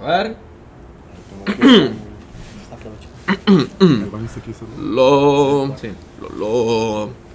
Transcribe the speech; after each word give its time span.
grabar. 0.00 0.36
Lo. 4.80 5.74
Sí. 5.80 5.88
Lo. 6.20 6.38
lo. 6.38 7.30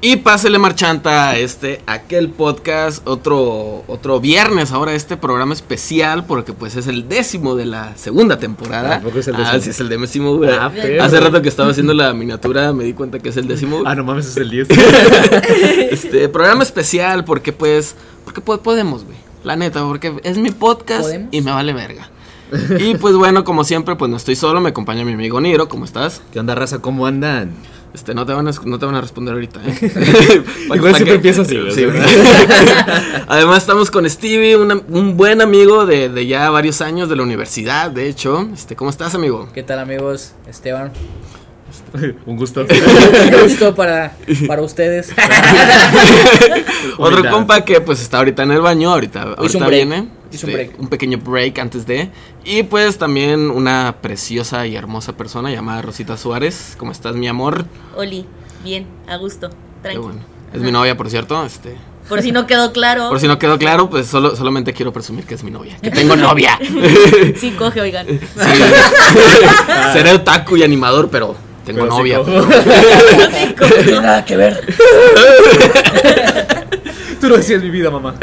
Y 0.00 0.14
pásele 0.18 0.60
marchanta 0.60 1.30
a 1.30 1.36
este, 1.38 1.82
aquel 1.86 2.28
podcast, 2.28 3.06
otro, 3.08 3.82
otro 3.88 4.20
viernes 4.20 4.70
ahora 4.70 4.92
este 4.94 5.16
programa 5.16 5.54
especial, 5.54 6.24
porque 6.24 6.52
pues 6.52 6.76
es 6.76 6.86
el 6.86 7.08
décimo 7.08 7.56
de 7.56 7.66
la 7.66 7.96
segunda 7.96 8.38
temporada. 8.38 8.90
Tampoco 8.90 9.18
es 9.18 9.26
el 9.26 9.34
Ah, 9.34 9.38
décimo. 9.38 9.60
sí 9.62 9.70
es 9.70 9.80
el 9.80 9.88
décimo, 9.88 10.36
güey. 10.36 10.50
Ah, 10.52 10.70
pero- 10.72 11.02
Hace 11.02 11.18
rato 11.18 11.42
que 11.42 11.48
estaba 11.48 11.70
haciendo 11.72 11.94
la 11.94 12.14
miniatura 12.14 12.72
me 12.72 12.84
di 12.84 12.92
cuenta 12.92 13.18
que 13.18 13.30
es 13.30 13.36
el 13.38 13.48
décimo. 13.48 13.82
Ah, 13.86 13.96
no 13.96 14.04
mames, 14.04 14.26
es 14.28 14.36
el 14.36 14.48
10. 14.50 14.68
Este, 15.90 16.28
programa 16.28 16.62
especial 16.62 17.24
porque 17.24 17.52
pues, 17.52 17.96
porque 18.24 18.40
po- 18.40 18.58
podemos, 18.58 19.04
güey. 19.04 19.16
La 19.48 19.56
neta, 19.56 19.82
porque 19.82 20.12
es 20.24 20.36
mi 20.36 20.50
podcast 20.50 21.04
¿Podemos? 21.04 21.28
y 21.32 21.40
me 21.40 21.50
vale 21.52 21.72
verga. 21.72 22.10
Y 22.78 22.96
pues 22.96 23.14
bueno, 23.16 23.44
como 23.44 23.64
siempre, 23.64 23.96
pues 23.96 24.10
no 24.10 24.18
estoy 24.18 24.36
solo, 24.36 24.60
me 24.60 24.68
acompaña 24.68 25.06
mi 25.06 25.14
amigo 25.14 25.40
Niro, 25.40 25.70
¿cómo 25.70 25.86
estás? 25.86 26.20
¿Qué 26.34 26.38
onda, 26.38 26.54
raza? 26.54 26.80
¿Cómo 26.82 27.06
andan? 27.06 27.52
Este, 27.94 28.14
no 28.14 28.26
te 28.26 28.34
van 28.34 28.46
a, 28.46 28.50
no 28.66 28.78
te 28.78 28.84
van 28.84 28.94
a 28.96 29.00
responder 29.00 29.32
ahorita, 29.32 29.60
¿eh? 29.66 30.42
Igual 30.74 30.94
siempre 30.96 31.14
empieza 31.14 31.40
así. 31.40 31.56
Sí. 31.74 31.86
Además 33.28 33.56
estamos 33.62 33.90
con 33.90 34.08
Stevie, 34.10 34.56
una- 34.58 34.82
un 34.90 35.16
buen 35.16 35.40
amigo 35.40 35.86
de, 35.86 36.10
de 36.10 36.26
ya 36.26 36.50
varios 36.50 36.82
años 36.82 37.08
de 37.08 37.16
la 37.16 37.22
universidad, 37.22 37.90
de 37.90 38.06
hecho. 38.10 38.46
Este, 38.52 38.76
¿cómo 38.76 38.90
estás, 38.90 39.14
amigo? 39.14 39.48
¿Qué 39.54 39.62
tal 39.62 39.78
amigos? 39.78 40.32
Esteban. 40.46 40.92
Un 42.26 42.36
gusto. 42.36 42.66
Un 43.34 43.42
gusto 43.42 43.74
para, 43.74 44.16
para 44.46 44.62
ustedes. 44.62 45.12
Otro 46.98 47.30
compa 47.30 47.64
que 47.64 47.80
pues 47.80 48.00
está 48.00 48.18
ahorita 48.18 48.42
en 48.42 48.52
el 48.52 48.60
baño, 48.60 48.92
ahorita, 48.92 49.36
un 49.38 49.70
viene. 49.70 50.08
Hizo 50.30 50.46
un 50.46 50.52
este, 50.52 50.66
break. 50.66 50.80
un 50.80 50.88
pequeño 50.88 51.18
break 51.18 51.58
antes 51.58 51.86
de. 51.86 52.10
Y 52.44 52.62
pues 52.64 52.98
también 52.98 53.50
una 53.50 53.96
preciosa 54.00 54.66
y 54.66 54.76
hermosa 54.76 55.16
persona 55.16 55.50
llamada 55.50 55.82
Rosita 55.82 56.16
Suárez. 56.16 56.74
¿Cómo 56.78 56.92
estás, 56.92 57.14
mi 57.14 57.28
amor? 57.28 57.64
Oli, 57.96 58.26
bien, 58.62 58.86
a 59.08 59.16
gusto, 59.16 59.48
Qué 59.50 59.56
tranquilo. 59.82 60.02
bueno. 60.04 60.20
Es 60.52 60.60
mi 60.62 60.72
novia, 60.72 60.96
por 60.96 61.10
cierto. 61.10 61.44
Este, 61.44 61.76
Por 62.08 62.22
si 62.22 62.32
no 62.32 62.46
quedó 62.46 62.72
claro. 62.72 63.10
por 63.10 63.20
si 63.20 63.28
no 63.28 63.38
quedó 63.38 63.58
claro, 63.58 63.90
pues 63.90 64.06
solo, 64.06 64.34
solamente 64.34 64.72
quiero 64.72 64.92
presumir 64.94 65.24
que 65.26 65.34
es 65.34 65.44
mi 65.44 65.50
novia. 65.50 65.76
Que 65.82 65.90
tengo 65.90 66.16
novia. 66.16 66.58
Sí, 67.36 67.50
coge, 67.52 67.80
oigan. 67.82 68.06
Sí. 68.06 68.18
Seré 69.92 70.12
otaku 70.14 70.56
y 70.56 70.62
animador, 70.62 71.10
pero 71.10 71.36
tengo 71.72 71.80
Pero 71.80 71.92
sí 71.92 71.98
novia. 71.98 72.18
cojo. 72.18 72.30
No 73.60 73.66
tiene 73.84 74.00
nada 74.00 74.24
que 74.24 74.36
ver. 74.36 74.74
Tú 77.20 77.28
no 77.28 77.36
decías 77.36 77.62
mi 77.62 77.70
vida, 77.70 77.90
mamá. 77.90 78.14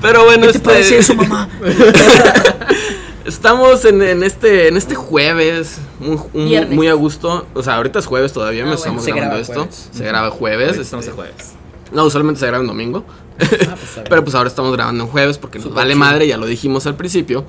Pero 0.00 0.24
bueno, 0.24 0.42
¿Qué 0.46 0.52
te 0.52 0.58
este, 0.58 0.68
parece 0.68 0.98
eso, 0.98 1.14
mamá? 1.14 1.48
Estamos 3.24 3.84
en, 3.86 4.02
en 4.02 4.22
este 4.22 4.68
en 4.68 4.76
este 4.76 4.94
jueves, 4.94 5.78
muy, 5.98 6.18
un- 6.58 6.74
muy 6.74 6.88
a 6.88 6.92
gusto. 6.92 7.46
O 7.54 7.62
sea, 7.62 7.76
ahorita 7.76 7.98
es 7.98 8.06
jueves 8.06 8.32
todavía, 8.34 8.62
Ah, 8.62 8.66
me 8.66 8.70
bueno. 8.76 8.78
estamos 8.78 9.04
Se 9.04 9.10
grabando 9.12 9.36
graba 9.36 9.42
esto. 9.42 9.54
jueves. 9.60 9.88
Se 9.92 10.04
graba 10.04 10.30
jueves. 10.30 10.66
Ahorita 10.68 10.82
Estamos 10.82 11.04
este, 11.06 11.12
a 11.12 11.16
jueves. 11.24 11.52
No, 11.92 12.04
usualmente 12.04 12.40
se 12.40 12.46
graba 12.46 12.60
en 12.62 12.66
domingo. 12.68 13.04
Ah, 13.40 13.46
pues. 13.94 14.06
Pero 14.08 14.22
pues 14.24 14.34
ahora 14.34 14.48
estamos 14.48 14.72
grabando 14.74 15.04
en 15.04 15.10
jueves 15.10 15.38
porque 15.38 15.58
nos 15.58 15.72
vale 15.72 15.94
chido. 15.94 15.98
madre, 16.04 16.26
ya 16.26 16.36
lo 16.36 16.44
dijimos 16.46 16.86
al 16.86 16.96
principio. 16.96 17.44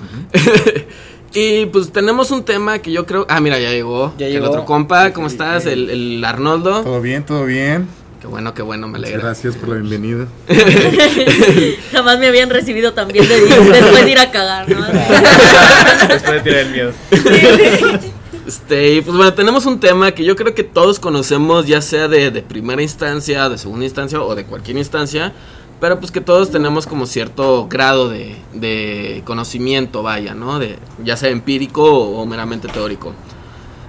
Y 1.36 1.66
pues 1.66 1.92
tenemos 1.92 2.30
un 2.30 2.44
tema 2.44 2.78
que 2.78 2.90
yo 2.92 3.04
creo. 3.06 3.26
Ah, 3.28 3.40
mira, 3.40 3.58
ya 3.58 3.70
llegó. 3.70 4.12
Ya 4.18 4.26
el 4.26 4.32
llegó. 4.32 4.48
otro 4.48 4.64
compa, 4.64 5.12
¿cómo 5.12 5.26
estás? 5.26 5.66
El, 5.66 5.90
el 5.90 6.24
Arnoldo. 6.24 6.82
Todo 6.82 7.00
bien, 7.00 7.24
todo 7.26 7.44
bien. 7.44 7.86
Qué 8.20 8.26
bueno, 8.26 8.54
qué 8.54 8.62
bueno, 8.62 8.88
me 8.88 8.96
alegra. 8.98 9.18
Gracias 9.20 9.54
por 9.56 9.68
la 9.68 9.74
bienvenida. 9.76 10.26
Jamás 11.92 12.18
me 12.18 12.28
habían 12.28 12.48
recibido 12.50 12.92
tan 12.94 13.08
bien 13.08 13.28
de- 13.28 13.40
después 13.40 14.04
de 14.04 14.10
ir 14.10 14.18
a 14.18 14.30
cagar, 14.30 14.68
¿no? 14.68 14.84
Después 16.08 16.32
de 16.32 16.40
tirar 16.40 16.60
el 16.60 16.70
miedo. 16.72 16.92
Este, 18.46 18.94
y 18.94 19.00
pues 19.00 19.16
bueno, 19.16 19.34
tenemos 19.34 19.66
un 19.66 19.80
tema 19.80 20.12
que 20.12 20.24
yo 20.24 20.36
creo 20.36 20.54
que 20.54 20.62
todos 20.62 21.00
conocemos, 21.00 21.66
ya 21.66 21.82
sea 21.82 22.06
de, 22.08 22.30
de 22.30 22.42
primera 22.42 22.80
instancia, 22.80 23.48
de 23.48 23.58
segunda 23.58 23.84
instancia 23.84 24.22
o 24.22 24.34
de 24.36 24.44
cualquier 24.44 24.76
instancia, 24.78 25.32
pero 25.80 25.98
pues 25.98 26.10
que 26.10 26.20
todos 26.20 26.50
tenemos 26.50 26.86
como 26.86 27.06
cierto 27.06 27.66
grado 27.68 28.08
de, 28.08 28.36
de 28.54 29.22
conocimiento, 29.24 30.02
vaya, 30.02 30.34
¿no? 30.34 30.58
De, 30.58 30.78
ya 31.04 31.16
sea 31.16 31.30
empírico 31.30 31.84
o, 31.84 32.20
o 32.20 32.26
meramente 32.26 32.68
teórico. 32.68 33.12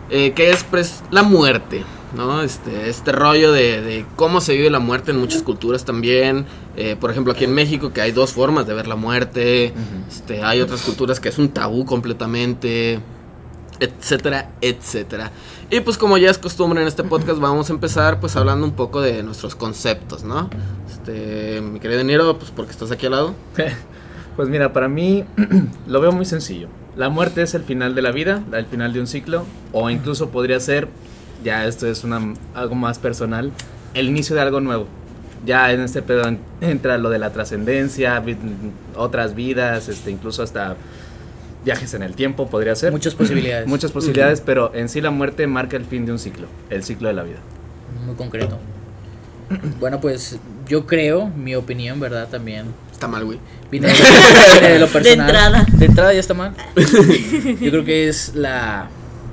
Eh, 0.09 0.31
que 0.31 0.51
es 0.51 0.63
pues 0.63 1.03
la 1.11 1.23
muerte, 1.23 1.83
¿no? 2.15 2.41
Este, 2.41 2.89
este 2.89 3.11
rollo 3.11 3.51
de, 3.51 3.81
de 3.81 4.05
cómo 4.15 4.39
se 4.39 4.53
vive 4.53 4.69
la 4.69 4.79
muerte 4.79 5.11
en 5.11 5.19
muchas 5.19 5.43
culturas 5.43 5.83
también. 5.83 6.45
Eh, 6.77 6.95
por 6.99 7.11
ejemplo, 7.11 7.33
aquí 7.33 7.43
en 7.43 7.53
México 7.53 7.91
que 7.91 8.01
hay 8.01 8.11
dos 8.11 8.31
formas 8.31 8.65
de 8.67 8.73
ver 8.73 8.87
la 8.87 8.95
muerte. 8.95 9.73
Este, 10.07 10.43
hay 10.43 10.61
otras 10.61 10.81
culturas 10.81 11.19
que 11.19 11.29
es 11.29 11.37
un 11.37 11.49
tabú 11.49 11.85
completamente 11.85 12.99
etcétera, 13.79 14.49
etcétera. 14.61 15.31
Y 15.69 15.79
pues 15.81 15.97
como 15.97 16.17
ya 16.17 16.29
es 16.29 16.37
costumbre 16.37 16.81
en 16.81 16.87
este 16.87 17.03
podcast 17.03 17.39
vamos 17.39 17.69
a 17.69 17.73
empezar 17.73 18.19
pues 18.19 18.35
hablando 18.35 18.65
un 18.65 18.73
poco 18.73 19.01
de 19.01 19.21
nuestros 19.23 19.55
conceptos, 19.55 20.23
¿no? 20.23 20.49
Este, 20.89 21.61
mi 21.61 21.79
querido 21.79 22.03
Nero, 22.03 22.37
pues 22.37 22.51
porque 22.51 22.71
estás 22.71 22.91
aquí 22.91 23.05
al 23.05 23.11
lado. 23.13 23.33
Pues 24.35 24.49
mira, 24.49 24.71
para 24.71 24.87
mí 24.87 25.25
lo 25.87 25.99
veo 25.99 26.11
muy 26.11 26.23
sencillo. 26.25 26.67
La 26.95 27.09
muerte 27.09 27.41
es 27.41 27.55
el 27.55 27.63
final 27.63 27.95
de 27.95 28.03
la 28.03 28.11
vida, 28.11 28.43
el 28.53 28.67
final 28.67 28.93
de 28.93 28.99
un 28.99 29.07
ciclo, 29.07 29.45
o 29.71 29.89
incluso 29.89 30.29
podría 30.29 30.59
ser, 30.59 30.87
ya 31.43 31.65
esto 31.65 31.87
es 31.87 32.05
algo 32.53 32.75
más 32.75 32.99
personal, 32.99 33.51
el 33.95 34.07
inicio 34.07 34.35
de 34.35 34.43
algo 34.43 34.59
nuevo. 34.61 34.85
Ya 35.43 35.71
en 35.71 35.81
este 35.81 36.03
pedo 36.03 36.27
en- 36.27 36.39
entra 36.61 36.99
lo 36.99 37.09
de 37.09 37.17
la 37.17 37.31
trascendencia, 37.33 38.23
otras 38.95 39.33
vidas, 39.33 39.89
este, 39.89 40.11
incluso 40.11 40.43
hasta 40.43 40.75
viajes 41.67 41.93
en 41.93 42.01
el 42.01 42.13
tiempo 42.15 42.47
podría 42.47 42.75
ser. 42.75 42.91
Muchas 42.93 43.13
posibilidades. 43.13 43.67
Muchas 43.75 43.91
posibilidades, 43.91 44.39
pero 44.41 44.71
en 44.73 44.87
sí 44.89 45.01
la 45.01 45.11
muerte 45.11 45.45
marca 45.47 45.75
el 45.77 45.83
fin 45.85 46.05
de 46.05 46.13
un 46.13 46.19
ciclo, 46.19 46.47
el 46.69 46.81
ciclo 46.83 47.09
de 47.09 47.13
la 47.13 47.23
vida. 47.23 47.39
Muy 48.05 48.15
concreto. 48.15 48.57
Bueno, 49.79 50.01
pues 50.01 50.37
yo 50.67 50.85
creo, 50.85 51.27
mi 51.27 51.55
opinión, 51.55 52.01
¿verdad? 52.01 52.27
También. 52.27 52.65
Está 52.91 53.07
mal, 53.07 53.23
güey. 53.23 53.39
Viene 53.71 53.87
de, 53.87 53.93
de 54.73 54.79
lo 54.79 54.87
personal. 54.87 55.19
entrada. 55.27 55.65
De 55.71 55.85
entrada 55.85 56.13
ya 56.13 56.19
está 56.19 56.33
mal. 56.33 56.53
Yo 57.61 57.71
creo 57.71 57.85
que 57.85 58.09
es 58.09 58.35
la, 58.35 58.89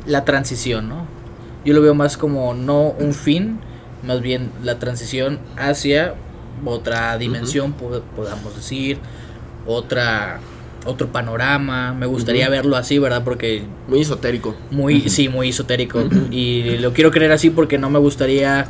la 0.06 0.24
transición, 0.24 0.88
¿no? 0.88 1.06
Yo 1.64 1.74
lo 1.74 1.80
veo 1.80 1.94
más 1.94 2.16
como 2.16 2.54
no 2.54 2.90
un 2.90 3.12
fin, 3.12 3.58
más 4.06 4.20
bien 4.20 4.52
la 4.62 4.78
transición 4.78 5.40
hacia 5.56 6.14
otra 6.64 7.18
dimensión, 7.18 7.72
po- 7.72 8.02
podamos 8.14 8.54
decir, 8.54 8.98
otra 9.66 10.38
otro 10.84 11.08
panorama. 11.12 11.94
Me 11.94 12.06
gustaría 12.06 12.48
verlo 12.48 12.76
así, 12.76 12.98
¿verdad? 12.98 13.22
Porque 13.24 13.62
Muy 13.88 14.00
esotérico. 14.02 14.54
muy, 14.70 15.08
sí, 15.08 15.28
muy 15.28 15.48
esotérico. 15.50 16.02
Y 16.30 16.78
lo 16.78 16.92
quiero 16.92 17.10
creer 17.10 17.32
así 17.32 17.50
porque 17.50 17.78
no 17.78 17.90
me 17.90 17.98
gustaría 17.98 18.66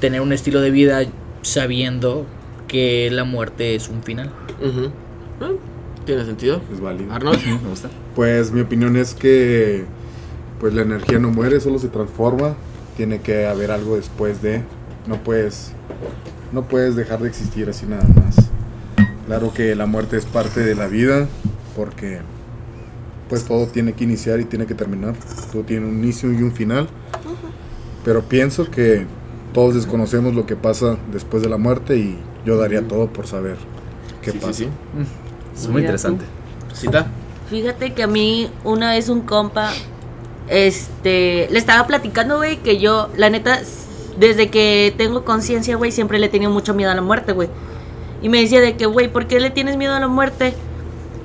tener 0.00 0.20
un 0.20 0.32
estilo 0.32 0.60
de 0.60 0.70
vida 0.70 1.04
sabiendo 1.42 2.26
que 2.68 3.10
la 3.10 3.24
muerte 3.24 3.74
es 3.74 3.88
un 3.88 4.02
final. 4.02 4.30
Ah, 5.40 5.50
Tiene 6.04 6.24
sentido. 6.24 6.60
Es 6.72 6.80
válido. 6.80 7.12
Arnold. 7.12 7.44
Me 7.62 7.68
gusta. 7.68 7.88
Pues 8.14 8.50
mi 8.52 8.60
opinión 8.60 8.96
es 8.96 9.14
que 9.14 9.84
pues 10.60 10.74
la 10.74 10.82
energía 10.82 11.18
no 11.18 11.30
muere, 11.30 11.60
solo 11.60 11.78
se 11.78 11.88
transforma. 11.88 12.54
Tiene 12.96 13.20
que 13.20 13.46
haber 13.46 13.70
algo 13.70 13.96
después 13.96 14.42
de. 14.42 14.62
No 15.06 15.16
puedes 15.22 15.72
no 16.52 16.62
puedes 16.68 16.94
dejar 16.96 17.18
de 17.20 17.28
existir 17.28 17.68
así 17.68 17.86
nada 17.86 18.04
más. 18.14 18.36
Claro 19.32 19.54
que 19.54 19.74
la 19.74 19.86
muerte 19.86 20.18
es 20.18 20.26
parte 20.26 20.60
de 20.60 20.74
la 20.74 20.88
vida 20.88 21.26
porque 21.74 22.18
pues 23.30 23.46
todo 23.46 23.66
tiene 23.66 23.94
que 23.94 24.04
iniciar 24.04 24.40
y 24.40 24.44
tiene 24.44 24.66
que 24.66 24.74
terminar. 24.74 25.14
Todo 25.50 25.62
tiene 25.62 25.86
un 25.86 26.04
inicio 26.04 26.30
y 26.30 26.42
un 26.42 26.52
final. 26.52 26.86
Pero 28.04 28.20
pienso 28.24 28.70
que 28.70 29.06
todos 29.54 29.74
desconocemos 29.74 30.34
lo 30.34 30.44
que 30.44 30.54
pasa 30.54 30.98
después 31.10 31.42
de 31.42 31.48
la 31.48 31.56
muerte 31.56 31.96
y 31.96 32.18
yo 32.44 32.58
daría 32.58 32.86
todo 32.86 33.06
por 33.06 33.26
saber 33.26 33.56
qué 34.20 34.32
Sí, 34.32 34.38
sí, 34.38 34.44
pasa. 34.44 34.52
sí. 34.52 34.68
Es 35.54 35.62
muy 35.62 35.76
Mira 35.76 35.80
interesante. 35.80 36.26
Cita. 36.74 37.06
Fíjate 37.48 37.94
que 37.94 38.02
a 38.02 38.08
mí 38.08 38.50
una 38.64 38.90
vez 38.90 39.08
un 39.08 39.22
compa, 39.22 39.70
este, 40.48 41.48
le 41.50 41.58
estaba 41.58 41.86
platicando, 41.86 42.36
güey, 42.36 42.58
que 42.58 42.78
yo, 42.78 43.08
la 43.16 43.30
neta, 43.30 43.62
desde 44.18 44.50
que 44.50 44.92
tengo 44.98 45.24
conciencia, 45.24 45.76
güey, 45.76 45.90
siempre 45.90 46.18
le 46.18 46.26
he 46.26 46.28
tenido 46.28 46.50
mucho 46.50 46.74
miedo 46.74 46.90
a 46.90 46.94
la 46.94 47.00
muerte, 47.00 47.32
güey. 47.32 47.48
Y 48.22 48.28
me 48.28 48.40
decía 48.40 48.60
de 48.60 48.76
que, 48.76 48.86
güey, 48.86 49.08
¿por 49.08 49.26
qué 49.26 49.40
le 49.40 49.50
tienes 49.50 49.76
miedo 49.76 49.94
a 49.94 50.00
la 50.00 50.08
muerte? 50.08 50.54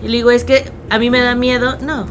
Y 0.04 0.08
le 0.08 0.18
digo, 0.18 0.32
es 0.32 0.44
que 0.44 0.72
a 0.90 1.00
mí 1.00 1.10
me 1.10 1.20
da 1.20 1.36
miedo, 1.36 1.78
no. 1.82 2.08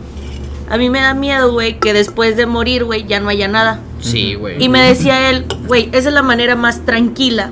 A 0.69 0.77
mí 0.77 0.91
me 0.91 1.01
da 1.01 1.15
miedo, 1.15 1.53
güey, 1.53 1.79
que 1.79 1.93
después 1.93 2.37
de 2.37 2.47
morir, 2.47 2.85
güey, 2.85 3.05
ya 3.07 3.21
no 3.21 3.29
haya 3.29 3.49
nada. 3.49 3.81
Sí, 4.01 4.35
güey. 4.35 4.63
Y 4.63 4.69
me 4.69 4.81
decía 4.81 5.31
él, 5.31 5.47
güey, 5.67 5.89
esa 5.93 6.09
es 6.09 6.15
la 6.15 6.23
manera 6.23 6.57
más 6.57 6.85
tranquila 6.85 7.51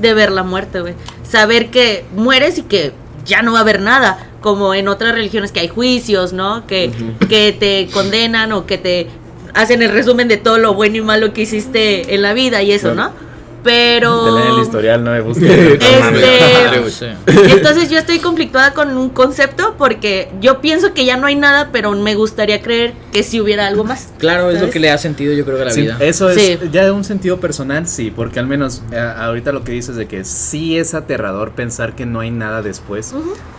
de 0.00 0.14
ver 0.14 0.30
la 0.30 0.42
muerte, 0.42 0.80
güey. 0.80 0.94
Saber 1.28 1.70
que 1.70 2.04
mueres 2.16 2.58
y 2.58 2.62
que 2.62 2.92
ya 3.24 3.42
no 3.42 3.52
va 3.52 3.58
a 3.58 3.62
haber 3.62 3.80
nada. 3.80 4.24
Como 4.40 4.72
en 4.74 4.86
otras 4.88 5.14
religiones 5.14 5.50
que 5.52 5.60
hay 5.60 5.68
juicios, 5.68 6.32
¿no? 6.32 6.66
Que, 6.66 6.92
que 7.28 7.52
te 7.52 7.88
condenan 7.92 8.52
o 8.52 8.66
que 8.66 8.78
te 8.78 9.08
hacen 9.54 9.82
el 9.82 9.90
resumen 9.90 10.28
de 10.28 10.36
todo 10.36 10.58
lo 10.58 10.74
bueno 10.74 10.96
y 10.96 11.00
malo 11.00 11.32
que 11.32 11.42
hiciste 11.42 12.14
en 12.14 12.22
la 12.22 12.32
vida 12.34 12.62
y 12.62 12.70
eso, 12.72 12.92
Claro. 12.92 13.10
¿no? 13.10 13.27
Pero. 13.64 14.24
Te 14.24 14.30
leen 14.42 14.54
el 14.54 14.62
historial, 14.62 15.04
no 15.04 15.10
me 15.10 15.20
busques. 15.20 15.50
Este-. 15.80 17.16
Entonces 17.52 17.90
yo 17.90 17.98
estoy 17.98 18.18
conflictuada 18.20 18.72
con 18.72 18.96
un 18.96 19.10
concepto 19.10 19.74
porque 19.76 20.30
yo 20.40 20.60
pienso 20.60 20.94
que 20.94 21.04
ya 21.04 21.16
no 21.16 21.26
hay 21.26 21.36
nada, 21.36 21.70
pero 21.72 21.90
me 21.92 22.14
gustaría 22.14 22.62
creer 22.62 22.94
que 23.12 23.22
si 23.22 23.40
hubiera 23.40 23.66
algo 23.66 23.84
más. 23.84 24.08
Claro, 24.18 24.50
es 24.50 24.60
lo 24.60 24.70
que 24.70 24.78
le 24.78 24.90
ha 24.90 24.98
sentido 24.98 25.32
yo 25.34 25.44
creo 25.44 25.56
que 25.56 25.62
a 25.62 25.66
la 25.66 25.70
Sí, 25.72 25.82
vida. 25.82 25.96
Eso 26.00 26.30
es 26.30 26.36
Sí. 26.40 26.58
ya 26.70 26.84
de 26.84 26.90
un 26.92 27.04
sentido 27.04 27.38
personal, 27.40 27.86
sí, 27.88 28.12
porque 28.14 28.38
al 28.38 28.46
menos 28.46 28.82
eh, 28.92 28.98
ahorita 28.98 29.52
lo 29.52 29.64
que 29.64 29.72
dices 29.72 29.96
de 29.96 30.06
que 30.06 30.24
sí 30.24 30.78
es 30.78 30.94
aterrador 30.94 31.52
pensar 31.52 31.94
que 31.94 32.06
no 32.06 32.20
hay 32.20 32.30
nada 32.30 32.62
después. 32.62 33.12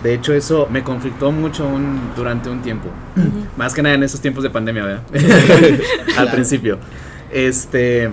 De 0.03 0.13
hecho, 0.13 0.33
eso 0.33 0.67
me 0.71 0.83
conflictó 0.83 1.31
mucho 1.31 1.65
un- 1.67 2.11
durante 2.15 2.49
un 2.49 2.61
tiempo. 2.61 2.89
Más 3.57 3.73
que 3.73 3.81
nada 3.81 3.95
en 3.95 4.03
esos 4.03 4.21
tiempos 4.21 4.43
de 4.43 4.49
pandemia, 4.49 4.83
¿verdad? 4.83 5.01
al 5.13 6.13
Claro. 6.13 6.31
principio. 6.31 6.79
Este. 7.31 8.09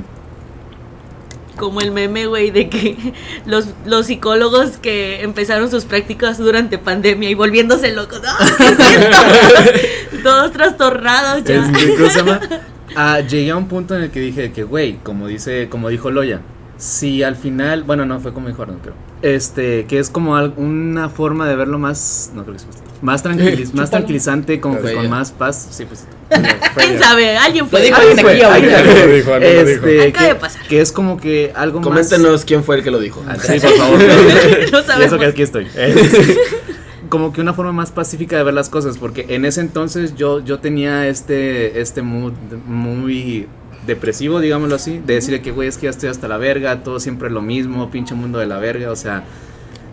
Como 1.56 1.80
el 1.80 1.90
meme, 1.90 2.26
güey, 2.26 2.50
de 2.50 2.68
que 2.68 3.14
los, 3.46 3.68
los 3.86 4.06
psicólogos 4.06 4.78
que 4.78 5.22
empezaron 5.22 5.70
sus 5.70 5.84
prácticas 5.84 6.38
durante 6.38 6.78
pandemia 6.78 7.30
y 7.30 7.34
volviéndose 7.34 7.92
locos. 7.92 8.20
¡Ah, 8.26 8.46
¿qué 8.58 8.64
es 8.64 8.78
esto? 8.78 10.22
Todos 10.22 10.52
trastornados 10.52 11.44
ya. 11.44 11.64
Este, 11.66 11.94
¿cómo 11.96 12.10
se 12.10 12.18
llama? 12.18 12.40
Ah, 12.98 13.20
llegué 13.20 13.50
a 13.50 13.56
un 13.56 13.68
punto 13.68 13.94
en 13.94 14.04
el 14.04 14.10
que 14.10 14.20
dije 14.20 14.52
que, 14.52 14.62
güey, 14.62 14.96
como 15.02 15.26
dice, 15.26 15.68
como 15.68 15.90
dijo 15.90 16.10
Loya, 16.10 16.40
si 16.78 17.22
al 17.22 17.36
final, 17.36 17.82
bueno, 17.82 18.06
no 18.06 18.20
fue 18.20 18.32
como 18.32 18.48
dijo 18.48 18.62
Arnold, 18.62 18.80
creo. 18.80 18.94
Este, 19.20 19.84
que 19.84 19.98
es 19.98 20.08
como 20.08 20.32
una 20.56 21.10
forma 21.10 21.46
de 21.46 21.56
verlo 21.56 21.78
más, 21.78 22.32
no 22.34 22.44
creo 22.44 22.56
que 22.56 22.62
usted, 22.62 22.85
más, 23.02 23.24
tranquiliz- 23.24 23.72
más 23.72 23.90
tranquilizante, 23.90 24.60
como 24.60 24.80
que 24.80 24.92
con 24.94 25.08
más 25.08 25.32
paz. 25.32 25.68
Sí, 25.70 25.84
pues. 25.84 26.04
¿Quién 26.76 26.98
sabe? 26.98 27.36
Alguien 27.36 27.68
fue. 27.68 27.82
Dijo 27.82 27.96
Alguien 27.96 28.18
aquí 28.18 28.42
ahorita. 28.42 28.78
Alguien 28.78 29.08
lo 29.08 29.14
dijo, 29.14 29.34
alguien 29.34 29.56
lo 29.56 29.64
dijo. 29.64 29.86
Este, 29.86 30.08
Acaba 30.08 30.26
de 30.28 30.32
que, 30.34 30.40
pasar. 30.40 30.62
que 30.68 30.80
es 30.80 30.92
como 30.92 31.16
que 31.18 31.52
algo 31.54 31.80
más. 31.80 31.88
Coméntenos 31.88 32.44
quién 32.44 32.64
fue 32.64 32.76
el 32.76 32.82
que 32.82 32.90
lo 32.90 32.98
dijo. 33.00 33.22
Ah, 33.28 33.36
Sí, 33.40 33.58
por 33.60 33.70
favor. 33.76 33.98
No 34.72 34.80
Y 34.80 34.82
sabemos. 34.82 35.06
eso 35.06 35.18
que 35.18 35.26
aquí 35.26 35.42
estoy. 35.42 35.66
como 37.08 37.32
que 37.32 37.40
una 37.40 37.52
forma 37.54 37.72
más 37.72 37.92
pacífica 37.92 38.36
de 38.36 38.42
ver 38.42 38.54
las 38.54 38.68
cosas, 38.68 38.98
porque 38.98 39.26
en 39.28 39.44
ese 39.44 39.60
entonces 39.60 40.16
yo, 40.16 40.40
yo 40.44 40.58
tenía 40.58 41.06
este, 41.06 41.80
este 41.80 42.02
mood 42.02 42.32
muy 42.66 43.46
depresivo, 43.86 44.40
digámoslo 44.40 44.74
así, 44.74 45.00
de 45.06 45.14
decirle 45.14 45.40
que, 45.40 45.52
güey, 45.52 45.68
es 45.68 45.76
que 45.78 45.84
ya 45.84 45.90
estoy 45.90 46.08
hasta 46.08 46.26
la 46.26 46.36
verga, 46.38 46.82
todo 46.82 46.98
siempre 46.98 47.30
lo 47.30 47.40
mismo, 47.42 47.88
pinche 47.92 48.16
mundo 48.16 48.40
de 48.40 48.46
la 48.46 48.58
verga, 48.58 48.90
o 48.90 48.96
sea, 48.96 49.22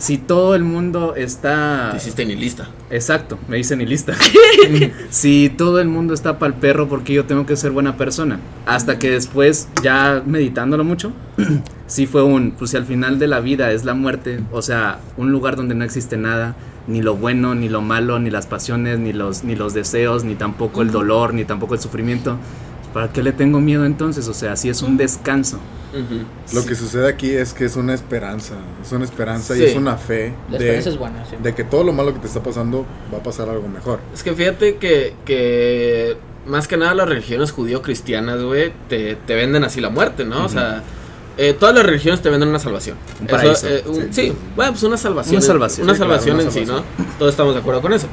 si 0.04 0.18
todo 0.18 0.54
el 0.54 0.66
mundo 0.66 1.16
está... 1.16 1.92
Te 1.92 1.98
hiciste 1.98 2.26
ni 2.26 2.36
lista. 2.36 2.68
Exacto, 2.90 3.40
me 3.48 3.56
dice 3.56 3.78
ni 3.78 3.86
lista. 3.86 4.14
si 5.10 5.48
todo 5.48 5.80
el 5.80 5.88
mundo 5.88 6.14
está 6.14 6.40
para 6.40 6.54
el 6.54 6.60
perro, 6.60 6.90
porque 6.90 7.14
yo 7.14 7.24
tengo 7.24 7.46
que 7.46 7.56
ser 7.56 7.72
buena 7.72 7.96
persona? 7.96 8.42
Hasta 8.66 9.00
que 9.00 9.10
después, 9.10 9.70
ya 9.82 10.22
meditándolo 10.26 10.84
mucho, 10.84 11.14
sí 11.88 12.06
fue 12.06 12.22
un, 12.22 12.52
pues 12.52 12.72
si 12.72 12.78
al 12.78 12.84
final 12.86 13.18
de 13.18 13.28
la 13.28 13.40
vida 13.40 13.72
es 13.72 13.86
la 13.86 13.94
muerte, 13.94 14.42
o 14.52 14.62
sea, 14.62 15.00
un 15.16 15.32
lugar 15.32 15.56
donde 15.56 15.74
no 15.74 15.86
existe 15.86 16.18
nada, 16.18 16.58
ni 16.86 17.02
lo 17.02 17.16
bueno, 17.16 17.56
ni 17.56 17.70
lo 17.70 17.82
malo, 17.82 18.20
ni 18.20 18.30
las 18.30 18.46
pasiones, 18.46 19.00
ni 19.00 19.14
los, 19.14 19.46
ni 19.46 19.56
los 19.56 19.74
deseos, 19.74 20.26
ni 20.26 20.36
tampoco 20.36 20.82
el 20.82 20.92
dolor, 20.92 21.34
ni 21.34 21.46
tampoco 21.46 21.76
el 21.76 21.80
sufrimiento. 21.80 22.38
¿Para 22.94 23.12
qué 23.12 23.24
le 23.24 23.32
tengo 23.32 23.60
miedo 23.60 23.86
entonces? 23.86 24.28
O 24.28 24.34
sea, 24.34 24.56
sí 24.56 24.70
es 24.70 24.82
un 24.82 24.98
descanso. 24.98 25.60
Lo 26.54 26.66
que 26.66 26.74
sucede 26.76 27.08
aquí 27.08 27.32
es 27.32 27.54
que 27.54 27.66
es 27.66 27.76
una 27.76 27.94
esperanza, 27.94 28.56
es 28.84 28.92
una 28.92 29.06
esperanza 29.06 29.54
Sí. 29.54 29.62
y 29.62 29.66
es 29.66 29.76
una 29.76 29.96
fe 29.98 30.34
La 30.50 30.58
de, 30.58 30.64
esperanza 30.66 30.90
es 30.90 30.98
buena, 30.98 31.26
sí. 31.26 31.36
de 31.42 31.54
que 31.54 31.64
todo 31.64 31.84
lo 31.84 31.94
malo 31.94 32.14
que 32.14 32.20
te 32.20 32.26
está 32.28 32.42
pasando 32.42 32.84
va 33.14 33.20
a 33.20 33.24
pasar 33.24 33.48
algo 33.50 33.68
mejor. 33.68 34.00
Es 34.14 34.24
que 34.24 34.34
fíjate 34.34 34.78
que, 34.78 35.14
que 35.24 36.18
más 36.48 36.68
que 36.68 36.78
nada 36.78 36.96
las 36.96 37.08
religiones 37.08 37.52
judío-cristianas, 37.52 38.42
güey, 38.42 38.74
te, 38.90 39.16
te 39.16 39.36
venden 39.36 39.64
así 39.64 39.82
la 39.82 39.90
muerte, 39.90 40.26
¿no? 40.26 40.46
O 40.46 40.50
sea, 40.50 40.82
eh, 41.38 41.56
todas 41.60 41.76
las 41.76 41.86
religiones 41.86 42.22
te 42.24 42.30
venden 42.32 42.50
una 42.50 42.60
salvación. 42.60 42.98
Un 43.22 43.28
Eso, 43.30 43.68
eh, 43.68 43.84
un- 43.88 43.96
Sí, 43.96 44.02
sí, 44.02 44.08
sí, 44.12 44.28
sí. 44.30 44.34
bueno, 44.56 44.72
pues 44.72 44.84
una 44.84 44.98
salvación. 44.98 45.36
Una 45.38 45.46
salvación, 45.46 45.84
Una 45.86 45.94
sí, 45.94 45.98
claro, 46.00 46.12
salvación 46.14 46.36
una 46.38 46.44
en 46.46 46.52
sí, 46.52 46.66
¿no? 46.66 46.84
Todos 47.20 47.32
estamos 47.34 47.54
de 47.54 47.60
acuerdo 47.62 47.82
con 47.84 47.94
eso. 47.94 48.08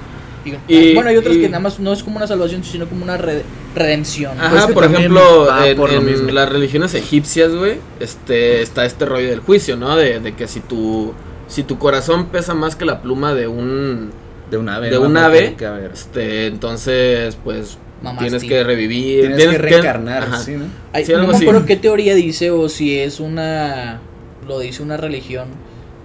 Y- 0.44 0.74
Y- 0.74 0.94
bueno, 0.94 1.10
hay 1.10 1.16
otras 1.16 1.36
y- 1.36 1.40
que 1.42 1.48
nada 1.48 1.60
más 1.60 1.78
no 1.80 1.92
es 1.92 2.02
como 2.02 2.16
una 2.16 2.26
salvación, 2.26 2.64
sino 2.64 2.88
como 2.88 3.04
una 3.04 3.16
re- 3.16 3.42
redención. 3.74 4.38
Ajá, 4.40 4.50
Pues 4.50 4.66
que 4.66 4.72
por 4.72 4.84
ejemplo, 4.84 5.64
en, 5.64 5.76
por 5.76 5.90
las 6.32 6.48
religiones 6.48 6.94
egipcias, 6.94 7.54
güey, 7.54 7.78
este, 8.00 8.62
está 8.62 8.84
este 8.84 9.04
rollo 9.06 9.28
del 9.28 9.40
juicio, 9.40 9.76
¿no? 9.76 9.96
De, 9.96 10.20
de 10.20 10.34
que 10.34 10.48
si 10.48 10.60
tu, 10.60 11.12
si 11.46 11.62
tu 11.62 11.78
corazón 11.78 12.26
pesa 12.26 12.54
más 12.54 12.76
que 12.76 12.84
la 12.84 13.02
pluma 13.02 13.34
de 13.34 13.46
un, 13.48 14.10
De 14.50 14.56
un 14.56 14.68
ave. 14.68 14.90
de 14.90 14.98
un 14.98 15.16
ave, 15.16 15.54
que 15.56 15.68
este, 15.92 16.46
entonces, 16.46 17.36
pues, 17.44 17.78
tienes 18.18 18.42
que 18.42 18.64
revivir. 18.64 19.26
Tienes 19.36 19.48
que 19.48 19.58
reencarnar. 19.58 20.38
¿sí, 20.38 20.52
no? 20.52 20.64
Ay, 20.92 21.04
Sí, 21.04 21.12
no 21.12 21.26
me 21.26 21.36
acuerdo 21.36 21.66
qué 21.66 21.76
teoría 21.76 22.14
dice 22.14 22.50
o 22.50 22.68
si 22.68 22.98
es 22.98 23.20
una. 23.20 24.00
Lo 24.48 24.58
dice 24.60 24.82
una 24.82 24.96
religión. 24.96 25.48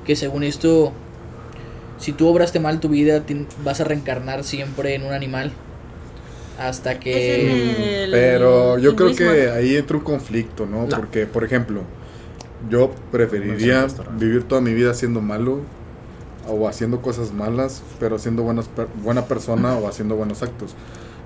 Que 0.05 0.15
según 0.15 0.43
esto, 0.43 0.91
si 1.97 2.12
tú 2.12 2.27
obraste 2.27 2.59
mal 2.59 2.80
tu 2.80 2.89
vida, 2.89 3.24
vas 3.63 3.81
a 3.81 3.83
reencarnar 3.83 4.44
siempre 4.44 4.95
en 4.95 5.03
un 5.03 5.13
animal. 5.13 5.51
Hasta 6.59 7.00
que. 7.00 8.03
El 8.06 8.12
Pero 8.12 8.77
yo 8.77 8.95
creo 8.95 9.13
que 9.15 9.50
ahí 9.51 9.75
entra 9.75 9.97
un 9.97 10.03
conflicto, 10.03 10.65
¿no? 10.65 10.83
No. 10.88 10.95
Porque, 10.95 11.25
por 11.25 11.44
ejemplo, 11.44 11.81
yo 12.69 12.92
preferiría 13.12 13.88
vivir 14.18 14.44
toda 14.44 14.62
mi 14.62 14.74
vida 14.74 14.94
siendo 14.94 15.19
malo 15.21 15.59
o 16.47 16.68
haciendo 16.69 17.01
cosas 17.01 17.33
malas, 17.33 17.83
pero 18.00 18.19
siendo 18.19 18.44
buenas 18.44 18.68
per- 18.68 18.88
buena 19.03 19.25
persona 19.25 19.75
o 19.77 19.88
haciendo 19.88 20.15
buenos 20.15 20.44
actos. 20.44 20.75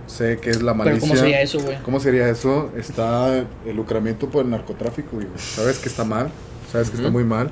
Sé 0.07 0.37
que 0.41 0.49
es 0.49 0.63
la 0.63 0.71
Pero 0.73 0.85
malicia. 0.85 0.99
¿cómo 1.01 1.15
sería 1.15 1.41
eso, 1.41 1.59
güey? 1.59 1.77
¿Cómo 1.83 1.99
sería 1.99 2.27
eso? 2.29 2.71
Está 2.75 3.37
el 3.65 3.75
lucramiento 3.75 4.27
por 4.29 4.43
el 4.45 4.49
narcotráfico, 4.49 5.09
güey. 5.17 5.27
Sabes 5.37 5.77
que 5.77 5.89
está 5.89 6.03
mal, 6.03 6.31
sabes 6.71 6.89
que 6.89 6.97
está 6.97 7.11
muy 7.11 7.23
mal, 7.23 7.51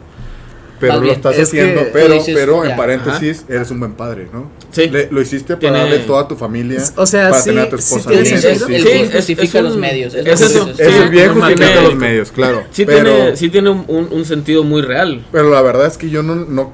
pero 0.80 0.94
Más 0.94 1.00
lo 1.00 1.04
bien, 1.06 1.16
estás 1.16 1.36
es 1.38 1.48
haciendo, 1.48 1.82
pero, 1.92 2.14
dices, 2.14 2.36
pero 2.36 2.64
ya, 2.64 2.72
en 2.72 2.78
paréntesis, 2.78 3.46
eres 3.50 3.72
un 3.72 3.80
buen 3.80 3.94
padre, 3.94 4.28
¿no? 4.32 4.50
Sí. 4.72 4.88
Le- 4.90 5.08
lo 5.12 5.22
hiciste 5.22 5.56
para 5.56 5.60
Tiene- 5.60 5.78
darle 5.80 6.00
toda 6.00 6.22
a 6.24 6.28
tu 6.28 6.36
familia, 6.36 6.82
O 6.96 7.06
sea, 7.06 7.30
para 7.30 7.42
sí- 7.42 7.50
tener 7.50 7.64
a 7.66 7.70
tu 7.70 7.76
esposa 7.78 8.12
Es- 8.14 8.28
sí, 8.30 8.34
el 8.48 8.58
fin 8.66 8.88
es- 9.06 9.12
justifica 9.14 9.58
es 9.60 9.64
los 9.64 9.78
medios. 9.78 10.14
Es, 10.14 10.26
es 10.26 10.42
eso. 10.42 10.70
Es 10.78 10.80
el 10.80 11.10
bien 11.10 11.34
justifica 11.34 11.66
Tiene- 11.72 11.82
los 11.82 11.96
medios, 11.96 12.32
claro. 12.32 12.64
Sí, 12.72 12.86
pero, 12.86 13.04
tiene, 13.16 13.36
sí 13.36 13.50
tiene 13.50 13.70
un, 13.70 13.86
un- 13.88 14.08
un 14.12 14.26
sentido 14.26 14.64
muy 14.64 14.82
real. 14.82 15.26
pero 15.32 15.50
la 15.50 15.62
verdad 15.62 15.88
es 15.88 15.98
que 15.98 16.10
yo 16.10 16.22
no, 16.24 16.36
no, 16.36 16.72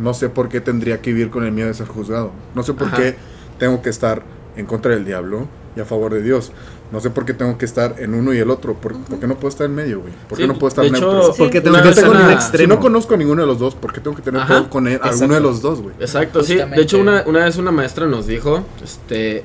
no 0.00 0.14
sé 0.14 0.28
por 0.28 0.48
qué 0.48 0.60
tendría 0.60 1.00
que 1.02 1.12
vivir 1.12 1.30
con 1.30 1.44
el 1.44 1.52
miedo 1.52 1.68
de 1.68 1.74
ser 1.74 1.86
juzgado. 1.86 2.32
No 2.54 2.62
sé 2.62 2.72
por 2.74 2.88
Ajá. 2.88 2.96
qué 2.96 3.16
tengo 3.58 3.82
que 3.82 3.90
estar 3.90 4.22
en 4.56 4.66
contra 4.66 4.92
del 4.92 5.04
diablo 5.04 5.46
y 5.76 5.80
a 5.80 5.84
favor 5.84 6.12
de 6.14 6.22
Dios. 6.22 6.52
No 6.92 7.00
sé 7.00 7.08
por 7.10 7.24
qué 7.24 7.32
tengo 7.32 7.56
que 7.56 7.64
estar 7.64 7.96
en 7.98 8.12
uno 8.14 8.34
y 8.34 8.38
el 8.38 8.50
otro. 8.50 8.74
¿Por, 8.74 8.96
por 9.04 9.18
qué 9.18 9.26
no 9.26 9.34
puedo 9.36 9.48
estar 9.48 9.64
en 9.66 9.74
medio, 9.74 10.00
güey? 10.00 10.12
¿Por 10.28 10.36
qué 10.36 10.44
Sí, 10.44 10.48
no 10.48 10.54
puedo 10.58 10.68
estar 10.68 10.84
de 10.84 10.90
neutro? 10.90 11.20
hecho, 11.22 11.34
Porque 11.38 11.58
Sí. 11.58 11.64
tengo 11.64 11.92
ser 11.94 12.04
un 12.08 12.16
una- 12.16 12.28
Si 12.28 12.34
extremo. 12.34 12.74
no 12.74 12.80
conozco 12.80 13.14
a 13.14 13.16
ninguno 13.16 13.40
de 13.42 13.46
los 13.48 13.58
dos, 13.58 13.74
¿por 13.74 13.92
qué 13.92 14.00
tengo 14.00 14.14
que 14.14 14.22
tener 14.22 14.42
Ajá. 14.42 14.58
todo 14.58 14.70
con 14.70 14.86
él, 14.86 15.00
alguno 15.02 15.34
de 15.34 15.40
los 15.40 15.62
dos, 15.62 15.80
güey? 15.80 15.94
Exacto, 15.98 16.42
sí. 16.42 16.52
Justamente. 16.52 16.76
De 16.76 16.82
hecho, 16.82 16.98
una, 16.98 17.24
una 17.26 17.44
vez 17.46 17.56
una 17.56 17.72
maestra 17.72 18.06
nos 18.06 18.26
dijo, 18.26 18.62
este, 18.84 19.42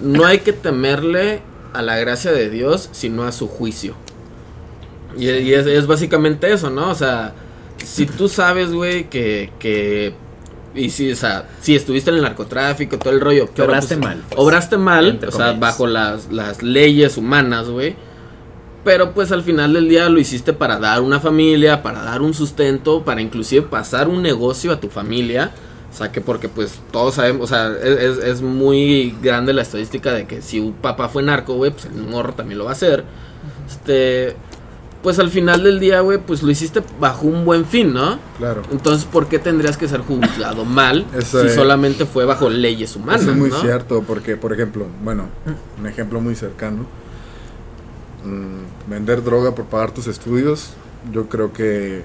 no 0.00 0.24
hay 0.24 0.38
que 0.38 0.52
temerle 0.52 1.42
a 1.72 1.82
la 1.82 1.96
gracia 1.98 2.30
de 2.30 2.48
Dios, 2.48 2.88
sino 2.92 3.24
a 3.24 3.32
su 3.32 3.48
juicio. 3.48 3.94
Y, 5.16 5.28
y 5.30 5.54
es, 5.54 5.66
es 5.66 5.86
básicamente 5.86 6.52
eso, 6.52 6.70
¿no? 6.70 6.90
O 6.90 6.94
sea, 6.94 7.34
si 7.84 8.06
tú 8.06 8.28
sabes, 8.28 8.72
güey, 8.72 9.10
que, 9.10 9.52
que, 9.58 10.14
y 10.74 10.90
si, 10.90 11.12
o 11.12 11.16
sea, 11.16 11.48
si 11.60 11.74
estuviste 11.76 12.10
en 12.10 12.16
el 12.16 12.22
narcotráfico, 12.22 12.98
todo 12.98 13.12
el 13.12 13.20
rollo, 13.20 13.48
pero 13.54 13.68
obraste 13.68 13.96
pues, 13.96 14.06
mal, 14.06 14.22
pues, 14.28 14.40
obraste 14.40 14.76
mal, 14.76 15.18
o 15.28 15.32
sea, 15.32 15.52
bajo 15.60 15.86
las, 15.86 16.32
las 16.32 16.62
leyes 16.62 17.16
humanas, 17.16 17.68
güey. 17.68 17.94
Pero 18.84 19.12
pues 19.14 19.32
al 19.32 19.42
final 19.42 19.72
del 19.72 19.88
día 19.88 20.08
lo 20.10 20.18
hiciste 20.20 20.52
para 20.52 20.78
dar 20.78 21.00
una 21.00 21.18
familia, 21.18 21.82
para 21.82 22.02
dar 22.02 22.20
un 22.20 22.34
sustento, 22.34 23.02
para 23.02 23.22
inclusive 23.22 23.62
pasar 23.62 24.08
un 24.08 24.22
negocio 24.22 24.72
a 24.72 24.80
tu 24.80 24.88
familia. 24.90 25.52
O 25.90 25.96
sea, 25.96 26.10
que 26.12 26.20
porque 26.20 26.48
pues 26.50 26.80
todos 26.90 27.14
sabemos, 27.14 27.44
o 27.44 27.46
sea, 27.54 27.72
es, 27.82 28.18
es- 28.18 28.24
es 28.24 28.42
muy 28.42 29.14
grande 29.22 29.52
la 29.54 29.62
estadística 29.62 30.12
de 30.12 30.26
que 30.26 30.42
si 30.42 30.58
un 30.60 30.72
papá 30.74 31.08
fue 31.08 31.22
narco, 31.22 31.54
güey, 31.54 31.70
pues 31.70 31.86
el 31.86 32.02
morro 32.02 32.34
también 32.34 32.58
lo 32.58 32.64
va 32.64 32.70
a 32.70 32.74
hacer. 32.74 33.04
Este, 33.66 34.34
pues 35.04 35.18
al 35.20 35.30
final 35.30 35.62
del 35.62 35.78
día, 35.78 36.00
güey, 36.00 36.18
pues 36.18 36.42
lo 36.42 36.50
hiciste 36.50 36.82
bajo 36.98 37.26
un 37.28 37.44
buen 37.44 37.64
fin, 37.64 37.92
¿no? 37.92 38.18
Claro. 38.38 38.62
Entonces, 38.72 39.04
¿por 39.04 39.28
qué 39.28 39.38
tendrías 39.38 39.76
que 39.76 39.86
ser 39.86 40.00
juzgado 40.00 40.64
mal 40.64 41.06
Eso 41.16 41.42
si 41.42 41.46
es- 41.48 41.54
solamente 41.54 42.06
fue 42.06 42.24
bajo 42.24 42.48
leyes 42.50 42.96
humanas? 42.96 43.20
Eso 43.22 43.30
es 43.30 43.36
muy 43.36 43.50
¿no? 43.50 43.60
cierto, 43.60 44.02
porque, 44.04 44.36
por 44.36 44.52
ejemplo, 44.52 44.86
bueno, 45.04 45.26
un 45.78 45.86
ejemplo 45.86 46.20
muy 46.20 46.34
cercano. 46.34 46.86
mm, 48.24 48.90
vender 48.90 49.22
droga 49.22 49.54
por 49.54 49.66
pagar 49.66 49.92
tus 49.92 50.06
estudios, 50.06 50.70
yo 51.12 51.28
creo 51.28 51.52
que 51.52 52.02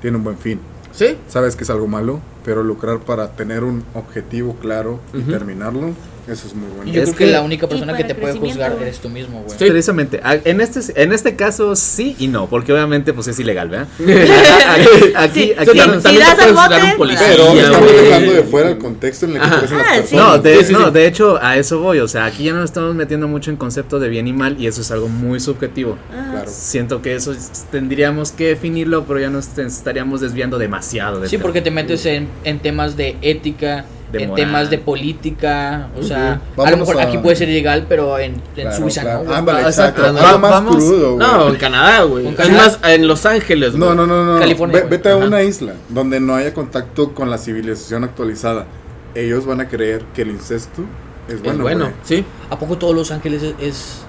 tiene 0.00 0.16
un 0.16 0.24
buen 0.24 0.38
fin. 0.38 0.60
Sí, 0.92 1.16
Sabes 1.28 1.54
que 1.56 1.64
es 1.64 1.70
algo 1.70 1.86
malo, 1.86 2.20
pero 2.44 2.62
lucrar 2.64 2.98
para 3.00 3.28
tener 3.32 3.62
un 3.64 3.84
objetivo 3.94 4.56
claro 4.60 4.98
y 5.14 5.22
terminarlo, 5.22 5.90
Eso 6.30 6.46
es 6.46 6.54
muy 6.54 6.68
Y 6.68 6.76
bueno. 6.76 6.92
yo 6.92 7.02
Es 7.02 7.08
creo 7.08 7.18
que, 7.18 7.24
que- 7.26 7.30
la 7.32 7.42
única 7.42 7.68
persona 7.68 7.96
que 7.96 8.04
te 8.04 8.14
puede 8.14 8.34
juzgar 8.38 8.76
eres 8.80 8.98
tú 9.00 9.08
mismo, 9.08 9.42
güey. 9.42 9.58
Sí. 9.58 9.64
Precisamente, 9.66 10.20
a- 10.22 10.36
en 10.44 10.60
este, 10.60 10.80
en 11.02 11.12
este 11.12 11.34
caso 11.36 11.74
sí 11.76 12.14
y 12.18 12.28
no, 12.28 12.46
porque 12.48 12.72
obviamente 12.72 13.12
pues 13.12 13.26
es 13.28 13.38
ilegal, 13.40 13.68
¿verdad? 13.68 13.88
Aquí, 13.98 15.12
aquí, 15.16 15.40
Sí, 15.40 15.52
aquí 15.56 15.70
sí, 15.72 15.78
también- 15.78 16.02
si 16.02 16.18
das 16.18 16.38
al 16.38 16.52
bote, 16.54 16.82
un 16.84 16.96
policía, 16.96 17.26
Pero 17.30 17.52
Sí, 17.52 17.58
estamos 17.58 17.92
dejando 17.92 18.32
de 18.32 18.42
fuera 18.44 18.68
el 18.70 18.78
contexto 18.78 19.26
en 19.26 19.32
el 19.36 19.40
que 19.42 19.46
las 19.46 19.56
Ah, 19.56 19.60
sí. 19.66 19.74
personas. 19.74 20.12
No, 20.12 20.38
de, 20.38 20.56
Sí, 20.58 20.64
sí, 20.64 20.72
no, 20.72 20.86
sí. 20.86 20.90
de 20.92 21.06
hecho 21.06 21.38
a 21.42 21.56
eso 21.56 21.80
voy, 21.80 21.98
o 22.00 22.08
sea, 22.08 22.24
aquí 22.26 22.44
ya 22.44 22.52
nos 22.52 22.64
estamos 22.64 22.94
metiendo 22.94 23.28
mucho 23.28 23.50
en 23.50 23.56
concepto 23.56 23.98
de 23.98 24.08
bien 24.08 24.26
y 24.28 24.32
mal 24.32 24.56
y 24.60 24.66
eso 24.66 24.80
es 24.80 24.90
algo 24.90 25.08
muy 25.08 25.40
subjetivo. 25.40 25.98
Ajá. 26.12 26.30
Claro. 26.30 26.50
Siento 26.52 27.02
que 27.02 27.14
eso 27.14 27.32
es- 27.32 27.66
tendríamos 27.70 28.32
que 28.32 28.48
definirlo, 28.48 29.04
pero 29.04 29.20
ya 29.20 29.30
nos 29.30 29.58
estaríamos 29.58 30.20
desviando 30.20 30.58
demasiado. 30.58 31.20
del 31.20 31.28
Sí, 31.28 31.36
tema. 31.36 31.42
porque 31.42 31.60
te 31.62 31.70
metes 31.70 32.04
en, 32.06 32.28
en 32.44 32.58
temas 32.60 32.96
de 32.96 33.16
ética, 33.22 33.84
De 34.12 34.22
en 34.24 34.30
moral. 34.30 34.44
temas 34.46 34.70
de 34.70 34.78
política, 34.78 35.88
o 35.96 36.02
sea, 36.02 36.40
a 36.56 36.70
lo 36.70 36.76
mejor 36.78 36.98
a- 37.00 37.04
aquí 37.04 37.18
puede 37.18 37.36
ser 37.36 37.48
ilegal, 37.48 37.86
pero 37.88 38.18
en, 38.18 38.32
en 38.34 38.40
Claro, 38.54 38.76
Suiza 38.76 39.02
claro. 39.02 39.18
no. 39.20 39.24
güey. 39.26 39.36
Ándale, 39.38 39.58
Ah, 39.60 39.66
exacto. 39.68 40.00
exacto. 40.00 40.20
Algo 40.26 40.32
Va- 40.32 40.38
más 40.38 40.50
vamos- 40.50 40.76
crudo, 40.76 41.14
güey. 41.14 41.26
No, 41.28 41.48
en 41.48 41.56
Canadá, 41.56 42.02
güey. 42.02 42.26
En 42.26 42.32
Es 42.32 42.36
Canadá. 42.38 42.56
más, 42.64 42.78
en 42.90 43.06
Los 43.08 43.26
Ángeles, 43.26 43.70
güey. 43.76 43.80
No, 43.80 43.94
no, 43.94 44.06
no, 44.06 44.24
no. 44.34 44.38
California, 44.40 44.80
Ve- 44.82 44.88
vete 44.88 45.08
a 45.10 45.14
Ajá. 45.16 45.26
una 45.26 45.42
isla 45.42 45.74
donde 45.88 46.18
no 46.20 46.34
haya 46.34 46.52
contacto 46.52 47.14
con 47.14 47.30
la 47.30 47.38
civilización 47.38 48.02
actualizada. 48.04 48.66
Ellos 49.14 49.46
van 49.46 49.60
a 49.60 49.68
creer 49.68 50.02
que 50.14 50.22
el 50.22 50.30
incesto 50.30 50.82
es 51.28 51.34
Es 51.34 51.42
bueno. 51.42 51.62
bueno, 51.62 51.84
güey. 51.86 51.94
sí. 52.02 52.24
¿A 52.50 52.58
poco 52.58 52.78
todos 52.78 52.94
Los 52.94 53.10
Ángeles 53.12 53.42
es, 53.44 53.54
es, 53.60 54.02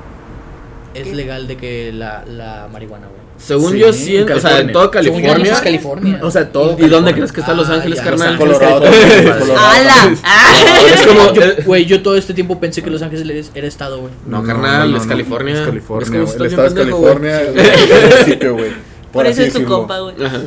es 0.95 1.07
legal 1.15 1.47
de 1.47 1.57
que 1.57 1.91
la, 1.93 2.23
la 2.25 2.67
marihuana, 2.71 3.07
güey? 3.07 3.20
Según 3.43 3.71
Sí, 3.71 3.79
yo, 3.79 3.91
sí, 3.91 4.17
en 4.17 4.31
o 4.31 4.39
sea, 4.39 4.59
en 4.59 4.67
California. 4.67 4.73
todo 4.73 4.83
Según 5.03 5.21
yo, 5.21 5.27
California. 5.27 5.53
es 5.53 5.61
California. 5.61 6.19
O 6.23 6.31
sea, 6.31 6.51
todo. 6.51 6.77
¿Y 6.79 6.87
dónde 6.87 7.13
crees 7.13 7.31
que 7.31 7.39
está 7.39 7.53
Los 7.53 7.69
Ah, 7.69 7.73
Ángeles, 7.75 7.97
ya, 7.97 8.03
carnal? 8.03 8.29
Los 8.29 8.37
Colorado. 8.39 8.81
California. 8.83 9.39
Colorado. 9.39 9.57
¡Hala! 9.57 10.15
Ah. 10.23 10.55
Es 10.93 11.07
como. 11.07 11.33
Güey, 11.65 11.85
yo 11.85 12.01
todo 12.03 12.15
este 12.15 12.33
tiempo 12.33 12.59
pensé 12.59 12.83
que 12.83 12.89
Los 12.91 13.01
Ángeles 13.01 13.51
era 13.55 13.67
estado, 13.67 13.99
güey. 13.99 14.13
No, 14.27 14.43
carnal, 14.43 14.95
es 14.95 15.05
California. 15.07 15.55
Es 15.55 15.61
California. 15.61 16.19
El 16.37 16.45
estado 16.45 16.67
es. 16.67 16.73
California. 16.73 17.41
el 17.41 17.53
municipio, 18.11 18.53
güey. 18.53 18.91
Por 19.11 19.27
eso 19.27 19.41
es 19.41 19.51
tu 19.51 19.65
compa, 19.65 19.99
güey. 19.99 20.15
Ajá. 20.23 20.39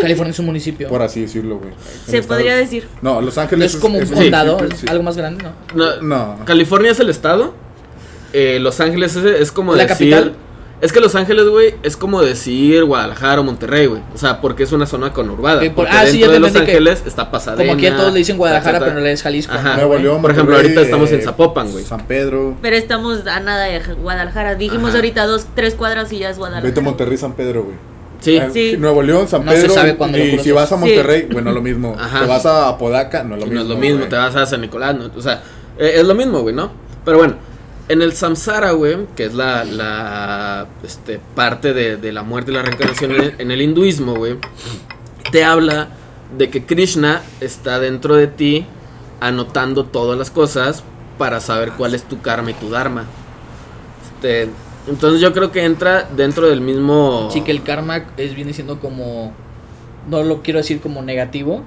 California 0.00 0.30
es 0.30 0.38
un 0.38 0.46
municipio. 0.46 0.88
Por 0.88 1.02
así 1.02 1.22
decirlo, 1.22 1.58
güey. 1.58 1.72
Se 2.06 2.22
podría 2.22 2.54
decir. 2.56 2.86
No, 3.02 3.20
Los 3.20 3.38
Ángeles 3.38 3.74
es 3.74 3.80
como 3.80 3.96
un 3.98 4.04
es 4.04 4.10
condado, 4.10 4.58
sí. 4.76 4.86
algo 4.88 5.02
más 5.02 5.16
grande, 5.16 5.42
¿no? 5.42 5.52
No, 5.74 6.00
No. 6.02 6.44
California 6.44 6.92
es 6.92 7.00
el 7.00 7.08
estado. 7.10 7.54
eh, 8.32 8.58
Los 8.60 8.78
Ángeles 8.80 9.16
es, 9.16 9.24
es 9.40 9.50
como 9.50 9.74
¿La 9.74 9.86
decir. 9.86 10.10
capital? 10.10 10.34
Es 10.80 10.92
que 10.92 11.00
Los 11.00 11.14
Ángeles, 11.14 11.46
güey, 11.48 11.74
es 11.82 11.96
como 11.96 12.20
decir 12.20 12.84
Guadalajara 12.84 13.40
o 13.40 13.44
Monterrey, 13.44 13.86
güey. 13.86 14.02
O 14.14 14.18
sea, 14.18 14.40
porque 14.40 14.64
es 14.64 14.72
una 14.72 14.84
zona 14.86 15.12
conurbada. 15.12 15.58
Ok, 15.58 15.66
por- 15.68 15.74
porque 15.86 15.92
ah, 15.96 16.04
sí, 16.06 16.18
ya 16.18 16.26
de 16.26 16.34
te 16.34 16.40
Los 16.40 16.48
entendí 16.48 16.66
que- 16.66 16.72
Ángeles 16.72 17.02
está 17.06 17.30
Pasadena. 17.30 17.62
Como 17.64 17.74
aquí 17.78 17.86
a 17.86 17.96
todos 17.96 18.12
le 18.12 18.18
dicen 18.18 18.36
Guadalajara, 18.36 18.80
pero 18.80 18.92
no 18.94 19.00
le 19.00 19.12
es 19.12 19.22
Jalisco. 19.22 19.54
Ajá. 19.54 19.76
Nuevo 19.76 19.96
León, 19.96 20.20
Por 20.20 20.32
ejemplo, 20.32 20.56
ahorita 20.56 20.82
estamos 20.82 21.10
en 21.12 21.20
eh, 21.20 21.22
Zapopan, 21.22 21.70
güey. 21.72 21.84
San 21.84 22.06
Pedro. 22.06 22.56
Pero 22.60 22.76
estamos 22.76 23.26
a 23.26 23.40
nada 23.40 23.64
de 23.64 23.80
Guadalajara. 23.94 24.56
Dijimos 24.56 24.88
Ajá. 24.90 24.96
ahorita 24.98 25.26
dos, 25.26 25.46
tres 25.54 25.74
cuadras 25.74 26.12
y 26.12 26.18
ya 26.18 26.28
es 26.30 26.36
Vete 26.36 26.46
a 26.46 26.50
Guadalajara. 26.50 26.82
Monterrey, 26.82 27.16
San 27.16 27.32
Pedro, 27.34 27.62
güey. 27.64 27.76
Sí. 28.20 28.36
Eh, 28.36 28.48
Sí. 28.52 28.76
Nuevo 28.78 29.02
León, 29.02 29.28
San 29.28 29.44
No 29.44 29.52
se 29.52 29.58
Pedro. 29.62 29.74
sabe 29.74 29.96
cuándo 29.96 30.18
lo 30.18 30.24
y 30.24 30.38
si 30.38 30.50
vas 30.50 30.70
a 30.72 30.76
Sí. 30.76 30.80
Monterrey, 30.80 31.28
bueno, 31.30 31.52
lo 31.52 31.62
mismo. 31.62 31.96
Ajá. 31.98 32.20
Te 32.22 32.26
vas 32.26 32.44
a 32.46 32.68
Apodaca, 32.68 33.22
no 33.22 33.36
es 33.36 33.40
lo 33.40 33.46
no 33.46 33.52
mismo. 33.52 33.62
es 33.62 33.68
lo 33.68 33.76
mismo, 33.76 33.98
güey. 33.98 34.08
te 34.10 34.16
vas 34.16 34.34
a 34.36 34.44
San 34.44 34.60
Nicolás, 34.60 34.96
no, 34.96 35.10
o 35.16 35.22
sea, 35.22 35.42
eh, 35.78 35.92
es 35.96 36.04
lo 36.04 36.14
mismo, 36.14 36.40
güey, 36.40 36.54
¿no? 36.54 36.70
Pero 37.04 37.18
bueno, 37.18 37.34
en 37.88 38.02
el 38.02 38.12
samsara, 38.12 38.72
güey, 38.72 39.06
que 39.16 39.26
es 39.26 39.34
la, 39.34 39.64
la 39.64 40.66
este, 40.82 41.20
parte 41.34 41.72
de, 41.72 42.12
la 42.12 42.22
muerte 42.22 42.50
y 42.50 42.54
la 42.54 42.62
reencarnación 42.62 43.12
en 43.12 43.20
el, 43.20 43.34
en 43.38 43.50
el 43.50 43.62
hinduismo, 43.62 44.14
güey, 44.14 44.36
te 45.30 45.44
habla 45.44 45.88
de 46.36 46.50
que 46.50 46.64
Krishna 46.64 47.22
está 47.40 47.78
dentro 47.78 48.14
de 48.16 48.26
ti 48.26 48.66
anotando 49.20 49.84
todas 49.84 50.18
las 50.18 50.30
cosas 50.30 50.82
para 51.18 51.40
saber 51.40 51.72
cuál 51.72 51.94
es 51.94 52.04
tu 52.04 52.20
karma 52.20 52.50
y 52.50 52.54
tu 52.54 52.70
dharma. 52.70 53.04
Este, 54.14 54.50
entonces 54.88 55.20
yo 55.20 55.32
creo 55.32 55.52
que 55.52 55.64
entra 55.64 56.08
dentro 56.16 56.48
del 56.48 56.60
mismo... 56.60 57.28
Sí, 57.30 57.42
que 57.42 57.50
el 57.50 57.62
karma 57.62 58.04
es, 58.16 58.34
viene 58.34 58.52
siendo 58.52 58.80
como. 58.80 59.32
No 60.08 60.22
lo 60.22 60.42
quiero 60.42 60.58
decir 60.58 60.80
como 60.80 61.00
negativo, 61.00 61.62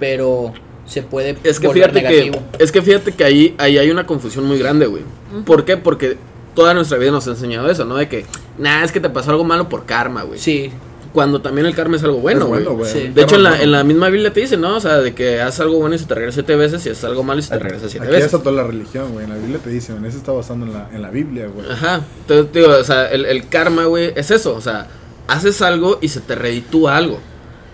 pero 0.00 0.52
se 0.92 1.02
puede. 1.02 1.36
Es 1.44 1.58
que 1.58 1.66
volver 1.66 1.90
fíjate 1.90 2.02
negativo. 2.02 2.42
que 2.56 2.64
es 2.64 2.72
que 2.72 2.82
fíjate 2.82 3.12
que 3.12 3.24
ahí, 3.24 3.54
ahí 3.58 3.78
hay 3.78 3.90
una 3.90 4.06
confusión 4.06 4.44
muy 4.44 4.58
grande, 4.58 4.86
güey. 4.86 5.02
¿Por 5.44 5.64
qué? 5.64 5.76
Porque 5.76 6.16
toda 6.54 6.74
nuestra 6.74 6.98
vida 6.98 7.10
nos 7.10 7.26
ha 7.26 7.30
enseñado 7.30 7.70
eso, 7.70 7.84
¿no? 7.84 7.96
De 7.96 8.08
que, 8.08 8.24
nah, 8.58 8.84
es 8.84 8.92
que 8.92 9.00
te 9.00 9.08
pasó 9.10 9.30
algo 9.30 9.44
malo 9.44 9.68
por 9.68 9.86
karma, 9.86 10.22
güey. 10.22 10.38
Sí, 10.38 10.70
Cuando 11.12 11.42
también 11.42 11.66
el 11.66 11.74
karma 11.74 11.96
es 11.96 12.04
algo 12.04 12.18
bueno, 12.18 12.40
Es 12.42 12.46
güey. 12.46 12.62
bueno, 12.64 12.76
güey. 12.78 12.90
Sí. 12.90 13.08
De 13.08 13.22
hecho, 13.22 13.34
en 13.36 13.42
la, 13.42 13.60
en 13.62 13.70
la 13.70 13.84
misma 13.84 14.08
Biblia 14.08 14.32
te 14.32 14.40
dice, 14.40 14.56
¿no? 14.56 14.76
O 14.76 14.80
sea, 14.80 14.98
de 14.98 15.14
que 15.14 15.40
haces 15.42 15.60
algo 15.60 15.78
bueno 15.78 15.94
y 15.94 15.98
se 15.98 16.06
te 16.06 16.14
regresa 16.14 16.36
siete 16.36 16.56
veces 16.56 16.86
y 16.86 16.90
haces 16.90 17.04
algo 17.04 17.22
malo 17.22 17.40
y 17.40 17.42
se 17.42 17.50
te 17.50 17.58
regresa 17.58 17.88
siete 17.88 18.06
Aquí 18.06 18.14
veces. 18.14 18.26
está 18.32 18.38
toda 18.38 18.52
la 18.56 18.64
religión, 18.64 19.12
güey. 19.12 19.24
En 19.24 19.30
la 19.30 19.36
Biblia 19.36 19.58
te 19.62 19.68
dicen, 19.70 19.96
en 19.96 20.06
eso 20.06 20.16
está 20.16 20.32
basando 20.32 20.64
en 20.66 20.72
la, 20.72 20.88
en 20.92 21.02
la 21.02 21.10
Biblia, 21.10 21.48
güey. 21.48 21.70
Ajá. 21.70 22.00
Entonces, 22.20 22.52
digo, 22.54 22.68
o 22.68 22.84
sea, 22.84 23.10
el, 23.10 23.26
el 23.26 23.46
karma, 23.48 23.84
güey, 23.84 24.12
es 24.16 24.30
eso. 24.30 24.54
O 24.54 24.60
sea, 24.62 24.88
haces 25.28 25.60
algo 25.60 25.98
y 26.00 26.08
se 26.08 26.20
te 26.20 26.34
reditúa 26.34 26.96
algo. 26.96 27.18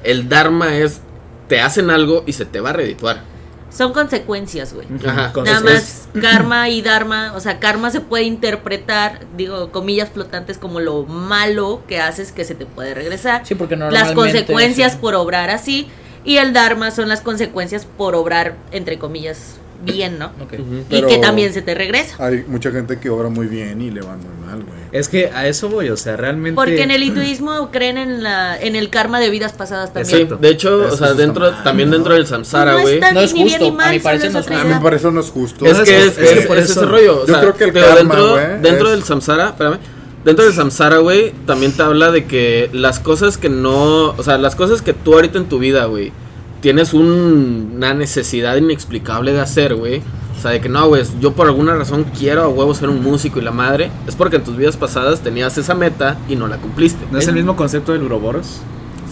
El 0.03 0.29
dharma 0.29 0.77
es, 0.77 1.01
te 1.49 1.61
hacen 1.61 1.91
algo 1.91 2.23
y 2.27 2.33
se 2.35 2.45
te 2.45 2.61
va 2.61 2.71
a 2.71 2.73
redituar. 2.75 3.23
Son 3.71 3.93
consecuencias, 3.93 4.73
güey. 4.73 4.87
Ajá. 5.07 5.33
Nada 5.45 5.61
más 5.61 6.09
karma 6.21 6.69
y 6.71 6.81
dharma, 6.81 7.35
o 7.35 7.41
sea, 7.41 7.59
karma 7.59 7.91
se 7.91 8.01
puede 8.01 8.25
interpretar, 8.25 9.27
digo, 9.37 9.71
comillas 9.71 10.09
flotantes 10.09 10.57
como 10.57 10.81
lo 10.81 11.05
malo 11.05 11.83
que 11.87 12.01
haces 12.01 12.33
que 12.33 12.45
se 12.45 12.55
te 12.55 12.65
puede 12.65 12.95
regresar. 12.95 13.47
sí, 13.47 13.55
porque 13.55 13.77
las 13.77 13.93
normalmente. 13.93 14.15
consecuencias 14.15 14.93
sí. 14.93 14.99
por 15.01 15.15
obrar 15.15 15.51
así 15.51 15.89
y 16.25 16.39
el 16.39 16.53
dharma 16.53 16.91
son 16.91 17.09
las 17.09 17.21
consecuencias 17.21 17.87
por 17.87 18.15
obrar 18.15 18.57
entre 18.71 18.99
comillas 18.99 19.57
bien, 19.85 20.19
¿no? 20.19 20.27
Ok. 20.43 20.55
Ujú. 20.55 20.75
Y 20.79 20.85
Pero- 20.89 21.09
que 21.09 21.19
también 21.19 21.53
se 21.53 21.63
te 21.63 21.75
regresa. 21.75 22.17
Hay 22.25 22.45
mucha 22.49 22.71
gente 22.71 22.99
que 22.99 23.11
obra 23.11 23.29
muy 23.29 23.47
bien 23.47 23.81
y 23.81 23.91
le 23.91 24.01
va 24.01 24.17
muy 24.17 24.47
mal, 24.47 24.63
güey. 24.65 24.79
Es 24.93 25.09
que 25.09 25.27
a 25.35 25.47
eso 25.47 25.69
voy, 25.69 25.89
o 25.91 25.97
sea, 25.97 26.17
realmente. 26.17 26.55
Porque 26.55 26.83
en 26.83 26.91
el 26.91 27.03
hinduismo 27.03 27.71
creen 27.71 27.99
en 27.99 28.23
la 28.23 28.59
en 28.61 28.75
el 28.77 28.89
karma 28.91 29.21
de 29.21 29.31
vidas 29.31 29.53
pasadas 29.53 29.93
también. 29.93 30.07
Sí, 30.17 30.23
Exacto. 30.23 30.37
de 30.43 30.49
hecho, 30.51 30.85
Eso 30.87 30.95
o 30.95 30.97
sea, 30.97 31.15
dentro, 31.15 31.51
mal, 31.51 31.63
también 31.63 31.91
¿no? 31.91 31.97
dentro 31.97 32.15
del 32.15 32.27
samsara, 32.27 32.73
no 32.73 32.81
güey. 32.81 32.99
No 33.01 33.13
ni 33.13 33.23
es 33.25 33.35
ni 33.35 33.45
bien 33.45 33.49
justo, 33.59 33.65
ni 33.65 33.71
a 33.71 33.75
mal, 33.75 33.93
mi 33.95 33.99
parecer 34.01 34.33
no 34.33 34.39
es 34.41 34.47
es 34.47 34.51
A 34.53 35.11
no 35.11 35.21
es 35.21 35.31
justo. 35.31 35.67
Es 35.67 35.79
que 35.81 35.97
es, 35.99 36.07
es- 36.07 36.19
es 36.19 36.39
es- 36.39 36.47
por 36.47 36.59
es 36.59 36.71
ese 36.71 36.85
rollo. 36.85 37.17
o 37.23 37.27
Yo 37.27 37.35
sea, 37.35 37.41
creo 37.41 37.55
que 37.55 37.65
el 37.65 37.73
karma, 37.73 37.95
dentro, 37.97 38.31
güey, 38.33 38.47
dentro 38.63 38.87
es- 38.87 38.93
del 38.93 39.05
samsara, 39.05 39.49
espérame, 39.51 39.79
dentro 40.25 40.45
del 40.45 40.55
samsara, 40.55 40.99
güey, 40.99 41.33
también 41.47 41.73
te 41.73 41.83
habla 41.83 42.11
de 42.11 42.25
que 42.25 42.71
las 42.73 42.99
cosas 42.99 43.37
que 43.39 43.49
no, 43.51 44.11
o 44.17 44.23
sea, 44.23 44.39
las 44.39 44.57
cosas 44.57 44.83
que 44.83 44.93
tú 44.95 45.15
ahorita 45.15 45.39
en 45.39 45.49
tu 45.49 45.59
vida, 45.59 45.85
güey, 45.85 46.13
tienes 46.61 46.95
un- 46.95 47.73
una 47.77 47.95
necesidad 47.95 48.57
inexplicable 48.57 49.33
de 49.33 49.41
hacer, 49.41 49.75
güey. 49.75 50.03
O 50.37 50.41
sea, 50.41 50.53
de 50.53 50.61
que 50.61 50.69
no, 50.69 50.87
güey, 50.87 51.03
yo 51.21 51.33
por 51.33 51.47
alguna 51.49 51.75
razón 51.75 52.05
quiero 52.17 52.43
a 52.43 52.49
huevo 52.49 52.73
ser 52.75 52.89
un 52.91 53.03
músico 53.03 53.41
y 53.41 53.43
la 53.43 53.51
madre. 53.51 53.91
Es 54.07 54.15
porque 54.15 54.37
en 54.37 54.45
tus 54.45 54.57
vidas 54.57 54.77
pasadas 54.77 55.21
tenías 55.21 55.59
esa 55.59 55.75
meta 55.75 56.17
y 56.29 56.37
no 56.37 56.47
la 56.47 56.59
cumpliste. 56.59 57.05
¿No 57.11 57.19
es 57.19 57.27
el 57.27 57.35
mismo 57.35 57.57
concepto 57.57 57.93
del 57.93 58.05
Uroboros? 58.05 58.59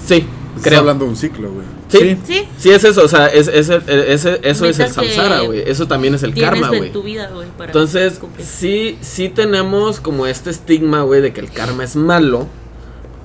Sí, 0.07 0.25
Estás 0.57 0.63
creo. 0.63 0.79
hablando 0.81 1.05
de 1.05 1.11
un 1.11 1.17
ciclo, 1.17 1.51
güey. 1.51 1.67
Sí, 1.89 2.17
Sí, 2.25 2.43
sí 2.59 2.71
es 2.71 2.85
eso, 2.85 3.05
o 3.05 3.09
sea, 3.09 3.27
es, 3.27 3.49
es 3.49 3.69
el- 3.69 3.83
ese- 3.89 4.41
eso 4.43 4.67
es 4.67 4.79
el 4.79 4.89
samsara, 4.91 5.41
güey. 5.41 5.63
Eso 5.67 5.87
también 5.89 6.15
es 6.15 6.23
el 6.23 6.33
karma, 6.35 6.69
en 6.73 6.79
güey. 6.79 6.93
tu 6.93 7.03
vida, 7.03 7.29
güey, 7.33 7.49
para 7.57 7.67
Entonces, 7.73 8.19
cumplir. 8.21 8.47
sí, 8.47 8.99
sí 9.01 9.29
tenemos 9.29 9.99
como 10.01 10.27
este 10.29 10.51
estigma, 10.51 11.03
güey, 11.03 11.23
de 11.23 11.33
que 11.33 11.41
el 11.41 11.51
karma 11.51 11.83
es 11.85 11.97
malo. 11.97 12.47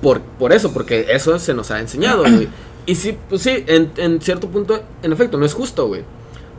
Por, 0.00 0.20
por 0.20 0.52
eso, 0.52 0.72
porque 0.72 1.06
eso 1.10 1.38
se 1.38 1.54
nos 1.54 1.70
ha 1.70 1.78
enseñado, 1.78 2.22
güey. 2.22 2.48
Y 2.86 2.94
sí, 2.96 3.16
pues 3.28 3.42
sí, 3.42 3.64
en, 3.66 3.92
en 3.96 4.20
cierto 4.20 4.48
punto, 4.48 4.82
en 5.02 5.12
efecto, 5.12 5.38
no 5.38 5.46
es 5.46 5.54
justo, 5.54 5.86
güey. 5.86 6.02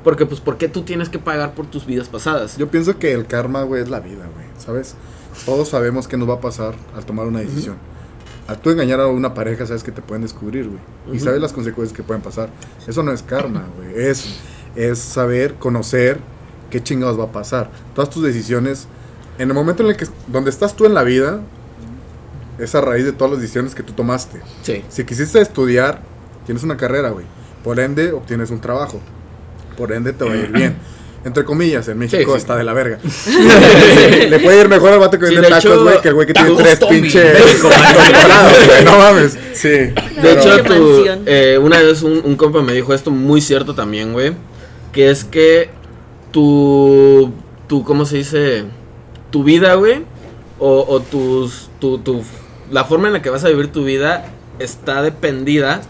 Porque, 0.03 0.25
pues, 0.25 0.41
¿por 0.41 0.57
qué 0.57 0.67
tú 0.67 0.81
tienes 0.83 1.09
que 1.09 1.19
pagar 1.19 1.53
por 1.53 1.65
tus 1.65 1.85
vidas 1.85 2.09
pasadas? 2.09 2.57
Yo 2.57 2.67
pienso 2.69 2.97
que 2.99 3.13
el 3.13 3.25
karma, 3.25 3.63
güey, 3.63 3.81
es 3.81 3.89
la 3.89 3.99
vida, 3.99 4.27
güey. 4.33 4.45
¿Sabes? 4.57 4.95
Todos 5.45 5.69
sabemos 5.69 6.07
qué 6.07 6.17
nos 6.17 6.29
va 6.29 6.35
a 6.35 6.41
pasar 6.41 6.75
al 6.95 7.05
tomar 7.05 7.25
una 7.25 7.39
decisión. 7.39 7.77
Al 8.47 8.59
tú 8.59 8.69
engañar 8.69 8.99
a 8.99 9.07
una 9.07 9.33
pareja, 9.33 9.65
sabes 9.65 9.83
que 9.83 9.91
te 9.91 10.01
pueden 10.01 10.21
descubrir, 10.21 10.67
güey. 10.67 10.79
Y 11.07 11.17
Ujú. 11.17 11.25
sabes 11.25 11.41
las 11.41 11.53
consecuencias 11.53 11.95
que 11.95 12.03
pueden 12.03 12.21
pasar. 12.21 12.49
Eso 12.85 13.01
no 13.01 13.11
es 13.13 13.23
karma, 13.23 13.65
güey. 13.77 14.05
Es, 14.05 14.37
es 14.75 14.99
saber, 14.99 15.55
conocer 15.55 16.19
qué 16.69 16.83
chingados 16.83 17.17
va 17.17 17.25
a 17.25 17.31
pasar. 17.31 17.69
Todas 17.95 18.09
tus 18.09 18.23
decisiones, 18.23 18.87
en 19.37 19.47
el 19.49 19.53
momento 19.53 19.83
en 19.83 19.89
el 19.89 19.95
que, 19.97 20.05
donde 20.27 20.49
estás 20.49 20.75
tú 20.75 20.85
en 20.85 20.93
la 20.93 21.03
vida, 21.03 21.39
es 22.59 22.75
a 22.75 22.81
raíz 22.81 23.05
de 23.05 23.13
todas 23.13 23.31
las 23.31 23.41
decisiones 23.41 23.73
que 23.73 23.83
tú 23.83 23.93
tomaste. 23.93 24.41
Sí. 24.63 24.83
Si 24.89 25.05
quisiste 25.05 25.39
estudiar, 25.39 26.01
tienes 26.45 26.63
una 26.63 26.77
carrera, 26.77 27.09
güey. 27.09 27.25
Por 27.63 27.79
ende, 27.79 28.11
obtienes 28.11 28.49
un 28.51 28.59
trabajo. 28.61 28.99
Por 29.77 29.91
ende, 29.91 30.13
te 30.13 30.25
va 30.25 30.33
a 30.33 30.35
ir 30.35 30.51
bien. 30.51 30.75
Entre 31.25 31.45
comillas, 31.45 31.87
en 31.87 31.97
México 31.99 32.17
Sí, 32.17 32.31
sí. 32.31 32.37
está 32.37 32.57
de 32.57 32.65
la 32.65 32.73
verga. 32.73 32.99
Le 34.29 34.39
puede 34.39 34.59
ir 34.59 34.67
mejor 34.67 34.91
al 34.91 34.99
vato 34.99 35.17
que 35.17 35.27
Sí, 35.27 35.35
vende 35.35 35.47
de 35.49 35.55
tacos, 35.55 35.81
güey, 35.83 36.01
que 36.01 36.07
el 36.09 36.13
güey 36.15 36.27
que 36.27 36.33
tiene 36.33 36.53
tres 36.57 36.79
pinches. 36.83 37.63
No 38.83 38.97
mames. 38.97 39.37
Sí. 39.53 39.69
De 39.69 39.93
pero- 40.21 40.41
hecho, 40.41 40.63
tu- 40.63 41.05
eh, 41.25 41.57
una 41.61 41.77
vez 41.79 42.01
un, 42.01 42.21
un 42.25 42.35
compa 42.35 42.61
me 42.61 42.73
dijo 42.73 42.93
esto 42.93 43.11
muy 43.11 43.39
cierto 43.39 43.73
también, 43.75 44.11
güey. 44.11 44.33
Que 44.91 45.09
es 45.11 45.23
que 45.23 45.69
tu, 46.31 47.31
tu 47.67 47.83
¿cómo 47.85 48.05
se 48.05 48.17
dice? 48.17 48.65
Tu 49.29 49.43
vida, 49.43 49.75
güey. 49.75 50.03
O, 50.59 50.85
o 50.89 50.99
tus, 50.99 51.69
tu, 51.79 51.99
tu, 51.99 52.23
la 52.71 52.83
forma 52.83 53.07
en 53.07 53.13
la 53.13 53.21
que 53.21 53.29
vas 53.29 53.43
a 53.45 53.49
vivir 53.49 53.71
tu 53.71 53.85
vida 53.85 54.25
está 54.59 55.01
dependida 55.01 55.81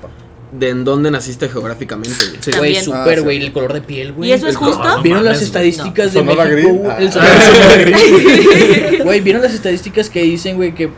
de 0.54 0.70
en 0.70 0.84
dónde 0.84 1.10
naciste 1.12 1.50
geográficamente, 1.50 2.26
güey. 2.28 2.38
Sí. 2.42 2.52
Güey, 2.58 2.76
súper, 2.76 3.00
Ah, 3.02 3.16
sí. 3.16 3.22
güey, 3.22 3.42
el 3.44 3.52
color 3.52 3.74
de 3.74 3.82
piel, 3.82 4.14
güey. 4.14 4.30
¿Y 4.30 4.34
eso 4.34 4.48
es 4.48 4.56
justo? 4.56 4.84
no 4.84 5.02
¿Vieron 5.02 5.26
las 5.26 5.42
estadísticas 5.42 6.14
de 6.14 6.20
Sonora 6.20 6.46
México? 6.46 6.74
Güey? 6.74 6.92
Ah. 6.92 6.98
El 7.00 7.12
Sonora 7.12 7.76
Grill. 7.78 9.04
Güey, 9.04 9.22
¿vieron 9.22 9.42
las 9.42 9.54
estadísticas 9.54 10.10
que 10.10 10.22
dicen, 10.22 10.56
güey, 10.56 10.74
que 10.76 10.90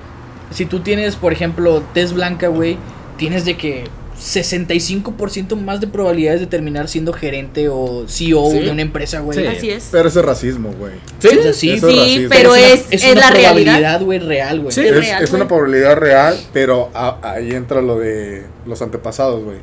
si 0.51 0.65
tú 0.65 0.81
tienes, 0.81 1.15
por 1.15 1.31
ejemplo, 1.33 1.83
tez 1.93 2.13
blanca, 2.13 2.47
güey, 2.49 2.77
tienes 3.17 3.45
de 3.45 3.55
que 3.57 3.85
65% 4.17 5.55
más 5.55 5.81
de 5.81 5.87
probabilidades 5.87 6.39
de 6.41 6.47
terminar 6.47 6.87
siendo 6.87 7.13
gerente 7.13 7.69
o 7.69 8.05
CEO 8.07 8.49
Sí. 8.51 8.59
de 8.59 8.71
una 8.71 8.81
empresa, 8.81 9.19
güey. 9.19 9.37
Sí. 9.39 9.45
Así 9.45 9.69
es. 9.69 9.89
Pero 9.91 10.07
eso 10.07 10.19
es 10.19 10.25
racismo, 10.25 10.71
güey. 10.77 10.93
Sí, 11.19 11.27
o 11.27 11.41
sea, 11.43 11.53
sí, 11.53 11.71
Eso 11.71 11.87
es 11.89 11.93
Sí, 11.93 11.99
racismo. 11.99 12.29
pero 12.29 12.49
una- 12.51 12.59
es, 12.67 12.85
es, 12.91 13.03
una 13.03 13.13
la 13.15 13.29
realidad. 13.31 13.41
probabilidad, 13.53 14.01
güey, 14.01 14.19
real, 14.19 14.59
güey. 14.61 14.71
Sí. 14.71 14.81
Es 14.81 14.87
Es, 14.91 14.97
real, 14.97 15.23
es 15.23 15.33
una 15.33 15.47
probabilidad 15.47 15.97
real, 15.97 16.37
pero 16.53 16.89
a- 16.93 17.19
ahí 17.23 17.51
entra 17.51 17.81
lo 17.81 17.99
de 17.99 18.43
los 18.65 18.81
antepasados, 18.81 19.43
güey. 19.43 19.57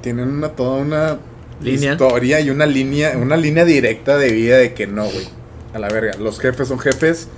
Tienen 0.00 0.28
una 0.28 0.48
toda 0.50 0.76
una 0.82 1.18
Línea. 1.60 1.92
historia 1.92 2.40
y 2.40 2.50
una 2.50 2.66
línea, 2.66 3.12
una 3.18 3.36
línea 3.36 3.64
directa 3.64 4.16
de 4.16 4.32
vida 4.32 4.56
de 4.56 4.72
que 4.74 4.86
no, 4.86 5.04
güey. 5.04 5.26
A 5.74 5.78
la 5.78 5.88
verga. 5.88 6.12
Los 6.18 6.40
jefes 6.40 6.66
son 6.68 6.78
jefes 6.78 7.28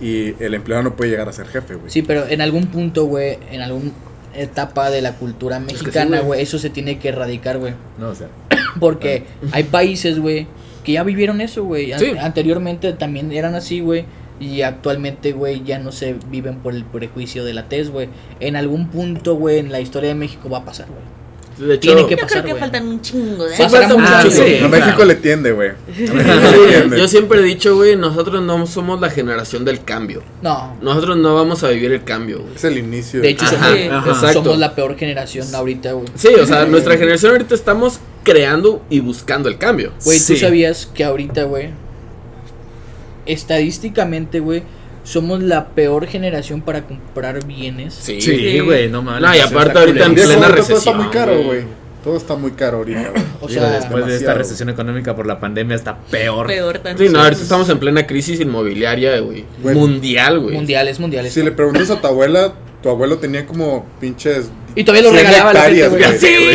y 0.00 0.34
el 0.42 0.54
empleado 0.54 0.82
no 0.82 0.96
puede 0.96 1.10
llegar 1.10 1.28
a 1.28 1.32
ser 1.32 1.46
jefe, 1.46 1.74
güey. 1.76 1.90
Sí, 1.90 2.02
pero 2.02 2.26
en 2.28 2.40
algún 2.40 2.66
punto, 2.66 3.04
güey, 3.06 3.38
en 3.50 3.60
alguna 3.62 3.90
etapa 4.38 4.90
de 4.90 5.02
la 5.02 5.12
cultura 5.14 5.58
mexicana, 5.60 6.20
güey. 6.20 6.40
eso 6.42 6.58
se 6.58 6.70
tiene 6.70 6.98
que 6.98 7.08
erradicar, 7.08 7.58
güey. 7.58 7.74
No, 7.98 8.08
o 8.08 8.14
sea. 8.14 8.28
Porque 8.80 9.24
hay 9.52 9.64
países, 9.64 10.18
güey, 10.18 10.46
que 10.84 10.92
ya 10.92 11.02
vivieron 11.02 11.40
eso, 11.40 11.64
güey. 11.64 11.92
An- 11.92 12.00
Sí. 12.00 12.12
Anteriormente 12.18 12.92
también 12.92 13.32
eran 13.32 13.54
así, 13.54 13.80
güey. 13.80 14.04
Y 14.40 14.62
actualmente, 14.62 15.32
güey, 15.32 15.64
ya 15.64 15.80
no 15.80 15.90
se 15.90 16.14
viven 16.30 16.58
por 16.58 16.72
el 16.74 16.84
prejuicio 16.84 17.44
de 17.44 17.54
la 17.54 17.68
tez, 17.68 17.90
güey. 17.90 18.08
En 18.38 18.54
algún 18.54 18.88
punto, 18.88 19.34
güey, 19.34 19.58
en 19.58 19.72
la 19.72 19.80
historia 19.80 20.10
de 20.10 20.14
México 20.14 20.48
va 20.48 20.58
a 20.58 20.64
pasar, 20.64 20.86
güey. 20.86 21.00
De 21.58 21.74
hecho, 21.74 21.80
Tiene 21.80 22.06
que 22.06 22.14
Yo 22.16 22.20
pasar, 22.22 22.42
creo 22.42 22.54
que 22.54 22.60
faltan 22.60 22.86
un 22.88 23.00
chingo 23.00 23.44
de 23.44 23.56
Sí, 23.56 23.62
años. 23.62 23.72
falta 23.72 23.96
mucho, 23.96 24.12
Ah, 24.12 24.24
sí. 24.30 24.40
México 24.40 24.68
claro. 24.70 25.04
le 25.06 25.14
tiende, 25.16 25.52
güey. 25.52 25.70
Yo 26.96 27.08
siempre 27.08 27.40
he 27.40 27.42
dicho, 27.42 27.74
güey, 27.74 27.96
nosotros 27.96 28.42
no 28.42 28.66
somos 28.66 29.00
la 29.00 29.10
generación 29.10 29.64
del 29.64 29.82
cambio. 29.82 30.22
No. 30.42 30.76
Nosotros 30.80 31.16
no 31.16 31.34
vamos 31.34 31.64
a 31.64 31.68
vivir 31.70 31.92
el 31.92 32.04
cambio, 32.04 32.40
güey. 32.42 32.54
Es 32.54 32.64
el 32.64 32.78
inicio. 32.78 33.20
De 33.20 33.30
hecho, 33.30 33.44
Ajá, 33.44 33.56
somos, 33.74 33.92
ajá. 33.92 34.10
exacto. 34.10 34.44
somos 34.44 34.58
la 34.58 34.74
peor 34.74 34.96
generación 34.96 35.52
ahorita, 35.54 35.92
güey. 35.92 36.06
Sí, 36.14 36.28
o 36.28 36.46
sea, 36.46 36.64
nuestra 36.66 36.96
generación 36.96 37.32
ahorita 37.32 37.54
estamos 37.54 37.98
creando 38.22 38.82
y 38.88 39.00
buscando 39.00 39.48
el 39.48 39.58
cambio. 39.58 39.92
Güey, 40.04 40.18
¿tú 40.24 40.36
sabías 40.36 40.86
que 40.86 41.02
ahorita, 41.04 41.42
güey, 41.44 41.70
estadísticamente, 43.26 44.40
güey, 44.40 44.62
somos 45.08 45.42
la 45.42 45.68
peor 45.68 46.06
generación 46.06 46.60
para 46.60 46.82
comprar 46.84 47.42
bienes? 47.46 47.94
Sí. 47.94 48.20
Sí, 48.20 48.60
güey, 48.60 48.90
no 48.90 49.02
mames. 49.02 49.22
No, 49.22 49.34
y 49.34 49.38
aparte 49.38 49.78
ahorita 49.78 50.04
en 50.04 50.14
plena 50.14 50.34
ahorita 50.34 50.48
Todo 50.48 50.60
está 50.60 50.72
recesión, 50.74 50.96
muy 50.98 51.06
caro, 51.08 51.42
güey. 51.42 51.64
Todo 52.04 52.16
está 52.18 52.36
muy 52.36 52.50
caro 52.50 52.78
ahorita, 52.78 53.10
güey. 53.14 53.22
O 53.40 53.48
Digo, 53.48 53.60
sea, 53.60 53.70
después 53.70 54.04
de 54.06 54.16
esta 54.16 54.34
recesión 54.34 54.68
económica 54.68 55.16
por 55.16 55.26
la 55.26 55.40
pandemia 55.40 55.76
está 55.76 55.96
peor. 55.96 56.46
Peor 56.46 56.78
tanto. 56.80 57.02
Sí, 57.02 57.08
no, 57.08 57.20
ahorita 57.20 57.40
estamos 57.40 57.70
en 57.70 57.78
plena 57.78 58.06
crisis 58.06 58.38
inmobiliaria, 58.40 59.18
güey. 59.20 59.46
Güey. 59.62 59.74
Mundial, 59.74 60.40
güey. 60.40 60.54
mundiales, 60.54 61.00
mundiales. 61.00 61.32
Si 61.32 61.42
le 61.42 61.52
preguntas 61.52 61.90
a 61.90 62.00
tu 62.00 62.06
abuela, 62.06 62.52
tu 62.82 62.90
abuelo 62.90 63.16
tenía 63.16 63.46
como 63.46 63.86
pinches. 64.00 64.50
Y 64.74 64.84
todavía 64.84 65.10
lo 65.10 65.14
100 65.16 65.26
regalaba 65.26 65.50
a 65.50 65.54
la 65.54 65.60
gente, 65.62 65.88
güey. 65.88 66.02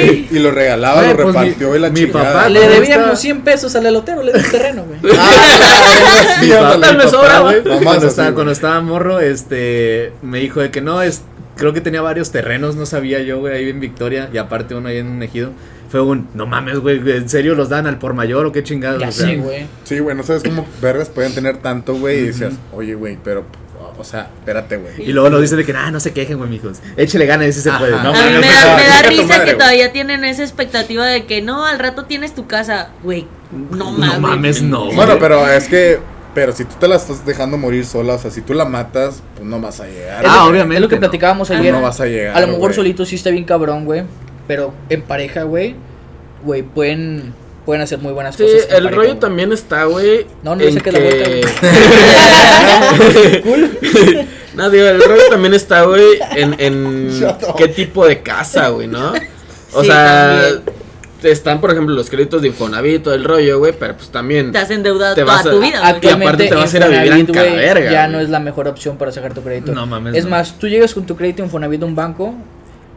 Güey. 0.08 0.28
Y 0.32 0.40
lo 0.40 0.52
regalaba, 0.52 1.02
lo 1.02 1.16
pues, 1.16 1.28
repartió 1.28 1.70
mi- 1.72 1.76
y 1.76 1.80
la 1.80 1.90
mi 1.90 2.00
chingada. 2.00 2.34
papá 2.34 2.50
Le 2.50 2.60
debíamos 2.62 2.88
estaba- 2.90 3.16
100 3.16 3.42
pesos 3.42 3.76
al 3.76 3.86
elotero, 3.86 4.24
le 4.24 4.32
di 4.34 4.40
un 4.40 4.52
terreno, 4.52 4.86
güey. 4.86 5.00
Ah, 5.18 6.38
sí, 6.40 6.46
Mi 6.46 6.52
papá 6.52 6.74
ándale, 6.74 6.98
me 6.98 7.04
mi 7.06 7.10
sobra, 7.10 7.28
papá, 7.30 7.40
güey. 7.42 7.62
Mamás 7.64 7.84
Cuando 7.84 7.98
así, 8.00 8.08
estaba, 8.08 8.34
cuando 8.34 8.52
estaba 8.52 8.82
morro, 8.82 9.20
este, 9.20 10.12
me 10.22 10.40
dijo 10.40 10.62
de 10.62 10.72
que 10.72 10.82
no, 10.82 11.02
es, 11.02 11.22
creo 11.58 11.74
que 11.74 11.82
tenía 11.82 12.02
varios 12.02 12.32
terrenos, 12.32 12.76
no 12.76 12.86
sabía 12.86 13.20
yo, 13.22 13.40
güey, 13.40 13.56
ahí 13.56 13.70
en 13.70 13.80
Victoria, 13.80 14.30
y 14.32 14.38
aparte 14.38 14.76
uno 14.76 14.90
ahí 14.90 14.98
en 14.98 15.08
un 15.08 15.22
ejido. 15.24 15.52
Fue 15.90 16.02
un, 16.02 16.28
no 16.34 16.48
mames, 16.48 16.80
güey, 16.80 16.98
¿en 17.08 17.30
serio 17.30 17.54
los 17.54 17.70
dan 17.70 17.86
al 17.86 18.00
por 18.00 18.14
mayor 18.16 18.48
o 18.48 18.52
qué 18.52 18.64
chingados? 18.64 19.00
Ya 19.00 19.10
O 19.10 19.12
sea, 19.12 19.28
sé, 19.28 19.36
güey. 19.36 19.66
Sí, 19.84 20.00
güey, 20.00 20.16
no 20.16 20.24
sabes 20.24 20.42
cómo 20.42 20.66
vergas 20.82 21.10
pueden 21.10 21.36
tener 21.36 21.58
tanto, 21.58 21.94
güey. 21.94 22.18
Y 22.20 22.22
decías, 22.28 22.54
oye, 22.74 22.96
güey, 22.96 23.18
pero, 23.24 23.46
o 23.98 24.04
sea, 24.04 24.30
espérate, 24.40 24.78
güey. 24.78 24.94
Y 25.10 25.14
luego 25.14 25.30
nos 25.30 25.42
dicen 25.42 25.58
de 25.58 25.66
que, 25.66 25.74
ah, 25.74 25.92
no 25.92 26.00
se 26.00 26.14
quejen, 26.14 26.38
güey, 26.38 26.50
mijos. 26.50 26.80
Échele 26.98 27.26
ganas, 27.26 27.48
ese 27.48 27.62
se 27.62 27.70
Ajá. 27.70 27.80
puede. 27.80 27.92
No, 27.92 27.98
A 27.98 28.02
mí 28.12 28.18
mames, 28.20 28.40
me 28.42 28.48
da, 28.48 28.76
me 29.04 29.10
risa 29.10 29.24
madre, 29.28 29.46
que 29.46 29.54
todavía 29.54 29.92
tienen 29.92 30.24
esa 30.24 30.44
expectativa 30.44 31.06
de 31.06 31.26
que 31.26 31.42
no, 31.42 31.66
al 31.66 31.80
rato 31.80 32.06
tienes 32.06 32.34
tu 32.36 32.48
casa. 32.48 32.90
Güey, 33.04 33.28
no 33.72 33.92
mames. 33.92 34.14
No 34.16 34.20
mames, 34.20 34.62
no. 34.64 34.92
Bueno, 34.94 35.18
pero 35.20 35.48
es 35.48 35.68
que, 35.68 36.00
pero 36.34 36.52
si 36.54 36.66
tú 36.66 36.76
te 36.80 36.88
la 36.88 36.96
estás 36.96 37.26
dejando 37.26 37.58
morir 37.58 37.86
sola, 37.86 38.16
o 38.16 38.20
sea, 38.20 38.32
si 38.32 38.42
tú 38.42 38.54
la 38.54 38.66
matas, 38.66 39.22
pues 39.36 39.46
no 39.48 39.62
vas 39.62 39.80
a 39.80 39.86
llegar. 39.88 40.24
Ah, 40.28 40.46
obviamente 40.46 40.76
Es 40.76 40.82
lo 40.82 40.88
que 40.90 40.98
platicábamos 40.98 41.52
Ah, 41.52 41.58
ayer. 41.60 41.74
no 41.74 41.82
vas 41.82 42.00
a 42.02 42.06
llegar. 42.06 42.36
A 42.36 42.42
lo 42.42 42.48
mejor 42.48 42.62
güey. 42.62 42.74
solito 42.74 43.06
sí 43.06 43.16
está 43.16 43.30
bien 43.30 43.44
cabrón, 43.44 43.86
güey. 43.86 44.04
Pero 44.48 44.74
en 44.90 45.02
pareja, 45.04 45.44
güey, 45.44 45.76
güey, 46.44 46.64
pueden, 46.64 47.34
pueden 47.66 47.82
hacer 47.82 48.00
muy 48.00 48.12
buenas 48.14 48.36
Sí, 48.36 48.44
cosas. 48.44 48.68
en 48.70 48.76
el 48.76 48.92
rollo 48.94 49.18
también 49.18 49.52
está, 49.52 49.86
güey. 49.86 50.26
No, 50.44 50.56
no 50.56 50.64
sé 50.64 50.82
qué 50.82 50.90
es 50.90 50.94
la 50.96 51.00
que- 51.00 51.42
vuelta, 53.46 54.26
no, 54.56 54.70
digo, 54.70 54.86
el 54.88 55.02
rollo 55.04 55.24
también 55.30 55.54
está, 55.54 55.84
güey, 55.84 56.06
en, 56.36 56.56
en 56.60 57.22
qué 57.58 57.68
tipo 57.70 58.06
de 58.06 58.22
casa, 58.22 58.70
güey, 58.70 58.88
¿no? 58.88 59.14
O 59.74 59.82
Sí, 59.82 59.88
sea, 59.88 60.42
también. 60.44 60.64
están, 61.24 61.62
por 61.62 61.72
ejemplo, 61.72 61.96
los 61.96 62.10
créditos 62.10 62.42
de 62.42 62.50
Infonavit, 62.50 63.04
todo 63.04 63.14
el 63.14 63.24
rollo, 63.24 63.60
güey, 63.60 63.74
pero 63.78 63.96
pues 63.98 64.10
también... 64.10 64.52
Te 64.52 64.60
has 64.60 64.70
endeudado 64.70 65.16
Te 65.16 65.22
toda 65.22 65.34
vas 65.38 65.46
a- 65.46 65.52
tu 65.52 65.60
vida. 65.60 65.80
Güey. 65.80 66.02
y 66.04 66.08
aparte 66.10 66.48
te 66.48 66.56
vas 66.56 66.74
a 66.74 66.78
ir 66.78 66.84
a 66.84 66.88
vivir 66.88 67.12
en 67.14 67.26
Caverga, 67.28 67.92
Ya 67.92 68.02
güey. 68.04 68.12
no 68.14 68.20
es 68.22 68.30
la 68.30 68.40
mejor 68.40 68.68
opción 68.68 68.98
para 68.98 69.12
sacar 69.12 69.34
tu 69.34 69.42
crédito. 69.42 69.72
No 69.74 69.86
mames, 69.86 70.16
Es 70.16 70.26
no. 70.26 70.32
más, 70.32 70.60
tú 70.60 70.68
llegas 70.68 70.94
con 70.94 71.06
tu 71.06 71.16
crédito 71.16 71.42
Infonavit 71.44 71.82
a 71.82 71.86
un 71.86 71.96
banco 71.96 72.34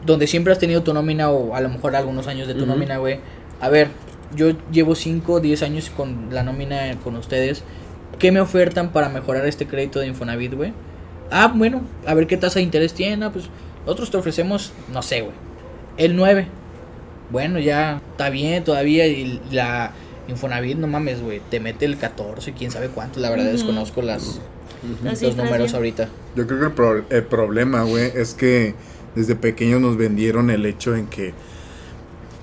donde 0.05 0.27
siempre 0.27 0.53
has 0.53 0.59
tenido 0.59 0.83
tu 0.83 0.93
nómina 0.95 1.31
o 1.31 1.55
a 1.57 1.61
lo 1.61 1.69
mejor 1.69 1.97
algunos 1.97 2.27
años 2.29 2.47
de 2.47 2.55
tu 2.55 2.61
Ujú. 2.65 2.73
nómina, 2.73 2.99
güey. 2.99 3.19
A 3.61 3.69
ver, 3.71 3.89
yo 4.35 4.53
llevo 4.73 4.95
5 4.95 5.33
o 5.35 5.41
10 5.41 5.63
años 5.63 5.91
con 5.95 6.29
la 6.31 6.43
nómina 6.43 6.97
con 7.05 7.17
ustedes. 7.17 7.63
¿Qué 8.19 8.33
me 8.33 8.41
ofertan 8.41 8.93
para 8.93 9.09
mejorar 9.09 9.47
este 9.47 9.67
crédito 9.67 10.01
de 10.01 10.07
Infonavit, 10.09 10.55
güey? 10.55 10.73
Ah, 11.31 11.53
bueno, 11.55 11.83
a 12.07 12.15
ver 12.15 12.27
qué 12.27 12.37
tasa 12.37 12.59
de 12.61 12.63
interés 12.63 12.95
tiene. 12.95 13.25
Ah, 13.25 13.31
pues 13.33 13.47
nosotros 13.85 14.11
te 14.11 14.17
ofrecemos, 14.17 14.73
no 14.93 15.03
sé, 15.03 15.21
güey, 15.21 15.35
el 15.99 16.17
9. 16.17 16.47
Bueno, 17.31 17.59
ya 17.59 18.01
está 18.13 18.31
bien 18.31 18.65
todavía. 18.65 19.07
Y 19.07 19.41
la 19.51 19.93
Infonavit, 20.29 20.79
no 20.79 20.87
mames, 20.87 21.21
güey, 21.23 21.41
te 21.51 21.61
mete 21.61 21.85
el 21.85 21.97
14, 21.99 22.53
quién 22.53 22.71
sabe 22.71 22.89
cuánto. 22.89 23.21
La 23.21 23.31
verdad 23.31 23.47
desconozco 23.53 24.03
las, 24.03 24.41
los 25.23 25.37
números 25.37 25.75
ahorita. 25.75 26.09
Yo 26.37 26.47
creo 26.47 26.61
que 26.61 26.67
el, 26.67 26.73
pro- 26.73 27.05
el 27.11 27.25
problema, 27.25 27.83
güey, 27.83 28.11
es 28.15 28.35
que 28.35 28.75
desde 29.15 29.35
pequeños 29.35 29.81
nos 29.81 29.97
vendieron 29.97 30.51
el 30.51 30.65
hecho 30.67 30.95
en 30.95 31.07
que 31.07 31.33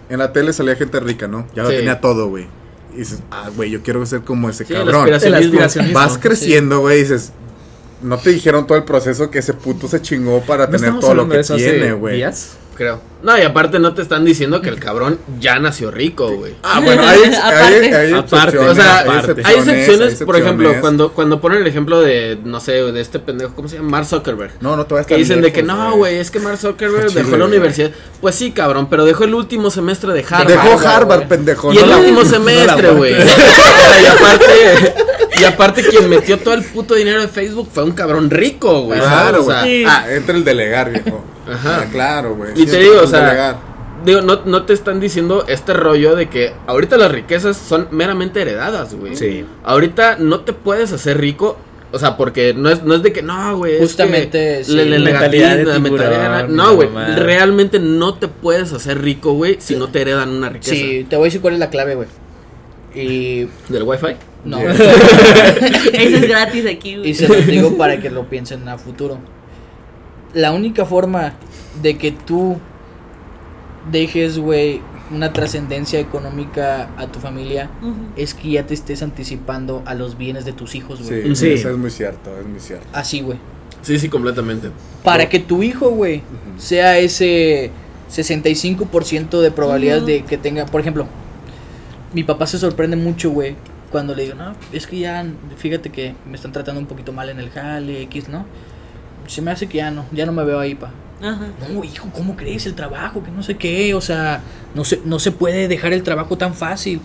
en 0.10 0.20
la 0.20 0.34
tele 0.34 0.54
salía 0.54 0.76
gente 0.76 1.00
rica, 1.00 1.28
¿no? 1.28 1.48
Ya 1.56 1.64
lo 1.64 1.70
Sí. 1.70 1.78
tenía 1.78 2.00
todo, 2.02 2.28
güey. 2.28 2.48
Y 2.94 2.98
dices, 2.98 3.20
ah, 3.32 3.50
güey, 3.56 3.72
yo 3.72 3.82
quiero 3.82 4.06
ser 4.06 4.22
como 4.22 4.50
ese 4.50 4.66
Sí, 4.66 4.74
cabrón. 4.74 5.08
El 5.08 5.14
aspiracionismo. 5.16 5.40
aspiracionismo. 5.62 5.94
Vas 6.00 6.18
creciendo, 6.20 6.80
güey, 6.82 7.00
y 7.00 7.02
dices, 7.04 7.32
no 8.02 8.18
te 8.18 8.30
dijeron 8.32 8.68
todo 8.68 8.78
el 8.78 8.84
proceso 8.84 9.32
que 9.32 9.40
ese 9.40 9.54
puto 9.54 9.88
se 9.88 10.02
chingó 10.02 10.42
para 10.42 10.68
¿No 10.68 10.78
tener 10.78 11.00
todo 11.00 11.14
lo 11.16 11.28
que 11.30 11.42
tiene, 11.42 11.94
güey. 11.94 12.24
Creo. 12.76 13.00
No, 13.22 13.38
y 13.38 13.42
aparte 13.42 13.80
no 13.80 13.94
te 13.94 14.02
están 14.02 14.26
diciendo 14.26 14.62
que 14.62 14.68
el 14.68 14.80
cabrón 14.80 15.18
ya 15.40 15.58
nació 15.60 15.92
rico, 15.92 16.30
güey. 16.36 16.56
Ah, 16.64 16.80
bueno, 16.84 17.04
hay, 17.08 17.20
hay, 17.22 17.34
Aparte. 17.42 17.96
hay 17.96 18.12
Aparte, 18.14 18.36
excepciones, 18.36 18.70
o 18.72 18.76
sea, 18.76 19.00
aparte. 19.00 19.42
Hay 19.46 19.56
excepciones, 19.56 20.20
hay 20.20 20.26
por 20.26 20.36
ejemplo, 20.36 20.74
cuando, 20.82 21.14
cuando 21.14 21.40
ponen 21.40 21.62
el 21.62 21.68
ejemplo 21.68 22.02
de, 22.02 22.38
no 22.44 22.60
sé, 22.60 22.74
de 22.74 23.00
este 23.00 23.20
pendejo, 23.20 23.54
¿cómo 23.56 23.68
se 23.70 23.78
llama? 23.78 23.90
Mark 23.90 24.08
Zuckerberg. 24.08 24.52
No, 24.60 24.76
no 24.76 24.86
te 24.86 24.94
vas 24.96 25.06
Que 25.06 25.16
dicen 25.16 25.42
de 25.42 25.54
que 25.54 25.64
no, 25.64 25.96
güey, 25.96 26.18
es 26.18 26.32
que 26.32 26.40
Mark 26.40 26.58
Zuckerberg 26.58 27.08
Chile, 27.10 27.24
dejó 27.24 27.38
la 27.38 27.46
universidad. 27.46 27.92
Pues 28.20 28.36
sí, 28.36 28.52
cabrón, 28.52 28.90
pero 28.90 29.06
dejó 29.06 29.24
el 29.24 29.36
último 29.36 29.70
semestre 29.72 30.12
de 30.14 30.26
Harvard. 30.28 30.48
Dejó 30.48 30.80
Harvard, 30.86 31.18
güey. 31.20 31.30
pendejo. 31.30 31.72
y 31.74 31.78
el 31.78 31.84
no 31.86 31.90
la- 31.92 31.98
último 32.00 32.20
no 32.24 32.30
semestre, 32.30 32.90
güey. 32.90 33.14
y 33.14 34.06
aparte, 34.08 34.94
y 35.40 35.44
aparte 35.44 35.84
quien 35.84 36.10
metió 36.10 36.40
todo 36.40 36.54
el 36.54 36.64
puto 36.64 36.96
dinero 36.96 37.22
de 37.22 37.28
Facebook 37.28 37.70
fue 37.72 37.84
un 37.84 37.92
cabrón 37.92 38.30
rico, 38.30 38.82
güey. 38.84 39.00
Claro, 39.00 39.44
¿sabes? 39.44 39.48
O 39.48 39.52
sea, 39.52 39.60
güey. 39.62 39.86
Ah, 39.86 40.06
entra 40.10 40.36
el 40.36 40.44
delegar, 40.44 40.92
viejo. 40.92 41.24
Ajá. 41.52 41.82
Ah, 41.82 41.86
claro, 41.92 42.36
güey. 42.36 42.52
Y 42.56 42.66
te 42.66 42.78
digo, 42.80 43.02
o 43.04 43.08
sea, 43.08 43.22
delegar. 43.26 43.74
Digo, 44.06 44.22
no, 44.22 44.42
no 44.46 44.64
te 44.64 44.74
están 44.74 45.00
diciendo 45.00 45.46
este 45.48 45.74
rollo 45.74 46.16
de 46.16 46.28
que 46.28 46.54
ahorita 46.68 46.98
las 46.98 47.12
riquezas 47.12 47.56
son 47.58 47.88
meramente 47.92 48.42
heredadas, 48.42 48.94
güey. 48.96 49.16
Sí. 49.16 49.46
Ahorita 49.64 50.18
no 50.20 50.42
te 50.42 50.54
puedes 50.54 50.92
hacer 50.92 51.18
rico. 51.20 51.58
O 51.96 52.00
sea, 52.00 52.18
porque 52.18 52.56
no 52.56 52.70
es, 52.70 52.82
no 52.84 52.96
es 52.96 53.04
de 53.04 53.14
que 53.14 53.22
no, 53.22 53.56
güey. 53.58 53.76
es 53.76 53.80
Justamente, 53.82 54.58
que 54.58 54.64
sí, 54.64 54.72
le- 54.74 54.86
le- 54.86 54.98
mentalidad 55.00 55.58
de 55.58 55.64
tiburón, 55.66 55.84
mentalidad- 55.84 56.48
No, 56.48 56.74
güey. 56.76 56.90
Realmente 57.16 57.78
no 57.80 58.16
te 58.16 58.28
puedes 58.28 58.74
hacer 58.74 59.00
rico, 59.00 59.34
güey, 59.34 59.58
si 59.62 59.76
no 59.76 59.90
te 59.90 60.02
heredan 60.02 60.30
una 60.30 60.50
riqueza. 60.50 60.72
Sí, 60.74 61.06
te 61.08 61.16
voy 61.18 61.26
a 61.26 61.28
decir 61.28 61.40
cuál 61.42 61.54
es 61.54 61.60
la 61.60 61.70
clave, 61.70 61.94
güey. 61.94 62.08
Y 62.96 63.48
¿Del 63.70 63.84
wifi? 63.84 64.16
no. 64.46 64.60
Yeah. 64.60 64.72
Eso 65.94 66.18
es 66.18 66.28
gratis 66.28 66.66
aquí, 66.66 66.98
güey. 66.98 67.10
Y 67.10 67.14
se 67.14 67.28
los 67.28 67.46
digo 67.48 67.78
para 67.78 68.00
que 68.00 68.10
lo 68.10 68.30
piensen 68.30 68.68
a 68.68 68.78
futuro. 68.78 69.18
La 70.34 70.52
única 70.52 70.86
forma 70.86 71.34
de 71.82 71.98
que 71.98 72.12
tú 72.12 72.58
dejes, 73.92 74.38
güey, 74.40 74.82
una 75.12 75.32
trascendencia 75.34 76.00
económica 76.00 76.90
a 76.98 77.08
tu 77.08 77.20
familia 77.20 77.70
es 78.16 78.34
que 78.34 78.52
ya 78.52 78.66
te 78.66 78.74
estés 78.74 79.04
anticipando 79.04 79.84
a 79.86 79.94
los 79.94 80.18
bienes 80.18 80.46
de 80.46 80.54
tus 80.54 80.76
hijos, 80.76 81.02
güey. 81.08 81.24
Sí, 81.30 81.36
Sí. 81.36 81.52
eso 81.54 81.70
es 81.70 81.78
muy 81.78 81.92
cierto, 81.92 82.32
es 82.40 82.46
muy 82.46 82.60
cierto. 82.60 82.86
Así, 82.94 83.22
güey. 83.22 83.38
Sí, 83.82 84.00
sí, 84.00 84.08
completamente. 84.10 84.70
Para 85.04 85.28
que 85.30 85.40
tu 85.40 85.62
hijo, 85.62 85.90
güey, 85.90 86.22
sea 86.58 86.98
ese 86.98 87.70
65% 88.10 89.42
de 89.42 89.52
probabilidades 89.52 90.06
de 90.06 90.24
que 90.24 90.38
tenga, 90.38 90.66
por 90.66 90.80
ejemplo, 90.82 91.06
mi 92.14 92.24
papá 92.24 92.48
se 92.48 92.58
sorprende 92.58 92.96
mucho, 92.96 93.32
güey, 93.32 93.56
cuando 93.92 94.16
le 94.16 94.24
digo, 94.24 94.36
no, 94.36 94.54
es 94.72 94.88
que 94.88 95.00
ya, 95.00 95.26
fíjate 95.58 95.90
que 95.92 96.16
me 96.28 96.36
están 96.36 96.52
tratando 96.52 96.80
un 96.82 96.88
poquito 96.88 97.14
mal 97.14 97.30
en 97.30 97.40
el 97.40 97.50
jale, 97.50 98.02
X, 98.04 98.30
¿no? 98.30 98.46
Se 99.28 99.42
me 99.42 99.52
hace 99.52 99.68
que 99.68 99.78
ya 99.78 99.92
no, 99.92 100.06
ya 100.12 100.26
no 100.26 100.32
me 100.32 100.44
veo 100.44 100.60
ahí, 100.60 100.76
pa. 100.76 100.92
Ajá. 101.22 101.48
No, 101.72 101.84
hijo, 101.84 102.10
¿cómo 102.14 102.36
crees 102.36 102.66
el 102.66 102.74
trabajo? 102.74 103.24
Que 103.24 103.32
no 103.32 103.44
sé 103.44 103.56
qué, 103.56 103.94
o 103.94 104.02
sea, 104.02 104.42
no 104.76 104.84
se, 104.84 105.00
no 105.06 105.20
se 105.20 105.32
puede 105.32 105.68
dejar 105.68 105.94
el 105.94 106.04
trabajo 106.04 106.38
tan 106.38 106.54
fácil. 106.54 107.00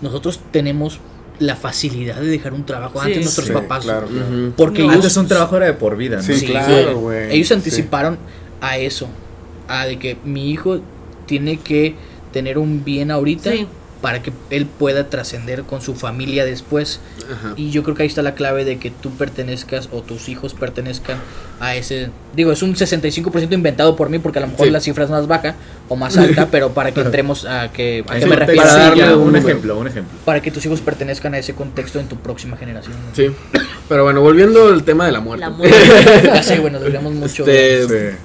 Nosotros 0.00 0.38
tenemos 0.52 1.00
la 1.40 1.56
facilidad 1.56 2.16
de 2.20 2.26
dejar 2.28 2.52
un 2.52 2.64
trabajo 2.64 3.00
Sí. 3.00 3.06
antes 3.08 3.22
nuestros 3.24 3.46
Sí, 3.48 3.52
papás. 3.52 3.82
claro, 3.84 4.06
claro. 4.06 4.52
Porque 4.56 4.80
No. 4.80 4.84
ellos 4.92 4.96
Antes 4.96 5.16
un 5.16 5.26
trabajo 5.26 5.56
era 5.56 5.66
de 5.66 5.72
por 5.72 5.96
vida, 5.96 6.16
¿no? 6.18 6.22
Sí, 6.22 6.34
Sí, 6.36 6.46
claro, 6.46 6.98
güey. 7.00 7.34
Ellos 7.34 7.48
Sí. 7.48 7.54
anticiparon 7.54 8.18
a 8.60 8.78
eso, 8.78 9.08
a 9.66 9.86
de 9.86 9.98
que 9.98 10.16
mi 10.24 10.50
hijo 10.50 10.78
tiene 11.26 11.56
que 11.56 11.96
tener 12.32 12.58
un 12.58 12.84
bien 12.84 13.10
ahorita 13.10 13.50
Sí. 13.50 13.66
Para 14.04 14.20
que 14.22 14.34
él 14.50 14.66
pueda 14.66 15.08
trascender 15.08 15.62
con 15.62 15.80
su 15.80 15.94
familia 15.94 16.44
después. 16.44 17.00
Ajá. 17.32 17.54
Y 17.56 17.70
yo 17.70 17.82
creo 17.82 17.96
que 17.96 18.02
ahí 18.02 18.06
está 18.06 18.20
la 18.20 18.34
clave 18.34 18.66
de 18.66 18.78
que 18.78 18.90
tú 18.90 19.10
pertenezcas 19.12 19.88
o 19.92 20.02
tus 20.02 20.28
hijos 20.28 20.52
pertenezcan 20.52 21.16
a 21.58 21.74
ese... 21.74 22.10
Digo, 22.36 22.52
es 22.52 22.62
un 22.62 22.74
65% 22.74 23.54
inventado 23.54 23.96
por 23.96 24.10
mí 24.10 24.18
porque 24.18 24.40
a 24.40 24.42
lo 24.42 24.48
mejor 24.48 24.66
Sí. 24.66 24.72
la 24.72 24.80
cifra 24.80 25.04
es 25.04 25.10
más 25.10 25.26
baja 25.26 25.54
o 25.88 25.96
más 25.96 26.18
alta, 26.18 26.48
pero 26.50 26.74
para 26.74 26.92
que 26.92 27.00
entremos 27.00 27.46
a 27.46 27.72
que... 27.72 28.04
¿A 28.06 28.16
qué 28.16 28.20
Sí, 28.20 28.26
me 28.28 28.36
refiero? 28.36 28.60
Para 28.60 28.74
darle 28.74 29.04
ya, 29.04 29.16
un 29.16 29.28
un 29.28 29.36
ejemplo, 29.36 29.78
un 29.78 29.86
ejemplo. 29.86 30.18
Para 30.26 30.42
que 30.42 30.50
tus 30.50 30.66
hijos 30.66 30.82
pertenezcan 30.82 31.32
a 31.32 31.38
ese 31.38 31.54
contexto 31.54 31.98
en 31.98 32.06
tu 32.06 32.16
próxima 32.16 32.58
generación. 32.58 32.92
Sí. 33.14 33.28
Pero 33.88 34.04
bueno, 34.04 34.20
volviendo 34.20 34.68
al 34.68 34.84
tema 34.84 35.06
de 35.06 35.12
la 35.12 35.20
muerte. 35.20 35.46
La 35.46 35.50
muerte. 35.50 35.74
ya 36.24 36.42
sé, 36.42 36.58
bueno, 36.58 36.74
nos 36.74 36.82
desviamos 36.82 37.14
mucho. 37.14 37.46
Este, 37.46 38.10
Sí. 38.10 38.16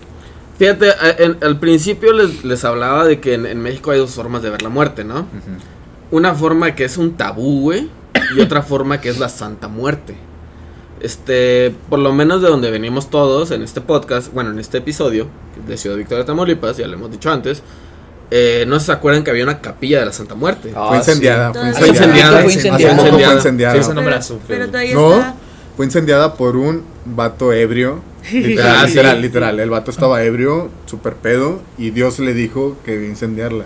Fíjate, 0.60 0.91
en- 1.17 1.38
al 1.41 1.58
principio 1.60 2.13
les, 2.13 2.43
les 2.43 2.63
hablaba 2.65 3.06
de 3.06 3.19
que 3.19 3.34
en, 3.34 3.45
en 3.48 3.60
México 3.62 3.89
hay 3.91 3.98
dos 4.00 4.12
formas 4.12 4.43
de 4.43 4.50
ver 4.52 4.62
la 4.62 4.69
muerte, 4.69 5.04
¿no? 5.04 5.26
Una 6.12 6.36
forma 6.36 6.76
que 6.76 6.84
es 6.86 6.98
un 6.98 7.15
tabú, 7.17 7.62
güey, 7.62 7.89
y 8.36 8.39
otra 8.41 8.62
forma 8.62 9.00
que 9.02 9.10
es 9.10 9.17
la 9.19 9.30
Santa 9.30 9.67
Muerte. 9.69 10.15
Este, 11.02 11.74
por 11.89 12.00
lo 12.00 12.12
menos 12.12 12.41
de 12.41 12.50
donde 12.50 12.72
venimos 12.72 13.10
todos 13.10 13.52
en 13.52 13.62
este 13.63 13.80
podcast, 13.80 14.34
bueno, 14.34 14.50
en 14.52 14.60
este 14.60 14.80
episodio 14.80 15.28
de 15.65 15.78
Ciudad 15.78 15.95
Victoria, 15.95 16.26
Tamaulipas, 16.26 16.76
ya 16.76 16.88
lo 16.88 16.95
hemos 16.95 17.10
dicho 17.10 17.32
antes, 17.32 17.63
eh, 18.32 18.65
no 18.67 18.80
se 18.82 18.91
acuerdan 18.91 19.24
que 19.24 19.32
había 19.32 19.43
una 19.45 19.62
capilla 19.62 20.02
de 20.02 20.08
la 20.08 20.12
Santa 20.13 20.36
Muerte. 20.36 20.74
Ah, 20.76 20.88
Fue 20.89 20.98
incendiada. 20.98 21.54
sí. 21.54 21.60
Fue 21.60 21.72
Fue 21.72 21.88
incendiada. 21.88 22.43
incendiada. 22.43 22.43
Fue 22.43 22.54
incendiada. 22.54 22.80
fue 22.80 23.06
Incendiada. 23.08 23.34
incendiada. 23.36 23.74
Sí, 23.76 23.80
esa 23.80 23.93
no 23.93 24.02
me 24.02 24.10
la 24.10 24.17
Pero- 24.17 24.24
supe. 24.28 24.43
Pero 24.48 24.60
güey. 24.60 24.72
todavía 24.72 24.93
No, 24.95 25.13
está. 25.13 25.36
Fue 25.80 25.86
incendiada 25.86 26.34
por 26.34 26.58
un 26.58 26.84
vato 27.06 27.54
ebrio. 27.54 28.02
Literal, 28.34 28.82
sí. 28.82 28.96
literal, 28.96 29.22
literal. 29.22 29.60
El 29.62 29.70
vato 29.70 29.92
estaba 29.92 30.22
ebrio, 30.26 30.70
super 30.86 31.13
pedo, 31.15 31.62
y 31.78 31.92
Dios 31.92 32.20
le 32.20 32.34
dijo 32.34 32.76
que 32.84 32.92
debía 32.92 33.08
incendiarla. 33.08 33.63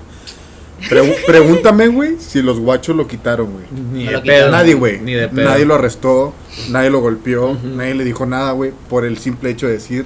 Pregu- 0.92 1.16
pregúntame, 1.26 1.88
güey, 1.88 2.18
si 2.20 2.44
los 2.44 2.60
guachos 2.60 2.96
lo 2.96 3.08
quitaron, 3.08 3.52
güey. 3.54 3.66
Ni 3.94 4.06
de 4.06 4.20
pedo. 4.20 4.52
Nadie, 4.52 4.76
güey. 4.76 5.00
Ni 5.00 5.14
de 5.14 5.28
pedo. 5.28 5.50
Nadie 5.50 5.66
lo 5.66 5.74
arrestó, 5.74 6.36
nadie 6.70 6.92
lo 6.92 7.00
golpeó, 7.02 7.58
nadie 7.64 7.96
le 7.96 8.04
dijo 8.04 8.28
nada, 8.28 8.52
güey, 8.52 8.72
por 8.92 9.06
el 9.06 9.18
simple 9.18 9.50
hecho 9.50 9.66
de 9.66 9.74
decir, 9.74 10.06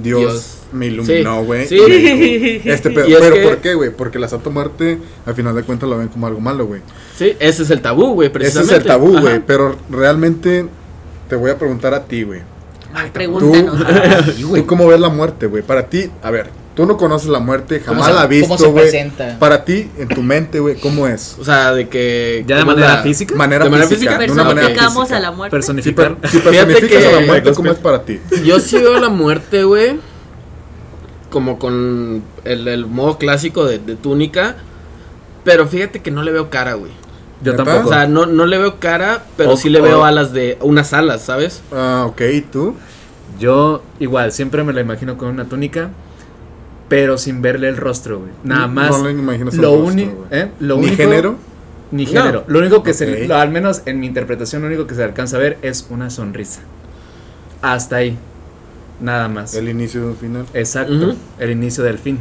Dios, 0.00 0.20
Dios. 0.20 0.58
me 0.70 0.86
iluminó, 0.86 1.42
güey. 1.42 1.66
Sí. 1.66 1.80
Este 2.66 2.90
pedo. 2.92 3.04
Es 3.08 3.16
Pero 3.18 3.34
que- 3.34 3.42
¿por 3.42 3.56
qué, 3.58 3.74
güey? 3.74 3.90
Porque 3.90 4.20
la 4.20 4.28
Santa 4.28 4.48
Muerte, 4.50 4.98
al 5.26 5.34
final 5.34 5.56
de 5.56 5.64
cuentas, 5.64 5.88
lo 5.88 5.98
ven 5.98 6.06
como 6.06 6.28
algo 6.28 6.38
malo, 6.38 6.66
güey. 6.66 6.82
Sí, 7.16 7.32
ese 7.40 7.64
es 7.64 7.70
el 7.70 7.80
tabú, 7.82 8.14
güey, 8.14 8.28
Ese 8.28 8.32
precisamente. 8.38 8.74
es 8.76 8.80
el 8.82 8.86
tabú, 8.86 9.18
güey. 9.18 9.40
Pero 9.44 9.76
realmente 9.90 10.66
te 11.28 11.36
voy 11.36 11.50
a 11.50 11.58
preguntar 11.58 11.94
a 11.94 12.04
ti, 12.04 12.22
güey. 12.22 12.40
Ay, 12.94 13.10
Pregúntanos. 13.12 13.76
¿Tú 14.40 14.66
cómo 14.66 14.86
ves 14.88 14.98
la 15.00 15.08
muerte, 15.10 15.46
güey? 15.46 15.62
Para 15.62 15.86
ti, 15.88 16.10
a 16.22 16.30
ver, 16.30 16.50
tú 16.74 16.86
no 16.86 16.96
conoces 16.96 17.28
la 17.28 17.38
muerte, 17.38 17.80
¿Cómo 17.80 18.00
jamás 18.02 18.06
se- 18.06 18.12
la 18.14 18.20
has 18.22 18.26
cómo 18.28 18.56
se 18.58 18.64
visto, 18.64 18.70
güey. 18.72 18.84
presenta? 18.90 19.38
Para 19.38 19.64
ti, 19.64 19.90
en 19.98 20.08
tu 20.08 20.22
mente, 20.22 20.58
güey, 20.58 20.76
¿cómo 20.80 21.06
es? 21.06 21.36
O 21.38 21.44
sea, 21.44 21.72
de 21.72 21.88
que... 21.88 22.44
¿Ya 22.46 22.56
de 22.56 22.62
¿cómo 22.62 22.72
es 22.72 22.76
manera 22.78 22.94
la- 22.96 23.02
física? 23.02 23.34
Manera 23.34 23.64
¿De 23.64 23.70
manera 23.70 23.88
física, 23.88 24.12
física? 24.12 24.26
de 24.26 24.32
una 24.32 24.44
manera 24.44 24.66
Personificamos 24.68 25.02
física. 25.04 25.16
a 25.16 25.20
la 25.20 25.30
muerte. 25.32 25.50
Si, 25.50 25.56
Personificar. 25.58 26.16
per- 26.16 26.30
si 26.30 26.38
personificas 26.38 26.88
que- 26.88 27.06
a 27.08 27.12
la 27.20 27.26
muerte, 27.26 27.52
¿cómo 27.52 27.70
es 27.72 27.78
para 27.78 28.02
ti? 28.04 28.20
Yo 28.44 28.58
sí 28.58 28.78
veo 28.78 28.98
la 28.98 29.08
muerte, 29.10 29.64
güey. 29.64 29.96
Como 31.30 31.58
con 31.58 32.22
el, 32.44 32.66
el 32.68 32.86
modo 32.86 33.18
clásico 33.18 33.66
de, 33.66 33.78
de 33.78 33.96
túnica. 33.96 34.56
Pero 35.44 35.66
fíjate 35.68 36.00
que 36.00 36.10
no 36.10 36.22
le 36.22 36.32
veo 36.32 36.48
cara, 36.50 36.72
güey. 36.74 36.90
Yo 37.42 37.54
tampoco. 37.54 37.88
O 37.88 37.92
sea, 37.92 38.06
no, 38.06 38.26
no 38.26 38.46
le 38.46 38.58
veo 38.58 38.78
cara, 38.80 39.24
pero 39.36 39.52
O- 39.52 39.56
sí 39.56 39.68
le 39.68 39.80
veo 39.80 40.00
o- 40.00 40.04
alas 40.04 40.32
de. 40.32 40.58
unas 40.60 40.92
alas, 40.92 41.22
¿sabes? 41.22 41.62
Ah, 41.72 42.04
ok, 42.08 42.20
¿y 42.32 42.40
tú? 42.40 42.74
Yo 43.38 43.82
igual, 44.00 44.32
siempre 44.32 44.64
me 44.64 44.72
la 44.72 44.80
imagino 44.80 45.16
con 45.16 45.28
una 45.28 45.44
túnica, 45.44 45.90
pero 46.88 47.16
sin 47.18 47.40
verle 47.42 47.68
el 47.68 47.76
rostro, 47.76 48.18
güey. 48.20 48.30
Nada 48.42 48.66
más. 48.66 48.90
No 48.90 49.04
le 49.06 49.12
imaginas 49.12 49.54
el 49.54 49.60
lo 49.60 49.68
rostro, 49.72 49.86
único, 49.86 50.26
güey. 50.28 50.40
¿eh? 50.42 50.50
Lo 50.60 50.76
¿Ni 50.76 50.82
único- 50.86 50.96
género? 50.96 51.36
Ni 51.90 52.04
No. 52.06 52.10
género. 52.10 52.44
Lo 52.48 52.58
único 52.58 52.82
que 52.82 52.92
se, 52.94 53.26
lo- 53.26 53.36
al 53.36 53.50
menos 53.50 53.82
en 53.86 54.00
mi 54.00 54.06
interpretación, 54.06 54.62
lo 54.62 54.68
único 54.68 54.86
que 54.86 54.94
se 54.94 55.04
alcanza 55.04 55.36
a 55.36 55.40
ver 55.40 55.58
es 55.62 55.86
una 55.90 56.10
sonrisa. 56.10 56.60
Hasta 57.62 57.96
ahí. 57.96 58.16
Nada 59.00 59.28
más. 59.28 59.54
El 59.54 59.68
inicio 59.68 60.00
de 60.00 60.06
un 60.08 60.16
final. 60.16 60.46
Exacto, 60.54 61.14
el 61.38 61.50
inicio 61.50 61.84
del 61.84 61.98
fin. 61.98 62.18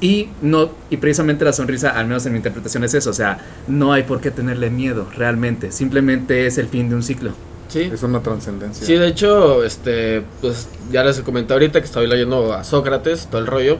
Y 0.00 0.28
no 0.42 0.70
y 0.90 0.96
precisamente 0.96 1.44
la 1.44 1.52
sonrisa, 1.52 1.90
al 1.90 2.06
menos 2.06 2.24
en 2.26 2.32
mi 2.32 2.38
interpretación 2.38 2.84
es 2.84 2.94
eso, 2.94 3.10
o 3.10 3.14
sea, 3.14 3.38
no 3.66 3.92
hay 3.92 4.04
por 4.04 4.20
qué 4.20 4.30
tenerle 4.30 4.70
miedo 4.70 5.08
realmente, 5.16 5.72
simplemente 5.72 6.46
es 6.46 6.58
el 6.58 6.68
fin 6.68 6.88
de 6.88 6.94
un 6.94 7.02
ciclo. 7.02 7.32
Sí. 7.68 7.90
Es 7.92 8.02
una 8.02 8.22
trascendencia. 8.22 8.86
Sí, 8.86 8.94
de 8.94 9.08
hecho, 9.08 9.64
este, 9.64 10.22
pues 10.42 10.68
ya 10.90 11.02
les 11.02 11.20
comenté 11.20 11.54
ahorita 11.54 11.80
que 11.80 11.86
estoy 11.86 12.06
leyendo 12.06 12.52
a 12.52 12.64
Sócrates, 12.64 13.28
todo 13.28 13.40
el 13.40 13.46
rollo. 13.46 13.78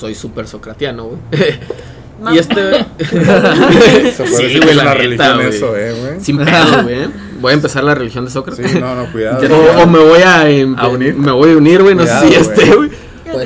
Soy 0.00 0.14
súper 0.14 0.48
socratiano, 0.48 1.04
güey. 1.04 1.18
y 2.34 2.38
este. 2.38 2.86
Se 2.98 4.24
puede 4.24 4.48
Sí, 4.48 4.58
güey, 4.58 4.70
es 4.70 4.76
la 4.76 4.94
religión 4.94 5.40
eso, 5.42 5.76
eh, 5.76 5.92
güey. 5.92 6.20
Sin 6.20 6.38
pedo, 6.38 6.84
güey. 6.84 7.10
Voy 7.40 7.50
a 7.50 7.54
empezar 7.54 7.84
la 7.84 7.94
religión 7.94 8.24
de 8.24 8.30
Sócrates. 8.30 8.70
Sí, 8.70 8.80
no, 8.80 8.94
no, 8.94 9.12
cuidado. 9.12 9.46
O, 9.54 9.82
o 9.82 9.86
me 9.86 9.98
voy 9.98 10.22
a, 10.22 10.48
em- 10.48 10.74
¿A 10.78 10.88
unir? 10.88 11.14
Me 11.14 11.30
voy 11.30 11.52
a 11.52 11.56
unir, 11.58 11.82
güey. 11.82 11.94
No 11.94 12.06
sé 12.06 12.28
si 12.28 12.34
este, 12.34 12.74
güey. 12.74 12.90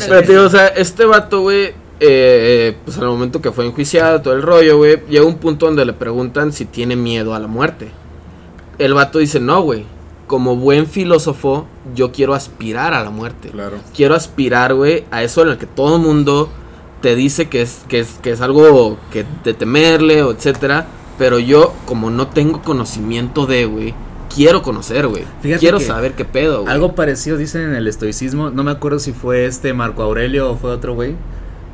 Pero, 0.06 0.22
tío, 0.22 0.44
o 0.44 0.48
sea, 0.48 0.68
este 0.68 1.04
vato, 1.06 1.40
güey, 1.40 1.72
eh, 2.00 2.76
pues 2.84 2.98
al 2.98 3.06
momento 3.06 3.40
que 3.40 3.52
fue 3.52 3.66
enjuiciado, 3.66 4.22
todo 4.22 4.34
el 4.34 4.42
rollo, 4.42 4.76
güey, 4.76 5.00
llega 5.08 5.24
un 5.24 5.36
punto 5.36 5.66
donde 5.66 5.84
le 5.84 5.92
preguntan 5.92 6.52
si 6.52 6.64
tiene 6.64 6.96
miedo 6.96 7.34
a 7.34 7.38
la 7.38 7.46
muerte. 7.46 7.88
El 8.78 8.94
vato 8.94 9.18
dice, 9.18 9.40
no, 9.40 9.62
güey. 9.62 9.84
Como 10.26 10.56
buen 10.56 10.86
filósofo, 10.86 11.66
yo 11.94 12.12
quiero 12.12 12.34
aspirar 12.34 12.92
a 12.92 13.02
la 13.02 13.10
muerte. 13.10 13.48
Claro. 13.48 13.78
Quiero 13.96 14.14
aspirar, 14.14 14.74
güey, 14.74 15.04
a 15.10 15.22
eso 15.22 15.42
en 15.42 15.48
el 15.48 15.58
que 15.58 15.66
todo 15.66 15.96
el 15.96 16.02
mundo 16.02 16.50
te 17.00 17.14
dice 17.14 17.48
que 17.48 17.62
es, 17.62 17.84
que 17.88 18.00
es, 18.00 18.18
que 18.22 18.30
es 18.32 18.40
algo 18.42 18.98
que 19.10 19.24
de 19.42 19.54
temerle, 19.54 20.22
o 20.22 20.30
etcétera. 20.30 20.86
Pero 21.18 21.38
yo, 21.38 21.72
como 21.86 22.10
no 22.10 22.28
tengo 22.28 22.60
conocimiento 22.60 23.46
de, 23.46 23.64
güey, 23.64 23.94
quiero 24.34 24.62
conocer, 24.62 25.08
güey. 25.08 25.24
Quiero 25.58 25.80
saber 25.80 26.12
qué 26.12 26.24
pedo, 26.24 26.62
güey. 26.62 26.72
Algo 26.72 26.94
parecido 26.94 27.36
dicen 27.36 27.62
en 27.62 27.74
el 27.74 27.88
estoicismo, 27.88 28.50
no 28.50 28.62
me 28.62 28.70
acuerdo 28.70 28.98
si 28.98 29.12
fue 29.12 29.46
este 29.46 29.72
Marco 29.72 30.02
Aurelio 30.02 30.50
o 30.52 30.56
fue 30.56 30.70
otro 30.70 30.94
güey, 30.94 31.14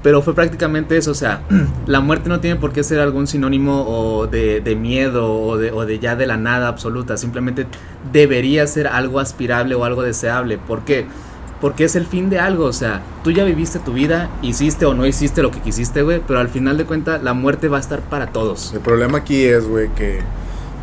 pero 0.04 0.20
fue 0.20 0.34
prácticamente 0.34 0.98
eso, 0.98 1.12
o 1.12 1.14
sea, 1.14 1.40
la 1.86 2.00
muerte 2.00 2.28
no 2.28 2.38
tiene 2.38 2.56
por 2.56 2.74
qué 2.74 2.84
ser 2.84 3.00
algún 3.00 3.26
sinónimo 3.26 3.86
o 3.88 4.26
de, 4.26 4.60
de 4.60 4.76
miedo 4.76 5.32
o 5.34 5.56
de, 5.56 5.72
o 5.72 5.86
de 5.86 5.98
ya 5.98 6.14
de 6.14 6.26
la 6.26 6.36
nada 6.36 6.68
absoluta, 6.68 7.16
simplemente 7.16 7.66
debería 8.12 8.66
ser 8.66 8.86
algo 8.86 9.18
aspirable 9.18 9.74
o 9.74 9.82
algo 9.82 10.02
deseable, 10.02 10.58
¿por 10.58 10.84
qué? 10.84 11.06
Porque 11.62 11.84
es 11.84 11.96
el 11.96 12.04
fin 12.04 12.28
de 12.28 12.38
algo, 12.38 12.66
o 12.66 12.72
sea, 12.74 13.00
tú 13.24 13.30
ya 13.30 13.44
viviste 13.44 13.78
tu 13.78 13.94
vida, 13.94 14.28
hiciste 14.42 14.84
o 14.84 14.92
no 14.92 15.06
hiciste 15.06 15.42
lo 15.42 15.50
que 15.50 15.60
quisiste, 15.60 16.02
güey, 16.02 16.20
pero 16.28 16.38
al 16.38 16.48
final 16.50 16.76
de 16.76 16.84
cuentas 16.84 17.22
la 17.22 17.32
muerte 17.32 17.68
va 17.68 17.78
a 17.78 17.80
estar 17.80 18.00
para 18.00 18.26
todos. 18.26 18.74
El 18.74 18.80
problema 18.80 19.16
aquí 19.16 19.42
es, 19.44 19.66
güey, 19.66 19.88
que 19.94 20.20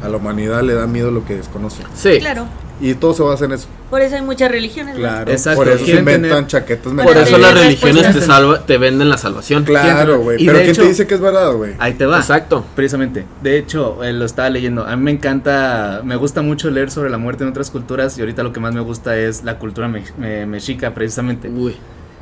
a 0.03 0.09
la 0.09 0.17
humanidad 0.17 0.63
le 0.63 0.73
da 0.73 0.87
miedo 0.87 1.11
lo 1.11 1.23
que 1.25 1.35
desconoce. 1.35 1.83
Sí. 1.93 2.17
Claro. 2.17 2.47
Y 2.81 2.95
todo 2.95 3.13
se 3.13 3.21
basa 3.21 3.45
en 3.45 3.51
eso. 3.51 3.67
Por 3.91 4.01
eso 4.01 4.15
hay 4.15 4.21
muchas 4.23 4.49
religiones. 4.51 4.93
güey. 4.97 5.03
Claro. 5.07 5.31
Exacto, 5.31 5.59
Por 5.59 5.69
eso 5.69 5.85
se 5.85 5.91
inventan 5.91 6.29
tener- 6.31 6.47
chaquetas 6.47 6.93
Por 6.93 7.15
eso 7.17 7.37
las 7.37 7.53
religiones 7.53 8.11
te, 8.13 8.21
salva, 8.21 8.65
te 8.65 8.77
venden 8.79 9.07
la 9.09 9.17
salvación. 9.17 9.63
Claro, 9.65 10.19
güey. 10.19 10.43
Pero 10.43 10.57
¿quién 10.59 10.71
hecho- 10.71 10.81
te 10.81 10.87
dice 10.87 11.05
que 11.05 11.13
es 11.13 11.21
verdad, 11.21 11.53
güey? 11.53 11.73
Ahí 11.77 11.93
te 11.93 12.05
va. 12.07 12.17
Exacto. 12.17 12.65
Precisamente. 12.75 13.25
De 13.43 13.57
hecho, 13.57 14.03
eh, 14.03 14.13
lo 14.13 14.25
estaba 14.25 14.49
leyendo. 14.49 14.85
A 14.85 14.95
mí 14.95 15.03
me 15.03 15.11
encanta, 15.11 16.01
me 16.03 16.15
gusta 16.15 16.41
mucho 16.41 16.71
leer 16.71 16.89
sobre 16.89 17.09
la 17.11 17.17
muerte 17.19 17.43
en 17.43 17.49
otras 17.51 17.69
culturas 17.69 18.17
y 18.17 18.21
ahorita 18.21 18.41
lo 18.43 18.51
que 18.51 18.59
más 18.59 18.73
me 18.73 18.81
gusta 18.81 19.15
es 19.17 19.43
la 19.43 19.59
cultura 19.59 19.87
me- 19.87 20.03
me- 20.17 20.45
mexica, 20.47 20.93
precisamente. 20.93 21.49
Uy. 21.49 21.75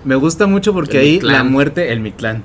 Me 0.04 0.16
gusta 0.16 0.46
mucho 0.48 0.74
porque 0.74 0.98
El 0.98 1.04
ahí 1.04 1.12
Mictlán. 1.14 1.34
la 1.36 1.44
muerte, 1.44 1.92
el 1.94 2.00
Mictlán. 2.02 2.44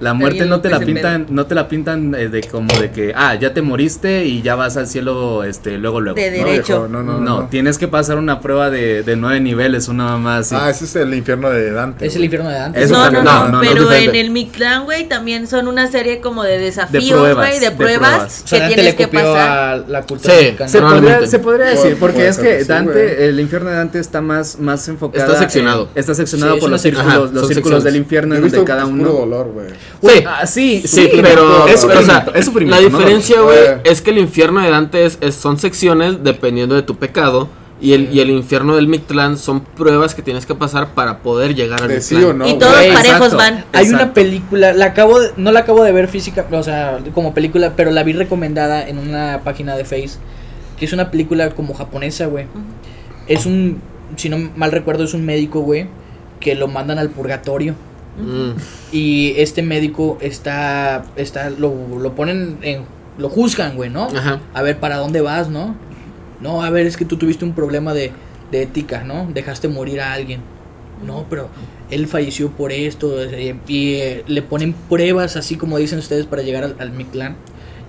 La 0.00 0.14
muerte 0.14 0.46
no 0.46 0.60
te 0.60 0.70
la 0.70 0.80
pintan, 0.80 1.26
no 1.28 1.46
te 1.46 1.54
la 1.54 1.68
pintan 1.68 2.14
eh, 2.14 2.28
de 2.28 2.40
como 2.42 2.72
de 2.78 2.90
que, 2.90 3.12
ah, 3.14 3.34
ya 3.34 3.52
te 3.52 3.62
moriste 3.62 4.24
y 4.24 4.40
ya 4.42 4.54
vas 4.54 4.76
al 4.76 4.86
cielo, 4.86 5.44
este, 5.44 5.78
luego, 5.78 6.00
luego. 6.00 6.16
De 6.16 6.30
no, 6.30 6.38
No, 6.38 6.44
derecho. 6.50 6.88
no, 6.90 7.02
no, 7.02 7.18
no, 7.18 7.20
no. 7.42 7.48
tienes 7.48 7.76
que 7.78 7.86
pasar 7.86 8.16
una 8.18 8.40
prueba 8.40 8.70
de, 8.70 9.02
de 9.02 9.16
nueve 9.16 9.40
niveles, 9.40 9.88
una 9.88 10.04
mamá 10.04 10.38
así. 10.38 10.54
Ah, 10.58 10.70
ese 10.70 10.86
es 10.86 10.96
el 10.96 11.12
infierno 11.14 11.50
de 11.50 11.70
Dante. 11.70 12.06
Es 12.06 12.16
el 12.16 12.24
infierno 12.24 12.48
de 12.48 12.54
Dante. 12.56 12.82
Eso 12.82 12.94
no, 12.94 12.98
no, 12.98 13.04
también, 13.04 13.24
no, 13.24 13.32
no, 13.42 13.48
no, 13.48 13.52
no, 13.52 13.60
pero 13.60 13.92
en 13.92 14.14
el 14.16 14.30
Mictlán, 14.30 14.84
güey, 14.84 15.06
también 15.08 15.46
son 15.46 15.68
una 15.68 15.90
serie 15.90 16.20
como 16.20 16.42
de 16.44 16.58
desafíos, 16.58 17.18
pruebas, 17.20 17.46
güey, 17.48 17.60
de 17.60 17.70
de 17.70 17.76
pruebas 17.76 18.08
pruebas. 18.10 18.42
O 18.44 18.48
sea, 18.48 18.58
que 18.58 18.62
Dante 18.62 18.74
tienes 18.74 18.92
le 18.92 18.96
que 18.96 19.08
pasar. 19.08 19.50
a 19.50 19.76
la 19.86 20.02
cultura 20.02 20.34
Sí, 20.34 20.40
mexicana. 20.44 20.68
Se 20.70 20.80
podría, 20.80 21.26
se 21.26 21.38
podría 21.38 21.66
decir, 21.66 21.96
porque 22.00 22.26
es 22.28 22.38
que 22.38 22.64
Dante, 22.64 23.28
el 23.28 23.38
infierno 23.38 23.70
de 23.70 23.76
Dante 23.76 23.98
está 23.98 24.20
más, 24.20 24.58
más 24.58 24.88
enfocado. 24.88 25.24
Está 25.26 25.38
seccionado. 25.38 25.88
está 25.94 26.14
seccionado 26.14 26.58
por 26.58 26.70
los 26.70 26.80
círculos, 26.80 27.32
los 27.32 27.46
círculos 27.48 27.84
del 27.84 27.96
infierno 27.96 28.40
visto 28.40 28.64
cada 28.64 28.86
uno. 28.86 29.04
puro 29.04 29.12
dolor, 29.20 29.50
güey. 29.52 29.66
Sí, 30.02 30.24
Ah, 30.26 30.46
sí, 30.46 30.82
Sí, 30.86 31.08
pero, 31.20 31.66
es 31.68 31.84
o 31.84 32.02
sea, 32.02 32.26
es 32.34 32.44
sufrimiento, 32.46 32.82
la 32.82 32.88
¿no? 32.88 32.98
diferencia, 32.98 33.40
güey, 33.42 33.58
es 33.84 34.00
que 34.00 34.10
el 34.10 34.18
infierno 34.18 34.60
de 34.60 34.70
Dante 34.70 35.04
es, 35.04 35.18
es- 35.20 35.34
son 35.34 35.58
secciones 35.58 36.24
dependiendo 36.24 36.74
de 36.74 36.82
tu 36.82 36.96
pecado 36.96 37.48
y 37.82 37.92
el, 37.94 38.12
y 38.14 38.20
el 38.20 38.30
infierno 38.30 38.76
del 38.76 38.88
Mictlán 38.88 39.36
son 39.38 39.60
pruebas 39.60 40.14
que 40.14 40.22
tienes 40.22 40.46
que 40.46 40.54
pasar 40.54 40.88
para 40.94 41.18
poder 41.18 41.54
llegar 41.54 41.82
al 41.82 41.88
De 41.88 42.00
sí 42.00 42.14
Mictlán. 42.14 42.30
o 42.42 42.44
no. 42.44 42.48
y 42.48 42.58
todos 42.58 42.72
güey, 42.74 42.92
parejos 42.94 43.32
exacto. 43.32 43.36
van. 43.36 43.64
Hay 43.72 43.88
una 43.90 44.12
película, 44.14 44.72
la 44.72 44.86
acabo 44.86 45.20
de- 45.20 45.32
no 45.36 45.52
la 45.52 45.60
acabo 45.60 45.82
de 45.84 45.92
ver 45.92 46.08
física, 46.08 46.46
o 46.50 46.62
sea, 46.62 46.98
como 47.14 47.34
película, 47.34 47.74
pero 47.76 47.90
la 47.90 48.02
vi 48.02 48.12
recomendada 48.14 48.86
en 48.88 48.98
una 48.98 49.40
página 49.44 49.76
de 49.76 49.84
Face, 49.84 50.12
que 50.78 50.84
es 50.86 50.92
una 50.94 51.10
película 51.10 51.50
como 51.50 51.74
japonesa, 51.74 52.24
güey. 52.26 52.46
Es 53.26 53.44
un, 53.46 53.80
si 54.16 54.28
no 54.30 54.50
mal 54.56 54.72
recuerdo, 54.72 55.04
es 55.04 55.12
un 55.14 55.24
médico, 55.26 55.60
güey, 55.60 55.86
que 56.40 56.54
lo 56.54 56.68
mandan 56.68 56.98
al 56.98 57.10
purgatorio. 57.10 57.74
Mm. 58.18 58.58
Y 58.92 59.34
este 59.36 59.62
médico 59.62 60.18
está, 60.20 61.04
está, 61.16 61.50
lo, 61.50 61.74
lo 61.98 62.14
ponen 62.14 62.58
en, 62.62 62.84
lo 63.18 63.28
juzgan, 63.28 63.76
güey, 63.76 63.90
¿no? 63.90 64.04
Ajá. 64.04 64.40
A 64.54 64.62
ver, 64.62 64.78
¿para 64.78 64.96
dónde 64.96 65.20
vas, 65.20 65.48
no? 65.48 65.76
No, 66.40 66.62
a 66.62 66.70
ver, 66.70 66.86
es 66.86 66.96
que 66.96 67.04
tú 67.04 67.16
tuviste 67.16 67.44
un 67.44 67.54
problema 67.54 67.94
de, 67.94 68.12
de 68.50 68.62
ética, 68.62 69.04
¿no? 69.04 69.28
Dejaste 69.32 69.68
morir 69.68 70.00
a 70.00 70.12
alguien. 70.12 70.40
No, 71.06 71.26
pero 71.30 71.48
él 71.90 72.06
falleció 72.06 72.50
por 72.50 72.72
esto. 72.72 73.16
Y 73.66 73.94
eh, 73.94 74.24
le 74.26 74.42
ponen 74.42 74.74
pruebas, 74.88 75.36
así 75.36 75.56
como 75.56 75.78
dicen 75.78 75.98
ustedes, 75.98 76.26
para 76.26 76.42
llegar 76.42 76.64
al, 76.64 76.76
al 76.78 76.92
Mictlán. 76.92 77.36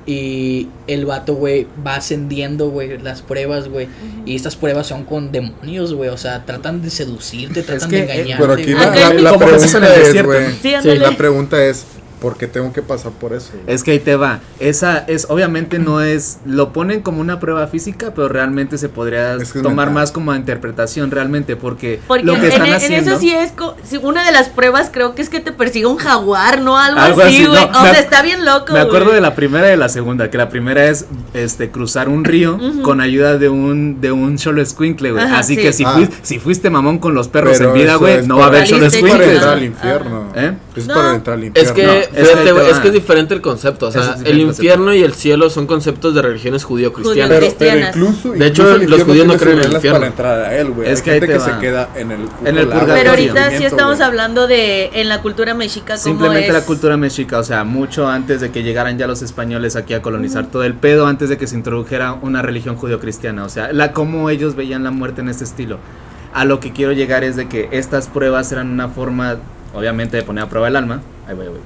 Y 0.06 0.68
el 0.88 1.06
vato, 1.06 1.36
güey, 1.36 1.68
va 1.86 1.96
ascendiendo, 1.96 2.70
güey, 2.70 2.98
las 2.98 3.22
pruebas, 3.22 3.70
güey. 3.70 3.88
Y 4.26 4.36
estas 4.36 4.56
pruebas 4.56 4.88
son 4.88 5.04
con 5.04 5.32
demonios, 5.32 5.94
güey. 5.94 6.10
O 6.10 6.18
sea, 6.18 6.44
tratan 6.46 6.82
de 6.82 6.90
seducirte, 6.90 7.62
tratan 7.62 7.90
que, 7.90 7.98
de 7.98 8.02
eh, 8.02 8.06
engañarte. 8.06 8.42
Pero 8.42 8.54
aquí 8.54 8.74
la, 8.74 9.38
pregunta 9.38 9.96
es, 9.96 10.24
güey. 10.24 10.52
Sí. 10.62 10.98
La 10.98 11.16
pregunta 11.16 11.64
es, 11.64 11.86
¿por 12.22 12.38
qué 12.38 12.48
tengo 12.48 12.72
que 12.72 12.82
pasar 12.82 13.12
por 13.12 13.34
eso? 13.34 13.52
güey? 13.54 13.76
Es 13.76 13.84
que 13.84 13.92
ahí 13.92 14.00
te 14.00 14.16
va. 14.16 14.40
Esa 14.60 15.00
es, 15.00 15.26
obviamente 15.30 15.80
no 15.80 16.02
es, 16.02 16.38
lo 16.46 16.72
ponen 16.72 17.02
como 17.02 17.20
una 17.20 17.40
prueba 17.40 17.68
física, 17.68 18.14
pero 18.16 18.30
realmente 18.30 18.78
se 18.78 18.88
podría 18.90 19.34
Es 19.36 19.52
que 19.52 19.58
es 19.60 19.64
tomar 19.64 19.88
mental. 19.88 19.94
más 19.96 20.12
como 20.12 20.32
a 20.32 20.38
interpretación 20.38 21.12
realmente, 21.12 21.56
porque, 21.56 22.00
Porque 22.08 22.24
lo 22.24 22.34
que 22.36 22.40
en, 22.40 22.52
están 22.52 22.66
en 22.68 22.74
haciendo. 22.76 23.12
eso 23.12 23.20
sí 23.20 23.34
es. 23.34 23.54
una 24.04 24.26
de 24.26 24.32
las 24.32 24.50
pruebas 24.50 24.90
creo 24.94 25.16
que 25.16 25.22
es 25.24 25.30
que 25.30 25.40
te 25.40 25.52
persiga 25.52 25.88
un 25.90 25.98
jaguar, 25.98 26.62
¿no? 26.62 26.78
Algo, 26.78 27.00
Algo 27.02 27.22
así, 27.22 27.46
güey. 27.46 27.60
no, 27.72 27.80
o 27.80 27.84
sea, 27.84 28.00
está 28.00 28.22
bien 28.22 28.46
loco. 28.46 28.72
Me 28.74 28.80
acuerdo 28.80 29.06
güey. 29.08 29.16
de 29.16 29.22
la 29.22 29.34
primera 29.36 29.68
y 29.68 29.72
de 29.72 29.78
la 29.78 29.90
segunda, 29.90 30.30
que 30.30 30.38
la 30.38 30.50
primera 30.50 30.86
es 30.86 31.08
este 31.34 31.72
cruzar 31.72 32.08
un 32.08 32.24
río 32.24 32.60
con 32.84 33.02
ayuda 33.02 33.38
de 33.38 33.50
un 33.50 34.00
de 34.00 34.12
un 34.12 34.38
solo 34.38 34.62
escuincle, 34.62 35.12
güey. 35.12 35.24
Ajá, 35.24 35.40
Así 35.40 35.56
sí. 35.56 35.62
que 35.62 35.74
si, 35.74 35.84
Ah. 35.86 35.96
fuis- 35.96 36.10
si 36.22 36.38
fuiste 36.40 36.70
mamón 36.70 37.00
con 37.00 37.14
los 37.16 37.28
perros 37.28 37.58
Pero 37.58 37.70
en 37.70 37.76
vida, 37.82 37.96
güey, 37.96 38.26
no 38.28 38.38
va 38.38 38.46
a 38.46 38.48
haber 38.48 38.68
solo 38.68 38.82
Valiste 38.82 38.98
Es 39.00 39.04
para 39.04 39.14
escuincles. 39.24 39.36
entrar 39.36 39.54
al 39.58 39.64
infierno. 39.64 40.28
¿Eh? 40.36 40.54
Es 40.76 40.88
No. 40.88 40.94
para 40.94 41.16
entrar 41.16 41.38
al 41.38 41.44
Es 41.44 41.48
infierno. 41.50 41.74
que, 41.76 41.86
No, 41.86 41.92
es 41.94 42.08
que 42.08 42.11
ahí 42.18 42.44
te 42.46 42.52
güey, 42.52 42.70
es 42.70 42.80
que 42.80 42.88
es 42.90 42.94
diferente 42.94 43.34
el 43.34 43.42
concepto. 43.42 43.88
O 43.88 43.92
sea, 43.92 44.02
el 44.02 44.08
el 44.10 44.16
concepto. 44.16 44.48
infierno 44.48 44.94
y 44.94 45.04
el 45.04 45.14
cielo 45.14 45.50
son 45.50 45.68
conceptos 45.68 46.14
de 46.16 46.22
religiones 46.22 46.64
judío-cristianas. 46.64 47.40
Judío- 47.40 47.56
Pero, 47.58 47.72
pero 47.72 47.88
incluso, 47.88 48.32
De 48.32 48.48
hecho, 48.48 48.64
incluso 48.64 48.78
los 48.90 49.00
infierno 49.00 49.06
judíos 49.06 49.28
no 49.28 49.38
creen 49.38 49.58
en 49.60 49.64
el 49.66 49.74
infierno. 49.74 50.00
para 50.00 50.08
entrar 50.10 50.40
a 50.40 50.58
él, 50.58 50.72
güey. 50.72 50.90
Es 50.90 51.00
Hay 51.00 51.04
que 51.06 51.12
ahí 51.12 51.20
gente 51.20 51.34
te 51.34 51.40
que 51.40 51.40
va. 51.40 51.54
se 51.56 51.60
queda 51.62 51.90
en 51.96 52.12
el 52.12 52.20
En 52.46 52.58
el 52.58 52.68
purgatorio. 52.68 52.94
Pero 52.96 53.10
ahorita 53.12 53.52
sí 53.58 53.64
estamos 53.66 53.98
güey. 53.98 54.08
hablando 54.08 54.48
de 54.48 54.90
en 54.94 55.10
la 55.10 55.22
cultura 55.22 55.54
mexica 55.54 55.94
cómo 55.96 56.04
Simplemente 56.04 56.48
es. 56.48 56.54
la 56.54 56.66
cultura 56.66 56.98
mexica, 56.98 57.40
o 57.40 57.44
sea, 57.44 57.64
mucho 57.64 58.08
antes 58.08 58.42
de 58.42 58.52
que 58.52 58.64
llegaran 58.64 58.98
ya 58.98 59.08
los 59.08 59.22
españoles 59.22 59.76
aquí 59.76 59.94
a 59.94 60.02
colonizar 60.02 60.48
todo 60.48 60.64
el 60.64 60.74
pedo, 60.74 61.08
antes 61.08 61.30
de 61.30 61.38
que 61.38 61.48
se 61.48 61.56
introdujera 61.56 62.14
una 62.22 62.42
religión 62.42 62.76
judio-cristiana, 62.76 63.44
o 63.46 63.50
sea, 63.50 63.72
la 63.74 63.92
cómo 63.94 64.30
ellos 64.30 64.56
veían 64.56 64.84
la 64.84 64.92
muerte 64.92 65.22
en 65.22 65.30
este 65.30 65.44
estilo. 65.44 65.78
A 66.34 66.46
lo 66.46 66.60
que 66.62 66.72
quiero 66.72 66.94
llegar 66.94 67.24
es 67.26 67.36
de 67.36 67.48
que 67.50 67.68
estas 67.72 68.08
pruebas 68.08 68.52
eran 68.54 68.70
una 68.70 68.88
forma, 68.88 69.36
obviamente, 69.74 70.16
de 70.18 70.24
poner 70.24 70.46
a 70.46 70.50
prueba 70.50 70.70
el 70.70 70.76
alma, 70.78 71.02
ahí 71.28 71.36
voy, 71.36 71.46
ahí 71.48 71.52
voy. 71.52 71.60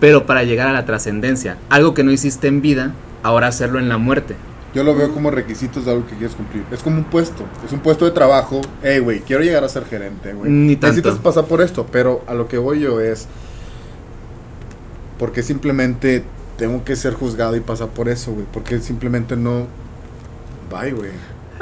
Pero 0.00 0.26
para 0.26 0.44
llegar 0.44 0.68
a 0.68 0.72
la 0.72 0.84
trascendencia, 0.84 1.56
algo 1.68 1.94
que 1.94 2.04
no 2.04 2.12
hiciste 2.12 2.48
en 2.48 2.60
vida, 2.60 2.94
ahora 3.22 3.48
hacerlo 3.48 3.78
en 3.78 3.88
la 3.88 3.98
muerte. 3.98 4.36
Yo 4.74 4.82
lo 4.82 4.96
veo 4.96 5.12
como 5.12 5.30
requisitos 5.30 5.84
de 5.84 5.92
algo 5.92 6.06
que 6.06 6.16
quieres 6.16 6.34
cumplir. 6.34 6.64
Es 6.72 6.82
como 6.82 6.98
un 6.98 7.04
puesto. 7.04 7.44
Es 7.64 7.72
un 7.72 7.78
puesto 7.78 8.04
de 8.04 8.10
trabajo. 8.10 8.60
Hey, 8.82 8.98
güey, 8.98 9.20
quiero 9.20 9.44
llegar 9.44 9.62
a 9.62 9.68
ser 9.68 9.84
gerente, 9.84 10.32
güey. 10.32 10.50
Necesitas 10.50 11.14
pasar 11.18 11.44
por 11.44 11.60
esto. 11.60 11.86
Pero 11.92 12.24
a 12.26 12.34
lo 12.34 12.48
que 12.48 12.58
voy 12.58 12.80
yo 12.80 13.00
es. 13.00 13.28
Porque 15.16 15.44
simplemente 15.44 16.24
tengo 16.58 16.82
que 16.82 16.96
ser 16.96 17.14
juzgado 17.14 17.54
y 17.54 17.60
pasar 17.60 17.88
por 17.90 18.08
eso, 18.08 18.32
güey. 18.32 18.46
Porque 18.52 18.80
simplemente 18.80 19.36
no. 19.36 19.68
Bye, 20.68 20.92
güey. 20.92 21.12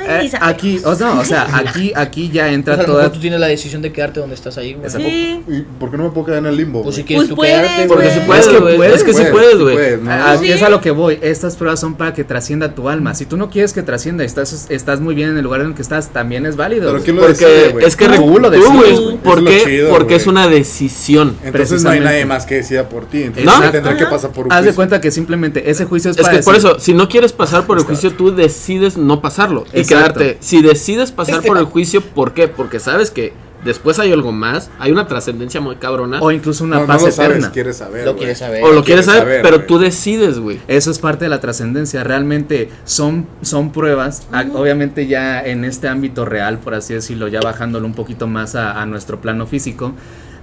Eh, 0.01 0.31
aquí, 0.41 0.81
o, 0.85 0.95
no, 0.95 1.21
o 1.21 1.25
sea, 1.25 1.47
aquí, 1.57 1.93
aquí 1.95 2.31
ya 2.31 2.45
O 2.45 2.47
sea, 2.47 2.55
entra 2.55 2.75
a 2.75 2.77
lo 2.79 2.85
toda... 2.85 3.13
tú 3.13 3.21
tienes 3.21 3.39
la 3.39 3.47
decisión 3.47 3.83
de 3.83 3.93
quedarte 3.93 4.21
donde 4.21 4.35
estás 4.35 4.57
ahí, 4.59 4.75
güey. 4.75 4.91
Sí. 4.91 5.43
¿Y 5.49 5.61
por 5.79 5.91
qué 5.91 5.97
no 5.97 6.05
me 6.05 6.11
puedo 6.11 6.27
quedar 6.27 6.39
en 6.41 6.47
el 6.47 6.57
limbo? 6.57 6.83
Pues 6.83 6.97
si 6.97 7.05
quieres 7.05 7.23
Pues 7.23 7.29
tú 7.31 7.37
puedes, 7.37 7.57
quedarte, 7.61 7.87
Porque 7.87 8.05
güey. 8.07 8.15
si 8.19 8.27
puedes, 8.27 8.47
Es 8.47 8.53
que 8.53 8.59
güey. 8.59 8.77
puedes, 8.77 8.95
Es 8.95 9.05
que 9.05 9.15
si 9.15 9.25
puedes, 9.31 9.59
güey. 9.59 9.75
puedes, 9.75 10.01
¿no? 10.03 10.11
Aquí 10.13 10.47
Sí. 10.47 10.53
es 10.53 10.63
a 10.63 10.69
lo 10.71 10.81
que 10.81 10.91
voy. 10.91 11.19
Estas 11.23 11.57
pruebas 11.57 11.79
son 11.81 11.95
para 11.95 12.15
que 12.15 12.25
trascienda 12.25 12.75
tu 12.75 12.89
alma. 12.89 13.15
Si 13.15 13.27
tú 13.27 13.37
no 13.37 13.51
quieres 13.51 13.73
que 13.73 13.83
trascienda, 13.83 14.25
estás, 14.25 14.67
estás 14.71 15.01
muy 15.01 15.15
bien 15.15 15.29
en 15.31 15.37
el 15.37 15.45
lugar 15.45 15.61
en 15.61 15.69
el 15.69 15.75
que 15.75 15.83
estás, 15.83 16.09
también 16.09 16.47
es 16.47 16.57
válido. 16.57 16.91
Pero. 16.91 17.03
¿quién 17.05 17.17
lo 17.17 17.23
Porque 17.23 17.45
decide, 17.45 17.87
es 17.87 17.97
que 17.97 18.09
Tú 18.09 18.39
lo 18.39 18.51
decides, 18.51 19.01
güey. 19.01 19.17
¿Por 19.19 19.49
es 19.49 19.65
qué? 19.65 19.87
Porque 19.91 20.15
es 20.17 20.27
una 20.27 20.49
decisión. 20.49 21.37
Entonces 21.45 21.83
no 21.85 21.91
hay 21.91 22.01
nadie 22.01 22.25
más 22.25 22.47
que 22.47 22.57
decida 22.57 22.89
por 22.89 23.07
ti. 23.07 23.25
Entonces 23.25 23.45
¿No? 23.45 23.71
tendré 23.71 23.97
que 23.97 24.07
pasar 24.07 24.31
por 24.31 24.47
un 24.47 24.53
Haz 24.53 24.65
de 24.65 24.73
cuenta 24.75 25.01
que 25.01 25.11
simplemente 25.11 25.71
ese 25.71 25.85
juicio 25.85 26.11
es, 26.11 26.17
Es 26.17 26.23
para 26.25 26.39
que 26.39 26.43
por 26.43 26.55
eso, 26.57 26.79
si 26.79 26.95
no 26.95 27.09
quieres 27.09 27.33
pasar 27.33 27.67
por 27.67 27.79
el 27.79 27.85
juicio, 27.85 28.13
tú 28.13 28.35
decides 28.35 28.97
no 28.97 29.21
pasarlo 29.21 29.65
Exacto. 29.83 30.21
quedarte. 30.21 30.39
Si 30.41 30.63
decides 30.63 31.13
pasar 31.13 31.37
Este 31.37 31.49
por 31.49 31.59
el 31.59 31.65
juicio, 31.67 32.01
¿por 32.01 32.33
qué? 32.35 32.49
Porque 32.49 32.81
sabes 32.81 33.11
que 33.11 33.33
después 33.65 33.99
hay 34.01 34.13
algo 34.13 34.33
más, 34.33 34.71
hay 34.81 34.91
una 34.91 35.07
trascendencia 35.07 35.61
muy 35.61 35.77
cabrona. 35.77 36.21
O 36.21 36.33
incluso 36.33 36.65
una 36.65 36.77
no, 36.77 36.81
no 36.83 36.87
paz 36.89 37.03
lo 37.03 37.09
eterna. 37.09 37.35
sabes, 37.41 37.49
quieres 37.53 37.77
saber. 37.77 38.05
Lo 38.05 38.17
quieres 38.17 38.39
saber. 38.39 38.65
o 38.65 38.73
lo 38.73 38.83
quieres 38.83 38.85
quieres 38.85 39.07
saber, 39.07 39.23
saber, 39.23 39.43
pero 39.43 39.61
tú 39.67 39.79
decides, 39.79 40.39
güey. 40.41 40.59
Eso 40.67 40.91
es 40.91 40.99
parte 40.99 41.27
de 41.27 41.29
la 41.29 41.41
trascendencia. 41.41 42.03
Realmente 42.03 42.71
son, 42.85 43.27
son 43.43 43.71
pruebas. 43.71 44.27
a- 44.33 44.45
Obviamente 44.55 45.07
ya 45.07 45.41
en 45.41 45.65
este 45.65 45.87
ámbito 45.89 46.25
real, 46.25 46.59
por 46.59 46.75
así 46.75 46.93
decirlo, 46.95 47.29
ya 47.29 47.41
bajándolo 47.41 47.87
un 47.87 47.95
poquito 47.95 48.27
más 48.27 48.55
a, 48.57 48.81
a 48.83 48.87
nuestro 48.87 49.21
plano 49.21 49.47
físico. 49.47 49.93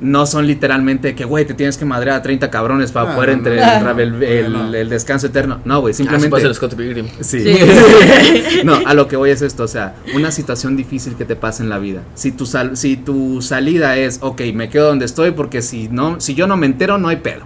No 0.01 0.25
son 0.25 0.47
literalmente 0.47 1.13
que, 1.13 1.25
güey, 1.25 1.43
te 1.45 1.53
tienes 1.53 1.77
que 1.77 1.83
madrear 1.83 2.15
a 2.17 2.21
30 2.21 2.49
cabrones 2.49 2.91
para 2.93 3.11
Ah, 3.11 3.15
poder 3.15 3.31
no, 3.31 3.35
entre 3.35 3.57
no. 3.57 3.89
el, 3.91 3.99
el- 3.99 4.23
el- 4.23 4.53
No, 4.53 4.63
no. 4.69 4.73
el 4.73 4.87
descanso 4.87 5.27
eterno. 5.27 5.59
No, 5.65 5.81
güey, 5.81 5.91
Ah, 5.93 5.97
simplemente... 5.97 6.39
ser 6.39 6.53
Scott 6.55 6.75
Pilgrim. 6.75 7.07
Sí. 7.19 7.43
Sí. 7.43 8.61
no, 8.63 8.79
a 8.85 8.93
lo 8.93 9.07
que 9.09 9.17
voy 9.17 9.29
es 9.31 9.41
esto, 9.41 9.63
o 9.63 9.67
sea, 9.67 9.95
una 10.15 10.31
situación 10.31 10.77
difícil 10.77 11.15
que 11.15 11.25
te 11.25 11.35
pasa 11.35 11.63
en 11.63 11.69
la 11.69 11.79
vida. 11.79 12.01
Si 12.15 12.31
tu 12.31 12.45
sal- 12.45 12.77
si 12.77 12.95
tu 12.95 13.41
salida 13.41 13.97
es, 13.97 14.19
ok, 14.21 14.41
me 14.53 14.69
quedo 14.69 14.87
donde 14.87 15.03
estoy 15.05 15.31
porque 15.31 15.61
si 15.61 15.89
no, 15.89 16.21
si 16.21 16.33
yo 16.33 16.47
no 16.47 16.55
me 16.55 16.65
entero 16.65 16.97
no 16.97 17.09
hay 17.09 17.17
pedo. 17.17 17.41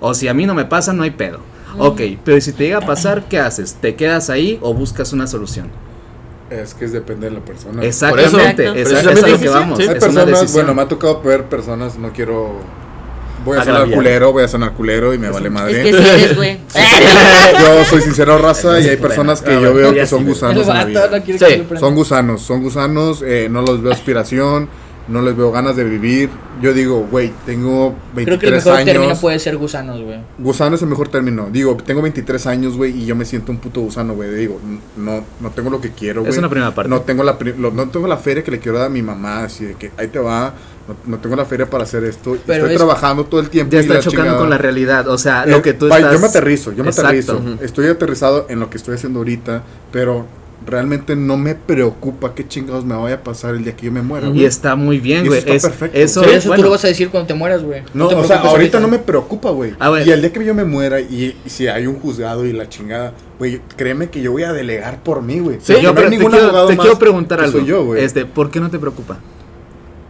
O 0.00 0.12
si 0.12 0.28
a 0.28 0.34
mí 0.34 0.44
no 0.44 0.54
me 0.54 0.66
pasa 0.66 0.92
no 0.92 1.02
hay 1.02 1.12
pedo. 1.12 1.40
Ok, 1.78 2.00
pero 2.24 2.40
si 2.40 2.52
te 2.52 2.64
llega 2.64 2.78
a 2.78 2.86
pasar, 2.86 3.24
¿qué 3.28 3.38
haces? 3.38 3.74
¿Te 3.80 3.94
quedas 3.96 4.28
ahí 4.30 4.58
o 4.62 4.72
buscas 4.74 5.12
una 5.12 5.26
solución? 5.26 5.68
Es 6.50 6.74
que 6.74 6.84
es 6.84 6.92
depende 6.92 7.28
de 7.28 7.34
la 7.34 7.40
persona. 7.44 7.82
Exactamente, 7.84 8.64
Exacto. 8.66 8.72
esa- 8.72 8.72
Precisamente. 8.72 9.02
es 9.02 9.06
a 9.06 9.20
lo 9.20 9.24
que 9.26 9.32
Decisión. 9.32 9.54
vamos. 9.54 9.78
Sí. 9.78 9.82
Hay 9.84 9.88
personas, 10.00 10.52
bueno, 10.52 10.74
me 10.74 10.82
ha 10.82 10.88
tocado 10.88 11.20
ver 11.22 11.44
personas, 11.44 11.98
no 11.98 12.12
quiero. 12.12 12.60
Voy 13.44 13.56
a 13.58 13.60
sonar 13.60 13.76
Agraviar. 13.82 13.98
culero, 13.98 14.32
voy 14.32 14.42
a 14.44 14.48
sonar 14.48 14.72
culero 14.72 15.14
y 15.14 15.18
me 15.18 15.30
vale 15.30 15.50
madre. 15.50 15.72
Es 15.88 15.96
que 15.96 16.02
sí 16.02 16.08
eres, 16.08 16.36
güey. 16.36 16.58
yo 17.60 17.84
soy 17.84 18.00
sincero, 18.02 18.38
raza, 18.38 18.80
y 18.80 18.88
hay 18.88 18.96
personas 18.96 19.40
que 19.42 19.52
Ah, 19.52 19.60
yo 19.60 19.72
veo 19.74 19.92
que 19.94 20.06
son 20.06 20.24
gusanos 20.24 20.66
en 20.66 20.74
la 20.74 20.84
vida. 20.84 21.10
Son 21.78 21.94
gusanos, 21.94 22.42
son 22.42 22.62
gusanos, 22.62 23.22
eh, 23.24 23.48
no 23.50 23.62
los 23.62 23.82
veo 23.82 23.92
aspiración, 23.92 24.68
no 25.08 25.22
les 25.22 25.36
veo 25.36 25.52
ganas 25.52 25.76
de 25.76 25.84
vivir. 25.84 26.28
Yo 26.62 26.72
digo, 26.72 27.06
güey, 27.10 27.32
tengo 27.44 27.94
Creo 28.14 28.38
que 28.38 28.46
el 28.46 28.52
23 28.52 28.64
mejor 28.66 28.84
término 28.84 29.04
años. 29.10 29.18
puede 29.20 29.38
ser 29.38 29.56
gusanos, 29.56 30.00
güey. 30.02 30.18
Gusano 30.38 30.76
es 30.76 30.82
el 30.82 30.88
mejor 30.88 31.08
término. 31.08 31.48
Digo, 31.52 31.76
tengo 31.76 32.02
23 32.02 32.46
años, 32.46 32.76
güey, 32.76 33.02
y 33.02 33.06
yo 33.06 33.14
me 33.14 33.24
siento 33.24 33.52
un 33.52 33.58
puto 33.58 33.80
gusano, 33.82 34.14
güey. 34.14 34.30
Digo, 34.34 34.58
no, 34.96 35.22
no 35.40 35.50
tengo 35.50 35.70
lo 35.70 35.80
que 35.80 35.90
quiero, 35.92 36.22
güey. 36.22 36.32
Es 36.32 36.38
una 36.38 36.48
primera 36.48 36.74
parte. 36.74 36.88
No 36.88 37.02
tengo 37.02 37.22
la 37.24 37.38
pri- 37.38 37.54
lo- 37.58 37.70
no 37.70 37.88
tengo 37.90 38.06
la 38.08 38.16
feria 38.16 38.42
que 38.42 38.50
le 38.50 38.58
quiero 38.58 38.78
dar 38.78 38.86
a 38.86 38.90
mi 38.90 39.02
mamá, 39.02 39.44
así 39.44 39.64
de 39.64 39.74
que 39.74 39.90
ahí 39.96 40.08
te 40.08 40.18
va. 40.18 40.54
No, 40.88 40.94
no 41.06 41.18
tengo 41.18 41.34
la 41.36 41.44
feria 41.44 41.68
para 41.68 41.82
hacer 41.84 42.04
esto. 42.04 42.36
Pero 42.46 42.58
Estoy 42.60 42.72
es- 42.72 42.76
trabajando 42.78 43.24
todo 43.24 43.40
el 43.40 43.50
tiempo. 43.50 43.72
Ya 43.72 43.78
y 43.78 43.82
está 43.82 43.94
chocando 43.98 44.22
chingada. 44.22 44.38
con 44.38 44.50
la 44.50 44.58
realidad, 44.58 45.08
o 45.08 45.18
sea, 45.18 45.42
Eh, 45.44 45.50
lo 45.50 45.60
que 45.60 45.72
tú 45.74 45.86
estás... 45.88 46.12
Yo 46.12 46.18
me 46.20 46.26
aterrizo, 46.28 46.72
yo 46.72 46.84
me 46.84 46.90
Exacto. 46.90 47.08
aterrizo. 47.08 47.40
Estoy 47.60 47.88
aterrizado 47.88 48.46
en 48.48 48.60
lo 48.60 48.70
que 48.70 48.76
estoy 48.76 48.94
haciendo 48.94 49.18
ahorita, 49.18 49.62
pero 49.90 50.26
realmente 50.66 51.14
no 51.16 51.36
me 51.36 51.54
preocupa 51.54 52.34
qué 52.34 52.46
chingados 52.46 52.84
me 52.84 52.94
vaya 52.96 53.16
a 53.16 53.22
pasar 53.22 53.54
el 53.54 53.62
día 53.64 53.76
que 53.76 53.86
yo 53.86 53.92
me 53.92 54.02
muera. 54.02 54.26
Y 54.26 54.30
güey. 54.30 54.44
está 54.44 54.74
muy 54.74 54.98
bien, 54.98 55.24
Y 55.24 55.28
güey. 55.28 55.38
eso 55.38 55.46
está 55.48 55.56
Es- 55.56 55.62
perfecto. 55.76 55.98
Eso, 55.98 56.24
Sí, 56.24 56.30
eso 56.30 56.48
bueno, 56.48 56.60
tú 56.62 56.64
lo 56.64 56.70
vas 56.72 56.84
a 56.84 56.88
decir 56.88 57.08
cuando 57.08 57.28
te 57.28 57.34
mueras, 57.34 57.62
güey. 57.62 57.82
No, 57.94 58.08
te 58.08 58.14
o 58.16 58.24
sea, 58.24 58.40
ahorita 58.40 58.80
no 58.80 58.88
me 58.88 58.98
preocupa, 58.98 59.50
güey. 59.50 59.74
Ah. 59.78 59.92
Y 60.04 60.10
el 60.10 60.20
día 60.20 60.32
que 60.32 60.44
yo 60.44 60.54
me 60.54 60.64
muera 60.64 61.00
y, 61.00 61.36
y 61.44 61.48
si 61.50 61.68
hay 61.68 61.86
un 61.86 61.98
juzgado 62.00 62.44
y 62.44 62.52
la 62.52 62.68
chingada, 62.68 63.12
güey, 63.38 63.60
créeme 63.76 64.10
que 64.10 64.20
yo 64.20 64.32
voy 64.32 64.42
a 64.42 64.52
delegar 64.52 65.02
por 65.02 65.22
mí, 65.22 65.38
güey. 65.38 65.58
Sí, 65.60 65.74
yo 65.74 65.82
no 65.82 65.88
hay 65.90 65.94
pero 65.94 66.08
te 66.10 66.16
ningún 66.16 66.30
quiero, 66.32 66.46
abogado 66.46 66.66
te 66.68 66.76
más 66.76 66.84
quiero 66.84 66.98
preguntar 66.98 67.40
algo. 67.40 67.58
soy 67.60 67.66
yo, 67.66 67.84
güey. 67.84 68.02
este, 68.04 68.26
¿por 68.26 68.50
qué 68.50 68.58
no 68.60 68.68
te 68.70 68.78
preocupa? 68.78 69.18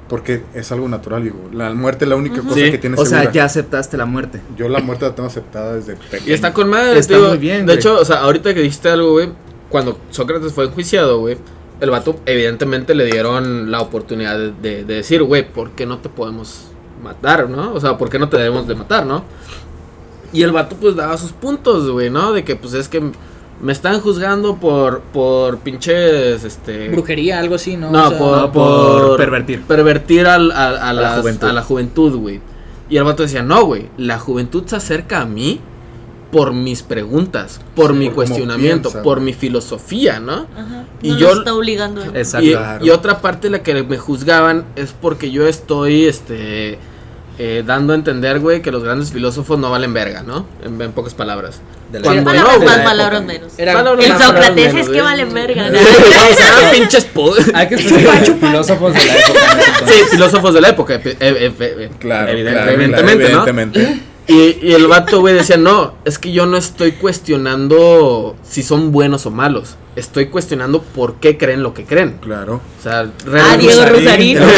Porque 0.08 0.42
es 0.54 0.70
algo 0.70 0.88
natural, 0.88 1.24
digo. 1.24 1.36
La 1.52 1.74
muerte 1.74 2.04
es 2.04 2.08
la 2.08 2.14
única 2.14 2.40
cosa 2.40 2.54
Sí. 2.54 2.70
que 2.70 2.78
tiene 2.78 2.94
O 2.96 3.04
sea, 3.04 3.18
segura. 3.18 3.32
ya 3.32 3.44
aceptaste 3.44 3.96
la 3.96 4.06
muerte. 4.06 4.40
Yo 4.56 4.68
la 4.68 4.78
muerte 4.78 5.04
la 5.04 5.14
tengo 5.16 5.28
aceptada 5.28 5.74
desde 5.74 5.96
pequeño. 5.96 6.30
Y 6.30 6.32
está 6.32 6.52
con 6.52 6.68
madre, 6.70 6.96
Está 6.98 7.16
tío. 7.16 7.28
muy 7.28 7.38
bien, 7.38 7.58
De 7.66 7.72
güey. 7.72 7.76
hecho, 7.78 7.98
o 8.00 8.04
sea, 8.04 8.20
ahorita 8.20 8.54
que 8.54 8.60
dijiste 8.60 8.88
algo, 8.88 9.10
güey, 9.12 9.30
cuando 9.76 9.98
Sócrates 10.10 10.52
fue 10.54 10.64
enjuiciado, 10.64 11.18
güey, 11.20 11.36
el 11.80 11.90
vato 11.90 12.16
evidentemente 12.24 12.94
le 12.94 13.04
dieron 13.04 13.70
la 13.70 13.82
oportunidad 13.82 14.38
de, 14.38 14.52
de- 14.52 14.84
de 14.84 14.94
decir, 14.94 15.22
güey, 15.22 15.46
¿por 15.46 15.72
qué 15.72 15.84
no 15.84 15.98
te 15.98 16.08
podemos 16.08 16.68
matar, 17.02 17.50
no? 17.50 17.74
O 17.74 17.80
sea, 17.80 17.98
¿por 17.98 18.08
qué 18.08 18.18
no 18.18 18.30
te 18.30 18.38
debemos 18.38 18.66
de 18.66 18.74
matar, 18.74 19.04
no? 19.04 19.22
Y 20.32 20.42
el 20.42 20.52
vato 20.52 20.76
pues 20.80 20.96
daba 20.96 21.16
sus 21.18 21.32
puntos, 21.32 21.90
güey, 21.90 22.08
¿no? 22.08 22.32
De 22.32 22.42
que 22.44 22.56
pues 22.56 22.72
es 22.72 22.88
que 22.88 23.02
me 23.60 23.72
están 23.72 24.00
juzgando 24.00 24.56
por 24.56 25.00
por 25.12 25.58
pinches 25.58 26.42
este 26.44 26.88
Brujería, 26.88 27.38
algo 27.38 27.54
así, 27.56 27.76
¿no? 27.76 27.90
no, 27.90 28.06
O 28.06 28.08
sea, 28.08 28.18
por, 28.18 28.36
no, 28.38 28.52
por 28.52 29.06
por 29.08 29.16
pervertir. 29.18 29.62
Pervertir 29.62 30.26
al- 30.26 30.52
a, 30.52 30.88
a 30.88 30.92
la 30.94 31.16
las- 31.22 31.42
a 31.42 31.52
la 31.52 31.62
juventud, 31.62 32.16
güey. 32.16 32.40
Y 32.88 32.96
el 32.96 33.04
vato 33.04 33.22
decía, 33.22 33.42
no, 33.42 33.64
güey, 33.66 33.88
la 33.98 34.18
juventud 34.18 34.62
se 34.66 34.76
acerca 34.76 35.20
a 35.20 35.26
mí 35.26 35.60
por 36.32 36.52
mis 36.52 36.82
preguntas, 36.82 37.60
por 37.74 37.92
Sí, 37.92 37.96
mi 37.98 38.06
por 38.06 38.14
cuestionamiento, 38.16 38.88
piensa, 38.90 39.02
por 39.02 39.20
mi 39.20 39.32
filosofía, 39.32 40.18
¿no? 40.20 40.46
Ajá. 40.56 40.84
Y 41.02 41.10
no 41.10 41.18
yo- 41.18 41.34
lo 41.34 41.38
está 41.40 41.54
obligando. 41.54 42.02
él. 42.02 42.10
Exacto. 42.14 42.46
Y, 42.46 42.50
Claro. 42.52 42.84
y 42.84 42.90
otra 42.90 43.20
parte 43.20 43.46
de 43.48 43.50
la 43.58 43.62
que 43.62 43.82
me 43.84 43.96
juzgaban 43.98 44.64
es 44.76 44.92
porque 45.00 45.30
yo 45.30 45.46
estoy, 45.46 46.06
este, 46.06 46.78
eh, 47.38 47.62
dando 47.66 47.92
a 47.92 47.96
entender, 47.96 48.40
güey, 48.40 48.60
que 48.62 48.72
los 48.72 48.82
grandes 48.82 49.12
filósofos 49.12 49.58
no 49.58 49.70
valen 49.70 49.92
verga, 49.94 50.22
¿no? 50.22 50.46
En, 50.64 50.80
en 50.80 50.92
pocas 50.92 51.14
palabras. 51.14 51.60
De 51.92 52.00
la 52.00 52.04
Cuando 52.04 52.22
época. 52.22 52.34
palabras 52.44 52.58
no, 52.58 52.64
más, 52.66 52.78
palabras 52.80 53.24
menos. 53.24 53.52
Era- 53.58 53.72
Palabras 53.74 54.04
El 54.04 54.10
más, 54.12 54.18
palabras 54.22 54.46
Sócrates 54.48 54.74
es 54.74 54.88
que 54.88 55.02
valen 55.02 55.32
verga. 55.34 55.70
¿no? 55.70 55.78
Sí, 55.78 55.84
o 55.84 56.34
sea, 56.34 56.70
pinches 56.72 57.06
Hay 57.54 57.68
que 57.68 57.74
especificar 57.76 58.24
filósofos 58.24 58.94
de 58.94 59.04
la 59.04 59.14
época. 59.16 59.40
Sí, 59.86 59.92
filósofos 60.10 60.54
de 60.54 60.60
la 60.60 60.68
época, 60.70 60.94
e- 60.94 61.90
Claro, 62.00 62.32
evidente- 62.32 62.52
claro, 62.52 62.70
evidentemente, 62.72 63.14
¿no? 63.32 63.44
evidentemente. 63.46 64.00
Y, 64.28 64.58
y 64.60 64.72
el 64.72 64.88
vato, 64.88 65.20
güey, 65.20 65.34
decía, 65.34 65.56
no, 65.56 65.94
es 66.04 66.18
que 66.18 66.32
yo 66.32 66.46
no 66.46 66.56
estoy 66.56 66.92
cuestionando 66.92 68.34
si 68.42 68.62
son 68.64 68.90
buenos 68.90 69.24
o 69.26 69.30
malos. 69.30 69.76
Estoy 69.94 70.26
cuestionando 70.26 70.82
por 70.82 71.14
qué 71.14 71.38
creen 71.38 71.62
lo 71.62 71.72
que 71.72 71.84
creen. 71.84 72.18
Claro. 72.20 72.60
O 72.78 72.82
sea, 72.82 73.00
Ah, 73.00 73.06
realmente... 73.24 73.66
Diego 73.66 73.86
Rosarín. 73.86 74.38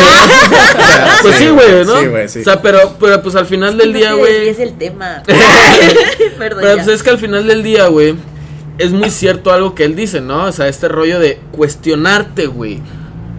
Pues 1.23 1.35
sí, 1.37 1.49
güey, 1.49 1.85
¿no? 1.85 2.01
Sí, 2.01 2.07
güey, 2.07 2.29
sí. 2.29 2.41
O 2.41 2.45
sea, 2.45 2.63
pero, 2.63 2.97
pero 2.99 3.23
pues 3.23 3.35
al 3.35 3.47
final 3.47 3.77
del 3.77 3.93
día, 3.93 4.15
güey... 4.15 4.49
Es 4.49 4.59
el 4.59 4.77
tema. 4.79 5.23
Perdón. 6.39 6.61
Pero 6.61 6.61
ya. 6.77 6.85
pues 6.85 6.89
es 6.89 7.03
que 7.03 7.11
al 7.11 7.19
final 7.19 7.47
del 7.47 7.63
día, 7.63 7.87
güey, 7.89 8.15
es 8.79 8.93
muy 8.93 9.11
cierto 9.11 9.53
algo 9.53 9.75
que 9.75 9.85
él 9.85 9.95
dice, 9.97 10.21
¿no? 10.21 10.45
O 10.45 10.53
sea, 10.53 10.69
este 10.69 10.89
rollo 10.89 11.19
de 11.21 11.41
cuestionarte, 11.53 12.47
güey. 12.47 12.81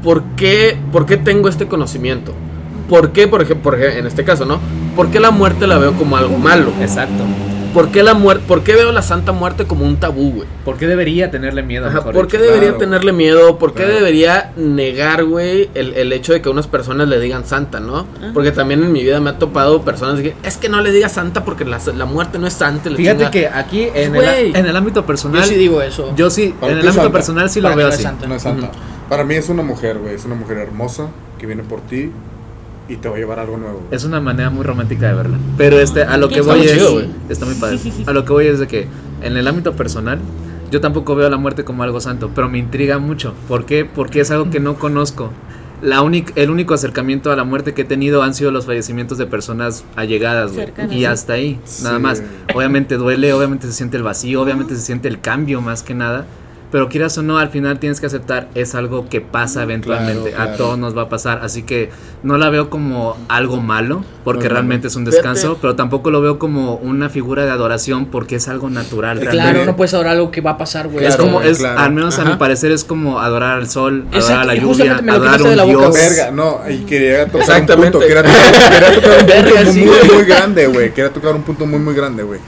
¿Por 0.04 0.24
qué, 0.36 0.78
¿Por 0.92 1.06
qué 1.06 1.18
tengo 1.18 1.50
este 1.50 1.68
conocimiento? 1.68 2.34
¿Por 2.90 3.12
qué, 3.12 3.28
por 3.28 3.42
ejemplo, 3.42 3.78
en 3.78 4.08
este 4.08 4.24
caso, 4.24 4.46
¿no? 4.46 4.60
¿Por 4.96 5.10
qué 5.12 5.20
la 5.20 5.32
muerte 5.32 5.68
la 5.68 5.78
veo 5.78 5.94
como 5.94 6.18
algo 6.18 6.38
malo? 6.38 6.72
Exacto. 6.82 7.24
¿Por 7.74 7.90
qué 7.92 8.02
la 8.02 8.16
muerte, 8.16 8.44
por 8.48 8.64
qué 8.64 8.74
veo 8.74 8.92
la 8.92 9.04
Santa 9.04 9.32
Muerte 9.32 9.66
como 9.66 9.86
un 9.86 9.98
tabú, 9.98 10.32
güey? 10.32 10.48
¿Por 10.66 10.78
qué 10.78 10.88
debería 10.88 11.30
tenerle 11.30 11.62
miedo? 11.62 11.86
Ajá, 11.86 12.02
¿Por 12.04 12.28
qué 12.28 12.40
debería 12.40 12.70
Claro, 12.70 12.78
tenerle 12.80 13.12
miedo? 13.14 13.60
¿Por 13.60 13.74
qué 13.76 13.84
Claro. 13.84 13.94
debería 13.94 14.52
negar, 14.58 15.24
güey, 15.24 15.70
el, 15.76 15.94
el 15.94 16.12
hecho 16.12 16.34
de 16.34 16.42
que 16.42 16.50
unas 16.50 16.66
personas 16.66 17.08
le 17.08 17.20
digan 17.20 17.46
santa, 17.46 17.80
¿no? 17.80 18.08
Porque 18.34 18.52
también 18.52 18.84
en 18.84 18.92
mi 18.92 19.04
vida 19.04 19.20
me 19.20 19.30
ha 19.30 19.38
topado 19.38 19.84
personas 19.84 20.20
que 20.20 20.34
es 20.42 20.58
que 20.58 20.68
no 20.68 20.82
le 20.82 20.92
digas 20.92 21.12
santa 21.12 21.46
porque 21.46 21.64
la, 21.64 21.80
la 21.96 22.06
muerte 22.06 22.40
no 22.40 22.48
es 22.48 22.54
santa. 22.54 22.90
Fíjate 22.90 23.26
chingada". 23.26 23.30
que 23.32 23.48
aquí 23.48 23.88
en 23.94 24.16
el, 24.16 24.56
en 24.56 24.66
el 24.66 24.76
ámbito 24.76 25.06
personal, 25.06 25.44
Yo 25.44 25.48
sí 25.50 25.56
digo 25.56 25.80
eso. 25.84 26.12
yo 26.16 26.32
sí, 26.32 26.56
Para 26.60 26.72
en 26.74 26.80
el 26.80 26.88
ámbito 26.88 27.04
santa. 27.04 27.14
personal 27.14 27.50
sí 27.52 27.62
lo 27.62 27.68
Para 27.68 27.76
veo 27.76 27.86
no 27.86 27.90
es 27.94 27.96
así. 28.00 28.04
santa. 28.04 28.28
No 28.28 28.34
es 28.36 28.42
santa. 28.42 28.72
Para 29.08 29.24
mí 29.24 29.36
es 29.36 29.48
una 29.48 29.62
mujer, 29.62 30.00
güey. 30.00 30.16
Es 30.16 30.26
una 30.26 30.34
mujer 30.34 30.58
hermosa 30.58 31.10
que 31.38 31.46
viene 31.46 31.62
por 31.62 31.82
ti 31.82 32.12
y 32.90 32.96
te 32.98 33.08
va 33.08 33.16
a 33.16 33.20
llevar 33.20 33.40
algo 33.40 33.58
nuevo. 33.58 33.82
Es 33.92 34.04
una 34.04 34.20
manera 34.20 34.50
muy 34.50 34.64
romántica 34.64 35.08
de 35.08 35.14
verla. 35.14 35.38
Pero 35.58 35.80
este, 35.80 36.04
a 36.04 36.18
lo 36.18 36.28
que 36.28 36.42
voy 36.42 36.60
está 36.62 36.72
es. 36.72 36.78
chido, 36.78 36.94
güey. 36.94 37.10
está 37.30 37.46
muy 37.46 37.56
padre. 37.56 37.80
A 38.08 38.12
lo 38.14 38.26
que 38.26 38.34
voy 38.34 38.48
es 38.48 38.60
de 38.60 38.68
que 38.68 38.88
en 39.22 39.38
el 39.38 39.48
ámbito 39.48 39.74
personal, 39.74 40.20
yo 40.72 40.82
tampoco 40.82 41.16
veo 41.16 41.30
la 41.30 41.38
muerte 41.38 41.64
como 41.64 41.84
algo 41.84 42.02
santo, 42.02 42.32
pero 42.34 42.50
me 42.50 42.58
intriga 42.58 42.98
mucho. 43.00 43.34
¿Por 43.48 43.66
qué? 43.66 43.86
Porque 43.86 44.20
es 44.22 44.32
algo 44.32 44.50
que 44.50 44.60
no 44.60 44.76
conozco. 44.76 45.32
La 45.82 46.02
única, 46.02 46.34
el 46.36 46.50
único 46.50 46.74
acercamiento 46.74 47.32
a 47.32 47.38
la 47.38 47.46
muerte 47.46 47.74
que 47.74 47.84
he 47.84 47.86
tenido 47.86 48.22
han 48.22 48.34
sido 48.34 48.52
los 48.52 48.66
fallecimientos 48.66 49.18
de 49.18 49.26
personas 49.28 49.86
allegadas, 49.96 50.52
güey. 50.52 50.66
Cercanas, 50.66 50.94
Y 50.96 51.06
hasta 51.06 51.34
ahí, 51.34 51.58
nada 51.84 51.96
Sí. 51.98 52.02
más. 52.02 52.24
Obviamente 52.54 52.96
duele, 52.98 53.32
obviamente 53.32 53.66
se 53.68 53.74
siente 53.74 53.96
el 53.96 54.04
vacío, 54.04 54.42
obviamente 54.42 54.76
se 54.76 54.82
siente 54.82 55.08
el 55.08 55.22
cambio 55.22 55.62
más 55.62 55.82
que 55.84 55.94
nada. 55.96 56.26
Pero 56.72 56.88
quieras 56.88 57.18
o 57.18 57.24
no, 57.24 57.40
al 57.40 57.50
final 57.50 57.80
tienes 57.80 58.00
que 58.00 58.06
aceptar, 58.06 58.48
es 58.54 58.76
algo 58.76 59.10
que 59.10 59.22
pasa 59.22 59.64
eventualmente. 59.64 60.30
Claro, 60.30 60.44
A 60.44 60.46
claro. 60.50 60.58
todos 60.64 60.78
nos 60.78 60.96
va 60.96 61.02
a 61.04 61.10
pasar. 61.10 61.40
Así 61.44 61.64
que 61.64 61.90
no 62.22 62.38
la 62.38 62.52
veo 62.52 62.70
como 62.70 63.18
algo 63.28 63.58
malo, 63.60 64.04
porque 64.24 64.44
No, 64.50 64.54
realmente 64.54 64.88
es 64.88 64.96
un 64.96 65.04
descanso, 65.04 65.58
pero 65.60 65.76
tampoco 65.76 66.12
lo 66.12 66.22
veo 66.22 66.38
como 66.38 66.76
una 66.76 67.10
figura 67.10 67.44
de 67.46 67.50
adoración 67.50 68.06
porque 68.06 68.36
es 68.36 68.48
algo 68.50 68.70
natural. 68.70 69.18
Claro, 69.18 69.32
realmente. 69.34 69.60
Claro, 69.62 69.72
no 69.72 69.76
puedes 69.78 69.96
adorar 69.96 70.14
algo 70.14 70.30
que 70.30 70.42
va 70.42 70.52
a 70.52 70.58
pasar, 70.60 70.90
güey. 70.90 71.06
es 71.06 71.16
Claro, 71.16 71.24
como, 71.24 71.40
güey, 71.40 71.50
es, 71.52 71.58
claro. 71.58 71.80
al 71.80 71.92
menos 71.92 72.20
a 72.20 72.24
mi 72.24 72.30
Ajá. 72.30 72.38
parecer, 72.38 72.72
es 72.72 72.84
como 72.84 73.20
adorar 73.20 73.58
al 73.58 73.68
sol, 73.68 74.02
adorar 74.12 74.22
Exacto, 74.22 74.42
a 74.42 74.46
la 74.46 74.56
lluvia, 74.56 74.92
adorar 74.98 75.10
a 75.10 75.20
quitaste 75.22 75.44
de 75.44 75.50
un 75.50 75.58
la 75.58 75.64
boca, 75.64 75.80
dios. 75.80 75.94
Verga, 75.96 76.32
no, 76.32 76.60
y 76.70 76.78
quería 76.86 77.26
tocar 77.26 77.42
Exactamente. 77.42 77.98
un 77.98 78.04
punto, 78.04 78.08
quería 78.08 78.24
tocar, 78.24 78.70
quería 78.70 79.02
tocar 79.02 79.12
un 79.18 79.26
punto 79.26 79.74
muy, 79.74 79.88
güey. 79.88 80.12
muy 80.14 80.24
grande, 80.26 80.68
güey. 80.68 80.94
Quería 80.94 81.10
tocar 81.12 81.34
un 81.36 81.42
punto 81.42 81.66
muy, 81.66 81.80
muy 81.80 81.96
grande, 81.96 82.22
güey. 82.22 82.40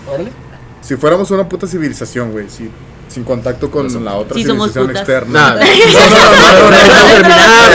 Si 0.81 0.95
fuéramos 0.95 1.31
una 1.31 1.49
puta 1.49 1.65
civilización, 1.65 2.31
güey, 2.31 2.47
si- 2.47 2.69
sin 3.11 3.23
contacto 3.23 3.69
con 3.69 3.87
la 4.03 4.15
otra 4.15 4.35
Sí 4.35 4.43
civilización 4.43 4.89
externa. 4.91 5.55
No, 5.55 5.55
no, 5.55 5.61
no, 5.61 6.31
no, 6.39 6.71
no, 6.71 6.71
no, 6.71 6.77
no, 6.77 7.13
terminar. 7.13 7.71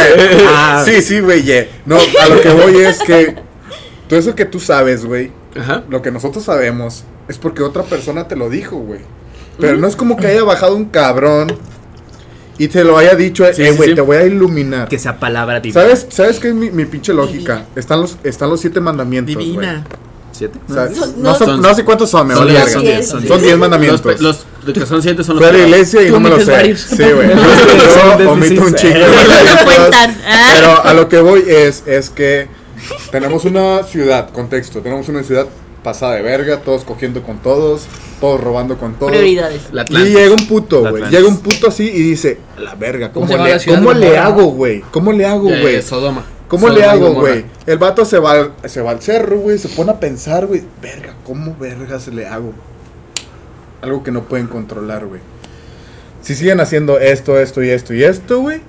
Ah. 0.49 0.83
Sí, 0.85 1.03
sí, 1.03 1.21
güey, 1.21 1.43
yeah. 1.43 1.67
No, 1.85 1.97
a 1.97 2.29
lo 2.29 2.41
que 2.41 2.49
voy 2.51 2.77
es 2.79 2.99
que 2.99 3.37
todo 4.09 4.19
eso 4.19 4.35
que 4.35 4.45
tú 4.45 4.61
sabes, 4.61 5.05
güey, 5.05 5.33
Ajá. 5.59 5.85
lo 5.89 6.03
que 6.03 6.11
nosotros 6.11 6.45
sabemos 6.45 7.05
es 7.29 7.39
porque 7.39 7.63
otra 7.63 7.83
persona 7.83 8.29
te 8.29 8.37
lo 8.37 8.49
dijo, 8.49 8.77
güey. 8.77 9.01
Pero 9.59 9.77
no 9.79 9.87
es 9.87 9.97
como 9.97 10.17
que 10.17 10.27
haya 10.27 10.45
bajado 10.45 10.77
un 10.77 10.87
cabrón 10.87 11.57
y 12.59 12.69
te 12.69 12.85
lo 12.85 12.97
haya 12.99 13.15
dicho, 13.15 13.45
Sí, 13.53 13.63
eh, 13.63 13.71
sí, 13.71 13.77
güey, 13.77 13.91
sí. 13.91 13.95
te 13.95 14.01
voy 14.01 14.17
a 14.17 14.25
iluminar. 14.25 14.89
Que 14.89 14.99
sea 14.99 15.19
palabra 15.19 15.61
divina. 15.61 15.81
¿Sabes, 15.81 16.07
¿Sabes 16.11 16.39
qué 16.39 16.49
es 16.49 16.55
mi, 16.55 16.71
mi 16.71 16.85
pinche 16.85 17.13
lógica? 17.13 17.67
Están 17.75 18.01
los, 18.01 18.17
están 18.23 18.49
los 18.51 18.61
siete 18.61 18.81
mandamientos. 18.81 19.37
Divina. 19.37 19.85
¿Siete? 20.37 20.59
O 20.69 20.73
sea, 20.75 20.89
Son- 20.95 21.23
no, 21.23 21.31
no, 21.31 21.35
son- 21.35 21.47
son- 21.47 21.63
no 21.63 21.75
sé 21.75 21.85
cuántos 21.85 22.11
son, 22.11 22.27
me 22.27 22.35
son 22.35 22.47
diez, 22.49 22.73
son 22.73 22.83
diez, 22.83 23.09
son 23.09 23.21
Son 23.21 23.21
diez. 23.23 23.41
10 23.41 23.51
Los, 23.53 23.59
mandamientos. 23.61 24.01
pe- 24.03 24.23
los 24.23 24.47
que 24.75 24.85
son 24.87 25.01
siete 25.03 25.25
son 25.25 25.37
los 25.37 25.45
Fui 25.47 25.55
a 25.55 25.59
la 25.59 25.67
iglesia 25.67 26.03
y 26.03 26.11
no 26.11 26.21
me 26.21 26.29
lo 26.31 26.39
sé. 26.41 26.51
varios. 26.51 26.81
Sí, 26.81 26.97
güey. 27.03 27.29
Yo 28.19 28.31
omito 28.31 28.63
un 28.63 28.73
mandamientos. 28.73 28.83
Ah. 30.29 30.51
Pero 30.55 30.85
a 30.85 30.95
lo 30.95 31.09
que 31.09 31.21
voy 31.21 31.45
es, 31.47 31.85
es 31.87 32.11
que 32.11 32.49
tenemos 33.11 33.45
una 33.45 33.83
ciudad, 33.85 34.31
contexto, 34.31 34.81
tenemos 34.81 35.09
una 35.09 35.23
ciudad 35.23 35.47
pasada 35.83 36.17
de 36.17 36.23
verga, 36.23 36.61
todos 36.61 36.83
cogiendo 36.85 37.23
con 37.23 37.39
todos, 37.39 37.83
todos 38.21 38.41
robando 38.41 38.77
con 38.77 38.95
todos. 38.95 39.13
Prioridades. 39.13 39.63
Y 39.89 39.95
llega 39.97 40.33
un 40.35 40.47
puto, 40.49 40.81
güey. 40.91 41.05
Llega 41.11 41.27
un 41.29 41.39
puto 41.39 41.69
así 41.69 41.85
y 41.85 42.03
dice, 42.03 42.39
la 42.59 42.75
verga, 42.75 43.13
¿Cómo 43.13 43.27
¿cómo, 43.27 43.45
le, 43.45 43.65
¿cómo 43.65 43.93
le 43.93 44.19
hago, 44.19 44.45
güey? 44.47 44.81
¿Cómo 44.91 45.13
le 45.13 45.25
hago, 45.27 45.45
güey? 45.49 45.81
Sodoma. 45.83 46.25
¿Cómo 46.49 46.69
Sodoma 46.69 46.79
le 46.79 46.85
hago, 46.87 47.13
güey? 47.15 47.45
El 47.67 47.79
vato 47.79 48.05
se 48.05 48.19
va, 48.19 48.33
al- 48.33 48.53
se 48.67 48.81
va 48.81 48.93
al 48.93 49.01
cerro, 49.03 49.39
güey, 49.39 49.59
se 49.59 49.69
pone 49.69 49.91
a 49.91 49.99
pensar, 50.01 50.47
güey. 50.47 50.63
Verga, 50.81 51.15
¿cómo 51.25 51.57
vergas 51.59 52.07
le 52.09 52.27
hago? 52.27 52.53
Algo 53.83 54.03
que 54.03 54.11
no 54.11 54.23
pueden 54.25 54.47
controlar, 54.47 55.07
güey. 55.07 55.21
Si 56.23 56.35
siguen 56.35 56.61
haciendo 56.61 56.99
esto, 56.99 57.39
esto 57.39 57.63
y 57.63 57.71
esto 57.71 57.95
y 57.95 58.03
esto, 58.05 58.41
güey, 58.41 58.61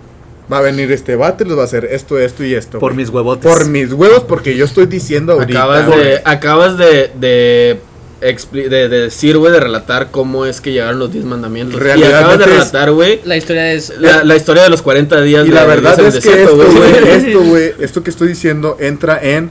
va 0.52 0.60
a 0.60 0.62
venir 0.62 0.92
este 0.92 1.16
vato 1.16 1.44
y 1.44 1.48
les 1.48 1.58
va 1.58 1.62
a 1.62 1.66
hacer 1.66 1.86
esto, 1.86 2.20
esto 2.20 2.44
y 2.44 2.54
esto. 2.54 2.80
Por 2.80 2.94
mis 2.94 3.10
huevotes. 3.10 3.52
Por 3.52 3.68
mis 3.68 3.92
huevos, 3.94 4.24
porque 4.28 4.56
yo 4.56 4.66
estoy 4.66 4.86
diciendo 4.86 5.34
ahorita. 5.34 5.60
Acabas 5.60 5.86
güey. 5.88 6.04
de, 6.04 6.22
acabas 6.26 6.78
de, 6.78 7.12
de, 7.20 7.80
de, 8.22 8.70
de 8.70 8.90
decir, 8.90 9.38
güey, 9.38 9.52
de 9.54 9.60
relatar 9.60 10.10
cómo 10.12 10.46
es 10.46 10.62
que 10.62 10.72
llegaron 10.72 11.00
los 11.00 11.12
10 11.12 11.26
mandamientos. 11.26 11.80
Y 11.80 11.84
Realidad 11.84 12.20
acabas 12.20 12.40
de 12.40 12.46
relatar, 12.46 12.92
güey, 12.92 13.22
La 13.26 13.38
historia 13.38 13.74
es. 13.74 13.94
la, 14.00 14.24
la 14.24 14.36
historia 14.36 14.64
de 14.64 14.70
los 14.70 14.82
40 14.82 15.22
días 15.22 15.46
Y 15.46 15.50
de 15.50 15.56
la 15.56 15.66
verdad 15.66 16.00
es 16.00 16.16
que 16.24 16.30
desierto, 16.30 16.64
esto, 16.64 16.80
güey. 16.80 17.10
esto, 17.28 17.42
güey, 17.44 17.74
esto 17.80 18.04
que 18.04 18.10
estoy 18.10 18.28
diciendo 18.30 18.78
entra 18.80 19.20
en 19.22 19.50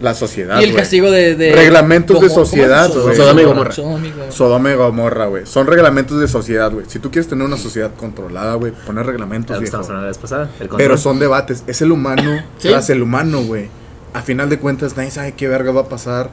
la 0.00 0.14
sociedad. 0.14 0.58
y 0.60 0.64
el 0.64 0.74
castigo 0.74 1.10
de. 1.10 1.34
de 1.34 1.52
Reglamentos 1.54 2.20
de 2.20 2.30
sociedad, 2.30 2.88
güey. 2.90 3.16
Sodoma 3.16 3.42
y 3.42 3.44
Gomorra. 3.44 3.72
Sodoma 4.30 4.70
y 4.70 4.74
Gomorra. 4.74 5.26
Güey. 5.26 5.44
Son 5.46 5.66
reglamentos 5.66 6.18
de 6.20 6.26
sociedad, 6.26 6.72
güey. 6.72 6.86
Si 6.88 6.98
tú 7.00 7.10
quieres 7.10 7.28
tener 7.28 7.44
una 7.44 7.58
sociedad 7.58 7.90
controlada, 7.94 8.54
güey, 8.54 8.72
poner 8.86 9.04
reglamentos, 9.04 9.58
viejo. 9.58 9.64
estamos 9.64 9.86
hablando 9.88 10.04
la 10.06 10.08
vez 10.08 10.18
pasada. 10.18 10.50
el. 10.58 10.68
Pero 10.68 10.96
son 10.96 11.18
debates. 11.18 11.64
Es 11.66 11.82
el 11.82 11.92
humano 11.92 12.42
Sí. 12.58 12.68
tras 12.68 12.88
el 12.88 13.02
humano, 13.02 13.42
güey. 13.42 13.68
A 14.14 14.22
final 14.22 14.48
de 14.48 14.58
cuentas, 14.58 14.96
nadie 14.96 15.10
sabe 15.10 15.32
qué 15.32 15.48
verga 15.48 15.70
va 15.70 15.82
a 15.82 15.88
pasar 15.88 16.30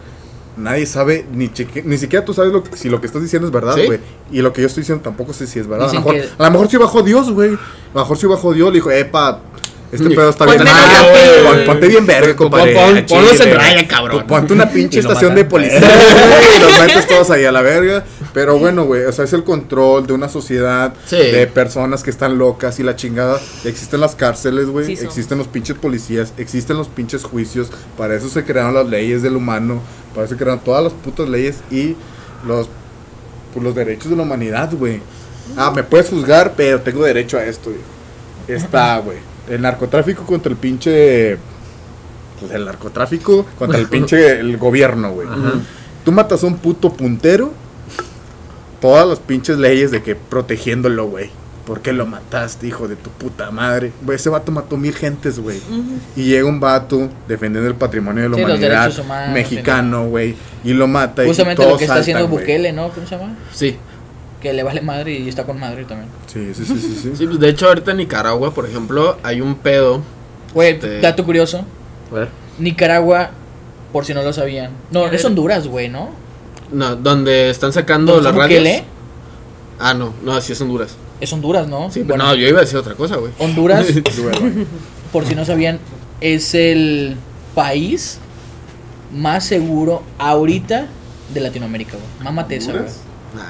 nadie 0.57 0.85
sabe, 0.85 1.25
ni, 1.33 1.49
cheque- 1.49 1.83
ni 1.85 1.97
siquiera 1.97 2.25
tú 2.25 2.33
sabes 2.33 2.51
lo 2.51 2.63
si 2.75 2.89
lo 2.89 2.99
que 2.99 3.07
estás 3.07 3.21
diciendo 3.21 3.47
es 3.47 3.53
verdad, 3.53 3.75
Sí. 3.75 3.85
güey. 3.85 3.99
Y 4.31 4.41
lo 4.41 4.51
que 4.53 4.61
yo 4.61 4.67
estoy 4.67 4.81
diciendo 4.81 5.03
tampoco 5.03 5.33
sé 5.33 5.47
si 5.47 5.59
es 5.59 5.67
verdad. 5.67 5.89
A 5.89 5.93
lo, 5.93 5.99
mejor, 5.99 6.15
que- 6.15 6.29
a 6.37 6.43
lo 6.43 6.51
mejor 6.51 6.69
sí 6.69 6.77
bajó 6.77 7.01
Dios, 7.03 7.31
güey. 7.31 7.49
A 7.53 7.93
lo 7.93 7.99
mejor 8.01 8.17
sí 8.17 8.25
bajó 8.27 8.53
Dios, 8.53 8.69
le 8.69 8.75
dijo, 8.75 8.91
epa, 8.91 9.39
este 9.91 10.09
pedo 10.09 10.29
está 10.29 10.45
Pon 10.45 10.55
bien. 10.55 10.65
mal, 10.65 11.63
ponte 11.65 11.87
bien 11.87 12.05
verga, 12.05 12.35
compadre. 12.35 12.73
Pon- 12.73 13.05
ponlos 13.07 13.39
en 13.39 13.55
raya, 13.55 13.87
cabrón. 13.87 14.17
Pon- 14.19 14.27
Ponte 14.27 14.53
una 14.53 14.69
pinche 14.71 14.99
estación 14.99 15.33
de 15.35 15.45
policía, 15.45 15.79
y 15.79 16.59
los 16.61 16.79
metes 16.79 17.07
todos 17.07 17.29
ahí 17.31 17.45
a 17.45 17.51
la 17.53 17.61
verga. 17.61 18.03
Pero 18.37 18.59
bueno, 18.59 18.85
güey, 18.85 19.03
o 19.05 19.11
sea, 19.11 19.25
es 19.25 19.33
el 19.33 19.43
control 19.43 20.05
de 20.05 20.13
una 20.13 20.29
sociedad 20.29 20.93
Sí. 21.07 21.15
de 21.15 21.47
personas 21.47 22.03
que 22.03 22.11
están 22.11 22.37
locas 22.37 22.79
y 22.79 22.83
la 22.83 22.95
chingada. 22.95 23.39
Existen 23.65 23.99
las 23.99 24.13
cárceles, 24.13 24.67
güey. 24.67 24.85
Sí, 24.85 25.03
existen 25.03 25.39
los 25.39 25.47
pinches 25.47 25.75
policías. 25.75 26.35
Existen 26.37 26.77
los 26.77 26.87
pinches 26.87 27.23
juicios. 27.23 27.71
Para 27.97 28.13
eso 28.13 28.29
se 28.29 28.43
crearon 28.43 28.75
las 28.75 28.85
leyes 28.85 29.23
del 29.23 29.35
humano. 29.37 29.81
Para 30.13 30.25
eso 30.27 30.35
se 30.35 30.37
crearon 30.39 30.59
todas 30.63 30.83
las 30.83 30.93
putas 30.93 31.27
leyes 31.27 31.61
y 31.71 31.95
los, 32.45 32.69
pues, 33.55 33.63
los 33.65 33.73
derechos 33.73 34.11
de 34.11 34.15
la 34.15 34.21
humanidad, 34.21 34.69
güey. 34.71 35.01
Ah, 35.57 35.71
me 35.75 35.81
puedes 35.81 36.09
juzgar, 36.09 36.53
pero 36.55 36.79
tengo 36.81 37.03
derecho 37.05 37.39
a 37.39 37.43
esto, 37.43 37.71
güey. 37.71 38.55
Está, 38.55 38.99
güey. 38.99 39.17
El 39.49 39.63
narcotráfico 39.63 40.27
contra 40.27 40.51
el 40.51 40.59
pinche. 40.59 41.39
Pues 42.39 42.51
el 42.51 42.65
narcotráfico 42.65 43.47
contra 43.57 43.79
el 43.79 43.87
pinche 43.89 44.39
el 44.39 44.57
gobierno, 44.57 45.11
güey. 45.13 45.27
Tú 46.05 46.11
matas 46.11 46.43
a 46.43 46.45
un 46.45 46.59
puto 46.59 46.93
puntero. 46.93 47.65
Todas 48.81 49.07
las 49.07 49.19
pinches 49.19 49.57
leyes 49.57 49.91
de 49.91 50.01
que 50.03 50.15
protegiéndolo, 50.15 51.07
güey. 51.07 51.29
¿Por 51.65 51.81
qué 51.81 51.91
lo 51.91 52.05
mataste, 52.05 52.65
hijo 52.67 52.87
de 52.87 52.95
tu 52.95 53.09
puta 53.09 53.51
madre? 53.51 53.91
Güey, 54.03 54.15
ese 54.15 54.29
vato 54.29 54.53
mató 54.53 54.77
mil 54.77 54.93
gentes, 54.95 55.37
güey. 55.39 55.59
Y 56.15 56.23
llega 56.23 56.47
un 56.47 56.61
vato 56.61 57.09
defendiendo 57.27 57.67
el 57.69 57.75
patrimonio 57.75 58.23
de 58.23 58.29
la 58.29 58.35
Sí, 58.37 58.41
los 58.43 58.51
humanidad 58.51 58.81
derechos 58.83 59.03
humanos, 59.05 59.33
mexicano, 59.33 60.07
güey. 60.07 60.35
Y 60.63 60.71
lo 60.73 60.87
mata. 60.87 61.23
y 61.25 61.27
Justamente 61.27 61.61
todos 61.61 61.73
lo 61.73 61.77
que 61.77 61.83
está 61.83 61.95
haciendo 61.97 62.23
saltan. 62.23 62.39
Bukele, 62.39 62.71
¿no? 62.71 62.89
¿Cómo 62.89 63.05
se 63.05 63.17
llama? 63.17 63.35
Sí. 63.51 63.75
Que 64.41 64.53
le 64.53 64.63
vale 64.63 64.79
madre 64.81 65.13
y 65.17 65.27
está 65.27 65.43
con 65.45 65.59
madre 65.59 65.83
también. 65.83 66.09
Sí, 66.27 66.53
sí, 66.53 66.63
sí, 66.63 66.79
sí. 66.79 66.99
sí. 67.01 67.11
Sí, 67.17 67.25
pues 67.25 67.39
de 67.39 67.49
hecho 67.49 67.67
ahorita 67.67 67.91
en 67.91 67.97
Nicaragua, 67.97 68.53
por 68.53 68.65
ejemplo, 68.65 69.17
hay 69.23 69.41
un 69.41 69.55
pedo. 69.55 70.01
Güey, 70.53 70.73
Este- 70.73 71.01
dato 71.01 71.25
curioso. 71.25 71.65
A 72.11 72.15
ver. 72.15 72.29
Nicaragua, 72.59 73.31
por 73.91 74.05
si 74.05 74.13
no 74.13 74.23
lo 74.23 74.31
sabían. 74.31 74.71
No, 74.91 75.05
es 75.07 75.25
Honduras, 75.25 75.67
güey, 75.67 75.89
¿no? 75.89 76.11
No, 76.71 76.95
donde 76.95 77.49
están 77.49 77.71
sacando 77.73 78.13
¿Dónde 78.13 78.29
las 78.29 78.35
radios. 78.35 78.59
Bukele? 78.59 78.83
Ah, 79.79 79.93
no, 79.93 80.13
no, 80.23 80.33
así 80.33 80.53
es 80.53 80.61
Honduras. 80.61 80.95
Es 81.21 81.31
Honduras, 81.33 81.67
¿no? 81.67 81.89
Sí, 81.91 82.03
Bueno, 82.03 82.25
no, 82.25 82.35
yo 82.35 82.47
iba 82.47 82.59
a 82.59 82.61
decir 82.61 82.77
otra 82.77 82.95
cosa, 82.95 83.17
güey. 83.17 83.31
Honduras, 83.39 83.85
por 85.11 85.25
si 85.25 85.35
no 85.35 85.45
sabían, 85.45 85.79
es 86.21 86.53
el 86.55 87.15
país 87.55 88.19
más 89.15 89.45
seguro 89.45 90.03
ahorita 90.19 90.87
de 91.33 91.39
Latinoamérica, 91.39 91.93
güey. 91.93 92.07
Mámate 92.23 92.57
esa, 92.57 92.71
güey. 92.71 92.83
¿Honduras? 92.83 93.01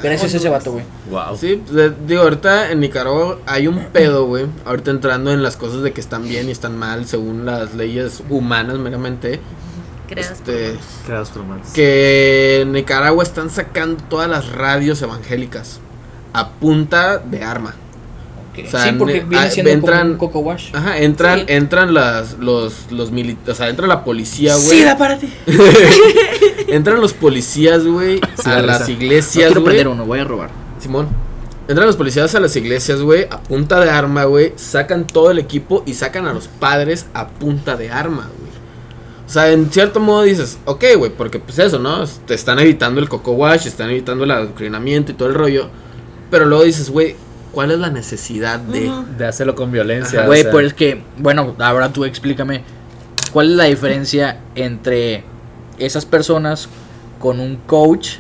Gracias 0.04 0.34
a 0.34 0.38
ese 0.38 0.50
vato, 0.50 0.72
güey. 0.74 0.84
Wow. 1.10 1.38
Sí, 1.38 1.62
pues, 1.66 1.94
digo, 2.08 2.24
ahorita 2.24 2.72
en 2.72 2.80
Nicaragua 2.80 3.40
hay 3.46 3.68
un 3.68 3.86
pedo, 3.94 4.26
güey. 4.26 4.46
Ahorita 4.66 4.92
entrando 4.92 5.32
en 5.32 5.44
las 5.44 5.56
cosas 5.58 5.82
de 5.82 5.94
que 5.94 6.02
están 6.02 6.28
bien 6.28 6.50
y 6.50 6.52
están 6.52 6.78
mal 6.78 7.06
según 7.08 7.46
las 7.46 7.74
leyes 7.74 8.24
humanas 8.30 8.78
meramente. 8.78 9.40
Creas 10.08 10.32
Este, 10.32 10.76
Creados 11.06 11.30
por 11.30 11.42
humanos. 11.44 11.68
que 11.74 12.62
en 12.62 12.72
Nicaragua 12.72 13.24
están 13.24 13.50
sacando 13.50 14.02
todas 14.10 14.30
las 14.30 14.50
radios 14.52 15.02
evangélicas 15.02 15.80
a 16.34 16.50
punta 16.52 17.18
de 17.18 17.44
arma. 17.44 17.76
Ok. 18.52 18.66
O 18.68 18.72
sea, 18.72 18.84
sí, 18.86 18.92
porque 18.98 19.14
ne- 19.16 19.26
viene 19.26 19.46
ah, 19.46 19.50
siendo 19.52 19.72
entran- 19.72 20.00
como 20.00 20.12
un 20.12 20.18
coco 20.18 20.40
wash. 20.40 20.70
Ajá, 20.74 20.98
entran, 21.00 21.40
Sí. 21.40 21.46
entran 21.50 21.94
las, 21.94 22.40
los, 22.40 22.92
los 22.92 23.12
militares, 23.12 23.50
o 23.54 23.56
sea, 23.56 23.70
entra 23.70 23.86
la 23.86 24.04
policía, 24.04 24.54
güey. 24.56 24.66
Sí, 24.68 24.84
da 24.84 24.98
para 24.98 25.18
ti. 25.20 25.32
entran 26.68 27.00
los 27.02 27.14
policías, 27.14 27.86
güey, 27.86 28.20
Sí, 28.42 28.50
a 28.50 28.56
la 28.56 28.62
las. 28.62 28.82
No 28.88 28.94
iglesias, 28.94 29.54
güey. 29.54 29.64
perder 29.66 29.88
uno, 29.88 30.06
voy 30.06 30.20
a 30.20 30.24
robar. 30.24 30.50
Simón. 30.80 31.08
Entran 31.68 31.86
los 31.86 31.98
policías 31.98 32.34
a 32.34 32.40
las 32.40 32.56
iglesias, 32.56 33.02
güey, 33.02 33.28
a 33.30 33.42
punta 33.42 33.80
de 33.82 33.90
arma, 33.90 34.24
güey. 34.24 34.54
Sacan 34.56 35.06
todo 35.06 35.32
el 35.32 35.38
equipo 35.40 35.84
y 35.86 35.96
sacan 35.96 36.26
a 36.26 36.34
los 36.34 36.48
padres 36.48 37.08
a 37.14 37.28
punta 37.28 37.76
de 37.76 37.92
arma, 37.92 38.30
güey. 38.40 38.47
O 39.28 39.30
sea, 39.30 39.52
en 39.52 39.70
cierto 39.70 40.00
modo 40.00 40.24
dices, 40.24 40.58
ok, 40.64 40.86
güey, 40.98 41.12
porque 41.12 41.38
pues 41.38 41.60
eso, 41.60 41.80
¿no? 41.80 42.06
Te 42.26 42.34
están 42.34 42.60
evitando 42.60 43.02
el 43.02 43.10
coco 43.10 43.34
wash, 43.34 43.68
están 43.68 43.90
evitando 43.90 44.24
el 44.24 44.32
adoctrinamiento 44.32 45.12
y 45.12 45.16
todo 45.16 45.28
el 45.28 45.36
rollo. 45.36 45.70
Pero 46.32 46.46
luego 46.46 46.64
dices, 46.64 46.90
güey, 46.90 47.18
¿cuál 47.52 47.72
es 47.72 47.80
la 47.80 47.90
necesidad 47.90 48.58
de...? 48.60 48.90
De 49.18 49.26
hacerlo 49.26 49.54
con 49.54 49.70
violencia. 49.70 50.26
Güey, 50.26 50.40
o 50.40 50.44
sea, 50.44 50.52
pues 50.54 50.68
es 50.68 50.74
que, 50.74 51.04
bueno, 51.18 51.56
ahora 51.60 51.92
tú 51.92 52.06
explícame. 52.06 52.64
¿Cuál 53.34 53.52
es 53.52 53.58
la 53.58 53.66
diferencia 53.66 54.40
entre 54.56 55.26
esas 55.78 56.06
personas 56.06 56.70
con 57.20 57.42
un 57.42 57.58
coach, 57.58 58.12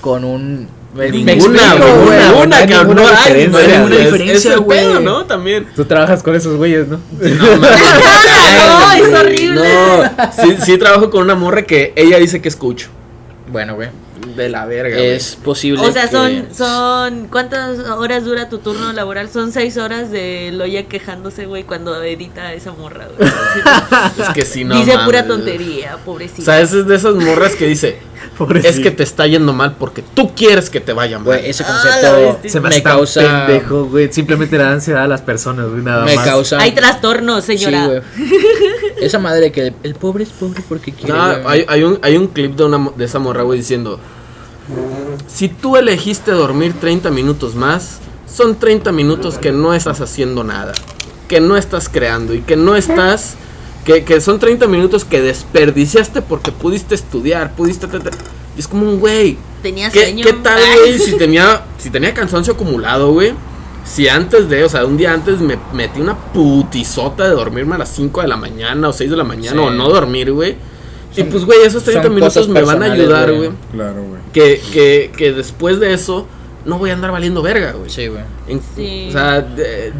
con 0.00 0.24
un... 0.24 0.68
Ninguna, 0.94 1.74
ninguna, 1.74 2.32
no 2.46 2.56
hay 2.56 2.66
cabrón, 2.66 2.96
no 2.96 3.06
hay, 3.06 3.44
ninguna 3.46 3.96
es- 3.96 4.04
diferencia, 4.12 4.52
es 4.54 4.58
güey. 4.58 4.78
pedo, 4.80 5.00
¿no? 5.00 5.26
También. 5.26 5.66
Tú 5.76 5.84
trabajas 5.84 6.22
con 6.22 6.34
esos 6.34 6.56
güeyes, 6.56 6.88
¿no? 6.88 6.98
No, 7.20 8.92
es 8.94 9.14
horrible. 9.20 9.62
No, 9.68 10.10
sí, 10.42 10.56
sí 10.64 10.78
trabajo 10.78 11.10
con 11.10 11.22
una 11.22 11.34
morra 11.34 11.62
que 11.62 11.92
ella 11.94 12.18
dice 12.18 12.40
que 12.40 12.48
es 12.48 12.56
coach. 12.56 12.84
Bueno, 13.50 13.74
güey. 13.74 13.88
De 14.36 14.48
la 14.48 14.66
verga, 14.66 14.98
Es 14.98 15.36
posible 15.36 15.80
O 15.86 15.92
sea, 15.92 16.06
que- 16.08 16.12
son, 16.16 16.46
son, 16.54 17.28
¿cuántas 17.28 17.78
horas 17.90 18.24
dura 18.24 18.48
tu 18.48 18.58
turno 18.58 18.92
laboral? 18.92 19.28
Son 19.30 19.52
seis 19.52 19.76
horas 19.76 20.10
de 20.10 20.50
Loya 20.52 20.84
quejándose, 20.86 21.46
güey, 21.46 21.64
cuando 21.64 22.02
edita 22.02 22.52
esa 22.52 22.72
morra, 22.72 23.06
güey. 23.16 23.30
Es 24.18 24.28
que 24.34 24.44
sí, 24.44 24.64
no 24.64 24.74
Dice 24.76 24.92
mames. 24.92 25.04
pura 25.06 25.26
tontería, 25.26 25.96
O 25.96 25.98
pobrecita. 26.00 26.42
sea, 26.42 26.60
es 26.60 26.86
de 26.86 26.94
esas 26.94 27.14
morras 27.14 27.54
que 27.54 27.66
dice, 27.66 27.98
es 28.64 28.80
que 28.80 28.90
te 28.90 29.02
está 29.02 29.26
yendo 29.26 29.52
mal 29.52 29.76
porque 29.78 30.02
tú 30.14 30.34
quieres 30.34 30.70
que 30.70 30.80
te 30.80 30.92
vaya 30.92 31.18
mal. 31.18 31.26
Güey, 31.26 31.48
ese 31.50 31.64
Ah, 31.64 31.80
concepto 31.82 32.20
bestia. 32.20 32.50
Se 32.50 32.60
me, 32.60 32.68
me 32.68 32.82
causa... 32.82 33.46
pendejo, 33.46 33.84
güey. 33.86 34.12
Simplemente 34.12 34.56
le 34.58 34.64
da 34.64 34.72
ansiedad 34.72 35.04
a 35.04 35.08
las 35.08 35.22
personas, 35.22 35.68
güey, 35.68 35.82
nada 35.82 36.04
Me 36.04 36.14
más. 36.14 36.24
causa... 36.26 36.58
Hay 36.58 36.72
trastornos, 36.72 37.44
señora. 37.44 38.02
Sí, 38.16 38.22
güey. 38.22 38.38
Esa 39.00 39.18
madre 39.18 39.52
que 39.52 39.72
el 39.82 39.94
pobre 39.94 40.24
es 40.24 40.30
pobre 40.30 40.62
porque 40.68 40.92
quiere... 40.94 41.12
No, 41.12 41.26
güey. 41.42 41.42
hay, 41.46 41.64
hay 41.68 41.82
un, 41.84 41.98
hay 42.02 42.16
un 42.16 42.28
clip 42.28 42.54
de, 42.56 42.64
una, 42.64 42.78
mo- 42.78 42.94
de 42.96 43.04
esa 43.04 43.18
morra, 43.18 43.42
güey, 43.42 43.58
diciendo, 43.60 43.98
si 45.26 45.48
tú 45.48 45.76
elegiste 45.76 46.30
dormir 46.32 46.74
30 46.80 47.10
minutos 47.10 47.54
más, 47.54 47.98
son 48.32 48.58
30 48.58 48.92
minutos 48.92 49.38
que 49.38 49.52
no 49.52 49.74
estás 49.74 50.00
haciendo 50.00 50.44
nada, 50.44 50.72
que 51.28 51.40
no 51.40 51.56
estás 51.56 51.88
creando 51.88 52.34
y 52.34 52.40
que 52.40 52.56
no 52.56 52.76
estás... 52.76 53.34
Que, 53.84 54.04
que 54.04 54.20
son 54.20 54.38
30 54.38 54.66
minutos 54.66 55.06
que 55.06 55.22
desperdiciaste 55.22 56.20
porque 56.20 56.52
pudiste 56.52 56.94
estudiar, 56.94 57.52
pudiste... 57.54 57.86
Y 58.56 58.60
es 58.60 58.68
como 58.68 58.82
un 58.82 59.00
güey, 59.00 59.38
Tenía 59.62 59.90
¿Qué, 59.90 60.02
sueño. 60.02 60.24
qué 60.26 60.32
tal, 60.34 60.60
güey? 60.80 60.98
Si 60.98 61.16
tenía, 61.16 61.62
si 61.78 61.88
tenía 61.90 62.12
cansancio 62.12 62.52
acumulado, 62.52 63.12
güey. 63.12 63.32
Si 63.86 64.06
antes 64.06 64.50
de, 64.50 64.62
o 64.64 64.68
sea, 64.68 64.84
un 64.84 64.98
día 64.98 65.14
antes 65.14 65.40
me 65.40 65.58
metí 65.72 66.00
una 66.00 66.16
putisota 66.16 67.24
de 67.24 67.30
dormirme 67.34 67.76
a 67.76 67.78
las 67.78 67.88
5 67.94 68.20
de 68.20 68.28
la 68.28 68.36
mañana 68.36 68.88
o 68.90 68.92
6 68.92 69.10
de 69.10 69.16
la 69.16 69.24
mañana 69.24 69.62
Sí. 69.62 69.66
o 69.66 69.70
no 69.70 69.88
dormir, 69.88 70.32
güey. 70.32 70.56
Y 71.20 71.24
pues, 71.24 71.44
güey, 71.44 71.60
esos 71.64 71.82
30 71.84 72.02
son 72.04 72.14
minutos 72.14 72.48
me 72.48 72.62
van 72.62 72.82
a 72.82 72.92
ayudar, 72.92 73.32
güey. 73.32 73.50
Claro, 73.72 74.02
güey. 74.02 74.20
Que, 74.32 74.60
que, 74.72 75.10
que 75.16 75.32
después 75.32 75.80
de 75.80 75.92
eso 75.94 76.26
no 76.64 76.78
voy 76.78 76.90
a 76.90 76.94
andar 76.94 77.10
valiendo 77.12 77.42
verga, 77.42 77.72
güey. 77.72 77.90
Sí, 77.90 78.06
güey. 78.08 78.22
Sí. 78.76 79.06
O 79.08 79.12
sea, 79.12 79.40
de- 79.40 79.92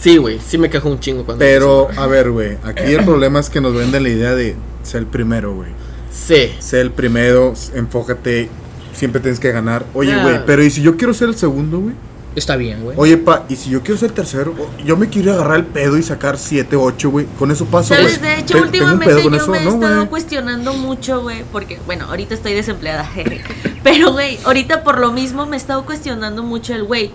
sí, 0.00 0.16
güey, 0.16 0.38
sí 0.44 0.58
me 0.58 0.70
quejo 0.70 0.88
un 0.88 1.00
chingo 1.00 1.24
cuando... 1.24 1.44
Pero, 1.44 1.88
a 1.96 2.06
ver, 2.06 2.30
güey. 2.30 2.56
Aquí 2.62 2.92
el 2.92 3.04
problema 3.04 3.40
es 3.40 3.50
que 3.50 3.60
nos 3.60 3.74
venden 3.74 4.02
la 4.02 4.08
idea 4.08 4.34
de 4.34 4.56
ser 4.82 5.00
el 5.00 5.06
primero, 5.06 5.54
güey. 5.54 5.70
Sí. 6.12 6.52
Ser 6.58 6.80
el 6.80 6.90
primero, 6.90 7.52
enfócate. 7.74 8.48
Siempre 8.92 9.20
tienes 9.20 9.40
que 9.40 9.50
ganar. 9.50 9.84
Oye, 9.92 10.14
güey, 10.22 10.40
pero 10.46 10.62
¿y 10.62 10.70
si 10.70 10.80
yo 10.80 10.96
quiero 10.96 11.12
ser 11.14 11.28
el 11.28 11.34
segundo, 11.34 11.80
güey? 11.80 11.94
Está 12.34 12.56
bien, 12.56 12.82
güey. 12.82 12.96
Oye, 12.98 13.16
pa, 13.16 13.44
¿y 13.48 13.56
si 13.56 13.70
yo 13.70 13.82
quiero 13.82 13.98
ser 13.98 14.10
tercero? 14.10 14.54
Yo 14.84 14.96
me 14.96 15.08
quiero 15.08 15.34
agarrar 15.34 15.58
el 15.58 15.66
pedo 15.66 15.96
y 15.96 16.02
sacar 16.02 16.36
7, 16.36 16.74
8, 16.74 17.10
güey. 17.10 17.26
Con 17.38 17.50
eso 17.50 17.64
paso, 17.66 17.94
güey. 17.94 18.06
¿Sabes? 18.06 18.20
De 18.20 18.40
hecho, 18.40 18.58
últimamente 18.58 19.06
pedo 19.06 19.18
yo 19.18 19.24
con 19.24 19.34
eso, 19.34 19.50
me 19.52 19.58
he 19.60 19.64
¿no, 19.64 19.70
estado 19.70 19.96
güey? 19.96 20.08
cuestionando 20.08 20.74
mucho, 20.74 21.22
güey, 21.22 21.44
porque, 21.52 21.78
bueno, 21.86 22.06
ahorita 22.06 22.34
estoy 22.34 22.54
desempleada, 22.54 23.04
jeje. 23.14 23.42
Pero, 23.82 24.12
güey, 24.12 24.38
ahorita 24.44 24.82
por 24.82 24.98
lo 24.98 25.12
mismo 25.12 25.46
me 25.46 25.56
he 25.56 25.58
estado 25.58 25.84
cuestionando 25.86 26.42
mucho 26.42 26.74
el, 26.74 26.82
güey, 26.84 27.12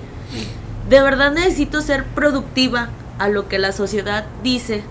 de 0.89 1.01
verdad 1.01 1.31
necesito 1.31 1.81
ser 1.81 2.05
productiva 2.05 2.89
a 3.19 3.27
lo 3.27 3.47
que 3.47 3.59
la 3.59 3.73
sociedad 3.73 4.25
dice 4.43 4.83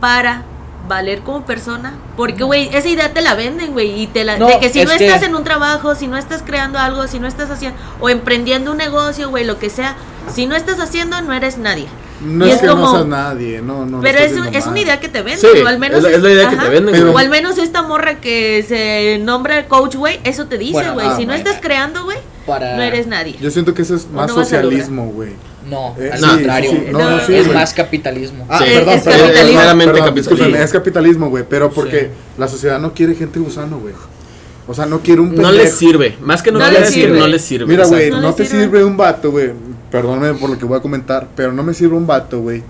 para 0.00 0.44
valer 0.88 1.20
como 1.20 1.44
persona. 1.44 1.94
Porque, 2.16 2.42
güey, 2.44 2.68
esa 2.74 2.88
idea 2.88 3.12
te 3.12 3.20
la 3.20 3.34
venden, 3.34 3.72
güey, 3.72 4.00
y 4.02 4.06
te 4.06 4.24
la... 4.24 4.38
No, 4.38 4.46
de 4.48 4.58
que 4.58 4.70
si 4.70 4.80
es 4.80 4.88
no 4.90 4.96
que- 4.96 5.06
estás 5.06 5.22
en 5.22 5.34
un 5.34 5.44
trabajo, 5.44 5.94
si 5.94 6.06
no 6.08 6.16
estás 6.16 6.42
creando 6.44 6.78
algo, 6.78 7.06
si 7.06 7.20
no 7.20 7.28
estás 7.28 7.50
haciendo... 7.50 7.78
O 8.00 8.08
emprendiendo 8.08 8.72
un 8.72 8.78
negocio, 8.78 9.28
güey, 9.30 9.44
lo 9.44 9.58
que 9.58 9.70
sea. 9.70 9.94
Si 10.32 10.46
no 10.46 10.56
estás 10.56 10.80
haciendo, 10.80 11.20
no 11.22 11.32
eres 11.32 11.58
nadie. 11.58 11.86
No 12.20 12.44
Y 12.46 12.48
es, 12.48 12.56
es 12.56 12.60
que 12.62 12.66
no 12.66 12.74
como- 12.74 12.90
seas 12.92 13.06
nadie, 13.06 13.60
no, 13.62 13.84
no. 13.86 13.98
no 13.98 14.00
Pero 14.00 14.18
es, 14.18 14.32
un- 14.32 14.52
es 14.52 14.66
una 14.66 14.80
idea 14.80 14.98
que 14.98 15.08
te 15.08 15.22
venden, 15.22 15.38
Sí, 15.52 15.60
o 15.62 15.68
al 15.68 15.78
menos 15.78 15.98
es 15.98 16.02
la- 16.04 16.10
es 16.10 16.22
la 16.22 16.30
idea 16.32 16.48
que 16.50 16.56
te 16.56 16.68
venden, 16.68 17.00
güey. 17.02 17.14
O 17.14 17.18
al 17.18 17.28
menos 17.28 17.58
esta 17.58 17.82
morra 17.82 18.16
que 18.16 18.64
se 18.66 19.18
nombra 19.22 19.66
coach, 19.68 19.94
güey, 19.94 20.18
eso 20.24 20.46
te 20.46 20.58
dice, 20.58 20.72
Bueno, 20.72 20.94
güey. 20.94 21.06
ah, 21.06 21.14
si 21.16 21.26
no 21.26 21.32
estás 21.34 21.58
creando, 21.62 22.02
güey, 22.04 22.18
Para... 22.48 22.76
no 22.76 22.82
eres 22.82 23.06
nadie. 23.06 23.36
Yo 23.40 23.50
siento 23.50 23.74
que 23.74 23.82
eso 23.82 23.94
es 23.94 24.08
más 24.10 24.28
no 24.28 24.34
socialismo, 24.34 25.06
güey. 25.10 25.30
No, 25.68 25.94
Eh, 25.98 26.10
al 26.12 26.18
sí, 26.18 26.24
contrario. 26.26 26.70
sí, 26.70 26.76
sí. 26.86 26.92
No, 26.92 27.10
no, 27.10 27.20
sí, 27.26 27.34
es 27.34 27.52
más 27.52 27.74
capitalismo. 27.74 28.46
Ah, 28.48 28.58
Sí, 28.58 28.64
perdón, 28.74 28.94
es 28.94 29.02
perdón, 29.02 29.20
capitalismo. 29.20 29.36
perdón, 29.38 29.54
Meramente 29.54 29.92
perdón, 29.92 30.06
capitalismo. 30.08 30.36
discúlpame, 30.36 30.64
es 30.64 30.72
capitalismo, 30.72 31.28
güey, 31.30 31.44
pero 31.48 31.70
porque 31.70 32.00
Sí. 32.00 32.06
la 32.38 32.48
sociedad 32.48 32.78
no 32.80 32.94
quiere 32.94 33.14
gente 33.14 33.38
gusano, 33.38 33.78
güey. 33.78 33.94
O 34.66 34.74
sea, 34.74 34.86
no 34.86 35.00
quiero 35.00 35.22
un 35.22 35.30
No 35.30 35.34
pendejo. 35.36 35.52
les 35.52 35.74
sirve. 35.74 36.16
Más 36.20 36.42
que 36.42 36.50
no, 36.52 36.58
No 36.58 36.64
quiere 36.66 36.80
les 36.80 36.88
decir, 36.90 37.04
sirve. 37.04 37.18
no 37.18 37.26
les 37.28 37.42
sirve. 37.42 37.66
Mira, 37.66 37.86
güey, 37.86 38.10
No 38.10 38.20
no, 38.20 38.34
te 38.34 38.44
sirve. 38.44 38.62
sirve 38.64 38.84
un 38.84 38.96
vato, 38.96 39.30
güey. 39.30 39.50
Perdóname 39.90 40.34
por 40.34 40.50
lo 40.50 40.58
que 40.58 40.64
voy 40.64 40.78
a 40.78 40.80
comentar, 40.82 41.28
pero 41.36 41.52
no 41.52 41.62
me 41.62 41.72
sirve 41.74 41.96
un 41.96 42.06
vato, 42.06 42.40
güey, 42.40 42.62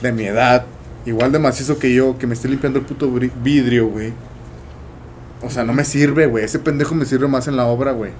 de 0.00 0.12
mi 0.12 0.24
edad, 0.24 0.64
igual 1.04 1.32
de 1.32 1.38
macizo 1.38 1.78
que 1.78 1.92
yo, 1.94 2.16
que 2.18 2.26
me 2.26 2.32
esté 2.34 2.48
limpiando 2.48 2.78
el 2.78 2.84
puto 2.86 3.10
vidrio, 3.42 3.88
güey. 3.88 4.12
O 5.42 5.50
sea, 5.50 5.64
no 5.64 5.74
me 5.74 5.84
sirve, 5.84 6.26
güey. 6.26 6.44
Ese 6.44 6.58
pendejo 6.58 6.94
me 6.94 7.04
sirve 7.04 7.28
más 7.28 7.46
en 7.48 7.56
la 7.56 7.66
obra, 7.66 7.92
güey. 7.92 8.12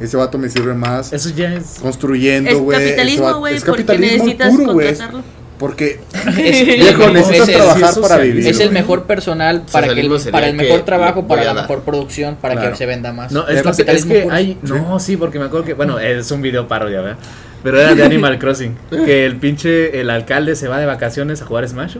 Ese 0.00 0.16
vato 0.16 0.38
me 0.38 0.48
sirve 0.48 0.74
más 0.74 1.12
Eso 1.12 1.30
ya 1.30 1.54
es. 1.54 1.76
construyendo, 1.80 2.50
Es 2.50 2.58
güey. 2.58 2.76
Ese 2.78 2.84
capitalismo, 2.90 3.38
güey, 3.38 3.54
es 3.56 3.64
porque 3.64 3.84
capitalismo 3.84 4.24
necesitas 4.24 4.50
puro, 4.50 4.72
güey. 4.72 4.86
contratarlo. 4.88 5.22
Porque, 5.58 6.00
Es, 6.38 6.66
viejo, 6.66 7.02
es 7.02 7.12
necesitas 7.12 7.48
el- 7.48 7.54
trabajar 7.56 7.94
para 8.00 8.18
vivir. 8.18 8.46
es 8.46 8.60
el 8.60 8.70
mejor 8.70 9.04
personal 9.04 9.64
para, 9.72 9.92
que 9.92 10.00
el, 10.02 10.08
para 10.30 10.46
el 10.46 10.56
que 10.56 10.62
mejor 10.62 10.84
trabajo, 10.84 11.26
para 11.26 11.42
la 11.42 11.54
mejor 11.54 11.82
producción, 11.82 12.36
para 12.40 12.54
Claro. 12.54 12.70
que 12.70 12.76
se 12.76 12.86
venda 12.86 13.12
más. 13.12 13.32
No, 13.32 13.40
es, 13.48 13.56
Es 13.56 13.62
que- 13.62 13.70
es 13.70 13.76
capitalismo 13.76 14.12
que 14.14 14.20
puro. 14.22 14.34
hay. 14.36 14.58
No, 14.62 15.00
sí, 15.00 15.16
porque 15.16 15.40
me 15.40 15.46
acuerdo 15.46 15.66
que. 15.66 15.74
Bueno, 15.74 15.98
es 15.98 16.30
un 16.30 16.42
video 16.42 16.68
parodia, 16.68 17.00
¿verdad? 17.00 17.18
Pero 17.62 17.80
era 17.80 17.94
de 17.94 18.04
Animal 18.04 18.38
Crossing. 18.40 18.76
Que 18.90 19.26
el 19.26 19.36
pinche. 19.36 20.00
El 20.00 20.10
alcalde 20.10 20.54
se 20.56 20.68
va 20.68 20.78
de 20.78 20.86
vacaciones 20.86 21.42
a 21.42 21.46
jugar 21.46 21.68
Smash. 21.68 21.96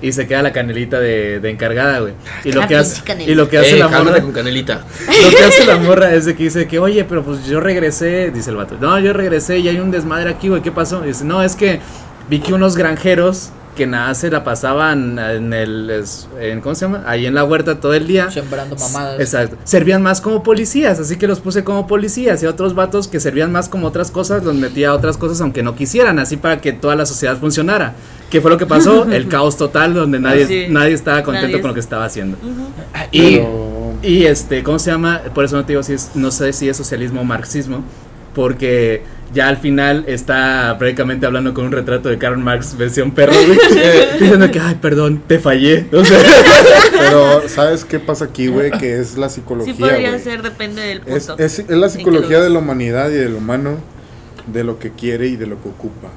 Y 0.00 0.12
se 0.12 0.26
queda 0.26 0.42
la 0.42 0.52
canelita 0.52 0.98
de, 1.00 1.38
de 1.40 1.50
encargada, 1.50 1.98
güey. 2.00 2.14
Y 2.44 2.52
lo 2.52 2.66
que 2.66 2.76
hace. 2.76 3.02
Y 3.26 3.34
lo 3.34 3.48
que 3.48 3.58
hace 3.58 3.76
Eh, 3.76 3.78
la 3.78 3.88
morra. 3.88 4.20
con 4.22 4.32
canelita. 4.32 4.80
Lo 5.22 5.36
que 5.36 5.44
hace 5.44 5.66
la 5.66 5.76
morra 5.76 6.14
es 6.14 6.24
de 6.24 6.34
que 6.34 6.44
dice 6.44 6.66
que, 6.66 6.78
oye, 6.78 7.04
pero 7.04 7.22
pues 7.22 7.44
yo 7.46 7.60
regresé, 7.60 8.30
dice 8.30 8.50
el 8.50 8.56
vato. 8.56 8.76
No, 8.80 8.98
yo 8.98 9.12
regresé 9.12 9.58
y 9.58 9.68
hay 9.68 9.78
un 9.78 9.90
desmadre 9.90 10.30
aquí, 10.30 10.48
güey, 10.48 10.62
¿qué 10.62 10.72
pasó? 10.72 11.04
Y 11.04 11.08
dice, 11.08 11.24
no, 11.24 11.42
es 11.42 11.56
que 11.56 11.80
vi 12.30 12.38
que 12.40 12.54
unos 12.54 12.74
granjeros 12.76 13.50
que 13.76 13.86
nada 13.86 14.12
se 14.14 14.28
la 14.30 14.42
pasaban 14.42 15.18
en 15.20 15.52
el, 15.52 16.02
en, 16.40 16.60
¿cómo 16.60 16.74
se 16.74 16.86
llama? 16.86 17.04
Ahí 17.06 17.26
en 17.26 17.34
la 17.34 17.44
huerta 17.44 17.78
todo 17.78 17.94
el 17.94 18.08
día. 18.08 18.28
Sembrando 18.30 18.74
mamadas. 18.74 19.20
Exacto. 19.20 19.56
Servían 19.62 20.02
más 20.02 20.20
como 20.20 20.42
policías, 20.42 20.98
así 20.98 21.16
que 21.16 21.28
los 21.28 21.38
puse 21.38 21.62
como 21.62 21.86
policías 21.86 22.42
y 22.42 22.46
a 22.46 22.50
otros 22.50 22.74
vatos 22.74 23.06
que 23.06 23.20
servían 23.20 23.52
más 23.52 23.68
como 23.68 23.86
otras 23.86 24.10
cosas, 24.10 24.42
los 24.42 24.54
metía 24.56 24.88
a 24.88 24.94
otras 24.94 25.16
cosas 25.16 25.40
aunque 25.40 25.62
no 25.62 25.76
quisieran, 25.76 26.18
así 26.18 26.36
para 26.36 26.60
que 26.60 26.72
toda 26.72 26.96
la 26.96 27.06
sociedad 27.06 27.36
funcionara. 27.38 27.94
¿Qué 28.30 28.40
fue 28.40 28.50
lo 28.50 28.58
que 28.58 28.66
pasó? 28.66 29.04
El 29.10 29.28
caos 29.28 29.56
total 29.56 29.94
donde 29.94 30.18
nadie, 30.18 30.46
Sí. 30.46 30.66
nadie 30.68 30.94
estaba 30.94 31.22
contento 31.22 31.46
Nadie 31.48 31.60
con 31.60 31.68
lo 31.68 31.74
que 31.74 31.80
estaba 31.80 32.04
haciendo. 32.06 32.36
Y, 33.12 33.36
Pero- 33.36 33.92
y 34.02 34.24
este, 34.24 34.62
¿cómo 34.64 34.78
se 34.80 34.90
llama? 34.90 35.20
Por 35.34 35.44
eso 35.44 35.54
no 35.56 35.64
te 35.64 35.72
digo 35.74 35.82
si 35.82 35.92
es, 35.92 36.10
no 36.14 36.30
sé 36.32 36.52
si 36.52 36.68
es 36.68 36.76
socialismo 36.76 37.20
o 37.20 37.24
marxismo, 37.24 37.84
porque 38.34 39.02
ya 39.34 39.48
al 39.48 39.56
final 39.56 40.04
está 40.06 40.76
prácticamente 40.78 41.26
hablando 41.26 41.52
con 41.52 41.66
un 41.66 41.72
retrato 41.72 42.08
de 42.08 42.18
Karl 42.18 42.38
Marx 42.38 42.76
versión 42.76 43.10
perro, 43.12 43.34
güey, 43.34 43.58
diciendo 44.20 44.50
que, 44.50 44.60
ay, 44.60 44.76
perdón, 44.76 45.22
te 45.26 45.38
fallé. 45.38 45.86
O 45.92 46.04
sea, 46.04 46.18
Pero, 46.92 47.48
¿sabes 47.48 47.84
qué 47.84 47.98
pasa 47.98 48.26
aquí, 48.26 48.46
güey? 48.48 48.70
Que 48.70 48.98
es 48.98 49.16
la 49.18 49.28
psicología, 49.28 49.74
Sí 49.74 49.78
podría 49.80 50.10
güey. 50.10 50.22
ser, 50.22 50.42
depende 50.42 50.82
del 50.82 51.00
punto. 51.00 51.36
Es, 51.38 51.58
es, 51.58 51.68
es 51.68 51.76
la 51.76 51.88
psicología 51.88 52.38
lo 52.38 52.44
de 52.44 52.50
la 52.50 52.58
humanidad 52.58 53.10
y 53.10 53.14
del 53.14 53.34
humano, 53.34 53.78
de 54.46 54.64
lo 54.64 54.78
que 54.78 54.92
quiere 54.92 55.26
y 55.26 55.36
de 55.36 55.46
lo 55.46 55.60
que 55.62 55.68
ocupa. 55.68 56.08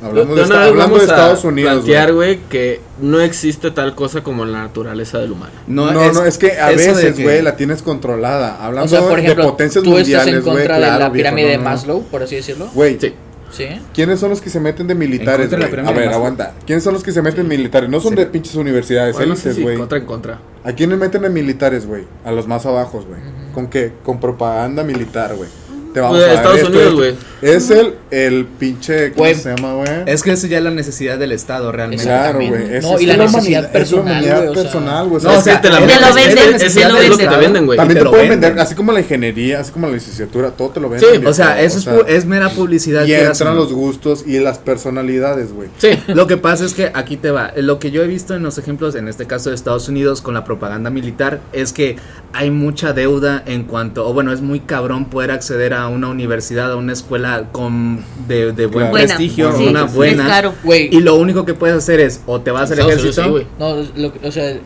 De 0.00 0.06
Hablamos 0.06 0.36
de, 0.36 0.42
esta- 0.42 0.54
hablando 0.54 0.74
de 0.74 0.78
vamos 0.80 1.00
a 1.00 1.02
Estados 1.04 1.44
Unidos. 1.44 1.72
plantear, 1.74 2.12
güey. 2.12 2.38
que 2.48 2.80
no 3.00 3.20
existe 3.20 3.70
tal 3.72 3.94
cosa 3.94 4.22
como 4.22 4.44
la 4.44 4.62
naturaleza 4.62 5.18
del 5.18 5.32
humano. 5.32 5.52
No, 5.66 5.92
no, 5.92 6.24
es, 6.24 6.38
que 6.38 6.52
a 6.52 6.70
eso 6.70 6.80
de 6.80 6.94
veces, 7.02 7.16
que- 7.16 7.22
güey, 7.24 7.42
la 7.42 7.56
tienes 7.56 7.82
controlada. 7.82 8.64
Hablando 8.64 8.86
o 8.86 8.88
sea, 8.88 9.08
por 9.08 9.18
ejemplo, 9.18 9.44
de 9.44 9.50
potencias 9.50 9.82
tú 9.84 9.96
estás 9.98 10.06
mundiales, 10.26 10.34
en 10.34 10.40
güey, 10.42 10.56
contra 10.58 10.76
claro, 10.76 10.92
de 10.94 10.98
la 11.00 11.08
viejo, 11.08 11.12
pirámide 11.14 11.46
no, 11.46 11.50
de 11.52 11.58
no. 11.58 11.64
Maslow, 11.64 12.02
por 12.04 12.22
así 12.22 12.36
decirlo. 12.36 12.68
Güey, 12.74 12.98
Sí. 13.00 13.14
Sí. 13.50 13.66
¿quiénes 13.94 14.20
son 14.20 14.28
los 14.28 14.42
que 14.42 14.50
se 14.50 14.60
meten 14.60 14.86
de 14.86 14.94
militares, 14.94 15.50
de 15.50 15.56
la? 15.56 15.64
A 15.66 15.68
de 15.70 15.92
ver, 15.94 16.08
aguanta. 16.10 16.52
¿Quiénes 16.66 16.84
son 16.84 16.92
los 16.92 17.02
que 17.02 17.12
se 17.12 17.22
meten 17.22 17.40
en 17.40 17.48
militares? 17.48 17.88
No 17.88 17.98
son 17.98 18.14
de 18.14 18.26
pinches 18.26 18.54
universidades, 18.56 19.16
Bueno, 19.16 19.34
sí, 19.36 19.40
élites, 19.48 19.56
sí, 19.56 19.62
güey. 19.62 19.78
contra 19.78 19.96
en 19.98 20.04
contra. 20.04 20.38
¿A 20.64 20.72
quiénes 20.72 20.98
meten 20.98 21.24
en 21.24 21.32
militares, 21.32 21.86
güey? 21.86 22.04
A 22.26 22.30
los 22.30 22.46
más 22.46 22.66
abajos, 22.66 23.06
güey. 23.06 23.20
¿Con 23.54 23.68
qué? 23.68 23.94
Con 24.04 24.20
propaganda 24.20 24.84
militar, 24.84 25.34
güey. 25.34 25.48
Te 25.94 26.00
vamos 26.00 26.18
Pues, 26.18 26.28
a 26.30 26.34
Estados 26.34 26.56
esto, 26.58 26.68
Unidos, 26.70 26.86
esto. 26.86 26.96
güey. 26.96 27.14
Es 27.40 27.70
el, 27.70 27.94
el 28.10 28.46
pinche, 28.46 29.12
¿cómo 29.12 29.32
se 29.32 29.54
llama, 29.54 29.74
güey? 29.74 29.88
Es 30.06 30.22
que 30.24 30.32
eso 30.32 30.48
ya 30.48 30.58
es 30.58 30.64
la 30.64 30.72
necesidad 30.72 31.18
del 31.18 31.30
Estado 31.30 31.70
realmente. 31.70 32.02
Claro, 32.04 32.40
güey. 32.40 32.74
Es- 32.74 32.82
No, 32.84 32.96
es 32.96 33.02
y 33.02 33.06
la 33.06 33.16
necesidad 33.16 33.28
humanidad- 33.28 33.58
es 33.60 33.62
la 33.66 33.72
personal, 33.72 34.02
humanidad 34.04 34.42
güey, 34.42 34.54
personal. 34.54 35.08
No, 35.08 35.14
o 35.38 35.40
sea, 35.40 35.60
te 35.60 35.70
la 35.70 35.78
venden. 35.78 36.00
lo 36.00 36.06
es- 36.08 37.10
lo 37.10 37.16
que 37.16 37.26
te 37.28 37.36
venden, 37.36 37.66
güey. 37.66 37.76
También 37.78 37.94
te 37.96 38.00
te, 38.00 38.04
lo 38.04 38.10
pueden 38.10 38.28
venden. 38.30 38.48
vender, 38.50 38.60
así 38.62 38.74
como 38.74 38.90
la 38.92 39.00
ingeniería, 39.00 39.60
así 39.60 39.70
como 39.70 39.86
la 39.86 39.92
licenciatura, 39.94 40.50
todo 40.50 40.70
te 40.70 40.80
lo 40.80 40.88
venden. 40.90 41.20
Sí, 41.20 41.26
O 41.26 41.32
sea, 41.32 41.60
eso 41.62 42.04
es, 42.06 42.26
mera 42.26 42.50
publicidad. 42.50 43.06
Y 43.06 43.14
entran 43.14 43.54
los 43.56 43.72
gustos 43.72 44.24
y 44.26 44.40
las 44.40 44.58
personalidades, 44.58 45.52
güey. 45.52 45.68
Sí. 45.78 45.90
Lo 46.08 46.26
que 46.26 46.36
pasa 46.36 46.64
es 46.64 46.74
que 46.74 46.90
aquí 46.92 47.16
te 47.16 47.30
va. 47.30 47.52
Lo 47.56 47.78
que 47.78 47.90
yo 47.92 48.02
he 48.02 48.08
visto 48.08 48.34
en 48.34 48.42
los 48.42 48.58
ejemplos, 48.58 48.94
en 48.96 49.06
este 49.06 49.26
caso 49.26 49.50
de 49.50 49.54
Estados 49.54 49.88
Unidos, 49.88 50.20
con 50.22 50.34
la 50.34 50.44
propaganda 50.44 50.90
militar, 50.90 51.38
es 51.52 51.72
que 51.72 51.96
hay 52.32 52.50
mucha 52.50 52.92
deuda 52.92 53.42
en 53.46 53.62
cuanto, 53.64 54.06
o 54.08 54.12
bueno, 54.12 54.32
es 54.32 54.40
muy 54.40 54.60
cabrón 54.60 55.04
poder 55.06 55.30
acceder 55.30 55.72
a 55.74 55.77
una 55.86 56.08
universidad, 56.08 56.72
a 56.72 56.76
una 56.76 56.92
escuela 56.92 57.44
con 57.52 58.00
de, 58.26 58.50
de 58.52 58.66
buen 58.66 58.70
Claro. 58.70 58.90
Buena, 58.90 59.06
prestigio, 59.06 59.52
sí, 59.56 59.66
una 59.68 59.84
buena. 59.84 60.24
Es 60.24 60.28
caro. 60.28 60.54
Güey, 60.64 60.88
Y 60.92 60.98
lo 61.00 61.14
único 61.14 61.44
que 61.44 61.54
puedes 61.54 61.76
hacer 61.76 62.00
es 62.00 62.22
o 62.26 62.40
te 62.40 62.50
vas 62.50 62.72
al 62.72 62.80
ejército. 62.80 63.38
sí, 63.38 63.46
no, 63.60 63.76
lo 63.94 64.12
que- 64.12 64.26
o 64.26 64.32
sea, 64.32 64.56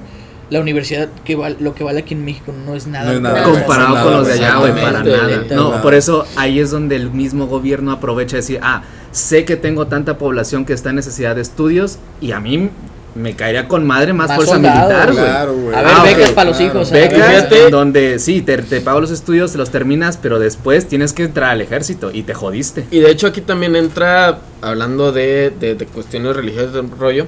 la 0.49 0.61
universidad 0.61 1.09
que 1.25 1.37
lo 1.61 1.75
que 1.75 1.83
vale 1.85 2.01
aquí 2.01 2.15
en 2.15 2.25
México 2.25 2.53
no 2.67 2.75
es 2.75 2.87
nada. 2.87 3.07
No 3.11 3.13
es 3.13 3.21
nada, 3.21 3.43
comparado 3.43 3.95
Nada, 3.95 4.05
con 4.05 4.13
los 4.15 4.27
de 4.27 4.33
allá, 4.35 4.57
güey, 4.57 4.73
para 4.73 5.03
nada. 5.03 5.45
No, 5.51 5.69
nada. 5.71 5.83
por 5.83 5.93
eso 5.95 6.25
ahí 6.37 6.59
es 6.61 6.71
donde 6.71 6.97
el 6.97 7.11
mismo 7.11 7.47
gobierno 7.47 7.93
aprovecha 7.93 8.37
de 8.37 8.43
decir, 8.43 8.59
ah, 8.63 8.83
sé 9.11 9.45
que 9.45 9.57
tengo 9.57 9.87
tanta 9.89 10.17
población 10.19 10.65
que 10.65 10.73
está 10.73 10.91
en 10.91 10.97
necesidad 10.97 11.37
de 11.37 11.43
estudios 11.43 11.99
y 12.21 12.33
a 12.33 12.41
mí 12.41 12.69
me 13.15 13.35
caería 13.37 13.69
con 13.69 13.87
madre 13.87 14.13
más, 14.13 14.29
Más 14.29 14.37
fuerza 14.37 14.59
militar, 14.59 15.13
güey. 15.13 15.25
Claro, 15.25 15.55
güey. 15.55 15.75
A 15.77 15.83
ver, 15.83 15.93
Ah, 15.95 16.03
becas 16.05 16.29
ok, 16.31 16.35
para 16.35 16.49
los 16.51 16.57
claro. 16.59 16.73
hijos. 16.75 16.91
ver. 16.91 17.11
Becas 17.11 17.53
en 17.53 17.71
donde 17.71 18.19
sí, 18.19 18.41
te, 18.43 18.59
te 18.59 18.81
pago 18.81 19.01
los 19.01 19.11
estudios, 19.11 19.53
te 19.53 19.59
los 19.59 19.71
terminas, 19.71 20.19
pero 20.21 20.39
después 20.39 20.89
tienes 20.89 21.13
que 21.13 21.25
entrar 21.25 21.51
al 21.51 21.61
ejército 21.61 22.11
y 22.13 22.23
te 22.23 22.35
jodiste. 22.35 22.87
Y 22.91 23.01
de 23.01 23.11
hecho 23.11 23.27
aquí 23.27 23.41
también 23.41 23.77
entra, 23.77 24.39
hablando 24.61 25.13
de, 25.13 25.53
de, 25.61 25.75
de 25.75 25.87
cuestiones 25.87 26.35
religiosas 26.37 26.73
del 26.73 26.91
rollo, 26.91 27.27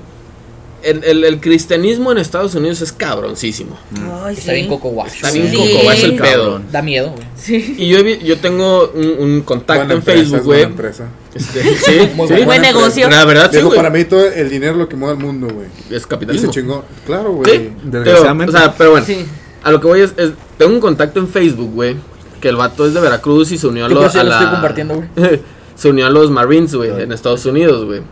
el, 0.84 1.04
el, 1.04 1.24
el 1.24 1.40
cristianismo 1.40 2.12
en 2.12 2.18
Estados 2.18 2.54
Unidos 2.54 2.80
es 2.82 2.92
cabroncísimo. 2.92 3.76
Ay, 4.24 4.34
Está 4.36 4.52
sí. 4.52 4.56
bien 4.58 4.68
coco 4.68 4.88
guacho. 4.90 5.14
Está 5.14 5.30
bien 5.30 5.50
Sí. 5.50 5.56
coco, 5.56 5.92
es 5.92 6.02
el 6.04 6.16
pedo. 6.16 6.60
Da 6.70 6.82
miedo, 6.82 7.10
güey. 7.10 7.26
Sí. 7.36 7.74
Y 7.78 7.88
yo, 7.88 8.00
yo 8.00 8.38
tengo 8.38 8.90
un, 8.94 9.06
un 9.18 9.40
contacto 9.42 9.80
Buena 9.84 9.92
en 9.94 9.98
empresa, 9.98 10.18
Facebook, 10.20 10.38
es 10.40 10.44
buena 10.44 10.62
güey. 10.62 10.70
empresa. 10.72 11.08
Este, 11.34 11.62
sí, 11.76 12.10
Muy 12.14 12.28
sí. 12.28 12.32
buena 12.34 12.46
Buen 12.46 12.62
negocio. 12.62 13.10
La 13.10 13.24
verdad, 13.24 13.50
sí, 13.50 13.56
Digo, 13.58 13.74
para 13.74 13.90
mí 13.90 14.04
todo 14.04 14.24
el 14.26 14.48
dinero 14.50 14.72
es 14.72 14.78
lo 14.78 14.88
que 14.88 14.96
mueve 14.96 15.16
al 15.18 15.22
mundo, 15.24 15.48
güey. 15.52 15.66
Es 15.90 15.96
Y 15.96 16.00
se 16.00 16.06
capitalismo. 16.08 16.50
chingó. 16.52 16.84
Claro, 17.06 17.30
Sí, 17.44 17.50
güey. 17.50 17.70
pero, 17.84 17.90
Desgraciadamente. 18.04 18.54
o 18.54 18.58
sea, 18.58 18.74
pero 18.76 18.90
bueno, 18.92 19.06
Sí. 19.06 19.26
a 19.62 19.70
lo 19.72 19.80
que 19.80 19.86
voy 19.86 20.00
es, 20.00 20.12
es- 20.16 20.32
tengo 20.58 20.72
un 20.72 20.80
contacto 20.80 21.18
en 21.20 21.28
Facebook, 21.28 21.72
güey, 21.74 21.96
que 22.40 22.48
el 22.48 22.56
vato 22.56 22.86
es 22.86 22.94
de 22.94 23.00
Veracruz 23.00 23.50
y 23.52 23.58
se 23.58 23.66
unió 23.66 23.86
a, 23.86 23.88
lo- 23.88 24.00
a 24.00 24.12
lo 24.12 24.22
la- 24.24 24.34
estoy 24.38 24.50
compartiendo, 24.52 24.94
güey. 24.94 25.40
se 25.74 25.88
unió 25.88 26.06
a 26.06 26.10
los 26.10 26.30
Marines, 26.30 26.74
güey, 26.74 26.90
en 27.02 27.10
Estados 27.10 27.44
Unidos, 27.46 27.84
güey. 27.84 28.02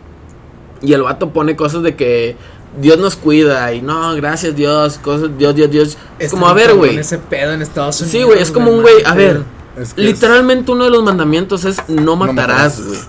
Y 0.81 0.91
el 0.91 1.01
vato 1.03 1.29
pone 1.31 1.55
cosas 1.55 1.81
de 1.81 1.95
que 1.95 2.35
Dios 2.79 2.97
nos 2.97 3.15
cuida 3.15 3.71
y 3.73 3.81
no, 3.81 4.15
gracias 4.15 4.55
Dios, 4.55 4.97
cosas, 5.01 5.29
Dios, 5.37 5.53
Dios, 5.55 5.69
Dios. 5.71 5.97
Es 6.19 6.31
como, 6.31 6.47
a 6.47 6.53
ver, 6.53 6.73
güey. 6.73 6.97
Ese 6.97 7.17
pedo 7.17 7.51
en 7.53 7.61
Estados 7.61 7.99
Unidos. 8.01 8.11
Sí, 8.11 8.23
güey, 8.23 8.41
es 8.41 8.51
como 8.51 8.71
un 8.71 8.81
güey, 8.81 9.03
a 9.05 9.13
ver, 9.13 9.43
Es 9.79 9.93
que 9.93 10.01
es- 10.01 10.07
literalmente 10.07 10.71
uno 10.71 10.85
de 10.85 10.89
los 10.89 11.03
mandamientos 11.03 11.65
es 11.65 11.77
no 11.87 12.15
matarás, 12.15 12.79
matarás. 12.79 12.85
güey. 12.85 12.99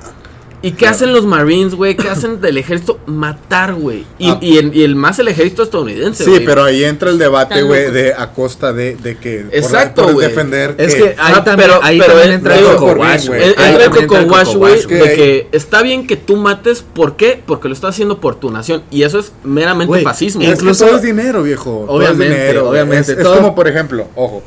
¿Y 0.65 0.73
qué 0.73 0.87
hacen 0.87 1.13
los 1.13 1.27
Marines, 1.27 1.75
güey? 1.75 1.95
¿Qué 1.95 2.09
hacen 2.09 2.41
del 2.41 2.57
ejército? 2.57 2.99
Matar, 3.07 3.75
güey. 3.75 4.07
Y, 4.19 4.31
Ah. 4.31 4.39
y, 4.41 4.57
el, 4.59 4.75
y 4.75 4.83
el 4.83 4.97
más 4.97 5.19
el 5.19 5.29
ejército 5.29 5.63
estadounidense, 5.63 6.25
Sí, 6.25 6.31
güey. 6.31 6.45
pero 6.47 6.65
ahí 6.65 6.83
entra 6.85 7.11
el 7.11 7.19
debate, 7.19 7.63
güey, 7.63 7.91
de 7.91 8.15
a 8.15 8.33
costa 8.33 8.73
de, 8.73 8.97
de 8.97 9.17
que 9.19 9.41
por- 9.41 9.55
Exacto, 9.55 10.13
güey. 10.13 10.27
defender 10.27 10.75
Es 10.79 10.95
que 10.95 11.15
ahí 11.19 11.35
Ah, 11.37 11.45
también, 11.45 11.69
pero- 11.71 11.85
ahí 11.85 11.99
pero 11.99 12.13
también 12.15 12.31
es- 12.31 12.37
entra 12.39 12.59
el 12.59 12.65
coco 12.65 12.87
wash, 12.93 13.27
güey. 13.27 13.41
güey. 13.41 13.51
Eh, 13.51 13.55
Ahí 13.59 13.71
Entra 13.75 13.85
el 13.85 14.07
coco 14.07 14.21
wash, 14.31 14.55
güey, 14.57 14.87
que 14.87 14.95
de 14.95 15.03
hay- 15.09 15.17
que 15.17 15.49
está 15.53 15.83
bien 15.83 16.07
que 16.07 16.17
tú 16.17 16.37
mates, 16.37 16.81
¿por 16.83 17.17
qué? 17.17 17.43
Porque 17.45 17.69
lo 17.69 17.75
estás 17.75 17.91
haciendo 17.91 18.19
por 18.21 18.37
tu 18.37 18.51
nación. 18.51 18.83
Y 18.91 19.03
eso 19.03 19.19
es 19.19 19.33
meramente 19.45 19.89
Güey, 19.89 20.03
fascismo. 20.03 20.41
Es 20.43 20.49
que 20.49 20.55
Incluso- 20.55 20.87
todo 20.87 20.97
es 20.97 21.03
dinero, 21.03 21.43
viejo. 21.43 21.85
Todo 21.87 22.01
es 22.03 22.09
Obviamente, 22.09 22.35
dinero, 22.41 22.61
güey. 22.63 22.71
obviamente, 22.73 23.13
Es, 23.13 23.19
es 23.19 23.27
como, 23.29 23.55
por 23.55 23.69
ejemplo, 23.69 24.09
ojo. 24.15 24.43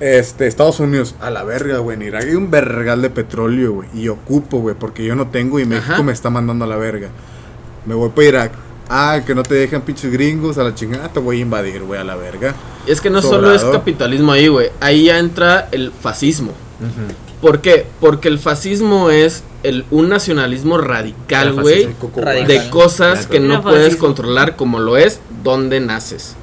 Este, 0.00 0.46
Estados 0.46 0.80
Unidos, 0.80 1.14
a 1.20 1.30
la 1.30 1.44
verga, 1.44 1.78
güey. 1.78 1.96
En 1.96 2.02
Irak 2.02 2.24
hay 2.24 2.34
un 2.34 2.50
vergal 2.50 3.02
de 3.02 3.10
petróleo, 3.10 3.72
güey. 3.72 3.88
Y 3.94 4.08
ocupo, 4.08 4.58
güey, 4.58 4.74
porque 4.74 5.04
yo 5.04 5.14
no 5.14 5.28
tengo 5.28 5.60
y 5.60 5.66
México 5.66 5.92
Ajá. 5.92 6.02
me 6.02 6.12
está 6.12 6.30
mandando 6.30 6.64
a 6.64 6.68
la 6.68 6.76
verga. 6.76 7.08
Me 7.84 7.94
voy 7.94 8.08
para 8.08 8.26
Irak. 8.26 8.52
Ah, 8.88 9.20
que 9.24 9.34
no 9.34 9.42
te 9.42 9.54
dejan 9.54 9.82
pinches 9.82 10.10
gringos 10.10 10.58
a 10.58 10.64
la 10.64 10.74
chingada. 10.74 11.08
Te 11.08 11.20
voy 11.20 11.38
a 11.38 11.40
invadir, 11.42 11.82
güey, 11.82 12.00
a 12.00 12.04
la 12.04 12.16
verga. 12.16 12.54
Es 12.86 13.00
que 13.00 13.10
no 13.10 13.22
solo 13.22 13.54
es 13.54 13.62
capitalismo 13.62 14.32
ahí, 14.32 14.48
güey. 14.48 14.70
Ahí 14.80 15.04
ya 15.04 15.18
entra 15.18 15.68
el 15.70 15.92
fascismo. 15.92 16.52
¿Por 17.40 17.60
qué? 17.60 17.86
Porque 18.00 18.28
el 18.28 18.38
fascismo 18.38 19.10
es 19.10 19.44
el, 19.62 19.84
un 19.90 20.08
nacionalismo 20.08 20.78
radical, 20.78 21.52
güey. 21.52 21.88
De 22.46 22.70
cosas 22.70 23.26
que 23.26 23.38
no 23.38 23.62
puedes 23.62 23.96
controlar 23.96 24.56
como 24.56 24.80
lo 24.80 24.96
es 24.96 25.20
donde 25.44 25.78
naces. 25.80 26.36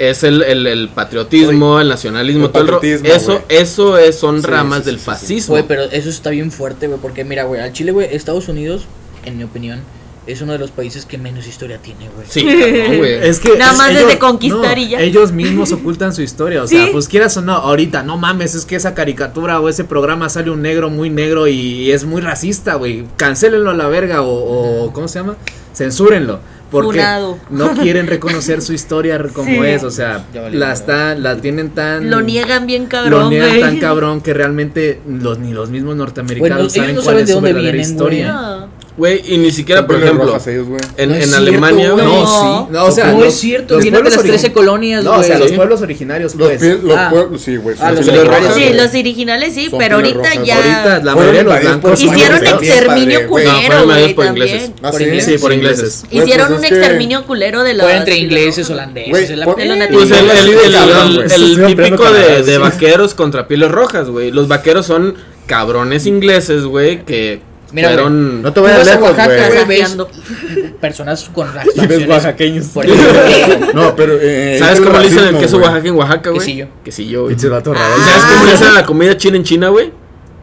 Es 0.00 0.24
el, 0.24 0.42
el- 0.42 0.66
el 0.66 0.88
patriotismo, 0.88 1.78
el 1.78 1.88
nacionalismo, 1.88 2.46
El 2.46 2.52
todo 2.52 2.80
el 2.82 3.06
Eso, 3.06 3.42
eso 3.50 3.98
es, 3.98 4.16
son 4.18 4.40
Sí, 4.40 4.46
ramas 4.46 4.78
sí, 4.80 4.84
del 4.86 4.94
sí, 4.94 4.98
sí, 5.00 5.04
sí. 5.04 5.10
fascismo. 5.10 5.52
Güey, 5.52 5.64
pero 5.68 5.82
eso 5.82 6.08
está 6.08 6.30
bien 6.30 6.50
fuerte, 6.50 6.86
güey, 6.86 6.98
porque 7.00 7.22
mira, 7.24 7.44
güey, 7.44 7.60
al 7.60 7.72
Chile, 7.74 7.92
güey, 7.92 8.08
Estados 8.16 8.48
Unidos, 8.48 8.86
en 9.26 9.36
mi 9.36 9.44
opinión, 9.44 9.80
es 10.26 10.40
uno 10.40 10.52
de 10.52 10.58
los 10.58 10.70
países 10.70 11.04
que 11.04 11.18
menos 11.18 11.46
historia 11.46 11.78
tiene, 11.82 12.08
güey. 12.14 12.26
Sí, 12.30 12.42
güey. 12.96 13.12
Es 13.28 13.40
que 13.40 13.58
Nada 13.58 13.72
es- 13.72 13.78
más 13.78 13.90
ellos- 13.90 14.04
desde 14.06 14.18
conquistar 14.18 14.76
no, 14.78 14.82
y 14.82 14.88
ya. 14.88 15.00
Ellos 15.02 15.32
mismos 15.32 15.70
ocultan 15.72 16.14
su 16.14 16.22
historia, 16.22 16.62
o 16.62 16.66
Sí. 16.66 16.76
sea, 16.76 16.92
pues 16.92 17.06
quieras 17.06 17.36
o 17.36 17.42
no, 17.42 17.52
ahorita, 17.52 18.02
no 18.02 18.16
mames, 18.16 18.54
es 18.54 18.64
que 18.64 18.76
esa 18.76 18.94
caricatura 18.94 19.60
o 19.60 19.68
ese 19.68 19.84
programa 19.84 20.30
sale 20.30 20.50
un 20.50 20.62
negro 20.62 20.88
muy 20.88 21.10
negro 21.10 21.46
y 21.46 21.90
es 21.90 22.06
muy 22.06 22.22
racista, 22.22 22.76
güey. 22.76 23.04
Cancélenlo 23.18 23.68
a 23.70 23.74
la 23.74 23.86
verga 23.88 24.22
o, 24.22 24.84
o 24.84 24.92
¿cómo 24.94 25.08
se 25.08 25.18
llama? 25.18 25.36
Censúrenlo. 25.74 26.40
Porque 26.70 26.98
Funado. 26.98 27.38
no 27.50 27.72
quieren 27.74 28.06
reconocer 28.06 28.62
su 28.62 28.72
historia 28.72 29.18
como 29.32 29.48
Sí. 29.50 29.58
es, 29.66 29.82
o 29.82 29.90
sea, 29.90 30.24
la 30.52 30.72
están, 30.72 31.22
la 31.22 31.36
tienen 31.36 31.70
tan 31.70 32.08
Lo 32.10 32.20
niegan 32.20 32.66
bien 32.66 32.84
lo 32.84 32.88
cabrón, 32.88 33.28
niegan 33.30 33.48
güey. 33.50 33.60
tan 33.60 33.78
cabrón 33.78 34.20
que 34.20 34.32
realmente 34.34 35.00
los 35.08 35.38
ni 35.38 35.52
los 35.52 35.68
mismos 35.70 35.96
norteamericanos 35.96 36.56
Bueno, 36.56 36.70
saben 36.70 36.94
no 36.96 37.02
cuál 37.02 37.04
saben 37.04 37.20
es 37.22 37.26
de 37.26 37.32
su 37.32 37.36
dónde 37.36 37.52
verdadera 37.52 37.72
vienen, 37.72 37.90
historia. 37.90 38.32
No. 38.32 38.79
Güey, 39.00 39.22
y 39.26 39.38
ni 39.38 39.50
siquiera, 39.50 39.86
por 39.86 39.96
ejemplo, 39.96 40.36
ellos, 40.46 40.66
en, 40.98 41.08
No 41.30 41.36
Alemania. 41.38 41.88
No, 41.88 41.96
No. 41.96 42.26
sí, 42.26 42.70
no, 42.70 42.84
o 42.84 42.90
sea, 42.90 43.06
no 43.12 43.20
los- 43.20 43.28
es 43.28 43.40
cierto, 43.40 43.74
los 43.76 43.82
vienen 43.82 44.00
de 44.04 44.10
pueblos 44.10 44.16
las 44.16 44.24
ori- 44.26 44.28
13 44.28 44.52
colonias, 44.52 45.02
No, 45.04 45.12
o 45.12 45.22
sea, 45.22 45.38
güey. 45.38 45.48
los 45.48 45.56
pueblos 45.56 45.80
originarios, 45.80 46.34
Los, 46.34 46.48
pues. 46.48 46.60
pies- 46.60 46.82
los 46.82 46.96
Ah. 46.98 47.08
pueblos, 47.10 47.40
sí, 47.40 47.56
güey. 47.56 47.76
Ah, 47.80 47.92
los 47.92 48.04
Sí, 48.04 48.72
los 48.74 48.90
originales 48.94 49.54
sí, 49.54 49.70
pero 49.78 49.96
ahorita 49.96 50.18
rojas. 50.18 50.44
ya 50.44 50.56
Ahorita 50.56 51.02
la 51.02 51.14
mayoría 51.14 51.44
de 51.44 51.44
los 51.44 51.60
blancos 51.62 52.02
hicieron 52.02 52.46
exterminio. 52.46 53.20
No, 53.22 53.28
culero, 53.28 53.84
güey, 53.86 54.14
también. 54.14 54.74
Ah, 54.82 54.92
sí. 54.92 55.38
por 55.38 55.52
ingleses. 55.54 56.04
Hicieron 56.10 56.48
pues 56.48 56.58
un 56.58 56.64
exterminio 56.66 57.24
culero 57.24 57.62
de 57.62 57.72
los 57.72 57.84
Fue 57.84 57.96
entre 57.96 58.14
los 58.16 58.22
ingleses, 58.22 58.68
holandeses, 58.68 59.38
los 59.38 59.46
Pues 59.46 60.10
el, 60.10 61.66
típico 61.66 62.04
de, 62.12 62.42
vaqueros 62.58 63.14
contra 63.14 63.48
pieles 63.48 63.70
rojas, 63.70 64.10
güey. 64.10 64.30
Los 64.30 64.46
vaqueros 64.46 64.84
son 64.84 65.14
cabrones 65.46 66.04
ingleses, 66.04 66.64
güey, 66.64 67.02
que 67.06 67.40
Mira, 67.72 67.88
fueron... 67.90 68.42
No 68.42 68.52
te 68.52 68.60
vas 68.60 68.72
a 68.72 68.84
lejos, 68.84 69.02
Oaxaca, 69.10 69.64
güey. 69.64 69.82
güey, 69.84 70.72
personas 70.80 71.30
con 71.32 71.46
Y 71.76 71.86
ves 71.86 72.08
oaxaqueños. 72.08 72.66
Por 72.66 72.86
No, 73.74 73.94
pero. 73.94 74.18
eh, 74.20 74.56
¿Sabes 74.58 74.78
es 74.78 74.84
cómo 74.84 74.98
le 74.98 75.04
dicen 75.08 75.24
el 75.28 75.38
queso 75.38 75.58
güey. 75.58 75.68
Oaxaca 75.68 75.88
en 75.88 75.94
Oaxaca, 75.94 76.30
güey? 76.30 76.40
Quesillo. 76.40 76.68
Quesillo, 76.84 77.22
güey. 77.22 77.34
Pinche 77.34 77.48
vato 77.48 77.72
Ah. 77.72 77.78
raro. 77.78 77.94
¿Y 77.96 78.00
¿Sabes 78.08 78.24
cómo 78.24 78.44
le 78.46 78.52
dicen 78.52 78.68
a 78.68 78.72
la 78.72 78.86
comida 78.86 79.16
china 79.16 79.36
en 79.36 79.44
China, 79.44 79.68
güey? 79.68 79.92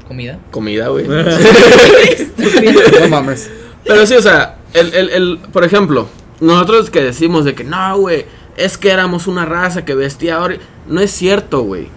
comida. 0.07 0.39
Comida, 0.51 0.87
güey. 0.87 1.05
No 3.01 3.07
mames. 3.09 3.49
Pero 3.83 4.05
sí, 4.05 4.15
o 4.15 4.21
sea, 4.21 4.57
el, 4.73 4.93
el, 4.93 5.09
el, 5.09 5.39
por 5.51 5.63
ejemplo, 5.63 6.07
nosotros 6.39 6.89
que 6.89 7.01
decimos 7.01 7.45
de 7.45 7.55
que 7.55 7.63
no, 7.63 7.97
güey, 7.97 8.25
es 8.55 8.77
que 8.77 8.89
éramos 8.89 9.27
una 9.27 9.45
raza 9.45 9.85
que 9.85 9.95
vestía 9.95 10.35
ahora. 10.37 10.57
No 10.87 11.01
es 11.01 11.11
cierto, 11.11 11.61
güey. 11.61 11.89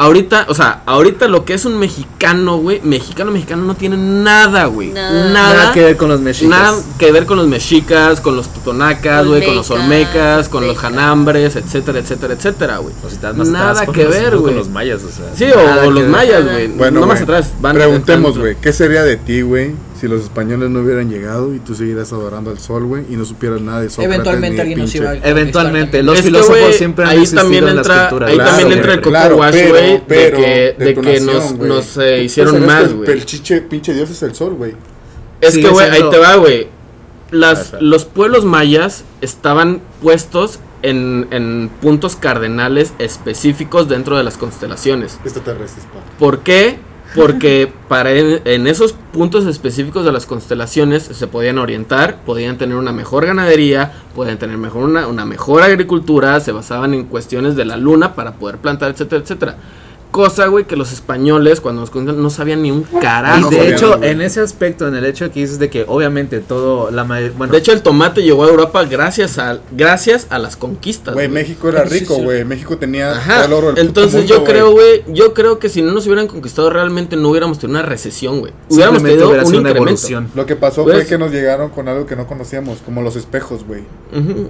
Ahorita, 0.00 0.46
o 0.48 0.54
sea, 0.54 0.82
ahorita 0.86 1.26
lo 1.26 1.44
que 1.44 1.54
es 1.54 1.64
un 1.64 1.76
mexicano, 1.76 2.58
güey, 2.58 2.80
mexicano, 2.84 3.32
mexicano 3.32 3.64
no 3.64 3.74
tiene 3.74 3.96
nada, 3.96 4.66
güey. 4.66 4.90
Nada. 4.92 5.24
Nada, 5.30 5.54
Nada 5.54 5.72
que 5.72 5.82
ver 5.82 5.96
con 5.96 6.08
los 6.08 6.20
mexicas. 6.20 6.50
nada 6.56 6.78
que 7.00 7.10
ver 7.10 7.26
con 7.26 7.36
los 7.36 7.48
mexicas, 7.48 8.20
con 8.20 8.36
los 8.36 8.48
tutonacas, 8.48 9.26
güey, 9.26 9.44
con 9.44 9.56
los 9.56 9.68
Olmecas, 9.72 10.48
con 10.48 10.68
los 10.68 10.78
janambres, 10.78 11.56
etcétera, 11.56 11.98
etcétera, 11.98 12.34
etcétera, 12.34 12.78
güey. 12.78 12.94
O 13.04 13.08
si 13.08 13.16
estás 13.16 13.36
más 13.36 13.48
Nada 13.48 13.70
atrás, 13.72 13.86
con 13.86 13.94
que 13.96 14.04
los- 14.04 14.14
ver, 14.14 14.30
con 14.34 14.40
güey. 14.42 14.54
los 14.54 14.68
mayas, 14.68 15.00
o 15.02 15.10
sea. 15.10 15.24
Sí, 15.34 15.46
o, 15.52 15.90
los 15.90 16.02
ver. 16.02 16.08
mayas, 16.10 16.44
güey. 16.44 16.68
Bueno, 16.68 17.00
no 17.00 17.06
más 17.08 17.16
güey, 17.18 17.24
atrás. 17.24 17.52
Van 17.60 17.74
preguntemos, 17.74 18.38
güey, 18.38 18.56
¿qué 18.62 18.72
sería 18.72 19.02
de 19.02 19.16
ti, 19.16 19.42
güey, 19.42 19.74
si 20.00 20.08
los 20.08 20.22
españoles 20.22 20.70
no 20.70 20.80
hubieran 20.80 21.10
llegado 21.10 21.54
y 21.54 21.58
tú 21.58 21.74
seguieras 21.74 22.12
adorando 22.12 22.50
al 22.50 22.58
sol, 22.58 22.84
güey, 22.84 23.04
y 23.10 23.16
no 23.16 23.24
supieras 23.24 23.60
nada 23.60 23.80
de 23.80 23.90
Sócrates 23.90 24.14
Eventualmente 24.14 24.60
alguien 24.60 24.78
nos 24.80 24.94
iba 24.94 25.10
a 25.10 25.14
Eventualmente, 25.16 26.02
los 26.02 26.14
Es 26.16 26.20
que, 26.22 26.26
filósofos 26.28 26.58
güey, 26.60 26.72
siempre 26.74 27.04
han 27.04 27.10
ahí 27.10 27.16
existido 27.18 27.42
también 27.42 27.68
en 27.68 27.76
las 27.76 27.86
entra, 27.86 28.08
culturas. 28.08 28.30
ahí 28.30 28.36
Claro, 28.36 28.50
también 28.50 28.72
entra 28.78 28.92
el 28.94 28.98
coco 29.00 29.10
claro, 29.10 29.36
wash, 29.36 29.68
güey, 29.68 29.92
de 29.92 30.04
que, 30.06 30.84
de 30.84 30.94
que 30.94 31.20
nos, 31.20 31.52
nos 31.58 31.96
eh, 31.96 32.00
Pues 32.16 32.22
hicieron 32.24 32.52
sabes 32.54 32.66
más, 32.68 32.82
que 32.84 32.88
el- 32.90 32.94
güey. 32.96 33.10
El 33.10 33.24
chiche, 33.26 33.60
pinche 33.62 33.94
dios 33.94 34.10
es 34.10 34.22
el 34.22 34.34
sol, 34.34 34.54
güey. 34.54 34.74
Es 35.40 35.54
Sigue 35.54 35.66
que, 35.66 35.72
güey, 35.72 35.90
ahí 35.90 36.02
te 36.10 36.18
va, 36.18 36.36
güey. 36.36 36.68
Las, 37.30 37.74
los 37.80 38.04
pueblos 38.06 38.44
mayas 38.44 39.04
estaban 39.20 39.80
puestos 40.00 40.60
en, 40.82 41.26
en 41.30 41.70
puntos 41.82 42.16
cardenales 42.16 42.92
específicos 42.98 43.88
dentro 43.88 44.16
de 44.16 44.22
las 44.24 44.36
constelaciones. 44.38 45.18
Extraterrestres. 45.24 45.84
¿Por 46.18 46.40
qué? 46.40 46.78
Porque 47.14 47.72
para 47.88 48.12
en, 48.12 48.66
esos 48.66 48.92
puntos 48.92 49.46
específicos 49.46 50.04
de 50.04 50.12
las 50.12 50.26
constelaciones 50.26 51.02
se 51.04 51.26
podían 51.26 51.58
orientar, 51.58 52.22
podían 52.24 52.58
tener 52.58 52.76
una 52.76 52.92
mejor 52.92 53.26
ganadería, 53.26 53.92
podían 54.14 54.38
tener 54.38 54.58
mejor 54.58 54.84
una, 54.84 55.06
una 55.06 55.24
mejor 55.24 55.62
agricultura, 55.62 56.38
se 56.40 56.52
basaban 56.52 56.92
en 56.92 57.04
cuestiones 57.04 57.56
de 57.56 57.64
la 57.64 57.76
luna 57.76 58.14
para 58.14 58.34
poder 58.34 58.58
plantar, 58.58 58.90
etcétera, 58.90 59.22
etcétera. 59.22 59.56
Cosa, 60.10 60.46
güey, 60.46 60.64
que 60.66 60.74
los 60.74 60.90
españoles 60.92 61.60
cuando 61.60 61.82
nos 61.82 61.90
conquistaron 61.90 62.22
no 62.22 62.30
sabían 62.30 62.62
ni 62.62 62.70
un 62.70 62.86
Y 62.92 62.98
carajo. 62.98 63.50
de 63.50 63.56
sabían, 63.56 63.74
hecho, 63.74 64.02
en 64.02 64.22
ese 64.22 64.40
aspecto, 64.40 64.88
en 64.88 64.94
el 64.94 65.04
hecho 65.04 65.30
que 65.30 65.40
dices 65.40 65.58
de 65.58 65.68
que 65.68 65.84
obviamente 65.86 66.40
todo, 66.40 66.90
la 66.90 67.04
mayoría, 67.04 67.36
bueno, 67.36 67.52
De 67.52 67.58
hecho, 67.58 67.72
el 67.72 67.82
tomate 67.82 68.22
llegó 68.22 68.44
a 68.44 68.48
Europa 68.48 68.84
gracias 68.84 69.38
a, 69.38 69.60
gracias 69.70 70.26
a 70.30 70.38
las 70.38 70.56
conquistas. 70.56 71.14
Güey. 71.14 71.28
México 71.28 71.68
era 71.68 71.84
rico, 71.84 72.16
sí. 72.16 72.22
güey. 72.22 72.44
México 72.44 72.78
tenía 72.78 73.12
Ajá. 73.12 73.44
el 73.44 73.52
oro 73.52 73.74
Entonces 73.76 74.20
mundo, 74.20 74.34
yo 74.38 74.44
creo, 74.44 74.70
güey, 74.72 75.04
yo 75.08 75.34
creo 75.34 75.58
que 75.58 75.68
si 75.68 75.82
no 75.82 75.92
nos 75.92 76.06
hubieran 76.06 76.26
conquistado 76.26 76.70
realmente 76.70 77.16
no 77.16 77.28
hubiéramos 77.28 77.58
tenido 77.58 77.78
una 77.78 77.86
recesión, 77.86 78.40
güey. 78.40 78.52
Hubiéramos 78.70 78.98
simplemente 79.00 79.10
tenido 79.10 79.28
hubiera 79.28 79.46
un 79.46 79.54
una 79.56 79.70
evolución. 79.70 80.30
Lo 80.34 80.46
que 80.46 80.56
pasó 80.56 80.84
Pues- 80.84 80.96
fue 80.96 81.06
que 81.06 81.18
nos 81.18 81.32
llegaron 81.32 81.68
con 81.70 81.86
algo 81.86 82.06
que 82.06 82.16
no 82.16 82.26
conocíamos, 82.26 82.78
como 82.84 83.02
los 83.02 83.14
espejos, 83.16 83.64
güey. 83.64 83.82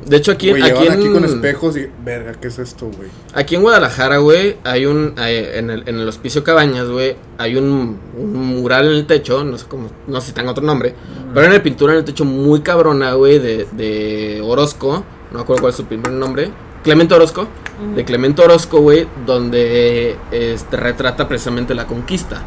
De 0.06 0.16
hecho, 0.16 0.30
aquí, 0.32 0.50
Güey, 0.50 0.62
aquí, 0.62 0.86
en, 0.86 0.92
aquí 0.92 1.08
con 1.10 1.24
espejos 1.24 1.76
y, 1.76 1.88
verga, 2.04 2.32
¿qué 2.40 2.46
es 2.48 2.58
esto, 2.60 2.86
güey? 2.86 3.08
aquí 3.34 3.56
en 3.56 3.62
Guadalajara, 3.62 4.18
güey, 4.18 4.56
hay 4.64 4.86
un, 4.86 5.14
hay- 5.16 5.47
en, 5.56 5.70
el, 5.70 5.82
en 5.86 6.00
el 6.00 6.08
hospicio 6.08 6.42
Cabañas, 6.44 6.88
güey, 6.88 7.16
hay 7.38 7.56
un, 7.56 7.98
un 8.16 8.32
mural 8.60 8.86
en 8.86 8.92
el 8.92 9.06
techo, 9.06 9.44
no 9.44 9.56
sé 9.56 9.66
cómo, 9.68 9.88
no 10.06 10.20
sé 10.20 10.28
si 10.28 10.32
tenga 10.32 10.50
otro 10.50 10.64
nombre, 10.64 10.94
pero 11.32 11.46
hay 11.46 11.52
una 11.52 11.62
pintura 11.62 11.92
en 11.92 11.98
el 12.00 12.04
techo 12.04 12.24
muy 12.24 12.60
cabrona, 12.60 13.12
güey, 13.14 13.38
de, 13.38 13.66
de 13.72 14.40
Orozco, 14.44 15.04
no 15.30 15.38
me 15.38 15.42
acuerdo 15.42 15.62
cuál 15.62 15.70
es 15.70 15.76
su 15.76 15.84
primer 15.84 16.12
nombre, 16.12 16.50
Clemente 16.84 17.14
Orozco, 17.14 17.46
de 17.94 18.04
Clemente 18.04 18.42
Orozco, 18.42 18.80
güey, 18.80 19.06
donde 19.26 20.16
este, 20.30 20.76
retrata 20.76 21.28
precisamente 21.28 21.74
la 21.74 21.86
conquista. 21.86 22.42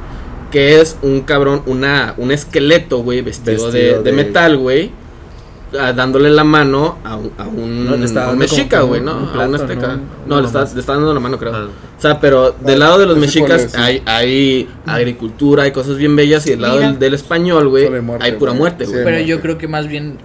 Que 0.52 0.82
es 0.82 0.98
un 1.02 1.22
cabrón, 1.22 1.62
una, 1.66 2.14
un 2.18 2.32
esqueleto, 2.32 2.98
güey, 3.00 3.22
vestido, 3.22 3.66
Vestido 3.68 3.72
de, 3.72 3.98
de 4.00 4.04
de- 4.04 4.12
metal, 4.12 4.58
güey. 4.58 4.92
Dándole 5.72 6.30
la 6.30 6.44
mano 6.44 6.98
a 7.04 7.16
un, 7.16 7.32
a 7.38 7.44
un, 7.48 7.86
No, 7.86 7.96
le 7.96 8.06
está 8.06 8.22
a 8.22 8.24
un 8.24 8.40
dando 8.40 8.40
mexica, 8.40 8.82
güey, 8.82 9.00
¿no? 9.02 9.18
un 9.34 9.40
a 9.40 9.46
un 9.46 9.56
azteca. 9.56 9.88
¿no? 9.88 9.96
No, 9.96 10.02
No, 10.28 10.42
le, 10.42 10.48
está, 10.48 10.66
le 10.66 10.80
está 10.80 10.94
dando 10.94 11.14
la 11.14 11.20
mano, 11.20 11.38
creo. 11.38 11.56
Ah. 11.56 11.68
O 11.98 12.02
sea, 12.02 12.20
pero 12.20 12.52
del 12.60 12.80
lado 12.80 13.00
de 13.00 13.06
los 13.06 13.16
cuál 13.16 13.22
mexicas 13.22 13.76
hay, 13.76 14.02
hay 14.06 14.70
agricultura, 14.86 15.64
hay 15.64 15.72
cosas 15.72 15.98
bien 15.98 16.16
bellas. 16.16 16.46
Y 16.48 16.52
del 16.52 16.62
lado 16.62 16.80
del, 16.80 17.00
del 17.00 17.14
español, 17.14 17.70
güey, 17.70 17.86
hay 17.88 18.02
muerte, 18.02 18.32
pura 18.34 18.52
güey. 18.52 18.60
muerte, 18.60 18.86
Sí, 18.86 18.92
güey. 18.92 19.04
Pero 19.06 19.20
yo 19.22 19.40
creo 19.40 19.58
que 19.58 19.68
más 19.68 19.88
bien 19.88 20.18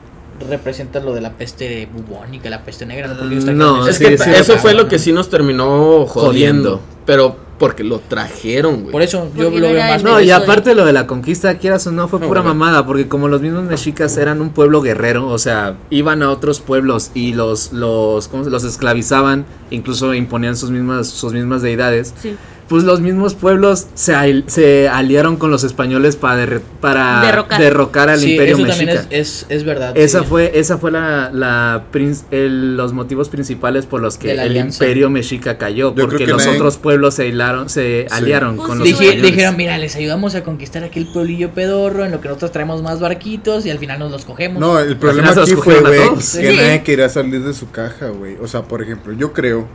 representa 0.51 1.01
lo 1.01 1.15
de 1.15 1.21
la 1.21 1.33
peste 1.33 1.89
bubónica, 1.93 2.51
la 2.51 2.63
peste 2.63 2.85
negra. 2.87 3.09
¿no? 3.09 3.17
Porque 3.17 3.35
No, 3.53 3.87
Es 3.87 3.99
que 3.99 4.19
sí, 4.19 4.31
eso 4.31 4.57
fue 4.59 4.75
lo 4.75 4.89
que 4.89 4.99
sí 4.99 5.13
nos 5.13 5.31
terminó 5.31 6.07
jodiendo. 6.07 6.07
Jodiendo. 6.07 6.81
Pero 7.07 7.37
porque 7.59 7.83
lo 7.85 7.99
trajeron, 8.01 8.81
güey. 8.83 8.93
Por 8.93 9.03
eso 9.03 9.31
yo 9.35 9.45
Porque 9.45 9.61
lo 9.61 9.73
veo 9.73 9.83
más 9.83 10.03
No, 10.03 10.21
y 10.21 10.31
aparte 10.31 10.75
lo 10.75 10.85
de 10.85 10.93
la 10.93 11.07
conquista, 11.07 11.57
quieras 11.59 11.87
o 11.87 11.93
no, 11.93 12.07
fue 12.09 12.21
No, 12.21 12.27
pura 12.29 12.43
mamada, 12.43 12.87
porque 12.87 13.09
como 13.09 13.29
los 13.29 13.41
mismos 13.41 13.65
mexicas 13.65 14.17
eran 14.19 14.41
un 14.41 14.51
pueblo 14.51 14.83
guerrero, 14.83 15.29
o 15.29 15.39
sea, 15.39 15.77
iban 15.91 16.23
a 16.23 16.31
otros 16.31 16.61
pueblos 16.61 17.11
y 17.15 17.33
los 17.33 17.73
los 17.73 18.29
¿cómo 18.29 18.45
se- 18.45 18.51
los 18.51 18.65
esclavizaban, 18.65 19.47
incluso 19.71 20.13
imponían 20.15 20.57
sus 20.57 20.71
mismas 20.71 21.09
sus 21.09 21.33
mismas 21.33 21.63
deidades. 21.63 22.13
Sí. 22.21 22.37
Pues 22.69 22.83
los 22.83 23.01
mismos 23.01 23.35
pueblos 23.35 23.87
se, 23.95 24.13
al- 24.13 24.43
se 24.49 24.89
aliaron 24.89 25.37
con 25.37 25.53
los 25.53 25.63
españoles 25.63 26.17
para 26.17 26.45
derre- 26.45 26.63
para 26.81 27.21
Derrocar. 27.21 27.61
derrocar 27.61 28.09
al 28.09 28.19
Sí, 28.19 28.33
imperio 28.33 28.57
eso 28.57 28.67
también 28.67 28.87
mexica. 28.91 29.15
es, 29.17 29.43
es, 29.43 29.47
es 29.51 29.65
verdad. 29.65 29.97
Esa 29.97 30.21
sí. 30.23 30.27
fue, 30.29 30.51
esa 30.59 30.77
fue 30.77 30.91
la, 30.91 31.31
la 31.33 31.85
el- 32.33 32.77
los 32.77 32.93
motivos 32.93 33.29
principales 33.29 33.87
por 33.87 34.01
los 34.03 34.19
que 34.19 34.33
el 34.33 34.57
imperio 34.57 35.11
mexica 35.11 35.59
cayó, 35.59 35.95
porque 35.95 36.17
que 36.17 36.27
los 36.27 36.45
nadie- 36.45 36.57
otros 36.57 36.77
pueblos 36.77 37.15
se 37.15 37.29
hilaron, 37.29 37.69
se 37.69 38.07
Sí. 38.09 38.15
aliaron 38.17 38.57
Pues 38.57 38.67
con 38.69 38.83
sí, 38.83 38.91
los 38.91 39.01
españoles. 39.01 39.23
dijeron, 39.23 39.57
mira, 39.57 39.79
les 39.79 39.95
ayudamos 39.95 40.35
a 40.35 40.43
conquistar 40.43 40.83
aquel 40.83 41.07
pueblillo 41.07 41.51
pedorro 41.51 42.05
en 42.05 42.11
lo 42.11 42.21
que 42.21 42.27
nosotros 42.27 42.51
traemos 42.51 42.83
más 42.83 42.99
barquitos 42.99 43.65
y 43.65 43.71
al 43.71 43.79
final 43.79 44.01
nos 44.01 44.11
los 44.11 44.25
cogemos. 44.25 44.59
No, 44.61 44.81
el 44.81 44.97
problema 44.97 45.31
aquí 45.31 45.55
fue, 45.55 45.81
güey, 45.83 46.01
que 46.17 46.21
Sí. 46.21 46.43
nadie 46.43 46.83
quería 46.83 47.09
salir 47.09 47.45
de 47.45 47.55
su 47.55 47.71
caja, 47.71 48.09
güey. 48.09 48.37
O 48.43 48.49
sea, 48.49 48.63
por 48.63 48.83
ejemplo, 48.83 49.13
yo 49.13 49.33
creo, 49.33 49.69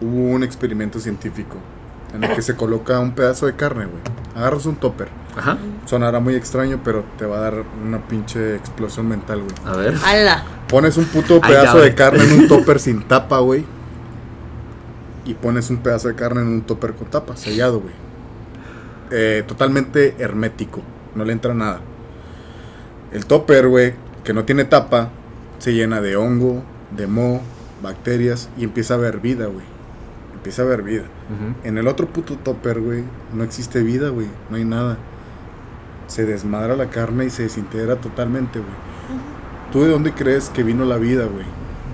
hubo 0.00 0.30
un 0.30 0.42
experimento 0.42 0.98
científico 0.98 1.56
en 2.14 2.24
el 2.24 2.34
que 2.34 2.42
se 2.42 2.56
coloca 2.56 2.98
un 3.00 3.12
pedazo 3.12 3.46
de 3.46 3.54
carne, 3.54 3.86
güey. 3.86 4.02
Agarras 4.34 4.66
un 4.66 4.76
topper. 4.76 5.08
Ajá. 5.36 5.58
Sonará 5.86 6.20
muy 6.20 6.34
extraño, 6.34 6.80
pero 6.84 7.04
te 7.18 7.26
va 7.26 7.38
a 7.38 7.40
dar 7.40 7.64
una 7.86 7.98
pinche 8.06 8.56
explosión 8.56 9.08
mental, 9.08 9.42
güey. 9.42 9.54
A 9.64 9.76
ver. 9.76 9.94
Ala. 10.04 10.44
Pones 10.68 10.96
un 10.96 11.04
puto 11.06 11.40
pedazo 11.40 11.78
de 11.78 11.94
carne 11.94 12.24
en 12.24 12.40
un 12.40 12.48
topper 12.48 12.78
sin 12.80 13.02
tapa, 13.02 13.38
güey. 13.38 13.64
Y 15.24 15.34
pones 15.34 15.70
un 15.70 15.78
pedazo 15.78 16.08
de 16.08 16.14
carne 16.14 16.40
en 16.40 16.48
un 16.48 16.62
topper 16.62 16.94
con 16.94 17.08
tapa, 17.08 17.36
sellado, 17.36 17.80
güey. 17.80 17.94
Eh, 19.10 19.44
totalmente 19.46 20.16
hermético. 20.18 20.82
No 21.14 21.24
le 21.24 21.32
entra 21.32 21.54
nada. 21.54 21.80
El 23.12 23.26
topper, 23.26 23.68
güey, 23.68 23.94
que 24.22 24.32
no 24.32 24.44
tiene 24.44 24.64
tapa, 24.64 25.10
se 25.58 25.72
llena 25.74 26.00
de 26.00 26.16
hongo, 26.16 26.62
de 26.96 27.06
moho, 27.06 27.40
bacterias 27.82 28.48
y 28.56 28.64
empieza 28.64 28.94
a 28.94 28.96
haber 28.98 29.18
vida, 29.18 29.46
güey. 29.46 29.64
Empieza 30.40 30.62
a 30.62 30.64
haber 30.64 30.82
vida. 30.82 31.02
En 31.64 31.76
el 31.76 31.86
otro 31.86 32.06
puto 32.06 32.34
topper, 32.36 32.80
güey, 32.80 33.04
no 33.34 33.44
existe 33.44 33.82
vida, 33.82 34.08
güey. 34.08 34.26
No 34.48 34.56
hay 34.56 34.64
nada. 34.64 34.96
Se 36.06 36.24
desmadra 36.24 36.76
la 36.76 36.88
carne 36.88 37.26
y 37.26 37.30
se 37.30 37.42
desintegra 37.42 37.96
totalmente, 37.96 38.58
güey. 38.58 38.70
¿tú 39.70 39.84
de 39.84 39.90
dónde 39.90 40.12
crees 40.12 40.48
que 40.48 40.62
vino 40.62 40.84
la 40.84 40.96
vida, 40.96 41.26
güey? 41.26 41.44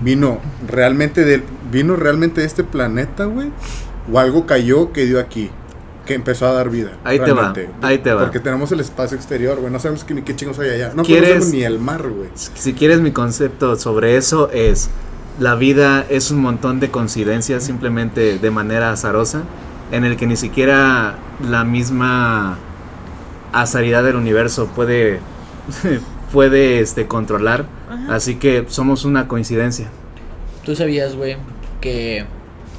¿Vino 0.01 0.39
realmente 0.67 1.23
de, 1.25 1.43
vino 1.71 1.95
realmente 1.95 2.41
de 2.41 2.47
este 2.47 2.63
planeta, 2.63 3.25
güey? 3.25 3.51
¿O 4.11 4.17
algo 4.17 4.45
cayó 4.45 4.91
que 4.93 5.05
dio 5.05 5.19
aquí? 5.19 5.51
Que 6.05 6.13
empezó 6.13 6.47
a 6.47 6.53
dar 6.53 6.69
vida. 6.69 6.93
Ahí 7.03 7.19
te 7.19 7.33
va, 7.33 7.53
ahí 7.81 7.97
te 7.97 8.13
va. 8.13 8.21
Porque 8.23 8.39
tenemos 8.39 8.71
el 8.71 8.79
espacio 8.79 9.17
exterior, 9.17 9.59
güey. 9.59 9.71
No 9.71 9.79
sabemos 9.79 10.03
qué, 10.05 10.13
ni 10.13 10.21
qué 10.21 10.35
chingos 10.35 10.57
hay 10.59 10.69
allá. 10.69 10.93
No 10.95 11.03
¿Quieres- 11.03 11.29
conocemos 11.29 11.53
ni 11.53 11.63
el 11.63 11.79
mar, 11.79 12.07
güey. 12.07 12.29
Si 12.33 12.73
quieres 12.73 13.01
mi 13.01 13.11
concepto 13.11 13.75
sobre 13.75 14.15
eso 14.15 14.49
es 14.51 14.89
la 15.39 15.55
vida 15.55 16.05
es 16.09 16.31
un 16.31 16.39
montón 16.41 16.79
de 16.79 16.89
coincidencias 16.89 17.63
simplemente 17.63 18.39
de 18.39 18.51
manera 18.51 18.91
azarosa 18.91 19.43
en 19.91 20.03
el 20.03 20.17
que 20.17 20.25
ni 20.27 20.35
siquiera 20.35 21.15
la 21.47 21.63
misma 21.63 22.57
azaridad 23.53 24.03
del 24.03 24.15
universo 24.15 24.67
puede 24.75 25.19
puede 26.31 26.79
este 26.79 27.07
controlar, 27.07 27.65
Ajá. 27.89 28.15
así 28.15 28.35
que 28.35 28.65
somos 28.67 29.05
una 29.05 29.27
coincidencia. 29.27 29.87
Tú 30.65 30.75
sabías, 30.75 31.15
güey, 31.15 31.37
que 31.79 32.25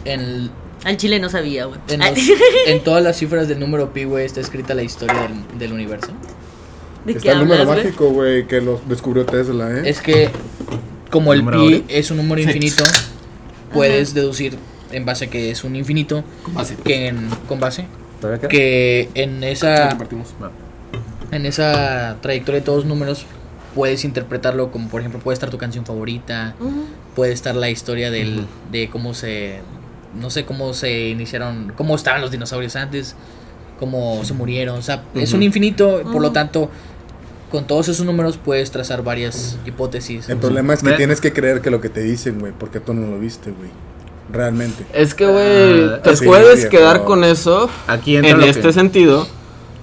en, 0.04 0.50
Al 0.84 0.96
chile 0.98 1.18
no 1.18 1.30
sabía, 1.30 1.64
güey. 1.64 1.80
en, 1.88 2.00
los- 2.00 2.18
en 2.66 2.84
todas 2.84 3.02
las 3.02 3.16
cifras 3.16 3.48
del 3.48 3.58
número 3.60 3.92
pi, 3.92 4.04
güey, 4.04 4.26
está 4.26 4.40
escrita 4.40 4.74
la 4.74 4.82
historia 4.82 5.22
del, 5.22 5.58
del 5.58 5.72
universo. 5.72 6.08
¿De 7.06 7.12
Está 7.12 7.32
el 7.32 7.38
número 7.38 7.64
mágico, 7.64 8.10
güey, 8.10 8.46
que 8.46 8.60
lo 8.60 8.78
descubrió 8.86 9.24
Tesla, 9.24 9.70
¿eh? 9.70 9.82
Es 9.88 10.02
que 10.02 10.28
como 11.10 11.32
el 11.32 11.40
¿Número 11.40 11.60
pi 11.60 11.84
es 11.88 12.10
un 12.10 12.18
número 12.18 12.40
infinito, 12.40 12.84
puedes 13.72 14.14
deducir 14.14 14.56
en 14.92 15.04
base 15.04 15.26
a 15.26 15.30
que 15.30 15.50
es 15.50 15.64
un 15.64 15.76
infinito 15.76 16.24
Con 16.42 16.54
base. 16.54 16.76
que 16.84 17.08
en, 17.08 17.28
con 17.46 17.60
base 17.60 17.86
que 18.48 19.08
en 19.14 19.44
esa 19.44 19.96
en 21.30 21.46
esa 21.46 22.16
trayectoria 22.20 22.60
de 22.60 22.64
todos 22.64 22.78
los 22.78 22.86
números 22.86 23.26
puedes 23.74 24.04
interpretarlo 24.04 24.70
como 24.70 24.88
por 24.88 25.00
ejemplo 25.00 25.20
puede 25.20 25.34
estar 25.34 25.50
tu 25.50 25.58
canción 25.58 25.84
favorita, 25.84 26.54
puede 27.14 27.32
estar 27.32 27.54
la 27.54 27.70
historia 27.70 28.10
del 28.10 28.46
de 28.72 28.88
cómo 28.88 29.14
se 29.14 29.60
no 30.18 30.30
sé 30.30 30.44
cómo 30.44 30.72
se 30.74 31.10
iniciaron, 31.10 31.72
cómo 31.76 31.94
estaban 31.94 32.22
los 32.22 32.30
dinosaurios 32.30 32.76
antes, 32.76 33.14
cómo 33.78 34.24
se 34.24 34.34
murieron, 34.34 34.78
o 34.78 34.82
sea, 34.82 35.04
es 35.14 35.32
un 35.32 35.42
infinito, 35.42 36.02
por 36.10 36.22
lo 36.22 36.32
tanto 36.32 36.70
con 37.50 37.66
todos 37.66 37.88
esos 37.88 38.04
números 38.04 38.38
puedes 38.42 38.70
trazar 38.70 39.02
varias 39.02 39.58
hipótesis. 39.66 40.28
El 40.28 40.38
problema 40.38 40.74
es 40.74 40.82
que 40.82 40.92
tienes 40.92 41.20
que 41.20 41.32
creer 41.32 41.60
que 41.60 41.70
lo 41.70 41.80
que 41.80 41.88
te 41.88 42.00
dicen, 42.02 42.38
güey, 42.40 42.52
porque 42.58 42.80
tú 42.80 42.94
no 42.94 43.10
lo 43.10 43.18
viste, 43.18 43.50
güey. 43.50 43.70
Realmente. 44.30 44.84
Es 44.92 45.14
que, 45.14 45.26
güey, 45.26 45.84
Ah, 45.84 46.02
te 46.02 46.14
sí, 46.16 46.26
puedes 46.26 46.66
quedar 46.66 47.04
con 47.04 47.24
eso 47.24 47.70
Aquí 47.86 48.16
entra 48.16 48.32
en 48.32 48.42
este 48.42 48.60
que- 48.60 48.72
sentido 48.74 49.26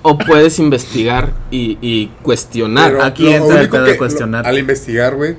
o 0.04 0.18
puedes 0.20 0.60
investigar 0.60 1.34
y, 1.50 1.80
y 1.82 2.08
cuestionar. 2.22 2.92
Pero 2.92 3.04
aquí 3.04 3.28
entra 3.34 3.62
el 3.62 3.70
pedo 3.70 3.84
de 3.86 3.92
que- 3.94 3.98
cuestionar. 3.98 4.44
lo- 4.44 4.50
al 4.50 4.60
investigar, 4.60 5.16
güey, 5.16 5.36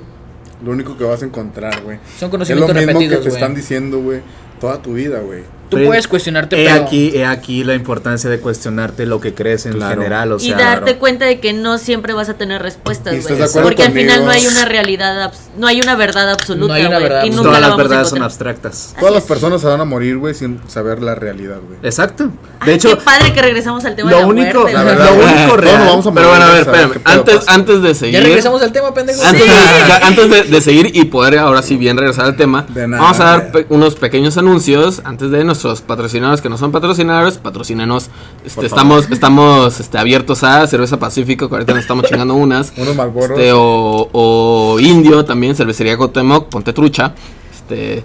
lo 0.65 0.71
único 0.71 0.97
que 0.97 1.05
vas 1.05 1.21
a 1.21 1.25
encontrar, 1.25 1.81
güey, 1.83 1.97
Son 1.97 2.13
es 2.15 2.21
lo 2.23 2.29
conocimientos 2.31 2.75
mismo 2.75 2.85
que 2.87 2.93
repetidos, 2.93 3.23
te 3.23 3.29
güey. 3.29 3.41
están 3.41 3.55
diciendo, 3.55 3.99
güey, 4.01 4.19
toda 4.59 4.81
tu 4.81 4.93
vida, 4.95 5.19
güey. 5.21 5.43
Tú 5.69 5.75
Pero 5.75 5.89
puedes 5.89 6.07
cuestionarte, 6.07 6.61
He 6.63 6.65
pero 6.69 6.85
aquí, 6.85 7.11
he 7.13 7.25
aquí 7.25 7.63
la 7.65 7.73
importancia 7.75 8.29
de 8.29 8.39
cuestionarte 8.39 9.05
lo 9.05 9.19
que 9.19 9.33
crees 9.33 9.65
en 9.65 9.73
Claro. 9.73 9.95
general, 10.01 10.31
o 10.31 10.37
y 10.39 10.51
darte 10.51 10.83
claro. 10.85 10.99
cuenta 10.99 11.25
de 11.25 11.41
que 11.41 11.51
no 11.51 11.77
siempre 11.77 12.13
vas 12.13 12.29
a 12.29 12.35
tener 12.35 12.61
respuestas, 12.61 13.13
¿Y 13.15 13.17
estás 13.17 13.51
güey. 13.51 13.63
Porque 13.65 13.83
al 13.83 13.91
final 13.91 14.23
no 14.23 14.31
hay 14.31 14.47
una 14.47 14.63
realidad, 14.63 15.33
no 15.57 15.67
hay 15.67 15.81
una 15.81 15.95
verdad 15.95 16.29
absoluta, 16.31 16.67
No 16.69 16.73
hay 16.73 16.85
una 16.85 16.97
güey, 16.99 17.03
verdad 17.09 17.23
y 17.25 17.29
nunca 17.31 17.43
todas 17.43 17.59
la 17.61 17.67
las 17.67 17.77
verdades 17.77 18.07
son 18.09 18.23
abstractas. 18.23 18.95
Todas 18.97 19.13
las 19.13 19.23
personas 19.25 19.59
se 19.59 19.67
van 19.67 19.81
a 19.81 19.85
morir, 19.85 20.17
güey, 20.17 20.33
sin 20.33 20.61
saber 20.69 21.01
la 21.03 21.15
realidad, 21.15 21.57
güey. 21.65 21.79
Exacto. 21.83 22.29
Ay, 22.61 22.67
De 22.69 22.73
hecho, 22.75 22.89
qué 22.89 23.03
padre 23.03 23.33
que 23.33 23.41
regresamos 23.41 23.83
al 23.83 23.95
tema 23.95 24.09
lo 24.09 24.15
de 24.17 24.21
la 24.23 24.27
único- 24.29 24.59
muerte, 24.61 24.73
La 24.73 24.83
güey. 24.83 24.95
verdad, 24.95 25.09
lo 25.09 25.23
único 25.25 25.47
todos 25.47 25.59
real. 25.61 25.77
nos 25.79 25.87
vamos 25.87 26.07
a 26.07 26.13
Pero 26.13 26.29
bueno, 26.29 26.45
a 26.45 26.49
ver, 26.51 26.59
espérame. 26.61 26.91
¿Qué 26.93 26.99
pedo 26.99 27.13
Antes, 27.19 27.47
antes 27.47 27.81
de 27.81 27.87
ya 27.89 27.95
seguir. 27.95 28.23
regresamos 28.23 28.61
al 28.61 28.71
tema, 28.71 28.93
pendejo. 28.93 29.21
Antes, 29.21 29.43
Sí. 29.43 29.49
de, 29.49 29.53
ya- 29.89 30.07
antes 30.07 30.29
de, 30.29 30.43
de 30.43 30.61
seguir 30.61 30.91
y 30.95 31.03
poder 31.05 31.39
ahora 31.39 31.61
sí 31.61 31.75
bien 31.75 31.97
regresar 31.97 32.23
al 32.25 32.37
tema, 32.37 32.65
De 32.69 32.87
nada. 32.87 33.03
vamos 33.03 33.19
a 33.19 33.23
dar 33.25 33.51
unos 33.67 33.95
pequeños 33.95 34.37
anuncios 34.37 35.01
antes 35.03 35.29
de 35.29 35.43
nuestros 35.63 35.81
patrocinadores 35.81 36.41
que 36.41 36.49
no 36.49 36.57
son 36.57 36.71
patrocinadores, 36.71 37.37
patrocínenos. 37.37 38.09
Este, 38.45 38.65
estamos 38.65 39.09
estamos 39.09 39.79
este, 39.79 39.97
abiertos 39.97 40.43
a 40.43 40.67
Cerveza 40.67 40.99
Pacífico, 40.99 41.49
que 41.49 41.55
ahorita 41.55 41.73
nos 41.73 41.81
estamos 41.81 42.05
chingando 42.09 42.35
unas. 42.35 42.71
Unos 42.77 42.95
Malboros. 42.95 43.31
Este, 43.31 43.51
o, 43.53 44.09
o 44.11 44.79
Indio 44.79 45.25
también, 45.25 45.55
Cervecería 45.55 45.97
Cotemoc, 45.97 46.47
Ponte 46.49 46.73
Trucha. 46.73 47.13
Este, 47.51 48.03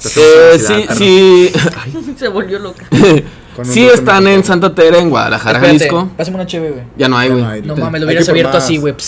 Te 0.00 0.54
eh, 0.54 0.58
sí, 0.58 0.86
sí, 0.96 1.52
Se 2.16 2.28
volvió 2.28 2.58
loca. 2.58 2.86
Sí 3.64 3.84
están 3.84 4.28
en. 4.28 4.44
Santa 4.44 4.74
Tere, 4.74 5.00
en 5.00 5.10
Guadalajara, 5.10 5.58
Espérate, 5.58 5.78
Jalisco. 5.88 6.10
pásame 6.16 6.36
una 6.36 6.46
cheve, 6.46 6.70
güey. 6.70 6.84
Ya 6.96 7.08
no 7.08 7.18
hay, 7.18 7.30
güey. 7.30 7.62
no 7.62 7.76
mames, 7.76 8.00
lo 8.00 8.06
hubieras 8.06 8.28
abierto 8.28 8.54
más. 8.54 8.64
así, 8.64 8.76
güey. 8.78 8.94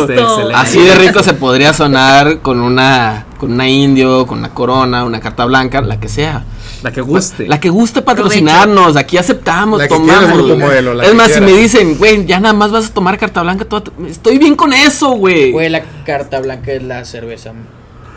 Este, 0.00 0.14
excelente. 0.20 0.54
Así 0.54 0.80
de 0.80 0.94
rico 0.94 1.22
se 1.22 1.34
podría 1.34 1.72
sonar 1.72 2.38
con 2.40 2.60
una 2.60 3.26
con 3.38 3.52
una 3.52 3.68
indio, 3.68 4.26
con 4.26 4.38
una 4.38 4.50
corona, 4.54 5.04
una 5.04 5.18
carta 5.20 5.44
blanca, 5.44 5.80
la 5.80 5.98
que 5.98 6.08
sea. 6.08 6.44
la 6.82 6.92
que 6.92 7.00
guste. 7.00 7.46
La 7.46 7.58
que 7.60 7.68
guste 7.70 8.02
patrocinarnos, 8.02 8.96
aquí 8.96 9.16
aceptamos, 9.16 9.78
La 9.78 9.86
que 9.88 9.94
tomamos. 9.94 10.18
quieras, 10.18 10.36
grupo 10.36 10.56
modelo, 10.58 10.94
la 10.94 11.04
es 11.04 11.10
que 11.10 11.14
más, 11.16 11.30
si 11.32 11.40
me 11.40 11.52
dicen, 11.52 11.96
güey, 11.98 12.24
ya 12.26 12.40
nada 12.40 12.54
más 12.54 12.70
vas 12.72 12.86
a 12.86 12.94
tomar 12.94 13.18
carta 13.18 13.42
blanca, 13.42 13.64
toda 13.64 13.82
tu- 13.84 13.92
estoy 14.06 14.38
bien 14.38 14.54
con 14.56 14.72
eso, 14.72 15.10
güey. 15.12 15.52
Güey, 15.52 15.68
la 15.68 15.82
carta 16.04 16.40
blanca 16.40 16.72
es 16.72 16.82
la 16.82 17.04
cerveza 17.04 17.52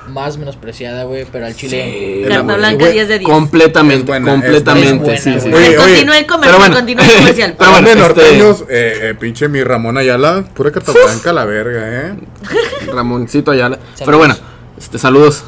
más 0.08 0.38
menospreciada, 0.38 1.04
güey, 1.06 1.26
pero 1.32 1.46
al 1.46 1.56
chile. 1.56 2.22
Sí. 2.24 2.30
Carta 2.30 2.56
blanca 2.56 2.78
güey, 2.84 2.94
10 2.94 3.08
de 3.08 3.20
10. 3.20 3.30
Completamente, 3.30 4.06
buena, 4.06 4.32
completamente, 4.32 5.04
buena. 5.04 5.18
sí, 5.20 5.34
sí. 5.40 5.52
Oye, 5.54 5.76
continúa 5.76 6.18
el 6.20 6.26
comercial, 6.26 6.42
pero 6.42 6.58
bueno, 6.60 6.76
continúa 6.76 7.06
el 7.06 7.12
comercial. 7.20 7.56
pero 7.58 7.72
bueno, 7.72 7.88
de 7.88 7.94
este- 7.94 8.08
norteños, 8.08 8.62
eh, 8.70 9.00
eh, 9.02 9.16
pinche 9.20 9.48
mi 9.48 9.64
Ramón 9.64 9.98
Ayala, 9.98 10.44
pura 10.54 10.72
carta 10.72 10.92
blanca 10.92 11.34
la 11.34 11.46
verga, 11.46 11.82
¿eh? 12.08 12.14
Ramoncito 12.94 13.52
Ayala. 13.52 13.80
Pero 14.04 14.18
bueno, 14.18 14.36
este, 14.86 14.98
saludos. 15.00 15.44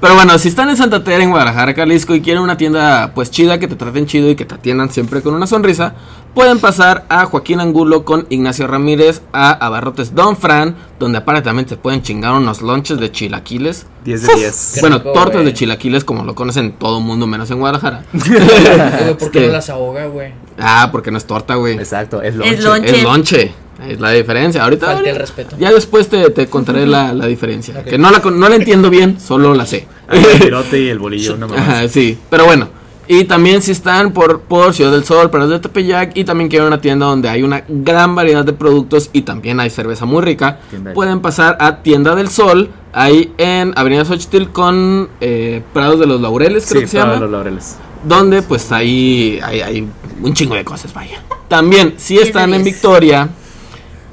Pero 0.00 0.14
bueno, 0.14 0.38
si 0.38 0.48
están 0.48 0.70
en 0.70 0.76
Santa 0.76 1.02
Tere, 1.04 1.22
en 1.24 1.30
Guadalajara, 1.30 1.74
Jalisco 1.74 2.14
y 2.14 2.20
quieren 2.20 2.42
una 2.42 2.56
tienda 2.56 3.12
pues 3.14 3.30
chida, 3.30 3.58
que 3.58 3.68
te 3.68 3.76
traten 3.76 4.06
chido 4.06 4.30
y 4.30 4.36
que 4.36 4.44
te 4.44 4.54
atiendan 4.54 4.90
siempre 4.90 5.22
con 5.22 5.34
una 5.34 5.46
sonrisa, 5.46 5.94
pueden 6.34 6.58
pasar 6.58 7.04
a 7.08 7.26
Joaquín 7.26 7.60
Angulo 7.60 8.04
con 8.04 8.26
Ignacio 8.30 8.66
Ramírez 8.66 9.22
a 9.32 9.50
Abarrotes 9.52 10.14
Don 10.14 10.36
Fran, 10.36 10.76
donde 10.98 11.20
también 11.20 11.68
se 11.68 11.76
pueden 11.76 12.02
chingar 12.02 12.32
unos 12.34 12.62
lonches 12.62 12.98
de 12.98 13.10
chilaquiles. 13.10 13.86
10 14.04 14.22
de 14.26 14.34
10. 14.34 14.70
Qué 14.74 14.80
bueno, 14.80 14.98
rico, 14.98 15.12
tortas 15.12 15.44
de 15.44 15.52
chilaquiles 15.54 16.04
como 16.04 16.24
lo 16.24 16.34
conocen 16.34 16.72
todo 16.72 17.00
mundo 17.00 17.26
menos 17.26 17.50
en 17.50 17.58
Guadalajara. 17.58 18.04
¿por 18.12 19.30
qué 19.30 19.38
Este- 19.40 19.46
no 19.46 19.52
las 19.52 19.70
ahoga, 19.70 20.06
güey? 20.06 20.32
ah, 20.58 20.88
porque 20.92 21.10
no 21.10 21.18
es 21.18 21.24
torta, 21.26 21.54
güey. 21.54 21.74
Exacto, 21.74 22.22
es 22.22 22.34
Es 22.34 22.36
lonche. 22.36 22.62
lonche. 22.62 22.96
Es 22.96 23.02
lonche. 23.02 23.54
Es 23.88 24.00
la 24.00 24.10
diferencia. 24.10 24.64
Ahorita 24.64 24.86
Falta 24.86 25.10
el 25.10 25.16
respeto. 25.16 25.56
ya 25.58 25.72
después 25.72 26.08
te, 26.08 26.30
te 26.30 26.46
contaré 26.48 26.86
la, 26.86 27.12
la 27.12 27.26
diferencia. 27.26 27.82
Que 27.84 27.98
no 27.98 28.10
la, 28.10 28.20
con- 28.20 28.38
no 28.38 28.48
la 28.48 28.56
entiendo 28.56 28.90
bien, 28.90 29.18
solo 29.20 29.54
la 29.54 29.66
sé. 29.66 29.86
El 30.10 30.38
virote 30.44 30.80
y 30.80 30.88
el 30.88 30.98
bolillo, 30.98 31.36
mamá. 31.36 31.56
Ajá, 31.56 31.88
sí, 31.88 32.18
pero 32.30 32.44
bueno. 32.46 32.68
Y 33.06 33.24
también 33.24 33.60
si 33.60 33.70
están 33.72 34.12
por, 34.14 34.40
por 34.40 34.72
Ciudad 34.72 34.90
del 34.90 35.04
Sol, 35.04 35.28
Perlas 35.30 35.50
de 35.50 35.58
Tepeyac 35.58 36.16
y 36.16 36.24
también 36.24 36.48
quieren 36.48 36.68
una 36.68 36.80
tienda 36.80 37.04
donde 37.04 37.28
hay 37.28 37.42
una 37.42 37.62
gran 37.68 38.14
variedad 38.14 38.46
de 38.46 38.54
productos 38.54 39.10
y 39.12 39.20
también 39.22 39.60
hay 39.60 39.68
cerveza 39.68 40.06
muy 40.06 40.22
rica, 40.22 40.60
pueden 40.94 41.20
pasar 41.20 41.58
a 41.60 41.82
Tienda 41.82 42.14
del 42.14 42.30
Sol, 42.30 42.70
ahí 42.94 43.30
en 43.36 43.74
Avenida 43.76 44.06
Xochitl 44.06 44.44
con 44.52 45.10
eh, 45.20 45.60
Prados 45.74 46.00
de 46.00 46.06
los 46.06 46.18
Laureles, 46.18 46.64
creo 46.66 46.80
Sí, 46.80 46.84
que 46.86 46.90
se 46.92 46.96
llama, 46.96 47.16
los 47.16 47.30
laureles. 47.30 47.76
donde 48.04 48.40
pues 48.40 48.72
ahí 48.72 49.38
hay, 49.42 49.60
hay 49.60 49.86
un 50.22 50.32
chingo 50.32 50.54
de 50.54 50.64
cosas, 50.64 50.94
vaya. 50.94 51.20
También, 51.46 51.92
si 51.98 52.16
de 52.16 52.22
están 52.22 52.54
en. 52.54 52.64
Victoria 52.64 53.28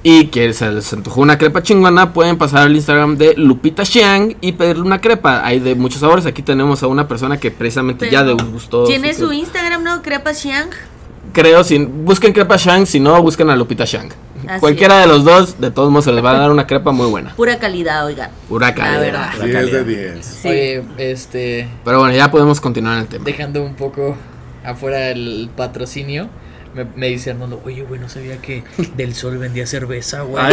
y 0.04 0.28
que 0.28 0.52
se 0.54 0.72
les 0.72 0.92
antojó 0.94 1.22
una 1.22 1.38
crepa 1.38 1.62
chingona, 1.62 2.12
pueden 2.14 2.38
pasar 2.38 2.62
al 2.64 2.76
Instagram 2.76 3.18
de 3.18 3.36
Lupita 3.36 3.86
Xiang 3.86 4.36
y 4.42 4.54
pedirle 4.54 4.82
una 4.84 5.00
crepa. 5.00 5.46
Hay 5.46 5.60
de 5.60 5.76
muchos 5.76 6.00
sabores. 6.02 6.26
Aquí 6.26 6.42
tenemos 6.42 6.82
a 6.82 6.88
una 6.88 7.08
persona 7.08 7.38
que 7.38 7.52
precisamente 7.52 8.10
ya 8.10 8.24
Pero 8.24 8.36
degustó. 8.38 8.86
Tiene 8.86 9.14
su 9.14 9.28
su 9.28 9.34
Instagram, 9.34 9.84
¿no? 9.84 10.02
Crepa 10.02 10.34
Xiang. 10.34 10.70
Creo, 11.34 11.64
si 11.64 11.78
busquen 11.78 12.34
crepa 12.34 12.58
Xiang, 12.58 12.86
si 12.88 13.00
no, 13.00 13.22
busquen 13.22 13.50
a 13.52 13.56
Lupita 13.56 13.86
Xiang. 13.86 14.10
Así 14.48 14.60
Cualquiera 14.60 15.02
es. 15.04 15.08
de 15.08 15.14
los 15.14 15.24
dos, 15.24 15.62
de 15.62 15.70
todos 15.70 15.92
modos, 15.92 16.06
se 16.06 16.12
les 16.12 16.26
va 16.26 16.32
a 16.32 16.40
dar 16.40 16.52
una 16.52 16.66
crepa 16.66 16.92
muy 16.92 17.06
buena. 17.08 17.36
Pura 17.36 17.60
calidad, 17.60 18.04
oigan. 18.08 18.32
Pura 18.50 18.70
La 18.70 18.76
calidad. 18.76 19.00
verdad. 19.00 19.30
La 19.38 19.46
10 19.46 19.54
de 19.56 19.72
calidad. 19.72 19.86
10. 20.16 20.26
Sí. 20.26 20.48
Oye, 20.48 20.84
este. 20.98 21.70
Pero 21.86 22.00
bueno, 22.00 22.16
ya 22.16 22.32
podemos 22.32 22.60
continuar 22.60 22.96
en 22.96 23.02
el 23.04 23.08
tema. 23.08 23.24
Dejando 23.26 23.64
un 23.64 23.76
poco 23.76 24.18
afuera 24.66 25.10
el 25.10 25.50
patrocinio. 25.56 26.28
Me, 26.74 26.86
me 26.96 27.08
dice 27.08 27.32
Arnoldo, 27.32 27.62
oye, 27.66 27.84
güey, 27.84 28.00
no 28.00 28.08
sabía 28.08 28.38
que 28.42 28.64
Del 28.98 29.14
Sol 29.14 29.38
vendía 29.38 29.66
cerveza, 29.66 30.22
güey. 30.22 30.44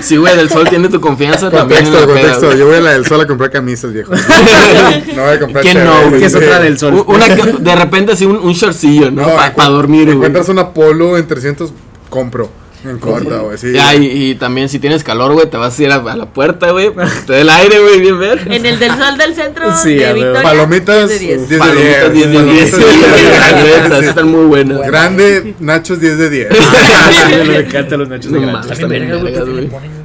Si, 0.00 0.16
güey, 0.18 0.36
del 0.36 0.48
sol 0.48 0.68
tiene 0.68 0.88
tu 0.88 1.00
confianza 1.00 1.50
también. 1.50 1.84
Contexto, 1.84 2.06
peda, 2.06 2.20
contexto. 2.20 2.56
Yo 2.56 2.66
voy 2.66 2.76
a 2.76 2.80
la 2.80 2.90
del 2.92 3.06
sol 3.06 3.20
a 3.20 3.26
comprar 3.26 3.50
camisas, 3.50 3.92
viejo. 3.92 4.12
no 5.16 5.22
voy 5.22 5.32
a 5.32 5.40
comprar 5.40 5.62
¿Quién 5.62 5.84
no, 5.84 6.10
güey? 6.10 6.24
Es 6.24 6.32
sí. 6.32 6.38
otra 6.38 6.60
del 6.60 6.78
sol. 6.78 7.04
Una 7.06 7.26
de 7.28 7.76
repente 7.76 8.12
así 8.12 8.24
un, 8.24 8.36
un 8.36 8.52
shortcillo, 8.52 9.10
¿no? 9.10 9.22
No, 9.22 9.36
Para 9.36 9.68
dormir, 9.68 10.04
güey. 10.04 10.16
Encuentras 10.16 10.48
una 10.48 10.70
polo 10.70 11.18
en 11.18 11.26
300, 11.26 11.72
compro. 12.08 12.59
En 12.84 12.98
corta, 12.98 13.38
güey, 13.38 13.58
sí. 13.58 13.72
Ya, 13.72 13.94
y, 13.94 14.06
y 14.30 14.34
también 14.36 14.68
si 14.68 14.78
tienes 14.78 15.04
calor, 15.04 15.32
güey, 15.34 15.48
te 15.50 15.56
vas 15.58 15.78
a 15.78 15.82
ir 15.82 15.90
a, 15.92 15.96
a 15.96 16.16
la 16.16 16.26
puerta, 16.26 16.70
güey, 16.70 16.90
te 17.26 17.32
dé 17.34 17.40
el 17.42 17.50
aire, 17.50 17.78
güey, 17.80 18.00
bien 18.00 18.18
ver. 18.18 18.40
En 18.50 18.64
el 18.64 18.78
del 18.78 18.90
sol 18.92 19.18
del 19.18 19.34
centro 19.34 19.66
Sí, 19.82 19.94
de. 19.96 20.12
Victoria. 20.14 20.42
Palomitas, 20.42 21.08
10 21.08 21.20
de 21.20 21.26
10. 21.26 21.48
10 21.48 21.48
de 21.50 21.58
Palomitas 21.58 22.12
10 22.12 22.30
de 22.32 22.42
10, 22.42 22.70
sí, 22.70 22.76
Palomitas 22.76 23.50
la 23.52 23.62
10 23.62 23.74
de 23.74 23.82
neta, 23.82 23.98
10. 23.98 24.08
están 24.08 24.28
muy 24.28 24.44
buenas. 24.46 24.86
Grande, 24.86 25.54
Nachos 25.60 26.00
10 26.00 26.18
de 26.18 26.30
10. 26.30 26.48
me 27.48 27.56
encantan 27.56 27.98
los 27.98 28.08
nachos 28.08 28.32
de 28.32 28.40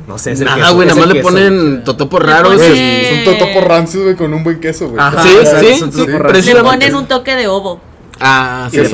No 0.07 0.17
sé, 0.17 0.32
es 0.34 0.39
el 0.41 0.45
Nada, 0.45 0.57
queso, 0.57 0.76
güey, 0.76 0.88
nada 0.88 0.99
más 0.99 1.09
le 1.13 1.21
ponen 1.21 1.84
totopos 1.84 2.21
raros. 2.21 2.55
ponen- 2.61 2.76
y- 2.76 3.05
Es 3.05 3.11
un 3.28 3.34
totopo 3.38 3.61
rancios, 3.61 4.03
güey, 4.03 4.15
con 4.15 4.34
un 4.34 4.43
buen 4.43 4.59
queso, 4.59 4.89
güey. 4.89 4.99
Ajá. 4.99 5.23
Sí, 5.23 5.30
sí, 6.41 6.51
Le 6.53 6.61
ponen 6.61 6.95
un 6.95 7.07
toque 7.07 7.36
de 7.36 7.47
ovo. 7.47 7.80
Ah, 8.20 8.70
sí. 8.72 8.78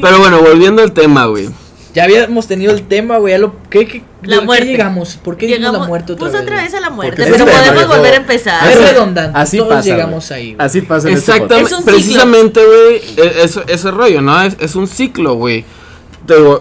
Pero 0.00 0.18
bueno, 0.18 0.40
volviendo 0.42 0.82
al 0.82 0.92
tema, 0.92 1.26
güey. 1.26 1.48
Ya 1.94 2.04
habíamos 2.04 2.46
tenido 2.46 2.72
el 2.72 2.82
tema, 2.86 3.16
güey. 3.16 3.32
a 3.32 3.38
lo- 3.38 3.54
¿Qué, 3.70 3.86
qué, 3.86 4.02
La 4.22 4.36
por 4.36 4.40
qué 4.40 4.46
muerte. 4.46 4.66
llegamos? 4.66 5.16
¿Por 5.16 5.36
qué 5.38 5.46
llegamos 5.46 5.76
a 5.78 5.82
la 5.82 5.86
muerte 5.88 6.12
otra 6.12 6.20
pues 6.20 6.32
vez? 6.34 6.42
otra 6.42 6.62
vez 6.62 6.74
a 6.74 6.80
la 6.80 6.90
muerte, 6.90 7.16
Porque 7.24 7.32
pero 7.32 7.46
podemos 7.50 7.88
volver 7.96 8.12
a 8.12 8.16
empezar. 8.16 8.70
Es 8.70 8.92
redundante. 8.92 9.38
Así 9.38 9.56
Todos 9.56 9.72
pasa. 9.72 9.88
llegamos 9.88 10.30
ahí. 10.30 10.54
Así 10.58 10.82
pasa 10.82 11.08
en 11.08 11.14
este 11.16 11.32
Exactamente, 11.32 11.74
precisamente, 11.86 12.60
güey, 12.66 12.96
e- 13.16 13.42
eso, 13.44 13.62
ese 13.66 13.90
rollo, 13.90 14.20
¿no? 14.20 14.42
Es, 14.42 14.56
es 14.60 14.74
un 14.74 14.86
ciclo, 14.88 15.34
güey. 15.34 15.64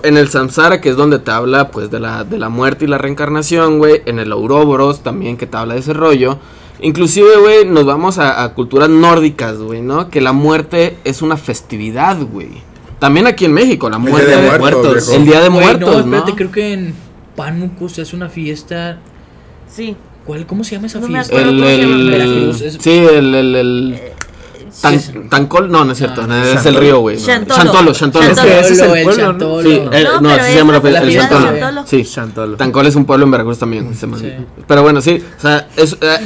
En 0.04 0.16
el 0.16 0.30
Samsara, 0.30 0.80
que 0.80 0.90
es 0.90 0.96
donde 0.96 1.18
te 1.20 1.32
habla, 1.32 1.70
pues, 1.70 1.90
de 1.92 2.00
la, 2.00 2.24
de 2.24 2.38
la 2.38 2.48
muerte 2.50 2.86
y 2.86 2.88
la 2.88 2.98
reencarnación, 3.00 3.80
güey. 3.80 4.04
En 4.06 4.20
el 4.20 4.32
Ouroboros, 4.32 5.02
también, 5.02 5.36
que 5.38 5.48
te 5.48 5.58
habla 5.58 5.74
de 5.74 5.80
ese 5.82 5.92
rollo. 5.94 6.38
Inclusive, 6.82 7.38
güey, 7.42 7.66
nos 7.66 7.86
vamos 7.86 8.18
a, 8.18 8.44
a 8.44 8.54
culturas 8.54 8.90
nórdicas, 8.90 9.58
güey, 9.58 9.82
¿no? 9.82 10.10
Que 10.10 10.22
la 10.22 10.34
muerte 10.34 10.98
es 11.04 11.22
una 11.22 11.38
festividad, 11.38 12.18
güey. 12.22 12.50
También 13.00 13.28
aquí 13.28 13.46
en 13.46 13.54
México, 13.54 13.90
la 13.90 13.98
muerte 13.98 14.30
de 14.36 14.42
de 14.42 14.58
Muertos, 14.60 14.94
viejo. 15.08 15.14
El 15.14 15.26
Día 15.26 15.42
de 15.42 15.50
Güey, 15.50 15.62
Muertos, 15.64 15.90
no, 15.90 15.94
¿no? 16.12 16.18
espérate, 16.18 16.36
creo 16.36 16.52
que 16.52 16.74
en 16.74 16.94
Pánuco 17.36 17.90
se 17.90 18.02
hace 18.02 18.16
una 18.16 18.30
fiesta. 18.30 19.00
Sí. 19.70 19.96
¿Cuál, 20.26 20.46
¿Cómo 20.48 20.64
se 20.64 20.76
llama 20.76 20.88
esa 20.88 21.00
No 21.00 21.08
me 21.08 21.14
fiesta? 21.24 21.34
acuerdo 21.36 21.52
El, 21.52 21.58
cómo 21.60 21.70
se 21.70 21.78
llama, 21.82 21.96
el, 21.96 22.50
es- 22.50 22.78
sí, 22.80 22.90
el, 22.92 23.36
el, 23.36 23.56
el 23.56 24.00
Tan- 24.82 25.00
Sí, 25.00 25.12
sí. 25.14 25.20
Tancol, 25.30 25.72
no, 25.72 25.86
no 25.86 25.92
es 25.94 25.98
cierto, 25.98 26.22
Ah, 26.24 26.28
no, 26.28 26.36
es 26.44 26.66
el 26.66 26.76
río, 26.76 27.00
güey. 27.00 27.18
Chantolo. 27.18 27.92
Chantolo. 27.94 28.26
Es 28.32 28.40
que 28.40 28.60
ese 28.60 28.74
es 28.74 28.80
el 28.80 29.04
pueblo, 29.04 29.12
¿no? 29.12 29.16
Chantolo. 29.18 29.62
Sí, 29.70 29.82
eh, 29.92 30.04
No, 30.04 30.22
no, 30.22 30.30
pero 30.30 30.44
se 30.44 30.56
llama 30.56 30.74
la 30.74 30.90
el 31.02 31.14
Chantolo. 31.14 31.46
Chantolo. 31.46 31.88
Sí, 31.88 32.04
Chantolo. 32.04 32.58
Tancol 32.58 32.88
es 32.88 32.96
un 32.96 33.06
pueblo 33.06 33.26
en 33.26 33.32
Veracruz 33.32 33.58
también. 33.60 33.96
Sí. 33.96 34.06
Pero 34.68 34.82
bueno, 34.84 35.02
sí. 35.02 35.24
O 35.38 35.42
sea, 35.42 35.68
es, 35.76 35.98
eh, 36.02 36.18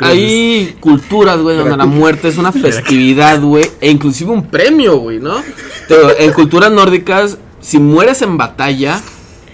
hay, 0.00 0.76
culturas, 0.80 1.38
güey, 1.40 1.56
donde 1.56 1.76
la 1.76 1.86
muerte 1.86 2.28
es 2.28 2.38
una 2.38 2.52
festividad, 2.52 3.40
güey. 3.40 3.64
E 3.80 3.90
inclusive 3.90 4.30
un 4.30 4.44
premio, 4.46 4.96
güey, 4.98 5.18
¿no? 5.18 5.36
Digo, 5.88 6.10
en 6.18 6.32
culturas 6.32 6.70
nórdicas, 6.70 7.38
si 7.60 7.78
mueres 7.78 8.22
en 8.22 8.36
batalla, 8.36 9.00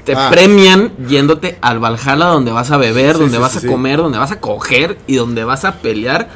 te 0.05 0.15
Ah. 0.15 0.29
premian 0.31 0.93
yéndote 1.09 1.59
al 1.61 1.81
Valhalla 1.81 2.27
donde 2.27 2.53
vas 2.53 2.71
a 2.71 2.77
beber, 2.77 3.15
Sí, 3.17 3.21
donde 3.23 3.37
sí, 3.37 3.43
vas 3.43 3.53
sí, 3.53 3.59
a 3.59 3.61
sí. 3.63 3.67
comer, 3.67 3.99
donde 3.99 4.19
vas 4.19 4.31
a 4.31 4.41
coger 4.41 4.99
y 5.09 5.17
donde 5.17 5.43
vas 5.45 5.65
a 5.65 5.77
pelear 5.77 6.29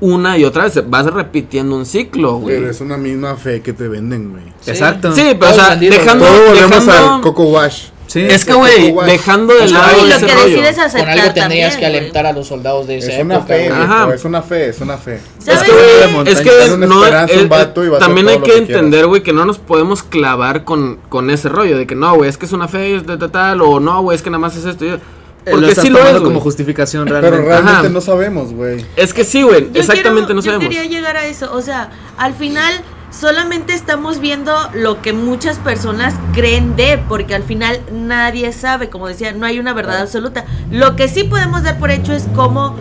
una 0.00 0.36
y 0.38 0.44
otra 0.44 0.64
vez. 0.64 0.82
Vas 0.88 1.06
repitiendo 1.06 1.76
un 1.76 1.86
ciclo, 1.86 2.36
güey. 2.36 2.56
Pero 2.56 2.70
es 2.70 2.80
una 2.80 2.96
misma 2.96 3.36
fe 3.36 3.60
que 3.62 3.72
te 3.72 3.88
venden, 3.88 4.30
güey. 4.32 4.44
Sí. 4.60 4.70
Exacto. 4.70 5.12
Sí, 5.12 5.22
pero 5.22 5.36
o 5.36 5.38
Todos 5.38 5.54
sea, 5.56 5.68
vendidos, 5.70 5.96
dejando, 5.98 6.24
Todo 6.26 6.46
volvemos 6.48 6.86
dejando- 6.86 7.14
al 7.14 7.20
Coco 7.20 7.42
Wash. 7.44 7.82
Sí. 8.06 8.20
es 8.22 8.46
que, 8.46 8.54
güey, 8.54 8.94
dejando 9.04 9.52
de 9.52 9.68
lado 9.68 9.98
y 10.02 10.08
lo 10.08 10.14
ese 10.16 10.24
que 10.24 10.32
rollo. 10.34 10.46
decides 10.46 10.78
aceptar 10.78 11.10
Con 11.10 11.20
algo 11.20 11.34
tendrías 11.34 11.74
también, 11.74 11.78
que 11.92 11.98
alentar 11.98 12.24
a 12.24 12.32
los 12.32 12.46
soldados 12.46 12.86
de 12.86 12.96
esa 12.96 13.12
Es 13.12 13.22
una 13.22 13.34
época, 13.34 13.48
fe, 13.54 13.68
güey. 13.68 13.82
Ajá. 13.82 14.14
es 14.14 14.24
una 14.24 14.40
fe, 14.40 14.68
es 14.70 14.80
una 14.80 14.96
fe. 14.96 15.14
Es 15.16 15.44
¿Sabes 15.44 15.62
que, 15.64 15.72
güey, 15.72 16.28
es 16.32 16.40
que 16.40 16.72
una 16.72 16.86
no, 16.86 17.04
esperanza 17.04 17.34
a 17.34 17.42
un 17.42 17.48
vato 17.50 17.84
y 17.84 17.88
va 17.88 17.94
a 17.94 17.96
hacer 17.98 18.06
también 18.06 18.28
hay 18.30 18.38
que 18.38 18.50
que 18.50 18.56
entender, 18.56 19.06
güey, 19.08 19.22
que 19.22 19.34
no 19.34 19.44
nos 19.44 19.58
podemos 19.58 20.02
clavar 20.02 20.64
con, 20.64 21.00
con 21.10 21.28
ese 21.28 21.50
rollo 21.50 21.76
de 21.76 21.86
que 21.86 21.94
no, 21.96 22.14
güey, 22.14 22.30
es 22.30 22.38
que 22.38 22.46
es 22.46 22.52
una 22.52 22.66
fe 22.66 22.96
es 22.96 23.06
de, 23.06 23.18
de 23.18 23.28
tal 23.28 23.60
o 23.60 23.78
no, 23.78 24.00
güey, 24.00 24.16
es 24.16 24.22
que 24.22 24.30
nada 24.30 24.38
más 24.40 24.56
es 24.56 24.64
esto. 24.64 24.86
y- 24.86 24.98
Eh, 25.48 25.50
Porque 25.52 25.68
estás 25.70 25.84
sí 25.84 25.90
lo 25.90 25.98
es, 26.06 26.20
como 26.20 26.40
justificación 26.40 27.04
Pero 27.06 27.20
realmente. 27.20 27.48
realmente 27.48 27.78
Ajá. 27.80 27.88
no 27.88 28.00
sabemos, 28.00 28.52
güey. 28.52 28.84
Es 28.96 29.12
que 29.14 29.24
sí, 29.24 29.42
güey, 29.42 29.68
exactamente 29.74 30.26
quiero- 30.26 30.34
no 30.34 30.42
sabemos. 30.42 30.64
Yo 30.64 30.70
quería 30.70 30.84
llegar 30.84 31.16
a 31.16 31.24
eso, 31.26 31.52
o 31.54 31.60
sea, 31.62 31.90
al 32.16 32.34
final 32.34 32.72
solamente 33.10 33.72
estamos 33.72 34.20
viendo 34.20 34.54
lo 34.74 35.00
que 35.00 35.12
muchas 35.12 35.58
personas 35.58 36.14
creen 36.34 36.76
de, 36.76 36.98
porque 37.08 37.34
al 37.34 37.42
final 37.42 37.80
nadie 37.92 38.52
sabe, 38.52 38.90
como 38.90 39.08
decía, 39.08 39.32
no 39.32 39.46
hay 39.46 39.58
una 39.58 39.72
verdad 39.72 40.02
absoluta. 40.02 40.44
Lo 40.70 40.94
que 40.96 41.08
sí 41.08 41.24
podemos 41.24 41.62
dar 41.62 41.78
por 41.78 41.90
hecho 41.90 42.12
es 42.12 42.26
cómo 42.34 42.76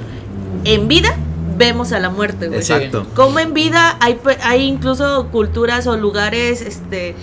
en 0.66 0.88
vida 0.90 1.16
vemos 1.58 1.92
a 1.94 2.00
la 2.00 2.10
muerte, 2.10 2.48
güey. 2.48 2.60
Exacto. 2.60 3.08
Como 3.16 3.40
en 3.40 3.54
vida 3.54 3.98
hay, 4.02 4.16
pe- 4.16 4.38
hay 4.44 4.64
incluso 4.66 5.28
culturas 5.32 5.88
o 5.88 5.96
lugares, 5.98 6.62
este, 6.62 7.16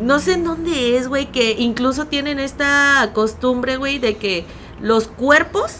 no 0.00 0.18
sé 0.18 0.32
en 0.32 0.44
dónde 0.44 0.96
es, 0.98 1.06
güey, 1.08 1.26
que 1.30 1.52
incluso 1.58 2.06
tienen 2.06 2.38
esta 2.40 3.10
costumbre, 3.14 3.76
güey, 3.76 3.98
de 4.00 4.16
que 4.16 4.44
los 4.82 5.08
cuerpos, 5.08 5.72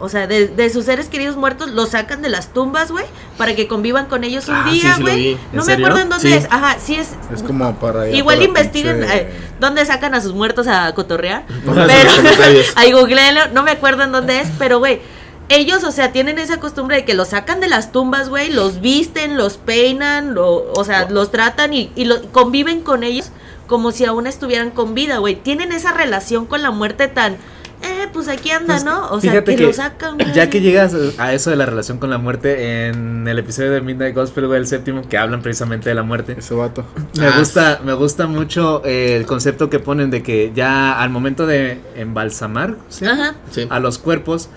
o 0.00 0.08
sea, 0.08 0.26
de, 0.26 0.48
de 0.48 0.70
sus 0.70 0.86
seres 0.86 1.08
queridos 1.08 1.36
muertos, 1.36 1.70
los 1.70 1.90
sacan 1.90 2.20
de 2.22 2.28
las 2.28 2.52
tumbas, 2.52 2.90
güey, 2.90 3.04
para 3.38 3.54
que 3.54 3.68
convivan 3.68 4.06
con 4.06 4.24
ellos 4.24 4.48
un 4.48 4.54
Ah, 4.54 4.66
sí, 4.70 4.80
día, 4.80 4.94
sí 4.96 5.02
güey. 5.02 5.16
vi. 5.16 5.28
¿En 5.32 5.38
no 5.52 5.58
me 5.60 5.64
serio? 5.64 5.86
acuerdo 5.86 6.02
en 6.02 6.08
dónde 6.10 6.28
Sí. 6.28 6.34
es. 6.34 6.46
Ajá, 6.50 6.76
sí 6.78 6.94
es. 6.96 7.10
Es 7.32 7.42
como 7.42 7.74
para 7.76 8.08
Igual 8.10 8.36
para 8.36 8.48
investiguen 8.48 9.00
pinche- 9.02 9.14
eh, 9.14 9.30
dónde 9.60 9.84
sacan 9.86 10.14
a 10.14 10.20
sus 10.20 10.32
muertos 10.32 10.66
a 10.66 10.92
cotorrear. 10.94 11.44
Pero 11.64 11.86
ahí 12.76 12.92
googleenlo, 12.92 13.48
no 13.52 13.62
me 13.62 13.70
acuerdo 13.72 14.02
en 14.02 14.12
dónde 14.12 14.40
es, 14.40 14.48
pero 14.58 14.78
güey, 14.78 15.00
ellos, 15.48 15.84
o 15.84 15.92
sea, 15.92 16.10
tienen 16.10 16.38
esa 16.38 16.58
costumbre 16.58 16.96
de 16.96 17.04
que 17.04 17.14
los 17.14 17.28
sacan 17.28 17.60
de 17.60 17.68
las 17.68 17.92
tumbas, 17.92 18.28
güey, 18.30 18.50
los 18.50 18.80
visten, 18.80 19.36
los 19.36 19.58
peinan, 19.58 20.34
lo- 20.34 20.72
o 20.72 20.84
sea, 20.84 21.08
los 21.10 21.30
tratan 21.30 21.72
y, 21.74 21.92
y 21.94 22.04
lo- 22.06 22.20
conviven 22.32 22.80
con 22.80 23.04
ellos 23.04 23.30
como 23.66 23.92
si 23.92 24.04
aún 24.04 24.26
estuvieran 24.26 24.70
con 24.70 24.94
vida, 24.94 25.18
güey. 25.18 25.36
Tienen 25.36 25.72
esa 25.72 25.92
relación 25.92 26.46
con 26.46 26.62
la 26.62 26.70
muerte 26.70 27.08
tan, 27.08 27.36
eh, 27.84 28.08
pues 28.12 28.28
aquí 28.28 28.50
anda, 28.50 28.74
Pues, 28.74 28.84
¿no? 28.84 29.08
O 29.10 29.20
sea, 29.20 29.30
fíjate 29.32 29.56
que, 29.56 29.62
lo 29.64 29.72
sacan, 29.72 30.16
güey. 30.18 30.32
Ya 30.32 30.48
que 30.50 30.60
llegas 30.60 30.94
a 31.18 31.32
eso 31.32 31.50
de 31.50 31.56
la 31.56 31.66
relación 31.66 31.98
con 31.98 32.10
la 32.10 32.18
muerte, 32.18 32.86
en 32.88 33.26
el 33.28 33.38
episodio 33.38 33.70
de 33.72 33.80
Midnight 33.80 34.14
Gospel, 34.14 34.46
güey, 34.46 34.58
el 34.60 34.66
séptimo, 34.66 35.02
que 35.08 35.18
hablan 35.18 35.42
precisamente 35.42 35.88
de 35.88 35.94
la 35.94 36.02
muerte. 36.02 36.36
Ese 36.38 36.54
vato. 36.54 36.84
Me 37.18 37.26
Ah, 37.26 37.34
gusta, 37.38 37.80
me 37.84 37.92
gusta 37.94 38.26
mucho 38.26 38.82
eh, 38.84 39.16
el 39.16 39.26
concepto 39.26 39.70
que 39.70 39.78
ponen 39.78 40.10
de 40.10 40.22
que 40.22 40.52
ya 40.54 41.00
al 41.00 41.10
momento 41.10 41.46
de 41.46 41.80
embalsamar 41.96 42.76
¿sí? 42.88 43.04
Ajá. 43.06 43.34
Sí. 43.50 43.66
a 43.70 43.80
los 43.80 43.98
cuerpos, 43.98 44.48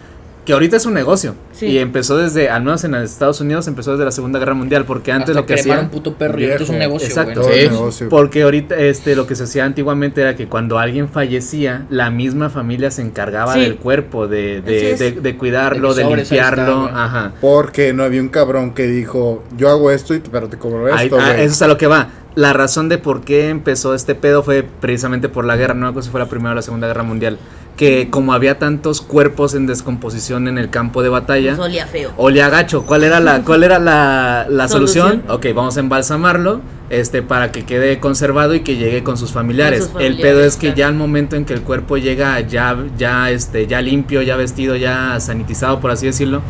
que 0.48 0.54
ahorita 0.54 0.78
es 0.78 0.86
un 0.86 0.94
negocio. 0.94 1.36
Sí. 1.52 1.66
Y 1.66 1.78
empezó 1.78 2.16
desde, 2.16 2.50
al 2.50 2.64
menos 2.64 2.82
en 2.86 2.96
Estados 2.96 3.42
Unidos, 3.42 3.68
empezó 3.68 3.92
desde 3.92 4.06
la 4.06 4.12
Segunda 4.12 4.40
Guerra 4.40 4.54
Mundial, 4.54 4.86
porque 4.86 5.12
antes 5.12 5.32
Hasta 5.32 5.42
lo 5.42 5.46
que 5.46 5.56
hacían... 5.56 5.80
un 5.80 5.90
puto 5.90 6.14
perro 6.14 6.40
y 6.40 6.46
ahorita 6.46 6.64
es 6.64 6.70
un 6.70 6.78
negocio, 6.80 7.08
Exacto. 7.10 7.44
Sí. 7.44 7.68
negocio. 7.70 8.08
Porque 8.08 8.44
ahorita 8.44 8.76
este 8.78 9.18
lo 9.18 9.28
que 9.28 9.36
se 9.36 9.44
hacía 9.44 9.66
antiguamente 9.66 10.22
era 10.22 10.38
que 10.38 10.48
cuando 10.48 10.80
alguien 10.80 11.10
fallecía, 11.10 11.86
la 11.90 12.12
misma 12.12 12.50
familia 12.50 12.92
se 12.92 13.02
encargaba 13.02 13.56
Sí. 13.56 13.60
del 13.60 13.76
cuerpo, 13.76 14.30
de, 14.30 14.62
de, 14.62 14.92
es. 14.94 15.00
de- 15.00 15.12
de 15.12 15.36
cuidarlo, 15.38 15.94
De 15.94 16.04
está, 16.04 16.16
limpiarlo. 16.16 16.90
Ajá. 16.94 17.34
Porque 17.42 17.92
no 17.92 18.04
había 18.04 18.22
un 18.22 18.30
cabrón 18.30 18.74
que 18.74 18.88
dijo, 18.88 19.44
yo 19.58 19.68
hago 19.70 19.92
esto, 19.92 20.16
y, 20.16 20.20
pero 20.32 20.48
te 20.48 20.58
cobro 20.58 20.88
esto, 20.88 21.18
ah, 21.20 21.34
eso 21.36 21.54
es 21.54 21.62
a 21.62 21.68
lo 21.68 21.78
que 21.78 21.88
va. 21.88 22.08
La 22.36 22.54
razón 22.54 22.88
de 22.88 23.00
por 23.00 23.22
qué 23.22 23.50
empezó 23.50 23.94
este 23.96 24.16
pedo 24.16 24.44
fue 24.44 24.64
precisamente 24.64 25.28
por 25.28 25.44
la 25.44 25.58
guerra, 25.58 25.74
no 25.74 25.82
me 25.82 25.88
acuerdo 25.88 26.04
si 26.06 26.12
fue 26.12 26.22
la 26.22 26.28
primera 26.30 26.52
o 26.52 26.56
la 26.56 26.62
segunda 26.62 26.88
guerra 26.88 27.04
mundial. 27.04 27.38
Que 27.78 28.10
como 28.10 28.34
había 28.34 28.58
tantos 28.58 29.02
cuerpos 29.02 29.54
en 29.54 29.68
descomposición 29.68 30.48
en 30.48 30.58
el 30.58 30.70
campo 30.72 31.04
de 31.04 31.10
batalla, 31.10 31.56
Pues 31.56 31.68
olía 31.70 31.86
feo. 31.88 32.12
olía 32.18 32.50
gacho. 32.50 32.84
¿Cuál 32.88 33.04
era 33.04 33.20
la, 33.20 33.44
cuál 33.44 33.64
era 33.64 33.78
la, 33.80 34.48
la 34.50 34.68
solución? 34.68 35.22
Solución. 35.22 35.32
Ok, 35.32 35.46
vamos 35.56 35.78
a 35.78 35.82
embalsamarlo 35.82 36.62
este, 36.90 37.22
para 37.22 37.52
que 37.52 37.66
quede 37.66 38.00
conservado 38.00 38.56
y 38.56 38.62
que 38.62 38.78
llegue 38.78 39.04
con 39.04 39.16
sus 39.16 39.32
familiares. 39.32 39.82
Con 39.86 39.92
sus 39.94 40.02
el 40.02 40.18
pedo 40.18 40.44
es 40.44 40.56
que 40.56 40.68
claro. 40.68 40.78
ya 40.78 40.88
al 40.88 40.96
momento 40.96 41.36
en 41.36 41.46
que 41.46 41.54
el 41.54 41.62
cuerpo 41.62 41.98
llega 41.98 42.40
ya, 42.42 42.76
ya, 42.98 43.30
este, 43.30 43.68
ya 43.68 43.80
limpio, 43.82 44.24
ya 44.24 44.36
vestido, 44.38 44.76
ya 44.76 45.20
sanitizado, 45.20 45.80
por 45.80 45.92
así 45.92 46.08
decirlo, 46.08 46.42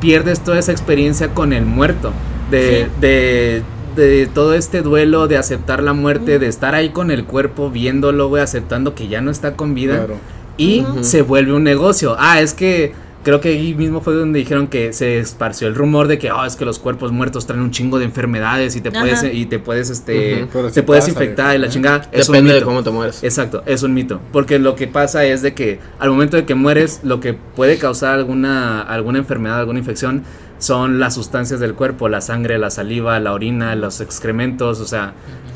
pierdes 0.00 0.38
toda 0.40 0.58
esa 0.60 0.70
experiencia 0.72 1.34
con 1.34 1.52
el 1.52 1.66
muerto. 1.66 2.12
De, 2.50 2.84
Sí. 2.84 3.00
de, 3.00 3.62
de 3.96 4.26
todo 4.32 4.54
este 4.54 4.82
duelo, 4.82 5.26
de 5.26 5.36
aceptar 5.36 5.82
la 5.82 5.94
muerte, 5.94 6.38
de 6.38 6.46
estar 6.46 6.74
ahí 6.76 6.90
con 6.90 7.10
el 7.10 7.24
cuerpo, 7.24 7.70
viéndolo, 7.70 8.28
güey, 8.28 8.40
aceptando 8.42 8.94
que 8.94 9.08
ya 9.08 9.20
no 9.20 9.30
está 9.32 9.56
con 9.56 9.74
vida 9.74 9.96
Claro. 9.96 10.14
Y 10.60 10.84
se 11.02 11.22
vuelve 11.22 11.52
un 11.52 11.64
negocio. 11.64 12.16
Ah, 12.18 12.40
es 12.40 12.54
que 12.54 12.92
creo 13.22 13.40
que 13.40 13.50
ahí 13.50 13.74
mismo 13.74 14.00
fue 14.00 14.14
donde 14.14 14.38
dijeron 14.38 14.66
que 14.68 14.92
se 14.92 15.18
esparció 15.18 15.68
el 15.68 15.74
rumor 15.74 16.08
de 16.08 16.18
que, 16.18 16.30
oh, 16.32 16.44
es 16.44 16.56
que 16.56 16.64
los 16.64 16.78
cuerpos 16.78 17.12
muertos 17.12 17.46
traen 17.46 17.62
un 17.62 17.70
chingo 17.70 17.98
de 17.98 18.06
enfermedades 18.06 18.76
y 18.76 18.80
te 18.80 18.88
Ajá. 18.88 19.00
puedes 19.00 19.24
y 19.34 19.46
te 19.46 19.58
puedes 19.58 19.90
este 19.90 20.46
te 20.72 20.82
puedes 20.82 21.04
pasa, 21.04 21.10
infectar 21.10 21.56
y 21.56 21.58
la 21.58 21.66
¿eh? 21.66 21.70
chingada. 21.70 22.08
Es 22.12 22.28
un 22.28 22.34
Depende 22.34 22.54
de 22.54 22.60
mito. 22.60 22.66
cómo 22.66 22.82
te 22.82 22.90
mueres. 22.90 23.22
Exacto, 23.22 23.62
es 23.66 23.82
un 23.82 23.92
mito, 23.94 24.20
porque 24.32 24.58
lo 24.58 24.74
que 24.74 24.86
pasa 24.86 25.24
es 25.24 25.42
de 25.42 25.54
que 25.54 25.80
al 25.98 26.10
momento 26.10 26.36
de 26.36 26.44
que 26.44 26.54
mueres, 26.54 27.00
lo 27.02 27.20
que 27.20 27.34
puede 27.34 27.78
causar 27.78 28.14
alguna 28.14 28.80
alguna 28.80 29.18
enfermedad, 29.18 29.60
alguna 29.60 29.78
infección 29.78 30.24
son 30.58 31.00
las 31.00 31.14
sustancias 31.14 31.58
del 31.58 31.74
cuerpo, 31.74 32.08
la 32.10 32.20
sangre, 32.20 32.58
la 32.58 32.68
saliva, 32.70 33.18
la 33.18 33.32
orina, 33.32 33.74
los 33.76 34.00
excrementos, 34.02 34.80
o 34.80 34.86
sea, 34.86 35.14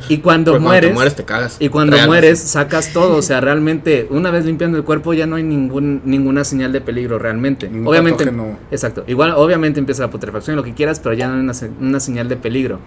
y 0.08 0.18
cuando 0.18 0.52
Porque 0.52 0.64
mueres 0.64 0.90
te 0.90 0.94
mueres 0.94 1.14
te 1.16 1.24
cagas. 1.24 1.56
y 1.60 1.68
cuando 1.68 1.96
Real. 1.96 2.08
mueres, 2.08 2.38
sacas 2.40 2.92
todo. 2.92 3.16
O 3.16 3.22
sea, 3.22 3.40
realmente, 3.42 4.06
una 4.10 4.30
vez 4.30 4.44
limpiando 4.44 4.76
el 4.78 4.84
cuerpo, 4.84 5.14
ya 5.14 5.26
no 5.26 5.36
hay 5.36 5.42
ningún, 5.42 6.02
ninguna 6.04 6.44
señal 6.44 6.72
de 6.72 6.80
peligro 6.80 7.18
realmente. 7.18 7.68
Ningún 7.68 7.88
obviamente. 7.88 8.24
patógeno. 8.24 8.58
Exacto. 8.70 9.04
Igual, 9.06 9.32
obviamente 9.36 9.80
empieza 9.80 10.02
la 10.02 10.10
putrefacción, 10.10 10.56
lo 10.56 10.62
que 10.62 10.74
quieras, 10.74 11.00
pero 11.00 11.14
ya 11.14 11.28
no 11.28 11.34
hay 11.34 11.40
una, 11.40 11.54
se- 11.54 11.70
una 11.80 12.00
señal 12.00 12.28
de 12.28 12.36
peligro. 12.36 12.78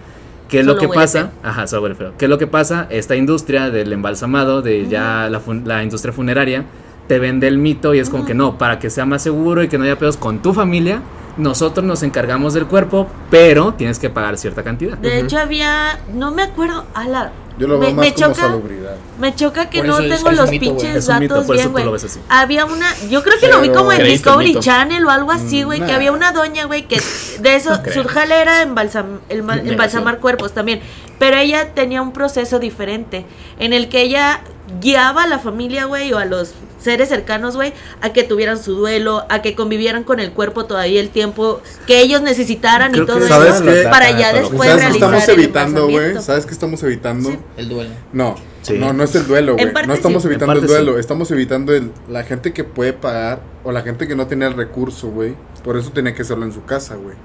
¿Qué 0.49 0.61
es 0.61 0.65
lo 0.65 0.77
que 0.77 0.87
pasa? 0.87 1.23
feo. 1.23 1.31
Ajá, 1.43 1.65
huele 1.79 1.95
feo. 1.95 2.13
¿Qué 2.17 2.25
es 2.25 2.29
lo 2.29 2.37
que 2.37 2.47
pasa? 2.47 2.87
Esta 2.89 3.15
industria 3.17 3.69
del 3.69 3.91
embalsamado, 3.91 4.61
de 4.61 4.87
ya 4.87 5.27
la, 5.29 5.39
fun- 5.41 5.63
la 5.65 5.83
industria 5.83 6.13
funeraria, 6.13 6.63
te 7.09 7.19
vende 7.19 7.47
el 7.49 7.57
mito 7.57 7.93
y 7.93 7.99
es 7.99 8.09
como 8.09 8.25
que 8.25 8.33
no, 8.33 8.57
para 8.57 8.79
que 8.79 8.89
sea 8.89 9.05
más 9.05 9.21
seguro 9.21 9.61
y 9.63 9.67
que 9.67 9.77
no 9.77 9.83
haya 9.83 9.97
pedos 9.97 10.15
con 10.15 10.41
tu 10.41 10.53
familia, 10.53 11.01
nosotros 11.37 11.85
nos 11.85 12.03
encargamos 12.03 12.53
del 12.53 12.65
cuerpo, 12.65 13.07
pero 13.29 13.73
tienes 13.75 13.99
que 13.99 14.09
pagar 14.09 14.37
cierta 14.37 14.63
cantidad. 14.63 14.97
De 14.97 15.19
hecho 15.19 15.37
había, 15.37 15.99
no 16.13 16.31
me 16.31 16.43
acuerdo, 16.43 16.85
ala, 16.93 17.31
Yo 17.59 17.67
lo 17.67 17.77
me, 17.77 17.87
veo 17.87 17.95
más 17.95 18.05
me 18.07 18.13
como 18.13 18.27
choca, 18.33 18.41
salubridad. 18.47 18.95
me 19.19 19.35
choca 19.35 19.69
que 19.69 19.81
no 19.83 19.97
tengo 19.97 20.31
los 20.31 20.49
mito, 20.49 20.65
pinches 20.77 21.09
mito, 21.19 21.35
datos 21.35 21.47
bien, 21.55 21.71
güey. 21.71 21.85
lo 21.85 21.91
ves 21.91 22.03
así. 22.05 22.19
Había 22.29 22.65
una, 22.65 22.87
yo 23.09 23.21
creo 23.23 23.39
que 23.39 23.47
lo 23.47 23.61
vi 23.61 23.69
como 23.69 23.91
en 23.91 24.03
Discovery. 24.03 24.55
Channel 24.59 25.05
o 25.05 25.09
algo 25.09 25.31
así, 25.31 25.63
güey, 25.63 25.79
Mm, 25.79 25.85
que 25.85 25.91
nah. 25.91 25.95
había 25.95 26.11
una 26.11 26.31
doña, 26.31 26.65
güey, 26.65 26.87
que 26.87 26.99
de 27.39 27.55
eso, 27.55 27.81
creo. 27.83 28.03
su 28.03 28.09
jale 28.09 28.41
era 28.41 28.63
embalsam- 28.65 29.19
el 29.29 29.39
embalsamar 29.69 30.19
cuerpos 30.19 30.53
también, 30.53 30.81
pero 31.19 31.37
ella 31.37 31.73
tenía 31.73 32.01
un 32.01 32.11
proceso 32.13 32.59
diferente, 32.59 33.25
en 33.59 33.73
el 33.73 33.89
que 33.89 34.01
ella 34.01 34.41
guiaba 34.81 35.23
a 35.23 35.27
la 35.27 35.39
familia, 35.39 35.85
güey, 35.85 36.11
o 36.13 36.17
a 36.17 36.25
los 36.25 36.53
seres 36.79 37.09
cercanos, 37.09 37.55
güey, 37.55 37.73
a 38.01 38.13
que 38.13 38.23
tuvieran 38.23 38.61
su 38.61 38.75
duelo, 38.75 39.25
a 39.29 39.41
que 39.41 39.55
convivieran 39.55 40.03
con 40.03 40.19
el 40.19 40.31
cuerpo 40.31 40.65
todavía 40.65 41.01
el 41.01 41.09
tiempo 41.09 41.61
que 41.85 42.01
ellos 42.01 42.21
necesitaran 42.21 42.91
Creo 42.91 43.03
y 43.03 43.07
todo 43.07 43.19
que 43.19 43.25
eso, 43.25 43.89
para 43.89 44.11
ya 44.11 44.33
después 44.33 44.69
¿Sabes 44.69 44.83
realizar 44.83 45.13
estamos 45.13 45.27
el 45.27 45.33
evitando, 45.39 45.89
güey? 45.89 46.21
¿Sabes 46.21 46.45
qué 46.45 46.53
estamos 46.53 46.83
evitando? 46.83 47.29
Sí. 47.29 47.39
El 47.57 47.69
duelo. 47.69 47.89
No, 48.13 48.35
Sí. 48.61 48.77
no, 48.77 48.91
no 48.91 49.03
es 49.03 49.15
el 49.15 49.25
duelo, 49.25 49.53
güey. 49.55 49.71
No 49.87 49.93
estamos 49.93 50.23
sí. 50.23 50.27
evitando 50.27 50.53
el 50.59 50.67
duelo, 50.67 50.93
sí. 50.93 50.99
estamos 50.99 51.31
evitando 51.31 51.73
el, 51.73 51.91
la 52.09 52.23
gente 52.23 52.53
que 52.53 52.63
puede 52.63 52.93
pagar 52.93 53.41
o 53.63 53.71
la 53.71 53.81
gente 53.81 54.07
que 54.07 54.15
no 54.15 54.27
tenía 54.27 54.47
el 54.47 54.55
recurso, 54.55 55.07
güey. 55.09 55.35
Por 55.63 55.77
eso 55.77 55.91
tenía 55.91 56.13
que 56.13 56.21
hacerlo 56.21 56.45
en 56.45 56.53
su 56.53 56.63
casa, 56.65 56.95
güey. 56.95 57.15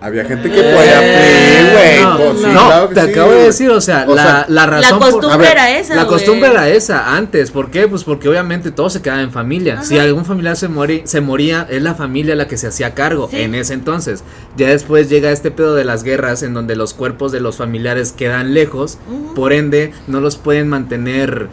Había 0.00 0.24
gente 0.24 0.48
que 0.48 0.60
Eh, 0.60 0.74
podía 0.74 1.00
pedir, 1.00 1.72
güey. 1.72 2.02
no, 2.04 2.16
pues, 2.16 2.38
sí, 2.38 2.46
no, 2.54 2.66
claro 2.66 2.88
que 2.88 2.94
te 2.94 3.02
sí, 3.04 3.10
acabo 3.10 3.32
de 3.32 3.42
decir, 3.42 3.70
o 3.70 3.80
sea, 3.80 4.04
O 4.06 4.14
la, 4.14 4.22
sea, 4.22 4.46
la 4.48 4.66
razón 4.66 4.98
por- 5.00 5.10
costumbre 5.10 5.38
ver, 5.38 5.50
era 5.56 5.70
esa, 5.78 5.94
La 5.96 6.06
costumbre 6.06 6.50
era 6.50 6.68
esa 6.68 7.16
antes, 7.16 7.50
¿por 7.50 7.70
qué? 7.72 7.88
Pues 7.88 8.04
porque 8.04 8.28
obviamente 8.28 8.70
todo 8.70 8.90
se 8.90 9.02
quedaba 9.02 9.22
en 9.22 9.32
familia. 9.32 9.82
Si 9.82 9.98
algún 9.98 10.24
familiar 10.24 10.56
se 10.56 10.68
moría, 10.68 11.00
se 11.04 11.20
moría, 11.20 11.66
es 11.68 11.82
la 11.82 11.96
familia 11.96 12.36
la 12.36 12.46
que 12.46 12.56
se 12.56 12.68
hacía 12.68 12.94
cargo 12.94 13.26
Sí. 13.28 13.40
en 13.40 13.56
ese 13.56 13.74
entonces. 13.74 14.22
Ya 14.56 14.68
después 14.68 15.08
llega 15.08 15.32
este 15.32 15.50
pedo 15.50 15.74
de 15.74 15.84
las 15.84 16.04
guerras 16.04 16.44
en 16.44 16.54
donde 16.54 16.76
los 16.76 16.94
cuerpos 16.94 17.32
de 17.32 17.40
los 17.40 17.56
familiares 17.56 18.12
quedan 18.12 18.54
lejos, 18.54 18.98
por 19.34 19.52
ende 19.52 19.92
no 20.06 20.20
los 20.20 20.36
pueden 20.36 20.68
mantener 20.68 21.48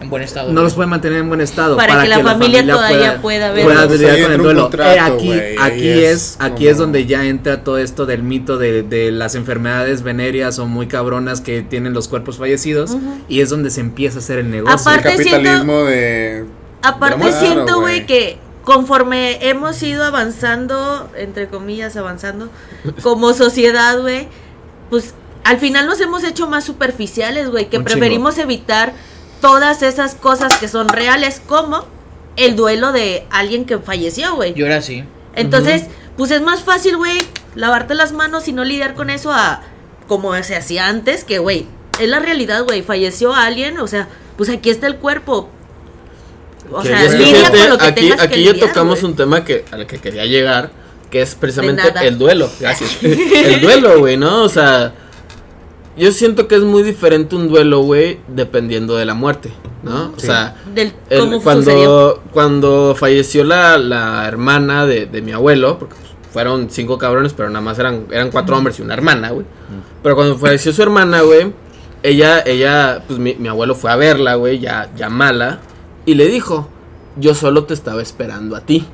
En 0.00 0.08
buen 0.08 0.22
estado. 0.22 0.50
no 0.52 0.62
los 0.62 0.74
pueden 0.74 0.88
mantener 0.88 1.18
en 1.18 1.28
buen 1.28 1.42
estado 1.42 1.76
Para 1.76 2.02
que 2.02 2.08
la 2.08 2.20
familia 2.20 2.66
todavía 2.66 3.20
pueda 3.20 3.52
verlos. 3.52 3.86
pueda 3.86 4.22
con 4.22 4.32
el 4.32 4.38
duelo. 4.42 4.62
contrato, 4.62 5.18
Eh, 5.22 5.56
aquí 5.60 5.88
es, 5.90 6.04
es 6.04 6.36
aquí 6.38 6.68
es 6.68 6.78
donde 6.78 7.04
ya 7.06 7.26
entra 7.26 7.62
todo 7.62 7.78
esto 7.78 8.06
del 8.06 8.22
mito 8.22 8.56
de, 8.56 8.82
de 8.82 9.12
las 9.12 9.34
enfermedades 9.34 10.02
venéreas 10.02 10.58
o 10.58 10.66
muy 10.66 10.86
cabronas 10.86 11.40
que 11.40 11.62
tienen 11.62 11.92
los 11.92 12.08
cuerpos 12.08 12.38
fallecidos 12.38 12.96
y 13.28 13.40
es 13.40 13.50
donde 13.50 13.70
se 13.70 13.80
empieza 13.80 14.18
a 14.18 14.20
hacer 14.20 14.38
el 14.38 14.50
negocio. 14.50 14.74
El 14.74 14.98
Aparte, 14.98 15.16
capitalismo 15.16 15.84
de. 15.84 16.46
Aparte 16.82 17.32
siento, 17.32 17.80
güey, 17.80 18.06
que 18.06 18.38
conforme 18.64 19.48
hemos 19.48 19.82
ido 19.82 20.04
avanzando, 20.04 21.10
entre 21.16 21.48
comillas, 21.48 21.96
avanzando, 21.96 22.48
como 23.02 23.32
sociedad, 23.34 24.00
güey, 24.00 24.28
pues 24.88 25.14
al 25.44 25.58
final 25.58 25.86
nos 25.86 26.00
hemos 26.00 26.24
hecho 26.24 26.48
más 26.48 26.64
superficiales, 26.64 27.50
güey, 27.50 27.68
que 27.68 27.78
Un 27.78 27.84
preferimos 27.84 28.38
evitar 28.38 28.92
todas 29.40 29.82
esas 29.82 30.14
cosas 30.14 30.56
que 30.58 30.68
son 30.68 30.88
reales, 30.88 31.40
como 31.46 31.86
el 32.36 32.56
duelo 32.56 32.92
de 32.92 33.26
alguien 33.30 33.64
que 33.64 33.78
falleció, 33.78 34.34
güey. 34.34 34.54
Yo 34.54 34.66
era 34.66 34.76
así. 34.76 35.04
Entonces, 35.34 35.84
pues 36.16 36.30
es 36.30 36.42
más 36.42 36.62
fácil, 36.62 36.96
güey, 36.96 37.18
lavarte 37.54 37.94
las 37.94 38.12
manos 38.12 38.48
y 38.48 38.52
no 38.52 38.64
lidiar 38.64 38.94
con 38.94 39.10
eso 39.10 39.32
a 39.32 39.62
como 40.06 40.34
se 40.42 40.56
hacía 40.56 40.88
antes, 40.88 41.24
que, 41.24 41.38
güey, 41.38 41.66
es 42.00 42.08
la 42.08 42.18
realidad, 42.18 42.64
güey, 42.64 42.82
falleció 42.82 43.32
alguien, 43.32 43.78
o 43.78 43.86
sea, 43.86 44.08
pues 44.36 44.50
aquí 44.50 44.70
está 44.70 44.86
el 44.86 44.96
cuerpo. 44.96 45.48
O 46.72 46.82
Que 46.82 46.88
sea, 46.88 47.04
es 47.04 47.12
que 47.12 47.18
lidia 47.18 47.36
fíjate, 47.36 47.58
con 47.58 47.70
lo 47.70 47.78
que 47.78 47.84
aquí, 47.86 48.00
tengas 48.00 48.16
que 48.18 48.26
aquí 48.26 48.44
ya 48.44 48.52
lidiar, 48.52 48.68
tocamos 48.68 49.02
un 49.02 49.16
tema 49.16 49.44
que 49.44 49.64
al 49.70 49.86
que 49.86 49.98
quería 49.98 50.24
llegar, 50.26 50.70
que 51.10 51.22
es 51.22 51.34
precisamente 51.34 51.92
el 52.02 52.18
duelo. 52.18 52.50
Gracias. 52.60 52.98
el 53.02 53.60
duelo, 53.60 53.98
güey, 54.00 54.16
¿no? 54.16 54.42
O 54.42 54.48
sea, 54.48 54.92
yo 56.00 56.10
siento 56.12 56.48
que 56.48 56.56
es 56.56 56.62
muy 56.62 56.82
diferente 56.82 57.36
un 57.36 57.48
duelo, 57.48 57.80
güey, 57.80 58.18
dependiendo 58.28 58.96
de 58.96 59.04
la 59.04 59.14
muerte, 59.14 59.52
¿no? 59.82 60.12
O 60.16 60.18
sea, 60.20 60.56
Del, 60.74 60.92
el- 61.10 61.20
cómo 61.20 61.40
sucedió. 61.40 61.42
cuando, 61.42 62.22
cuando 62.32 62.94
falleció 62.98 63.44
la, 63.44 63.78
la 63.78 64.26
hermana 64.26 64.86
de, 64.86 65.06
de 65.06 65.22
mi 65.22 65.32
abuelo, 65.32 65.78
porque 65.78 65.94
pues, 65.96 66.10
fueron 66.32 66.68
cinco 66.70 66.98
cabrones, 66.98 67.32
pero 67.34 67.48
nada 67.50 67.60
más 67.60 67.78
eran, 67.78 68.06
eran 68.10 68.30
cuatro 68.30 68.56
hombres 68.56 68.78
y 68.78 68.82
una 68.82 68.94
hermana, 68.94 69.30
güey. 69.30 69.46
Pero 70.02 70.14
cuando 70.16 70.36
falleció 70.38 70.72
su 70.72 70.82
hermana, 70.82 71.20
güey, 71.22 71.52
ella, 72.02 72.40
ella, 72.46 73.02
pues 73.06 73.18
mi, 73.18 73.34
mi 73.34 73.48
abuelo 73.48 73.74
fue 73.74 73.90
a 73.90 73.96
verla, 73.96 74.36
güey, 74.36 74.58
ya, 74.58 74.90
ya 74.96 75.08
mala, 75.10 75.60
y 76.06 76.14
le 76.14 76.28
dijo, 76.28 76.68
yo 77.16 77.34
solo 77.34 77.64
te 77.64 77.74
estaba 77.74 78.00
esperando 78.00 78.56
a 78.56 78.60
ti. 78.60 78.86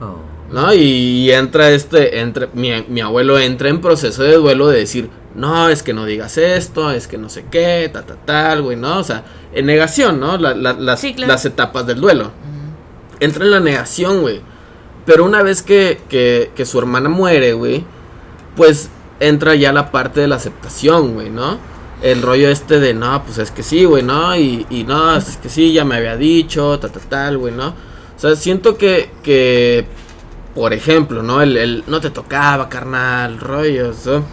Oh. 0.00 0.30
¿No? 0.52 0.74
Y 0.74 1.30
entra 1.32 1.70
este, 1.70 2.20
entra, 2.20 2.46
mi, 2.52 2.70
mi 2.88 3.00
abuelo 3.00 3.38
entra 3.38 3.68
en 3.70 3.80
proceso 3.80 4.22
de 4.22 4.36
duelo 4.36 4.68
de 4.68 4.78
decir, 4.78 5.08
no, 5.34 5.68
es 5.68 5.82
que 5.82 5.92
no 5.94 6.04
digas 6.04 6.36
esto, 6.38 6.90
es 6.90 7.06
que 7.08 7.18
no 7.18 7.28
sé 7.28 7.46
qué, 7.50 7.90
ta, 7.92 8.02
ta, 8.02 8.16
tal, 8.16 8.62
güey, 8.62 8.76
¿no? 8.76 8.98
O 8.98 9.04
sea, 9.04 9.24
en 9.54 9.66
negación, 9.66 10.20
¿no? 10.20 10.36
La- 10.38 10.54
la- 10.54 10.72
las, 10.74 11.00
Sí, 11.00 11.14
claro. 11.14 11.32
las 11.32 11.44
etapas 11.44 11.86
del 11.86 12.00
duelo. 12.00 12.30
Entra 13.20 13.44
en 13.44 13.50
la 13.50 13.60
negación, 13.60 14.20
güey. 14.22 14.40
Pero 15.06 15.24
una 15.24 15.42
vez 15.42 15.62
que, 15.62 16.00
que, 16.08 16.50
que 16.54 16.64
su 16.66 16.78
hermana 16.78 17.08
muere, 17.08 17.52
güey, 17.54 17.84
pues 18.56 18.90
entra 19.20 19.54
ya 19.54 19.72
la 19.72 19.90
parte 19.90 20.20
de 20.20 20.28
la 20.28 20.36
aceptación, 20.36 21.14
güey, 21.14 21.30
¿no? 21.30 21.58
El 22.02 22.20
rollo 22.22 22.48
este 22.48 22.80
de, 22.80 22.94
no, 22.94 23.22
pues 23.24 23.38
es 23.38 23.50
que 23.50 23.62
sí, 23.62 23.84
güey, 23.84 24.02
¿no? 24.02 24.34
Y, 24.36 24.66
y 24.70 24.84
no, 24.84 25.16
es 25.16 25.36
que 25.36 25.48
sí, 25.48 25.72
ya 25.72 25.84
me 25.84 25.96
había 25.96 26.16
dicho, 26.16 26.78
ta, 26.78 26.88
ta, 26.88 27.00
tal, 27.00 27.38
güey, 27.38 27.54
¿no? 27.54 27.68
O 27.68 28.18
sea, 28.22 28.34
siento 28.36 28.76
que, 28.76 29.10
que 29.22 29.86
por 30.54 30.72
ejemplo, 30.72 31.22
¿no? 31.22 31.40
El, 31.42 31.56
el 31.56 31.84
no 31.86 32.00
te 32.00 32.10
tocaba, 32.10 32.68
carnal, 32.68 33.38
rollos, 33.38 34.04
¿no? 34.06 34.24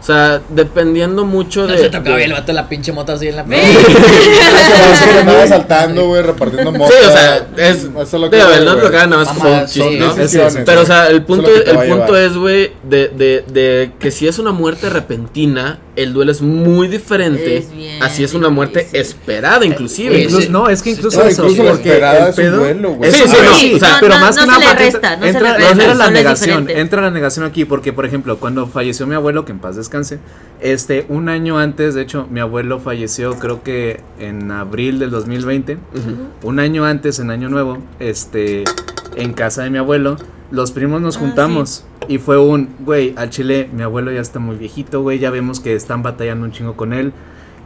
O 0.00 0.02
sea, 0.02 0.40
dependiendo 0.48 1.24
mucho 1.26 1.66
No 1.66 1.72
de... 1.74 1.78
se 1.78 1.90
tocaba 1.90 2.16
de- 2.16 2.24
el 2.24 2.32
vato 2.32 2.52
la 2.54 2.68
pinche 2.68 2.90
mota 2.92 3.12
así 3.12 3.28
en 3.28 3.36
la 3.36 3.42
Es 3.50 5.00
que 5.00 5.18
andaba 5.20 5.46
saltando, 5.46 6.06
güey, 6.06 6.22
repartiendo 6.22 6.72
motos. 6.72 6.94
Sí, 6.98 7.06
o 7.06 7.12
sea, 7.12 7.36
es. 7.56 7.76
Eso 7.84 8.00
es 8.02 8.12
lo 8.14 8.30
que 8.30 8.40
el 8.40 8.64
no 8.64 8.76
tocaba 8.76 9.06
nada 9.06 9.24
más 9.24 9.28
como 9.36 9.50
un 9.52 10.64
Pero, 10.64 10.80
o 10.80 10.86
sea, 10.86 11.08
el 11.08 11.22
punto, 11.22 11.50
es 11.54 11.66
el 11.66 11.78
punto 11.88 12.16
es, 12.16 12.34
güey, 12.36 12.72
de, 12.82 13.08
de, 13.08 13.44
de 13.52 13.92
que 13.98 14.10
si 14.10 14.26
es 14.26 14.38
una 14.38 14.52
muerte 14.52 14.88
repentina, 14.88 15.78
el 15.96 16.12
duelo 16.14 16.32
es 16.32 16.40
muy 16.40 16.88
diferente. 16.88 17.58
Es 17.58 17.70
bien 17.70 18.02
así 18.02 18.24
es 18.24 18.32
una 18.32 18.48
muerte 18.48 18.88
esperada, 18.92 19.64
inclusive. 19.66 20.18
Incluso- 20.18 20.40
sí. 20.42 20.48
no, 20.48 20.68
es 20.68 20.82
que 20.82 20.90
incluso 20.90 21.22
eso, 21.22 21.42
incluso 21.42 21.64
la 21.64 21.70
porque 21.72 21.88
esperada 21.90 22.28
es 22.30 22.38
un 22.38 22.56
duelo, 22.56 22.92
güey. 22.94 23.10
Sí, 23.12 23.22
sí, 23.26 23.36
no, 23.44 23.54
sí, 23.54 23.74
o 23.74 23.78
sea, 23.78 23.98
pero 24.00 24.14
más 24.18 24.36
no 24.36 24.42
que 24.42 24.46
se 24.46 24.46
nada 24.46 24.58
le 24.60 24.66
porque 24.66 24.84
resta, 24.84 25.16
no 25.16 25.22
se 25.22 25.28
entra, 25.28 25.42
le 25.50 25.56
resta, 25.58 25.72
entra 25.72 25.94
la 25.94 26.10
negación, 26.10 26.70
entra 26.70 27.02
la 27.02 27.10
negación 27.10 27.44
aquí 27.44 27.64
porque 27.66 27.92
por 27.92 28.06
ejemplo, 28.06 28.38
cuando 28.38 28.66
falleció 28.66 29.06
mi 29.06 29.14
abuelo, 29.14 29.44
que 29.44 29.52
en 29.52 29.58
paz 29.58 29.76
descanse, 29.76 29.89
este 30.60 31.06
un 31.08 31.28
año 31.28 31.58
antes, 31.58 31.94
de 31.94 32.02
hecho, 32.02 32.26
mi 32.30 32.40
abuelo 32.40 32.80
falleció 32.80 33.38
creo 33.38 33.62
que 33.62 34.00
en 34.18 34.50
abril 34.50 34.98
del 34.98 35.10
2020, 35.10 35.74
Ujú. 35.74 36.48
un 36.48 36.58
año 36.60 36.84
antes 36.84 37.18
en 37.18 37.30
año 37.30 37.48
nuevo, 37.48 37.78
este 37.98 38.64
en 39.16 39.32
casa 39.32 39.62
de 39.62 39.70
mi 39.70 39.78
abuelo, 39.78 40.16
los 40.50 40.72
primos 40.72 41.00
nos 41.00 41.16
Ah, 41.16 41.20
juntamos 41.20 41.84
y 42.08 42.18
fue 42.18 42.38
un, 42.38 42.68
güey, 42.80 43.14
al 43.16 43.30
chile, 43.30 43.68
mi 43.72 43.82
abuelo 43.82 44.10
ya 44.12 44.20
está 44.20 44.38
muy 44.38 44.56
viejito, 44.56 45.00
güey, 45.02 45.18
ya 45.18 45.30
vemos 45.30 45.60
que 45.60 45.74
están 45.74 46.02
batallando 46.02 46.44
un 46.44 46.52
chingo 46.52 46.76
con 46.76 46.92
él. 46.92 47.12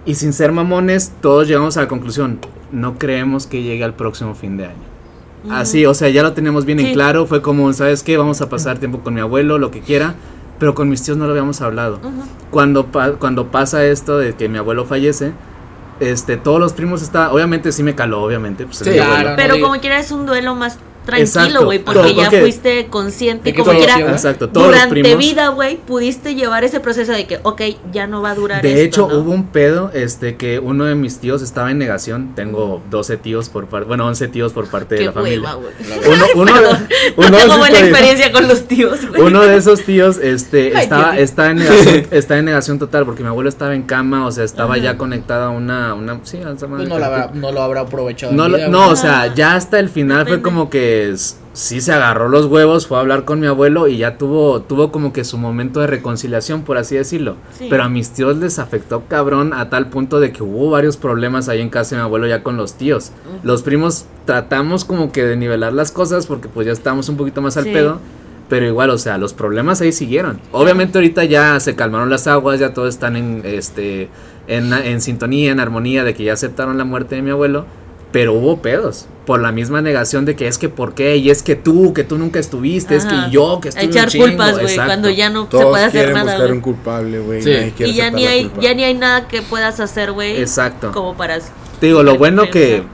Y 0.07 0.17
sin 0.17 0.33
ser 0.35 0.53
mamones, 0.53 1.13
todos 1.23 1.49
llegamos 1.49 1.79
a 1.79 1.81
la 1.83 1.89
conclusión, 1.89 2.39
no 2.71 2.99
creemos 2.99 3.47
que 3.47 3.63
llegue 3.63 3.85
al 3.85 3.95
próximo 3.95 4.35
fin 4.35 4.57
de 4.59 4.67
año. 4.67 4.95
Así, 5.51 5.85
o 5.87 5.95
sea, 5.95 6.09
ya 6.11 6.23
lo 6.23 6.33
teníamos 6.33 6.65
bien 6.65 6.81
en 6.81 6.93
claro, 6.95 7.27
fue 7.27 7.43
como, 7.43 7.73
¿sabes 7.73 8.03
qué? 8.03 8.17
Vamos 8.17 8.41
a 8.41 8.49
pasar 8.49 8.79
tiempo 8.79 9.01
con 9.01 9.15
mi 9.15 9.21
abuelo, 9.21 9.59
lo 9.59 9.71
que 9.71 9.81
quiera, 9.81 10.15
pero 10.59 10.75
con 10.75 10.89
mis 10.89 11.03
tíos 11.03 11.17
no 11.17 11.25
lo 11.27 11.31
habíamos 11.33 11.61
hablado. 11.61 11.99
Cuando, 12.51 12.87
pa- 12.87 13.13
cuando 13.13 13.49
pasa 13.49 13.85
esto 13.85 14.19
de 14.19 14.35
que 14.35 14.49
mi 14.49 14.59
abuelo 14.59 14.85
fallece, 14.85 15.33
este, 16.01 16.37
todos 16.37 16.59
los 16.61 16.73
primos 16.73 17.03
está, 17.03 17.33
obviamente 17.33 17.73
sí 17.73 17.83
me 17.83 17.95
caló, 17.95 18.23
obviamente, 18.23 18.65
pues 18.65 18.79
Sí, 18.79 18.91
claro. 18.91 19.35
Pero 19.37 19.61
como 19.61 19.75
quiera 19.81 19.99
es 19.99 20.11
un 20.13 20.27
duelo 20.27 20.55
más. 20.55 20.79
Tranquilo, 21.05 21.65
güey, 21.65 21.79
porque 21.79 22.01
Todo, 22.01 22.09
ya 22.17 22.25
porque- 22.25 22.41
fuiste 22.41 22.87
consciente, 22.89 23.45
¿De 23.51 23.53
qué 23.55 23.63
como 23.63 23.77
quiera. 23.79 23.99
Exacto, 24.01 24.49
todos 24.49 24.67
los 24.69 24.75
Durante 24.77 25.01
primos. 25.01 25.19
vida, 25.19 25.49
güey, 25.49 25.77
pudiste 25.77 26.35
llevar 26.35 26.65
ese 26.65 26.81
proceso 26.81 27.13
de 27.13 27.27
que, 27.27 27.39
ok, 27.43 27.63
ya 27.93 28.07
no 28.07 28.23
va 28.23 28.31
a 28.31 28.35
durar 28.35 28.63
De 28.63 28.73
esto, 28.85 28.85
hecho, 29.07 29.09
¿no? 29.09 29.19
hubo 29.21 29.33
un 29.33 29.47
pedo, 29.49 29.91
este, 29.95 30.37
que 30.37 30.59
uno 30.59 30.85
de 30.85 30.95
mis 30.95 31.19
tíos 31.19 31.43
estaba 31.43 31.71
en 31.71 31.79
negación. 31.79 32.35
Tengo 32.35 32.83
12 32.91 33.17
tíos 33.17 33.49
por 33.49 33.67
parte, 33.67 33.87
bueno, 33.87 34.07
11 34.07 34.29
tíos 34.29 34.53
por 34.53 34.67
parte 34.69 34.95
de 34.97 35.05
la 35.07 35.13
familia. 35.13 35.57
Uno, 35.57 36.25
uno, 36.35 36.53
Perdón, 36.55 36.89
uno 37.17 37.29
no 37.31 37.37
de 37.37 37.39
tengo 37.39 37.39
esos 37.39 37.59
buena 37.59 37.77
tíos- 37.79 37.89
experiencia 37.89 38.33
con 38.33 38.49
los 38.49 38.69
tíos, 38.69 39.09
güey. 39.09 39.23
Uno 39.23 39.43
de 39.43 39.57
esos 39.57 39.81
tíos, 39.85 40.19
este, 40.19 40.73
Ay, 40.77 40.83
estaba, 40.85 41.19
está 41.19 41.51
en 41.51 41.57
negación, 41.59 42.07
está 42.11 42.39
en 42.39 42.45
negación 42.45 42.79
total, 42.79 43.05
porque 43.05 43.23
mi 43.23 43.29
abuelo 43.29 43.49
estaba 43.49 43.75
en 43.75 43.83
cama, 43.83 44.27
o 44.27 44.33
sea, 44.33 44.45
estaba 44.45 44.79
ya 44.79 44.97
conectado 44.97 45.45
a 45.45 45.51
una, 45.51 45.95
una, 45.95 46.21
sí, 46.25 46.39
a 46.39 46.53
esa 46.53 46.67
madre 46.67 46.87
Pues 46.87 46.89
no, 46.89 47.05
habrá, 47.05 47.31
no 47.35 47.53
lo 47.53 47.63
habrá 47.63 47.81
aprovechado. 47.83 48.33
no, 48.33 48.49
vida, 48.49 48.69
no, 48.69 48.89
o 48.89 48.97
sea, 48.97 49.33
ya 49.35 49.55
hasta 49.55 49.79
el 49.79 49.89
final 49.89 50.27
fue 50.27 50.41
como 50.43 50.71
que 50.71 50.94
pues 50.95 51.39
sí 51.53 51.81
se 51.81 51.93
agarró 51.93 52.29
los 52.29 52.47
huevos, 52.47 52.87
fue 52.87 52.97
a 52.97 53.01
hablar 53.01 53.25
con 53.25 53.41
mi 53.41 53.47
abuelo 53.47 53.87
y 53.89 53.99
ya 53.99 54.19
tuvo, 54.19 54.63
tuvo 54.63 54.91
como 54.91 55.13
que 55.13 55.25
su 55.25 55.39
momento 55.39 55.81
de 55.81 55.87
reconciliación, 55.87 56.63
por 56.63 56.79
así 56.79 56.97
decirlo. 56.97 57.37
Sí. 57.59 57.67
Pero 57.71 57.85
a 57.85 57.89
mis 57.89 58.11
tíos 58.11 58.37
les 58.39 58.59
afectó 58.59 59.05
cabrón 59.09 59.53
a 59.53 59.71
tal 59.71 59.89
punto 59.89 60.19
de 60.21 60.33
que 60.33 60.43
hubo 60.43 60.71
varios 60.71 60.97
problemas 60.97 61.49
ahí 61.49 61.61
en 61.61 61.71
casa 61.71 61.95
de 61.95 62.01
mi 62.03 62.05
abuelo 62.05 62.27
ya 62.27 62.43
con 62.43 62.57
los 62.57 62.75
tíos. 62.75 63.13
Los 63.43 63.63
primos 63.63 64.07
tratamos 64.25 64.85
como 64.85 65.13
que 65.13 65.25
de 65.25 65.37
nivelar 65.37 65.73
las 65.73 65.93
cosas 65.93 66.27
porque 66.27 66.49
pues 66.49 66.67
ya 66.67 66.73
estábamos 66.73 67.09
un 67.09 67.17
poquito 67.17 67.41
más 67.43 67.57
al 67.57 67.65
Sí. 67.65 67.71
pedo. 67.73 67.99
Pero 68.49 68.67
igual, 68.67 68.91
o 68.91 68.99
sea, 68.99 69.17
los 69.17 69.33
problemas 69.33 69.81
ahí 69.81 69.91
siguieron. 69.91 70.39
Obviamente 70.53 70.99
ahorita 70.99 71.25
ya 71.25 71.59
se 71.61 71.75
calmaron 71.77 72.11
las 72.11 72.27
aguas, 72.27 72.61
ya 72.61 72.75
todos 72.75 72.91
están 72.91 73.17
en 73.17 73.41
este 73.45 74.11
en, 74.47 74.71
en 74.75 75.01
sintonía, 75.01 75.51
en 75.53 75.61
armonía 75.61 76.05
de 76.05 76.13
que 76.13 76.25
ya 76.25 76.35
aceptaron 76.35 76.77
la 76.77 76.85
muerte 76.85 77.15
de 77.15 77.23
mi 77.23 77.31
abuelo, 77.31 77.65
pero 78.15 78.33
hubo 78.33 78.63
pedos 78.63 79.07
por 79.27 79.41
la 79.41 79.51
misma 79.51 79.83
negación 79.83 80.25
de 80.25 80.37
que 80.37 80.47
es 80.47 80.57
que 80.57 80.69
por 80.69 80.95
qué 80.95 81.17
y 81.17 81.31
es 81.31 81.43
que 81.43 81.57
tú, 81.57 81.93
que 81.93 82.05
tú 82.05 82.17
nunca 82.17 82.39
estuviste, 82.39 82.95
es 82.95 83.05
que 83.07 83.17
yo 83.33 83.59
que 83.61 83.71
estuve 83.71 83.87
un 83.87 83.91
Echar 83.91 84.09
chingo, 84.09 84.27
culpas, 84.27 84.61
güey, 84.61 84.77
cuando 84.77 85.11
ya 85.11 85.31
no 85.31 85.49
se 85.51 85.51
puede 85.51 85.85
hacer 85.87 85.91
quieren 85.91 86.13
nada, 86.15 86.25
buscar 86.25 86.41
güey. 86.43 86.53
un 86.53 86.61
culpable, 86.61 87.19
güey. 87.19 87.43
Sí. 87.43 87.73
Y 87.81 87.93
ya 87.95 88.13
ni 88.13 88.25
hay, 88.25 88.45
culpa. 88.45 88.61
ya 88.61 88.75
ni 88.75 88.85
hay 88.85 88.95
nada 88.95 89.27
que 89.27 89.43
puedas 89.43 89.81
hacer, 89.81 90.13
güey. 90.13 90.37
Exacto. 90.41 90.93
Como 90.93 91.17
para. 91.17 91.41
Te 91.81 91.87
digo, 91.87 92.05
lo 92.05 92.17
bueno 92.17 92.49
que 92.51 92.85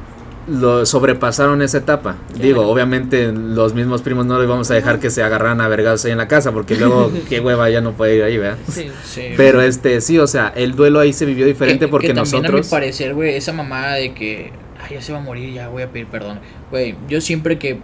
lo 0.48 0.86
sobrepasaron 0.86 1.60
esa 1.60 1.76
etapa. 1.78 2.16
Qué 2.34 2.42
Digo, 2.42 2.60
bueno. 2.60 2.72
obviamente 2.72 3.30
los 3.30 3.74
mismos 3.74 4.00
primos 4.00 4.24
no 4.24 4.38
les 4.38 4.48
vamos 4.48 4.70
a 4.70 4.74
dejar 4.74 5.00
que 5.00 5.10
se 5.10 5.22
agarraran 5.22 5.60
a 5.60 5.68
vergados 5.68 6.02
ahí 6.06 6.12
en 6.12 6.18
la 6.18 6.28
casa, 6.28 6.50
porque 6.50 6.76
luego 6.76 7.12
qué 7.28 7.40
hueva 7.40 7.68
ya 7.68 7.82
no 7.82 7.92
puede 7.92 8.16
ir 8.16 8.22
ahí, 8.22 8.38
¿verdad? 8.38 8.56
Sí. 8.72 8.88
Sí. 9.04 9.22
Pero 9.36 9.60
este, 9.60 10.00
sí, 10.00 10.18
o 10.18 10.26
sea, 10.26 10.50
el 10.56 10.74
duelo 10.74 10.98
ahí 10.98 11.12
se 11.12 11.26
vivió 11.26 11.44
diferente 11.44 11.84
Que- 11.84 11.90
porque 11.90 12.06
que 12.08 12.14
también 12.14 12.36
a 12.36 12.38
mi 12.38 12.42
nosotros... 12.44 12.68
parecer, 12.68 13.12
güey, 13.14 13.34
esa 13.36 13.52
mamada 13.52 13.96
de 13.96 14.14
que, 14.14 14.50
ay, 14.90 14.96
ya 14.96 15.02
se 15.02 15.12
va 15.12 15.18
a 15.18 15.22
morir, 15.22 15.54
ya 15.54 15.68
voy 15.68 15.82
a 15.82 15.90
pedir 15.90 16.06
perdón. 16.06 16.40
Güey, 16.70 16.94
yo 17.08 17.20
siempre 17.20 17.58
que, 17.58 17.78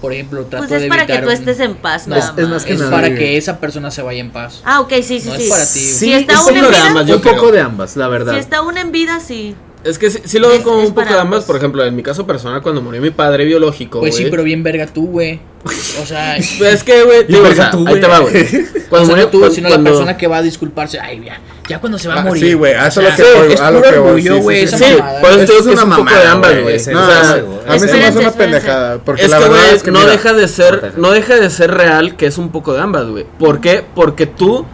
por 0.00 0.12
ejemplo, 0.12 0.44
trato 0.46 0.66
Pues 0.66 0.70
de 0.70 0.86
es 0.86 0.88
para 0.90 1.06
que 1.06 1.12
evitar 1.14 1.24
tú 1.26 1.30
estés 1.32 1.60
en 1.60 1.74
paz, 1.74 2.06
No, 2.08 2.16
nada 2.16 2.34
es 2.36 2.48
más 2.48 2.64
que 2.64 2.72
es 2.74 2.78
nada. 2.80 2.90
para 2.90 3.14
que 3.14 3.36
esa 3.36 3.58
persona 3.60 3.90
se 3.90 4.02
vaya 4.02 4.20
en 4.20 4.30
paz. 4.30 4.62
Ah, 4.64 4.80
ok, 4.80 4.92
sí, 5.02 5.20
sí, 5.20 5.28
No 5.28 5.34
sí. 5.36 5.42
es 5.44 5.48
para 5.50 5.62
ti. 5.64 5.78
Si 5.80 5.92
Sí, 5.92 6.12
está 6.12 6.34
es 6.34 6.40
uno 6.40 6.50
un 6.50 6.56
en 6.56 6.64
programa, 6.64 7.02
vida, 7.02 7.08
yo 7.10 7.16
un 7.16 7.22
poco 7.22 7.36
creo. 7.38 7.52
de 7.52 7.60
ambas, 7.60 7.96
la 7.96 8.08
verdad. 8.08 8.34
si 8.34 8.38
está 8.40 8.62
uno 8.62 8.78
en 8.80 8.92
vida, 8.92 9.20
sí. 9.20 9.54
Es 9.84 9.98
que 9.98 10.10
sí, 10.10 10.20
sí 10.24 10.38
lo 10.38 10.46
veo 10.48 10.58
Es- 10.58 10.62
como 10.62 10.80
es 10.80 10.88
un 10.90 10.94
poco 10.94 11.08
de 11.08 11.14
ambas. 11.14 11.24
ambos. 11.24 11.44
Por 11.44 11.56
ejemplo, 11.56 11.84
en 11.84 11.96
mi 11.96 12.04
caso 12.04 12.24
personal, 12.24 12.62
cuando 12.62 12.80
murió 12.82 13.00
mi 13.02 13.10
padre 13.10 13.44
biológico. 13.44 13.98
Pues 13.98 14.14
sí, 14.14 14.28
pero 14.30 14.44
bien 14.44 14.62
verga 14.62 14.86
tú, 14.86 15.08
güey. 15.08 15.40
O 16.00 16.06
sea, 16.06 16.36
Pues 16.58 16.74
es 16.74 16.84
que, 16.84 17.02
güey, 17.02 17.20
o 17.22 17.42
verga 17.42 17.54
sea, 17.56 17.70
tú, 17.72 17.84
ahí 17.88 18.00
te 18.00 18.06
va, 18.06 18.20
güey. 18.20 18.32
o 18.44 18.88
Cuando 18.88 19.06
sea, 19.06 19.14
murió 19.16 19.24
no 19.24 19.30
tú, 19.30 19.38
cuando- 19.40 19.54
sino 19.54 19.68
cuando- 19.68 19.90
la 19.90 19.96
persona 19.96 20.16
que 20.16 20.26
va 20.28 20.36
a 20.36 20.42
disculparse. 20.42 21.00
Ay, 21.00 21.22
ya, 21.24 21.40
ya 21.68 21.78
cuando 21.80 21.98
se 21.98 22.08
va 22.08 22.14
a 22.14 22.20
Ah, 22.20 22.24
morir. 22.24 22.44
sí, 22.44 22.52
güey, 22.54 22.74
a 22.74 22.86
eso 22.88 23.00
O 23.00 23.02
es 23.04 23.10
lo 23.10 23.16
sea, 23.16 23.24
que 23.34 23.38
voy, 23.40 23.52
es 23.52 23.60
a 23.60 23.70
lo 23.70 23.82
que 23.82 23.88
voy, 23.90 23.98
orgullo, 24.28 24.34
sí, 24.36 24.40
güey, 24.42 24.58
sí, 24.58 24.64
esa 24.64 24.78
sí. 24.78 24.84
Sí, 24.84 24.96
mamada. 24.98 25.20
por 25.20 25.30
eso 25.30 25.42
es 25.58 25.66
una 25.66 25.84
un 25.84 25.90
poco 25.90 25.96
de 26.04 26.04
mamada, 26.04 26.32
ambas, 26.32 26.62
güey, 26.62 26.76
No, 26.78 26.80
sea, 27.06 27.30
a 27.68 27.72
mí 27.72 27.78
se 27.78 27.94
me 27.96 28.04
hace 28.04 28.18
una 28.18 28.30
pendejada. 28.32 28.98
Porque 28.98 29.22
es 29.22 29.30
la 29.30 29.36
que, 29.38 29.42
verdad 29.44 29.58
güey, 29.62 29.74
es 29.76 29.82
que 29.82 29.90
no 29.90 29.98
mira, 30.00 30.10
deja 30.12 30.32
de 30.32 30.48
ser, 30.48 30.92
no 30.96 31.10
deja 31.12 31.36
de 31.36 31.50
ser 31.50 31.70
real 31.72 32.16
que 32.16 32.26
es 32.26 32.38
un 32.38 32.50
poco 32.50 32.72
de 32.74 32.80
ambas, 32.80 33.06
güey. 33.06 33.26
¿Por 33.38 33.60
qué? 33.60 33.84
Porque 33.94 34.26
tú, 34.26 34.64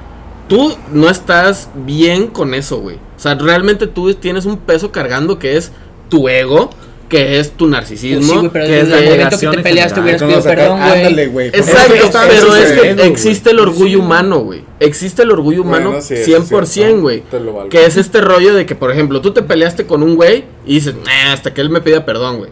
tú 0.48 0.76
no 0.92 1.08
estás 1.10 1.68
bien 1.74 2.26
con 2.28 2.54
eso, 2.54 2.78
güey. 2.78 2.96
O 2.96 3.20
sea, 3.20 3.34
realmente 3.34 3.86
tú 3.86 4.12
tienes 4.14 4.44
un 4.46 4.56
peso 4.58 4.90
cargando 4.92 5.38
que 5.38 5.56
es 5.56 5.72
tu 6.08 6.28
ego, 6.28 6.70
que 7.08 7.38
es 7.40 7.52
tu 7.52 7.66
narcisismo. 7.66 8.18
Pues 8.18 8.26
sí, 8.28 8.36
güey, 8.36 8.50
pero 8.52 8.64
que 8.66 8.70
desde 8.72 8.94
es 8.94 9.02
el 9.02 9.10
momento 9.10 9.38
que 9.38 9.46
te 9.48 9.62
peleaste 9.62 10.00
hubieras 10.00 10.22
pedido 10.22 10.42
perdón, 10.42 10.78
güey. 10.80 10.90
Ándale, 10.92 11.26
güey. 11.28 11.46
Exacto, 11.48 11.94
eso 11.94 12.10
pero 12.28 12.54
eso 12.54 12.54
es 12.54 12.72
que 12.96 13.06
existe 13.06 13.50
el 13.50 13.58
orgullo 13.60 13.98
humano, 14.00 14.38
güey. 14.40 14.62
Existe 14.80 15.22
el 15.22 15.30
orgullo 15.30 15.62
humano 15.62 15.88
Bueno, 15.90 16.02
sí, 16.02 16.14
eso 16.14 16.36
es 16.36 16.50
100%, 16.50 16.66
cierto. 16.66 17.00
güey. 17.00 17.22
Que 17.70 17.86
es 17.86 17.96
este 17.96 18.20
rollo 18.20 18.54
de 18.54 18.66
que, 18.66 18.74
por 18.74 18.92
ejemplo, 18.92 19.20
tú 19.20 19.32
te 19.32 19.42
peleaste 19.42 19.86
con 19.86 20.02
un 20.02 20.16
güey 20.16 20.44
y 20.66 20.74
dices, 20.74 20.94
"Nah, 21.04 21.32
hasta 21.32 21.52
que 21.54 21.60
él 21.60 21.70
me 21.70 21.80
pida 21.80 22.04
perdón, 22.04 22.38
güey. 22.38 22.50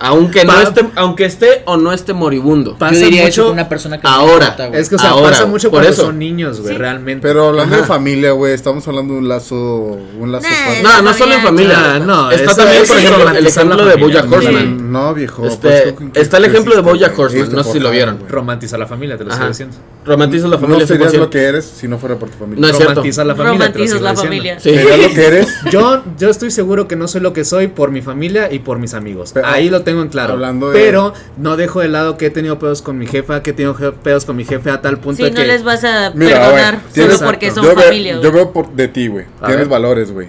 Aunque 0.00 0.44
no 0.44 0.52
Pa- 0.54 0.62
esté, 0.62 0.84
aunque 0.96 1.24
esté 1.26 1.62
o 1.66 1.76
no 1.76 1.92
esté 1.92 2.12
moribundo. 2.14 2.76
Pasa 2.78 2.94
Yo 2.94 3.00
diría 3.06 3.24
eso 3.24 3.42
mucho- 3.42 3.44
con 3.44 3.52
una 3.52 3.68
persona 3.68 3.98
que 4.00 4.04
no 4.08 4.08
ahora. 4.14 4.32
me 4.38 4.44
importa, 4.44 4.66
güey. 4.68 4.80
Es 4.80 4.88
que, 4.88 4.94
o 4.94 4.98
sea, 4.98 5.10
Ahora, 5.10 5.30
pasa 5.30 5.46
mucho 5.46 5.70
por 5.70 5.78
cuando 5.80 5.90
eso. 5.92 6.02
son 6.06 6.18
niños, 6.18 6.60
güey, 6.60 6.72
Sí. 6.74 6.78
realmente. 6.78 7.26
Pero 7.28 7.48
hablando 7.48 7.76
de 7.76 7.84
familia, 7.84 8.32
güey, 8.32 8.54
estamos 8.54 8.86
hablando 8.88 9.12
de 9.14 9.20
un 9.20 9.28
lazo, 9.28 9.98
un 10.18 10.32
lazo 10.32 10.46
Nah. 10.48 10.82
No, 10.82 11.02
no 11.02 11.14
solo 11.14 11.34
en 11.34 11.42
familia. 11.42 11.98
No, 11.98 12.30
está 12.30 12.44
eso 12.52 12.56
también, 12.56 12.82
por 12.86 12.96
ejemplo, 12.98 13.28
el 13.30 13.46
ejemplo 13.46 13.84
de. 13.84 13.96
Bojack 13.96 14.32
Horseman. 14.32 14.90
No, 14.92 15.14
viejo. 15.14 15.46
Este, 15.46 15.68
pues, 15.68 15.92
¿con 15.92 16.10
qué 16.12 16.20
está 16.20 16.38
el 16.38 16.44
ejemplo 16.46 16.74
de 16.74 16.80
güey? 16.82 17.04
Horseman, 17.04 17.52
no 17.52 17.62
sé 17.62 17.72
si 17.72 17.80
lo 17.80 17.90
vieron. 17.90 18.18
Romantiza 18.28 18.78
la 18.78 18.86
familia, 18.86 19.16
te 19.18 19.24
lo 19.24 19.32
estoy 19.32 19.48
diciendo. 19.48 19.76
Romantizas 20.04 20.48
la 20.48 20.56
familia 20.58 20.80
No 20.80 20.86
serías 20.86 21.10
100%. 21.12 21.18
lo 21.18 21.30
que 21.30 21.42
eres 21.42 21.64
si 21.66 21.86
no 21.86 21.98
fuera 21.98 22.16
por 22.16 22.30
tu 22.30 22.38
familia. 22.38 22.62
No 22.62 22.68
es 22.68 22.76
cierto. 22.76 22.94
Romantiza 22.94 23.22
la 23.24 23.34
familia, 23.34 23.58
Romantizas 23.68 24.00
la 24.00 24.14
familia. 24.16 24.58
Sí. 24.58 24.70
Lo 24.74 25.14
que 25.14 25.26
eres. 25.26 25.48
Yo, 25.70 26.02
yo 26.18 26.30
estoy 26.30 26.50
seguro 26.50 26.88
que 26.88 26.96
no 26.96 27.06
soy 27.06 27.20
lo 27.20 27.34
que 27.34 27.44
soy 27.44 27.66
por 27.68 27.90
mi 27.90 28.00
familia 28.00 28.50
y 28.50 28.60
por 28.60 28.78
mis 28.78 28.94
amigos. 28.94 29.34
Ahí 29.44 29.68
lo 29.68 29.82
tengo 29.82 29.89
en 29.98 30.08
claro. 30.08 30.34
hablando 30.34 30.70
de- 30.70 30.78
Pero 30.78 31.12
no 31.36 31.56
dejo 31.56 31.80
de 31.80 31.88
lado 31.88 32.16
que 32.16 32.26
he 32.26 32.30
tenido 32.30 32.58
pedos 32.58 32.82
con 32.82 32.98
mi 32.98 33.06
jefa, 33.06 33.42
que 33.42 33.50
he 33.50 33.52
tenido 33.52 33.74
pedos 34.02 34.24
con 34.24 34.36
mi 34.36 34.44
jefe 34.44 34.70
a 34.70 34.80
tal 34.80 34.98
punto 34.98 35.16
Si 35.18 35.22
de 35.24 35.30
no 35.30 35.36
que... 35.36 35.46
les 35.46 35.64
vas 35.64 35.82
a 35.84 36.12
Mira, 36.14 36.38
perdonar 36.40 36.74
solo 36.74 36.92
tienes- 36.92 37.18
porque 37.22 37.50
son 37.50 37.64
yo 37.64 37.74
veo- 37.74 37.84
familia. 37.84 38.20
Yo 38.20 38.32
veo 38.32 38.52
por, 38.52 38.72
de 38.72 38.88
ti, 38.88 39.08
güey. 39.08 39.26
Tienes 39.40 39.58
ver. 39.58 39.68
valores, 39.68 40.12
güey. 40.12 40.28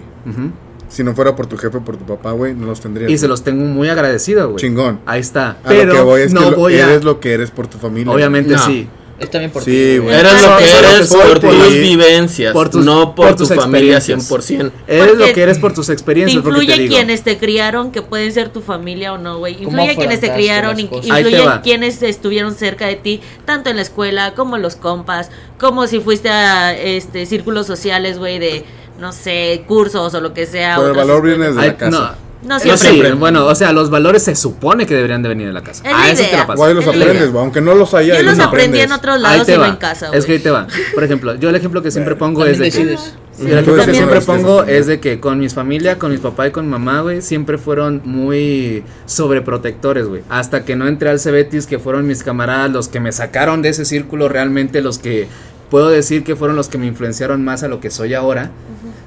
Si 0.89 1.03
no 1.05 1.15
fuera 1.15 1.35
por 1.37 1.45
tu 1.47 1.55
jefe, 1.57 1.79
por 1.79 1.95
tu 1.95 2.05
papá, 2.05 2.31
güey, 2.31 2.53
no 2.53 2.65
los 2.67 2.81
tendrías. 2.81 3.09
Y 3.09 3.17
se 3.17 3.27
los 3.29 3.43
tengo 3.43 3.63
muy 3.63 3.87
agradecido, 3.87 4.47
güey. 4.49 4.57
Chingón. 4.57 4.99
Ahí 5.05 5.21
está. 5.21 5.51
A 5.51 5.69
Pero 5.69 5.85
lo 5.85 5.93
que 5.93 6.01
voy 6.01 6.21
es 6.21 6.33
no 6.33 6.41
que 6.45 6.51
lo- 6.51 6.57
voy 6.57 6.73
a... 6.79 6.85
eres 6.89 7.03
lo 7.05 7.19
que 7.21 7.33
eres 7.33 7.49
por 7.49 7.67
tu 7.67 7.77
familia. 7.77 8.11
Obviamente 8.13 8.53
No. 8.55 8.59
sí. 8.65 8.89
Es 9.21 9.29
también 9.29 9.51
por 9.51 9.63
Sí, 9.63 9.71
ti, 9.71 9.97
güey. 9.99 10.15
Eres 10.15 10.41
lo 10.41 10.57
que 10.57 10.71
eres 10.71 11.07
por 11.07 11.39
por 11.39 11.39
tus 11.39 11.73
vivencias, 11.73 12.53
Por 12.53 12.69
tus- 12.69 12.83
no 12.85 13.13
por, 13.15 13.35
tu 13.35 13.45
familia 13.45 13.97
experiencias. 13.97 14.29
100%. 14.29 14.71
Eres 14.87 15.07
Porque 15.07 15.27
lo 15.27 15.33
que 15.33 15.41
eres 15.43 15.59
por 15.59 15.73
tus 15.73 15.89
experiencias, 15.89 16.41
te 16.43 16.49
influye 16.49 16.87
quienes 16.87 17.23
te 17.23 17.37
criaron, 17.37 17.91
que 17.91 18.01
pueden 18.01 18.31
ser 18.33 18.49
tu 18.49 18.61
familia 18.61 19.13
o 19.13 19.17
no, 19.17 19.37
güey. 19.37 19.55
¿Cómo 19.55 19.69
Influye 19.69 19.95
quienes 19.95 20.19
te 20.19 20.33
criaron, 20.33 20.79
influye 20.79 21.59
quienes 21.63 22.01
estuvieron 22.01 22.55
cerca 22.55 22.87
de 22.87 22.95
ti, 22.95 23.21
tanto 23.45 23.69
en 23.69 23.75
la 23.75 23.81
escuela 23.81 24.33
como 24.33 24.57
los 24.57 24.75
compas, 24.75 25.29
como 25.59 25.87
si 25.87 25.99
fuiste 25.99 26.29
a 26.29 26.73
este 26.77 27.25
círculos 27.25 27.67
sociales, 27.67 28.17
güey, 28.17 28.39
de 28.39 28.65
no 28.99 29.11
sé, 29.11 29.63
cursos 29.67 30.13
o 30.13 30.21
lo 30.21 30.33
que 30.33 30.45
sea. 30.45 30.75
Pero 30.77 30.89
el 30.89 30.97
valor 30.97 31.23
viene 31.23 31.47
desde 31.47 31.67
la 31.67 31.77
casa. 31.77 31.89
no, 31.91 32.30
No 32.43 32.55
No, 32.55 32.59
siempre. 32.59 32.77
sí, 32.77 32.87
siempre. 32.87 33.13
bueno, 33.13 33.45
o 33.45 33.53
sea, 33.55 33.71
los 33.71 33.89
valores 33.89 34.23
se 34.23 34.35
supone 34.35 34.85
que 34.87 34.95
deberían 34.95 35.21
de 35.21 35.29
venir 35.29 35.47
de 35.47 35.53
la 35.53 35.61
casa. 35.61 35.83
Es 35.85 35.91
la 35.91 36.01
a 36.01 36.09
eso 36.11 36.23
te 36.23 36.37
lo 36.37 36.47
paso. 36.47 36.57
Güey, 36.57 36.73
los 36.73 36.85
Es 36.87 36.95
la 36.95 37.03
aprendes, 37.05 37.29
idea. 37.29 37.41
Aunque 37.41 37.61
no 37.61 37.75
los 37.75 37.93
haya, 37.93 38.17
Yo 38.17 38.23
los 38.23 38.37
los 38.37 38.47
aprendí 38.47 38.79
en 38.79 38.91
otros 38.91 39.19
lados 39.21 39.47
y 39.47 39.51
no 39.53 39.59
va. 39.59 39.67
en 39.67 39.75
casa, 39.75 40.09
es 40.13 40.25
que 40.25 40.31
ahí 40.33 40.39
te 40.39 40.49
va. 40.49 40.67
Por 40.93 41.03
ejemplo, 41.03 41.35
yo 41.35 41.49
el 41.49 41.55
ejemplo 41.55 41.81
que 41.83 41.91
siempre 41.91 42.15
pongo 42.15 42.45
es 42.45 42.57
de 42.57 42.71
que. 42.71 42.97
Sí, 43.31 43.45
el 43.47 43.59
ejemplo 43.59 43.85
que 43.85 43.93
siempre 43.93 44.21
pongo 44.21 44.63
es 44.63 44.87
de 44.87 44.99
que 44.99 45.19
con 45.19 45.39
mis 45.39 45.53
familia, 45.53 45.97
con 45.99 46.11
mis 46.11 46.19
papá 46.19 46.47
y 46.47 46.51
con 46.51 46.65
mi 46.65 46.71
mamá, 46.71 47.01
güey, 47.01 47.21
siempre 47.21 47.57
fueron 47.57 48.01
muy 48.05 48.83
sobreprotectores, 49.05 50.07
güey. 50.07 50.21
Hasta 50.29 50.65
que 50.65 50.75
no 50.75 50.87
entré 50.87 51.09
al 51.09 51.19
Cebetis, 51.19 51.67
que 51.67 51.79
fueron 51.79 52.07
mis 52.07 52.23
camaradas 52.23 52.71
los 52.71 52.87
que 52.87 52.99
me 52.99 53.11
sacaron 53.11 53.61
de 53.61 53.69
ese 53.69 53.85
círculo, 53.85 54.29
realmente 54.29 54.81
los 54.81 54.97
que 54.99 55.27
puedo 55.69 55.89
decir 55.89 56.23
que 56.23 56.35
fueron 56.35 56.57
los 56.57 56.67
que 56.67 56.77
me 56.77 56.85
influenciaron 56.87 57.43
más 57.45 57.63
a 57.63 57.67
lo 57.69 57.79
que 57.79 57.89
soy 57.91 58.13
ahora. 58.13 58.51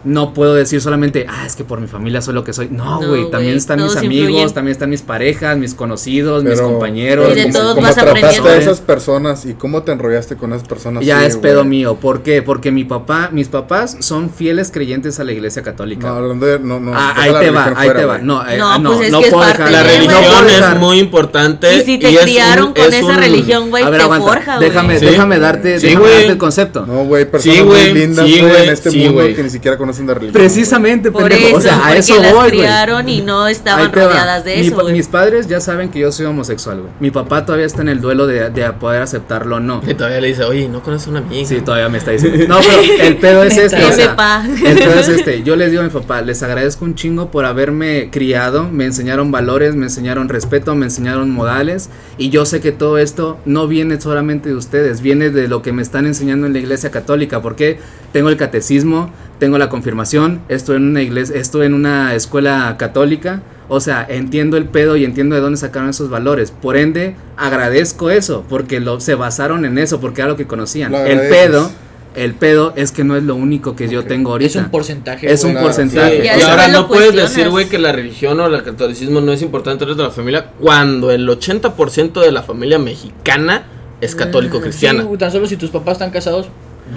No 0.05 0.35
puedo 0.35 0.55
decir 0.55 0.81
solamente, 0.81 1.27
ah, 1.29 1.45
es 1.47 1.57
que 1.57 1.65
por 1.65 1.81
mi 1.81 1.87
familia 1.87 2.21
soy 2.21 2.35
lo 2.35 2.45
que 2.45 2.53
soy. 2.53 2.69
No, 2.71 3.01
No, 3.01 3.09
güey, 3.09 3.31
también 3.31 3.57
están 3.57 3.83
mis 3.83 3.97
amigos, 3.97 4.29
influyen. 4.29 4.53
también 4.55 4.73
están 4.73 4.91
mis 4.91 5.03
parejas, 5.03 5.57
mis 5.57 5.75
conocidos, 5.75 6.45
mis 6.45 6.61
compañeros. 6.61 7.33
Y 7.33 7.35
de 7.37 7.47
mis- 7.47 7.55
todos 7.55 7.75
¿Cómo 7.75 7.87
vas 7.87 7.95
trataste 7.97 8.49
a 8.49 8.57
esas 8.57 8.81
personas 8.81 9.47
y 9.47 9.55
cómo 9.55 9.83
te 9.83 9.93
enrollaste 9.93 10.37
con 10.37 10.53
esas 10.53 10.69
personas? 10.69 11.05
Ya 11.05 11.21
Sí, 11.21 11.27
es 11.27 11.37
pedo 11.39 11.65
mío. 11.65 11.97
¿Por 11.97 12.23
qué? 12.23 12.43
Porque 12.43 12.71
mi 12.71 12.85
papá, 12.85 13.31
mis 13.33 13.49
papás 13.49 13.97
son 14.01 14.29
fieles 14.31 14.71
creyentes 14.71 15.19
a 15.21 15.25
la 15.25 15.33
iglesia 15.33 15.63
católica. 15.63 16.09
No, 16.09 16.15
hablando 16.17 16.47
de. 16.47 16.59
No, 16.59 16.81
no. 16.81 16.93
Ah, 16.95 17.15
ahí 17.17 17.33
te 17.41 17.51
va, 17.51 17.73
ahí 17.77 17.89
te 17.91 18.05
va. 18.05 18.19
No, 18.19 18.47
eh, 18.49 18.59
No, 18.59 18.71
ah, 18.73 18.79
no, 18.79 18.93
pues 18.95 19.07
es 19.07 19.13
no 19.13 19.21
es 19.21 19.29
puedo 19.31 19.43
parte 19.43 19.59
dejar. 19.63 19.73
La 19.73 19.83
de, 19.85 19.97
religión 19.99 20.49
es 20.75 20.81
muy 20.81 20.99
importante. 20.99 21.77
Y 21.77 21.81
si 21.81 21.99
te 21.99 22.15
criaron 22.19 22.69
un- 22.69 22.75
con 22.75 22.83
es 22.85 22.95
esa 22.95 23.07
un- 23.07 23.17
religión, 23.17 23.71
güey, 23.71 23.83
A 23.85 23.91
ver, 23.91 23.99
te 24.01 24.05
aguanta. 24.05 24.27
forja, 24.27 24.57
güey. 24.57 24.69
déjame, 24.69 24.99
déjame 25.01 25.39
darte, 25.39 25.77
el 25.77 26.39
concepto. 26.39 26.85
No, 26.87 27.05
güey, 27.05 27.31
personas 27.31 27.65
muy 27.65 27.93
lindas, 27.93 28.27
en 28.29 28.69
este 28.71 28.91
mundo 28.91 29.23
que 29.35 29.43
ni 29.43 29.51
siquiera 29.51 29.77
conocen 29.79 29.94
de 29.99 30.15
religión. 30.15 30.33
Precisamente, 30.33 31.11
Por 31.11 31.23
pendejo. 31.29 31.47
eso, 31.49 31.57
o 31.59 31.61
sea, 31.61 31.77
a 31.77 31.83
porque 31.85 31.99
eso 31.99 32.21
las 32.23 32.33
voy, 32.35 32.49
criaron 32.51 33.09
y 33.09 33.23
no 33.23 33.47
estaban 33.49 33.93
rodeadas 33.93 34.45
de 34.45 34.57
Mi 34.57 34.67
eso, 34.67 34.77
pa- 34.77 34.83
güey. 34.83 34.95
mis 34.95 35.09
padres 35.09 35.47
ya 35.49 35.61
saben 35.61 35.91
que 35.91 35.99
yo 36.01 36.13
soy 36.13 36.27
homosexual, 36.27 36.81
güey. 36.81 36.93
Mi 37.01 37.11
papá 37.11 37.45
todavía 37.47 37.67
está 37.67 37.83
en 37.83 37.89
el 37.89 38.01
duelo 38.01 38.27
de, 38.27 38.51
de 38.51 38.73
poder 38.73 39.03
aceptarlo 39.03 39.57
o 39.57 39.61
no. 39.61 39.81
Y 39.87 39.95
todavía 39.95 40.21
le 40.21 40.29
dice, 40.29 40.45
oye, 40.45 40.69
¿no 40.69 40.83
conoces 40.83 41.09
a 41.09 41.11
una 41.11 41.19
amiga? 41.21 41.47
Sí, 41.49 41.61
todavía 41.61 41.89
me 41.89 41.99
está 41.99 42.11
diciendo. 42.11 42.45
No, 42.49 42.59
pero 42.61 43.03
el 43.03 43.17
pedo 43.17 43.43
es 43.45 43.57
este. 43.57 43.77
o 43.77 43.89
Ese 43.89 43.93
sea, 44.03 44.17
pa. 44.17 44.45
el 44.47 44.79
pedo 44.79 45.01
es 45.01 45.09
este. 45.09 45.43
Yo 45.43 45.57
les 45.57 45.71
digo 45.71 45.83
a 45.83 45.85
mi 45.85 45.91
papá, 45.91 46.21
les 46.23 46.43
agradezco 46.43 46.85
un 46.85 46.95
chingo 46.95 47.31
por 47.31 47.45
haberme 47.45 48.09
criado. 48.11 48.69
Me 48.71 48.85
enseñaron 48.85 49.31
valores, 49.31 49.75
me 49.75 49.85
enseñaron 49.87 50.29
respeto, 50.29 50.75
me 50.75 50.87
enseñaron 50.87 51.31
modales. 51.31 51.91
Y 52.19 52.31
yo 52.31 52.45
sé 52.47 52.61
que 52.61 52.73
todo 52.73 52.99
esto 52.99 53.39
no 53.45 53.67
viene 53.69 54.01
solamente 54.01 54.49
de 54.49 54.55
ustedes, 54.57 55.01
viene 55.01 55.31
de 55.31 55.49
lo 55.49 55.63
que 55.63 55.73
me 55.73 55.83
están 55.83 56.07
enseñando 56.07 56.47
en 56.47 56.53
la 56.53 56.59
iglesia 56.59 56.91
católica. 56.91 57.41
Porque 57.43 57.79
tengo 58.13 58.29
el 58.29 58.37
catecismo, 58.37 59.11
tengo 59.45 59.59
la 59.59 59.69
confirmación, 59.69 60.41
estoy 60.49 60.77
en 60.77 60.85
una 60.89 61.03
iglesia, 61.03 61.37
estoy 61.37 61.67
en 61.67 61.75
una 61.75 62.15
escuela 62.15 62.77
católica. 62.79 63.43
O 63.69 63.79
sea, 63.79 64.07
entiendo 64.09 64.57
el 64.57 64.65
pedo 64.65 64.97
y 64.97 65.05
entiendo 65.05 65.35
de 65.35 65.43
dónde 65.43 65.59
sacaron 65.59 65.91
esos 65.91 66.09
valores. 66.09 66.51
Por 66.51 66.79
ende, 66.79 67.15
agradezco 67.37 68.09
eso, 68.09 68.47
porque 68.49 68.81
lo, 68.81 69.01
se 69.01 69.15
basaron 69.17 69.67
en 69.67 69.77
eso, 69.77 70.01
porque 70.01 70.23
era 70.23 70.31
lo 70.31 70.37
que 70.37 70.47
conocían. 70.47 70.93
Lo 70.93 71.05
el 71.05 71.29
pedo 71.29 71.71
El 72.15 72.33
pedo 72.33 72.73
es 72.75 72.91
que 72.91 73.05
no 73.05 73.17
es 73.19 73.23
lo 73.23 73.35
único 73.35 73.77
que 73.77 73.87
yo 73.87 74.01
Ok. 74.01 74.07
tengo 74.07 74.31
ahorita. 74.31 74.49
Es 74.61 74.65
un 74.65 74.71
porcentaje. 74.71 75.31
Es 75.31 75.45
un 75.45 75.55
porcentaje. 75.57 76.23
Sí, 76.23 76.29
y 76.39 76.43
ahora 76.43 76.69
no 76.69 76.89
puedes 76.89 77.15
decir, 77.15 77.51
güey, 77.51 77.69
que 77.69 77.79
la 77.79 77.93
religión 77.93 78.41
o 78.41 78.47
el 78.47 78.63
catolicismo 78.63 79.21
no 79.21 79.31
es 79.31 79.43
importante 79.43 79.85
dentro 79.85 80.05
de 80.05 80.09
la 80.09 80.15
familia 80.15 80.53
cuando 80.59 81.11
el 81.11 81.29
80% 81.29 82.19
de 82.23 82.33
la 82.33 82.43
familia 82.43 82.79
mexicana 82.79 83.67
es 84.01 84.15
católico 84.15 84.63
cristiana. 84.63 85.03
Sí, 85.03 85.19
tan 85.19 85.31
solo 85.31 85.47
si 85.47 85.59
tus 85.59 85.69
papás 85.69 85.93
están 85.93 86.11
casados, 86.11 86.49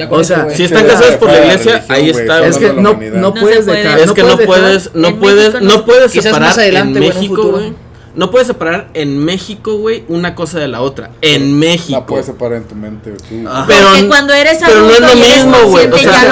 O 0.09 0.23
sea. 0.23 0.49
Si 0.49 0.63
están 0.63 0.85
casados 0.85 1.15
por 1.15 1.29
la 1.29 1.35
la 1.35 1.45
iglesia, 1.45 1.73
religión, 1.73 1.95
ahí 1.97 2.09
está. 2.09 2.45
Es 2.45 2.57
que 2.57 2.73
no, 2.73 2.93
no 2.93 2.93
No 2.93 3.33
puedes 3.33 3.65
dejar. 3.65 3.99
Es 3.99 4.11
que 4.11 4.23
no 4.23 4.37
puedes, 4.37 4.95
no 4.95 5.07
en 5.07 5.19
puedes, 5.19 5.53
México 5.53 5.61
no 5.61 5.85
puedes 5.85 6.11
separar 6.11 6.59
en 6.59 6.93
México, 6.93 7.51
güey. 7.51 7.86
No 8.17 8.31
puedes 8.31 8.47
separar 8.47 8.89
en 8.95 9.23
México, 9.23 9.77
güey, 9.77 10.03
una 10.09 10.35
cosa 10.35 10.59
de 10.59 10.67
la 10.67 10.81
otra. 10.81 11.11
En 11.21 11.57
México. 11.57 11.91
La 11.99 12.05
puedes 12.05 12.25
separar 12.25 12.57
en 12.57 12.63
tu 12.65 12.75
mente, 12.75 13.11
tú. 13.11 13.25
Pero- 13.67 13.87
Porque 13.89 14.07
cuando 14.07 14.33
eres 14.33 14.57
pero 14.65 14.81
no 14.81 14.89
es 14.89 15.01
adulto 15.01 15.15
lo 15.15 15.21
mismo, 15.21 15.57
güey. 15.69 15.87
O 15.87 15.97
sea. 15.97 16.23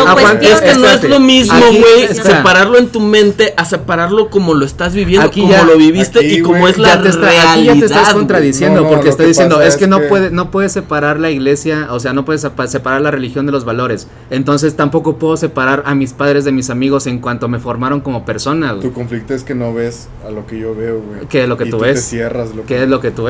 Es 0.41 0.62
que 0.62 0.74
no 0.76 0.88
es 0.90 1.03
lo 1.03 1.20
mismo, 1.20 1.60
güey, 1.60 2.07
separarlo 2.14 2.78
en 2.78 2.88
tu 2.88 2.99
mente 2.99 3.53
a 3.56 3.66
separarlo 3.66 4.30
como 4.30 4.53
lo 4.56 4.66
estás 4.66 4.94
viviendo, 4.94 5.28
Aquí 5.28 5.41
como 5.41 5.53
ya- 5.53 5.64
lo 5.64 5.78
viviste 5.78 6.20
aquí, 6.20 6.40
y 6.40 6.41
como 6.41 6.68
es 6.68 6.78
la 6.78 6.95
ya 6.95 7.02
te 7.03 7.10
está- 7.10 7.22
realidad. 7.30 7.53
aquí 7.53 7.64
ya 7.66 7.74
te 7.74 7.86
estás 7.86 8.14
contradiciendo 8.14 8.82
No, 8.82 8.88
no, 8.88 8.94
porque 8.94 9.10
está 9.10 9.24
que 9.24 9.28
diciendo 9.30 9.62
es 9.62 9.68
es 9.76 9.78
que 9.78 9.88
no 9.88 9.99
que- 10.02 10.07
puede 10.07 10.32
no 10.32 10.52
puedes 10.52 10.72
separar 10.72 11.20
la 11.20 11.30
iglesia 11.30 11.88
o 11.91 11.99
sea 11.99 12.14
no 12.14 12.26
puedes 12.26 12.41
sepa- 12.44 12.68
separar 12.68 13.02
la 13.02 13.12
religión 13.12 13.45
de 13.45 13.52
los 13.52 13.64
valores 13.66 14.07
entonces 14.30 14.76
tampoco 14.76 15.18
puedo 15.18 15.38
separar 15.38 15.84
a 15.86 15.94
mis 15.95 16.14
padres 16.14 16.45
de 16.45 16.52
mis 16.52 16.70
amigos 16.70 17.06
en 17.07 17.20
cuanto 17.20 17.48
me 17.48 17.60
formaron 17.60 18.02
como 18.02 18.26
persona 18.26 18.72
güey. 18.74 18.82
Tu 18.88 18.94
conflicto 18.94 19.34
es 19.34 19.44
que 19.44 19.53
no 19.56 19.74
ves 19.74 20.07
a 20.28 20.32
lo 20.32 20.48
que 20.48 20.57
yo 20.60 20.74
veo, 20.76 20.99
güey. 21.02 21.28
¿Qué 21.30 21.44
es 21.44 21.49
lo 21.49 21.57
que 21.57 21.66
Y 21.66 21.70
tú 21.77 22.64
qué 22.68 22.84
es 22.84 22.89
lo 22.89 22.99
que 23.02 23.11
tú 23.11 23.23
no 23.23 23.27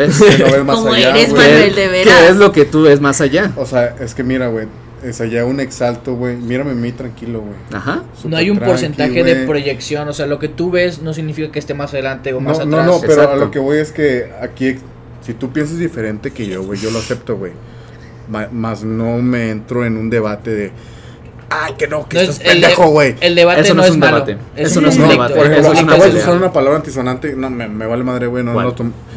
ves 0.52 0.64
más 0.66 0.86
allá, 0.86 1.10
eres. 1.12 1.30
Manuel, 1.34 1.74
¿Qué, 1.76 1.82
de 1.82 1.88
qué 1.88 1.88
veras. 1.90 2.30
es 2.30 2.36
lo 2.38 2.52
que 2.52 2.66
tú 2.66 2.84
ves 2.84 3.02
más 3.02 3.22
allá 3.22 3.52
O 3.58 3.66
sea, 3.66 3.96
es 4.00 4.14
que 4.16 4.24
mira, 4.24 4.48
güey. 4.48 4.68
Es 5.04 5.22
allá 5.22 5.46
un 5.46 5.60
exalto, 5.60 6.16
güey. 6.16 6.36
Mírame 6.36 6.72
a 6.72 6.74
mí 6.74 6.92
tranquilo, 6.92 7.42
güey. 7.42 7.54
ajá 7.74 8.04
No 8.24 8.38
hay 8.38 8.50
un 8.50 8.60
porcentaje 8.60 9.24
de 9.24 9.46
proyección, 9.46 10.08
o 10.08 10.14
sea, 10.14 10.26
lo 10.26 10.40
que 10.40 10.48
tú 10.48 10.72
ves 10.72 11.02
no 11.02 11.14
significa 11.14 11.52
que 11.52 11.60
esté 11.60 11.74
más 11.74 11.94
adelante 11.94 12.34
o 12.34 12.40
más 12.40 12.58
atrás. 12.60 12.68
no, 12.70 12.84
no, 12.86 13.00
pero 13.02 13.14
a 13.14 13.16
exacto. 13.16 13.36
lo 13.38 13.52
que 13.52 13.60
voy 13.60 13.78
es 13.78 13.92
que 13.92 14.32
aquí, 14.42 14.78
si 15.22 15.34
tú 15.34 15.52
piensas 15.52 15.78
diferente 15.78 16.32
que 16.32 16.48
yo, 16.48 16.64
güey, 16.64 16.80
yo 16.80 16.90
lo 16.92 17.00
acepto, 17.00 17.38
güey. 17.38 17.52
Ma- 18.30 18.50
Más 18.52 18.84
no 18.84 19.18
me 19.22 19.52
entro 19.52 19.86
en 19.86 19.98
un 19.98 20.10
debate 20.10 20.50
de. 20.52 20.72
Ah, 21.50 21.70
que 21.78 21.88
no, 21.88 22.08
que 22.10 22.16
No, 22.18 22.22
estás 22.22 22.40
es- 22.40 22.48
pendejo, 22.52 22.88
güey. 22.88 23.16
el 23.22 23.36
debate 23.36 23.62
Eso 23.62 23.74
no, 23.74 23.78
no 23.78 23.82
es 23.84 23.90
es 23.90 23.94
un 23.94 24.00
malo. 24.00 24.16
debate. 24.26 24.38
Es 24.56 24.72
Eso 24.72 24.82
no 24.82 24.90
es 24.90 24.98
un 24.98 25.08
debate. 25.10 25.36
Por 25.36 25.46
ejemplo, 25.46 25.72
acabas 25.72 26.14
de 26.14 26.20
usar 26.20 26.36
una 26.36 26.52
palabra 26.52 26.78
antisonante. 26.78 27.36
No, 27.36 27.50
me, 27.50 27.68
me 27.68 27.86
vale 27.86 28.04
madre, 28.04 28.28
güey. 28.28 28.44
No, 28.44 28.54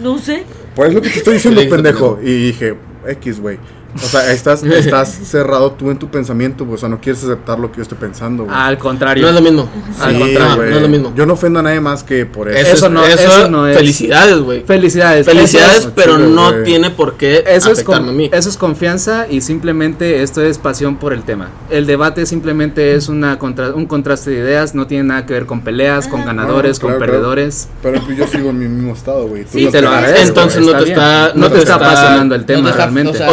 no, 0.03 0.19
sé. 0.19 0.45
Pues 0.75 0.91
es 0.91 0.95
lo 0.95 1.03
que 1.03 1.11
te 1.11 1.19
estoy 1.19 1.35
diciendo, 1.35 1.61
pendejo. 1.69 2.19
Y 2.23 2.47
dije, 2.49 2.77
X, 3.07 3.41
güey. 3.41 3.59
O 3.97 4.07
sea, 4.07 4.33
estás, 4.33 4.63
estás 4.65 5.09
cerrado 5.25 5.73
tú 5.73 5.91
en 5.91 5.99
tu 5.99 6.09
pensamiento, 6.09 6.65
güey. 6.65 6.77
O 6.77 6.79
sea, 6.79 6.89
no 6.89 7.01
quieres 7.01 7.23
aceptar 7.25 7.59
lo 7.59 7.71
que 7.71 7.79
yo 7.79 7.83
estoy 7.83 7.99
pensando, 7.99 8.45
güey. 8.45 8.55
al 8.57 8.79
contrario 8.79 9.23
No 9.23 9.29
es 9.31 9.35
lo 9.35 9.41
mismo. 9.41 9.69
al 10.01 10.13
Sí, 10.15 10.19
contrario, 10.21 10.57
güey. 10.57 10.71
no 10.71 10.77
es 10.77 10.83
lo 10.83 10.89
mismo. 10.89 11.13
Yo 11.17 11.27
no 11.27 11.33
ofendo 11.35 11.59
a 11.61 11.63
nadie 11.63 11.81
más 11.81 12.03
que 12.03 12.27
por 12.27 12.49
eso. 12.49 12.59
Eso, 12.59 12.73
Eso 12.75 12.87
es- 12.87 12.93
no- 12.93 13.05
eso, 13.05 13.23
eso 13.29 13.51
no 13.51 13.67
es- 13.67 13.77
Felicidades, 13.77 14.39
güey. 14.41 14.63
felicidades 14.65 15.27
Felicidades, 15.27 15.79
es- 15.87 15.93
pero 15.95 16.19
no 16.19 16.51
güey. 16.53 16.65
tiene 16.65 16.91
por 16.91 17.17
qué 17.17 17.45
Eso 17.47 17.73
es, 17.73 17.83
con- 17.83 18.09
a 18.09 18.13
mí. 18.13 18.29
eso 18.33 18.49
es 18.49 18.57
confianza 18.57 19.27
y 19.29 19.41
simplemente 19.41 20.23
esto 20.23 20.43
es 20.43 20.59
pasión 20.59 20.97
por 20.97 21.13
el 21.13 21.23
tema. 21.23 21.49
El 21.71 21.87
debate 21.87 22.27
simplemente 22.27 22.95
es 22.95 23.09
una 23.09 23.39
contra- 23.39 23.73
un 23.75 23.87
contraste 23.87 24.31
de 24.31 24.39
ideas, 24.39 24.75
no 24.75 24.87
tiene 24.87 25.05
nada 25.05 25.27
que 25.27 25.33
ver 25.33 25.47
con 25.47 25.63
peleas, 25.63 26.07
con 26.09 26.25
ganadores, 26.25 26.77
No, 26.79 26.81
claro, 26.81 26.99
con 26.99 27.07
claro. 27.07 27.13
perdedores. 27.13 27.69
Pero 27.83 28.01
pues 28.05 28.17
yo 28.19 28.27
sigo 28.27 28.51
en 28.51 28.59
mi 28.59 28.69
mismo 28.69 28.93
estado, 28.93 29.27
güey. 29.27 29.45
Sí, 29.51 29.67
te 29.71 29.81
lo 29.83 29.89
agradezco. 29.89 30.29
Entonces 30.29 30.63
no 30.63 30.73
te 30.77 30.91
está- 30.91 31.33
no, 31.35 31.51
te 31.51 31.59
está 31.59 31.75
apasionando 31.77 32.35
el 32.35 32.45
tema 32.45 32.71
realmente. 32.73 33.11
o 33.13 33.15
sea, 33.15 33.29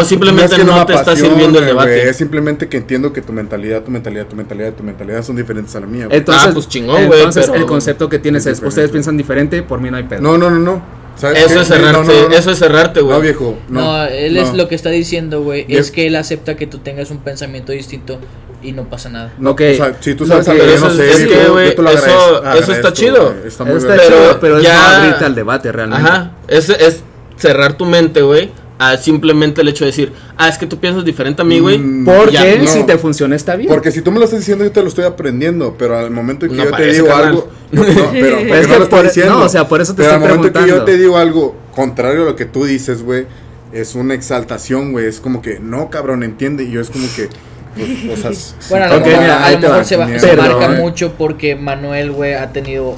No 0.50 0.56
simplemente 0.56 0.56
es 0.56 0.60
que 0.60 0.64
no, 0.66 0.80
me 0.80 0.86
te 0.86 0.94
está 0.94 1.16
sirviendo 1.16 1.60
el 1.60 1.66
debate. 1.66 2.10
Es 2.10 2.18
simplemente 2.18 2.68
que 2.70 2.78
entiendo 2.78 3.14
que 3.14 3.22
tu 3.22 3.34
mentalidad, 3.34 3.84
tu 3.84 3.92
mentalidad, 3.92 4.26
tu 4.28 4.36
mentalidad, 4.36 4.74
tu 4.74 4.84
mentalidad 4.84 5.24
son 5.24 5.36
diferentes 5.36 5.76
a 5.76 5.80
la 5.80 5.88
mía, 5.88 6.06
güey. 6.08 6.18
entonces, 6.18 6.48
Ah, 6.48 6.52
pues 6.54 6.68
chingón, 6.70 7.08
güey, 7.08 7.20
entonces 7.20 7.48
pero- 7.48 7.56
el 7.60 7.66
concepto 7.66 8.10
que 8.10 8.20
tienes 8.20 8.46
Es 8.46 8.60
es, 8.60 8.64
ustedes 8.68 8.92
piensan 8.92 9.18
diferente, 9.18 9.62
por 9.64 9.80
mí 9.80 9.90
no 9.92 9.98
hay 9.98 10.04
pedo. 10.04 10.22
No, 10.22 10.38
no, 10.38 10.50
no, 10.50 10.60
no. 10.60 11.06
¿Sabes 11.16 11.46
Eso 11.46 11.62
es 11.62 11.70
No, 11.70 11.76
cerrarte, 11.76 11.92
no, 11.94 12.04
no, 12.24 12.30
no. 12.30 12.36
eso 12.36 12.52
es 12.52 12.60
cerrarte, 12.60 13.00
güey. 13.00 13.16
No, 13.16 13.22
viejo. 13.22 13.58
No, 13.70 13.82
No, 13.82 14.04
él 14.06 14.34
no. 14.34 14.42
es 14.42 14.54
lo 14.54 14.68
que 14.68 14.76
está 14.76 14.90
diciendo, 14.90 15.42
güey, 15.44 15.64
Bien. 15.64 15.80
es 15.80 15.90
que 15.92 16.08
él 16.08 16.16
acepta 16.18 16.58
que 16.58 16.68
tú 16.68 16.80
tengas 16.80 17.10
un 17.10 17.20
pensamiento 17.20 17.72
distinto 17.72 18.20
y 18.62 18.74
no 18.74 18.90
pasa 18.90 19.08
nada. 19.10 19.32
No, 19.38 19.52
Ok. 19.52 19.62
o 19.72 19.76
sea, 19.76 19.96
si 20.02 20.14
tú 20.16 20.26
sabes 20.26 20.44
que- 20.44 20.52
algo 20.52 20.64
que 20.66 20.70
yo 20.72 20.76
eso 20.76 20.86
no 20.88 20.92
es- 20.92 20.98
sé, 20.98 21.10
es 21.24 21.28
que, 21.30 21.48
güey, 21.48 21.70
eso- 21.70 21.82
agradezco, 21.82 22.10
eso 22.10 22.36
está 22.36 22.50
agradezco, 22.50 22.92
chido. 22.92 23.34
güey, 23.34 23.48
Está 23.48 23.64
muy 23.64 23.78
Está. 23.78 23.88
Pero 23.96 24.04
chido, 24.08 24.38
pero 24.42 24.58
es 24.58 24.64
ya- 24.64 24.74
no 24.74 24.96
abrirte 24.98 25.26
al 25.26 25.36
debate 25.36 25.72
realmente. 25.72 26.04
Ajá, 26.06 26.32
es, 26.50 26.70
es 26.70 27.02
cerrar 27.38 27.78
tu 27.78 27.86
mente, 27.86 28.22
güey, 28.22 28.52
a 28.78 28.98
simplemente 28.98 29.62
el 29.62 29.70
hecho 29.70 29.86
de 29.86 29.92
decir, 29.92 30.12
ah, 30.38 30.50
es 30.50 30.58
que 30.58 30.66
tú 30.66 30.78
piensas 30.80 31.06
diferente 31.06 31.42
a 31.42 31.46
mí, 31.46 31.60
güey. 31.60 31.78
Mm, 31.78 32.06
Porque 32.06 32.60
no. 32.62 32.68
si 32.68 32.84
te 32.84 32.98
funciona 32.98 33.36
está 33.36 33.56
bien. 33.56 33.70
Porque 33.70 33.92
si 33.92 34.02
tú 34.02 34.12
me 34.12 34.20
lo 34.20 34.26
estás 34.26 34.40
diciendo, 34.40 34.64
yo 34.66 34.72
te 34.72 34.82
lo 34.82 34.88
estoy 34.90 35.06
aprendiendo. 35.06 35.76
Pero 35.78 35.98
al 35.98 36.12
momento 36.12 36.46
en 36.46 36.52
que 36.52 36.58
No 36.58 36.66
yo 36.66 36.72
te 36.76 36.92
digo 36.92 37.14
algo. 37.16 37.50
No, 37.72 37.84
pero 38.12 38.38
Es 38.40 38.68
no 38.68 38.74
que 38.74 38.78
lo 38.80 38.84
estoy 38.84 39.04
diciendo. 39.04 39.34
no, 39.36 39.46
o 39.46 39.50
sea, 39.50 39.68
por 39.68 39.80
eso 39.82 39.94
te 39.94 40.04
pero 40.04 40.12
estoy 40.16 40.24
al 40.30 40.36
momento 40.38 40.60
que 40.60 40.68
yo 40.70 40.84
te 40.84 40.98
digo 40.98 41.18
algo 41.18 41.56
contrario 41.74 42.24
a 42.24 42.26
lo 42.26 42.36
que 42.36 42.46
tú 42.46 42.66
dices, 42.66 43.02
güey, 43.04 43.26
es 43.72 43.96
una 43.96 44.14
exaltación, 44.14 44.92
güey. 44.92 45.06
Es 45.06 45.20
como 45.20 45.42
que, 45.42 45.60
no, 45.60 45.90
cabrón, 45.90 46.24
entiende. 46.24 46.64
Y 46.66 46.72
yo 46.72 46.82
es 46.82 46.90
como 46.90 47.08
que. 47.16 47.30
pues, 47.76 48.20
o 48.20 48.22
sea, 48.22 48.32
s- 48.32 48.56
Bueno, 48.70 48.86
a 48.86 48.90
lo 48.90 49.00
mejor, 49.06 49.22
mira, 49.22 49.46
a 49.46 49.52
lo 49.52 49.84
se, 49.86 49.96
va- 49.96 50.20
se 50.20 50.36
marca 50.36 50.68
mucho 50.70 51.14
porque 51.18 51.56
Manuel, 51.56 52.12
güey, 52.12 52.34
ha 52.34 52.52
tenido 52.52 52.96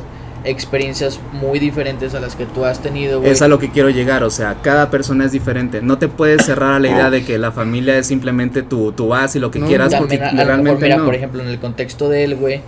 experiencias 0.47 1.19
muy 1.33 1.59
diferentes 1.59 2.15
a 2.15 2.19
las 2.19 2.35
que 2.35 2.45
tú 2.45 2.65
has 2.65 2.79
tenido, 2.81 3.19
güey. 3.19 3.31
Es 3.31 3.41
a 3.41 3.47
lo 3.47 3.59
que 3.59 3.69
quiero 3.69 3.89
llegar, 3.89 4.23
o 4.23 4.29
sea, 4.29 4.57
cada 4.61 4.89
persona 4.89 5.25
es 5.25 5.31
diferente. 5.31 5.81
No 5.81 5.97
te 5.97 6.07
puedes 6.07 6.45
cerrar 6.45 6.73
a 6.73 6.79
la 6.79 6.87
idea 6.87 7.09
de 7.09 7.23
que 7.23 7.37
la 7.37 7.51
familia 7.51 7.97
es 7.97 8.07
simplemente 8.07 8.63
tu, 8.63 8.91
tu 8.93 9.09
base 9.09 9.37
y 9.37 9.41
lo 9.41 9.51
que 9.51 9.59
No, 9.59 9.67
quieras, 9.67 9.93
porque 9.95 10.17
También 10.17 10.39
a, 10.39 10.41
a 10.41 10.45
lo 10.45 10.63
mejor, 10.63 10.63
realmente 10.63 10.83
mira, 10.85 10.97
no. 10.97 11.05
por 11.05 11.15
ejemplo, 11.15 11.41
en 11.43 11.49
el 11.49 11.59
contexto 11.59 12.09
de 12.09 12.23
él, 12.23 12.35
güey, 12.35 12.61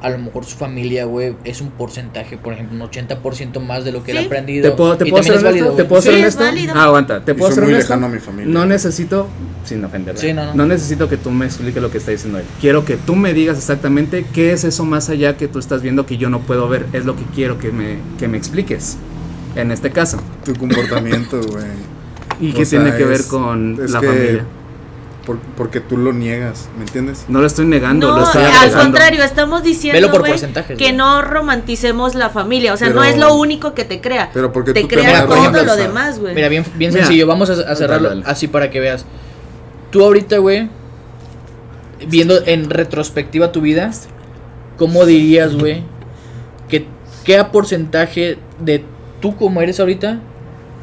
a 0.00 0.10
lo 0.10 0.18
mejor 0.18 0.44
su 0.44 0.56
familia, 0.56 1.04
güey, 1.06 1.34
es 1.44 1.60
un 1.60 1.70
porcentaje, 1.70 2.38
por 2.38 2.52
ejemplo, 2.52 2.76
un 2.76 2.88
80% 2.90 3.58
más 3.60 3.84
de 3.84 3.90
lo 3.92 4.04
que 4.04 4.12
él 4.12 4.18
ha 4.18 4.22
aprendido. 4.22 4.70
¿Te 4.70 4.76
puedo, 4.76 4.96
te 4.96 5.06
puedo 5.06 5.22
ser 5.24 5.32
honesto? 5.32 5.46
válido, 5.48 5.72
¿Te 5.72 5.84
puedo 5.84 6.02
ser 6.02 6.14
Sí, 6.14 6.20
honesto? 6.20 6.44
válido. 6.44 6.72
Ah, 6.76 6.84
aguanta, 6.84 7.24
¿te 7.24 7.34
puedo 7.34 7.50
ser 7.52 7.64
muy 7.64 7.72
honesto? 7.72 7.94
lejano 7.94 8.06
a 8.06 8.08
mi 8.10 8.18
familia. 8.20 8.52
No 8.54 8.64
necesito, 8.64 9.26
sin 9.64 9.84
ofenderla, 9.84 10.20
Sí, 10.20 10.32
no, 10.32 10.44
no. 10.46 10.54
no 10.54 10.66
necesito 10.66 11.08
que 11.08 11.16
tú 11.16 11.30
me 11.30 11.46
expliques 11.46 11.82
lo 11.82 11.90
que 11.90 11.98
está 11.98 12.12
diciendo 12.12 12.38
él. 12.38 12.44
Quiero 12.60 12.84
que 12.84 12.96
tú 12.96 13.16
me 13.16 13.34
digas 13.34 13.58
exactamente 13.58 14.24
qué 14.32 14.52
es 14.52 14.62
eso 14.64 14.84
más 14.84 15.08
allá 15.08 15.36
que 15.36 15.48
tú 15.48 15.58
estás 15.58 15.82
viendo 15.82 16.06
que 16.06 16.16
yo 16.16 16.30
no 16.30 16.40
puedo 16.40 16.68
ver. 16.68 16.86
Es 16.92 17.04
lo 17.04 17.16
que 17.16 17.24
quiero 17.34 17.58
que 17.58 17.72
me, 17.72 17.98
que 18.18 18.28
me 18.28 18.38
expliques. 18.38 18.96
En 19.56 19.72
este 19.72 19.90
caso. 19.90 20.20
Tu 20.44 20.54
comportamiento, 20.54 21.40
güey. 21.40 21.64
¿Y 22.40 22.52
O 22.52 22.54
qué 22.54 22.64
sea, 22.64 22.82
tiene 22.84 22.96
que 22.96 23.04
ver 23.04 23.24
con 23.24 23.76
la 23.90 24.00
que 24.00 24.06
familia? 24.06 24.44
Por- 25.28 25.38
porque 25.58 25.80
tú 25.80 25.98
lo 25.98 26.14
niegas, 26.14 26.70
¿me 26.78 26.84
entiendes? 26.84 27.26
No 27.28 27.42
lo 27.42 27.46
estoy 27.46 27.66
negando, 27.66 28.08
No, 28.08 28.16
lo 28.16 28.24
estoy 28.24 28.44
al 28.44 28.72
contrario, 28.72 29.22
estamos 29.22 29.62
diciendo 29.62 30.10
por 30.10 30.24
que 30.78 30.92
no 30.94 31.20
romanticemos 31.20 32.14
la 32.14 32.30
familia. 32.30 32.72
O 32.72 32.78
sea, 32.78 32.88
Pero- 32.88 33.00
no 33.00 33.04
es 33.04 33.18
lo 33.18 33.34
único 33.34 33.74
que 33.74 33.84
te 33.84 34.00
crea. 34.00 34.30
Pero 34.32 34.50
porque 34.54 34.72
te 34.72 34.80
tú 34.80 34.88
te 34.88 34.94
crea 34.94 35.10
amas, 35.10 35.20
todo 35.26 35.28
por 35.28 35.38
ejemplo, 35.38 35.64
lo 35.64 35.76
demás, 35.76 36.18
güey. 36.18 36.34
Mira, 36.34 36.48
bien, 36.48 36.64
bien 36.76 36.92
Mira. 36.94 37.04
sencillo, 37.04 37.26
vamos 37.26 37.50
a, 37.50 37.52
a 37.70 37.76
cerrarlo 37.76 38.08
Dale, 38.08 38.22
dale. 38.22 38.32
así 38.32 38.48
para 38.48 38.70
que 38.70 38.80
veas. 38.80 39.04
Tú 39.90 40.02
ahorita, 40.02 40.38
güey, 40.38 40.70
viendo 42.06 42.40
en 42.46 42.70
retrospectiva 42.70 43.52
tu 43.52 43.60
vida, 43.60 43.90
¿cómo 44.78 45.04
dirías, 45.04 45.54
güey, 45.56 45.82
que 46.70 46.86
qué 47.24 47.44
porcentaje 47.44 48.38
de 48.60 48.82
tú 49.20 49.36
como 49.36 49.60
eres 49.60 49.78
ahorita, 49.78 50.20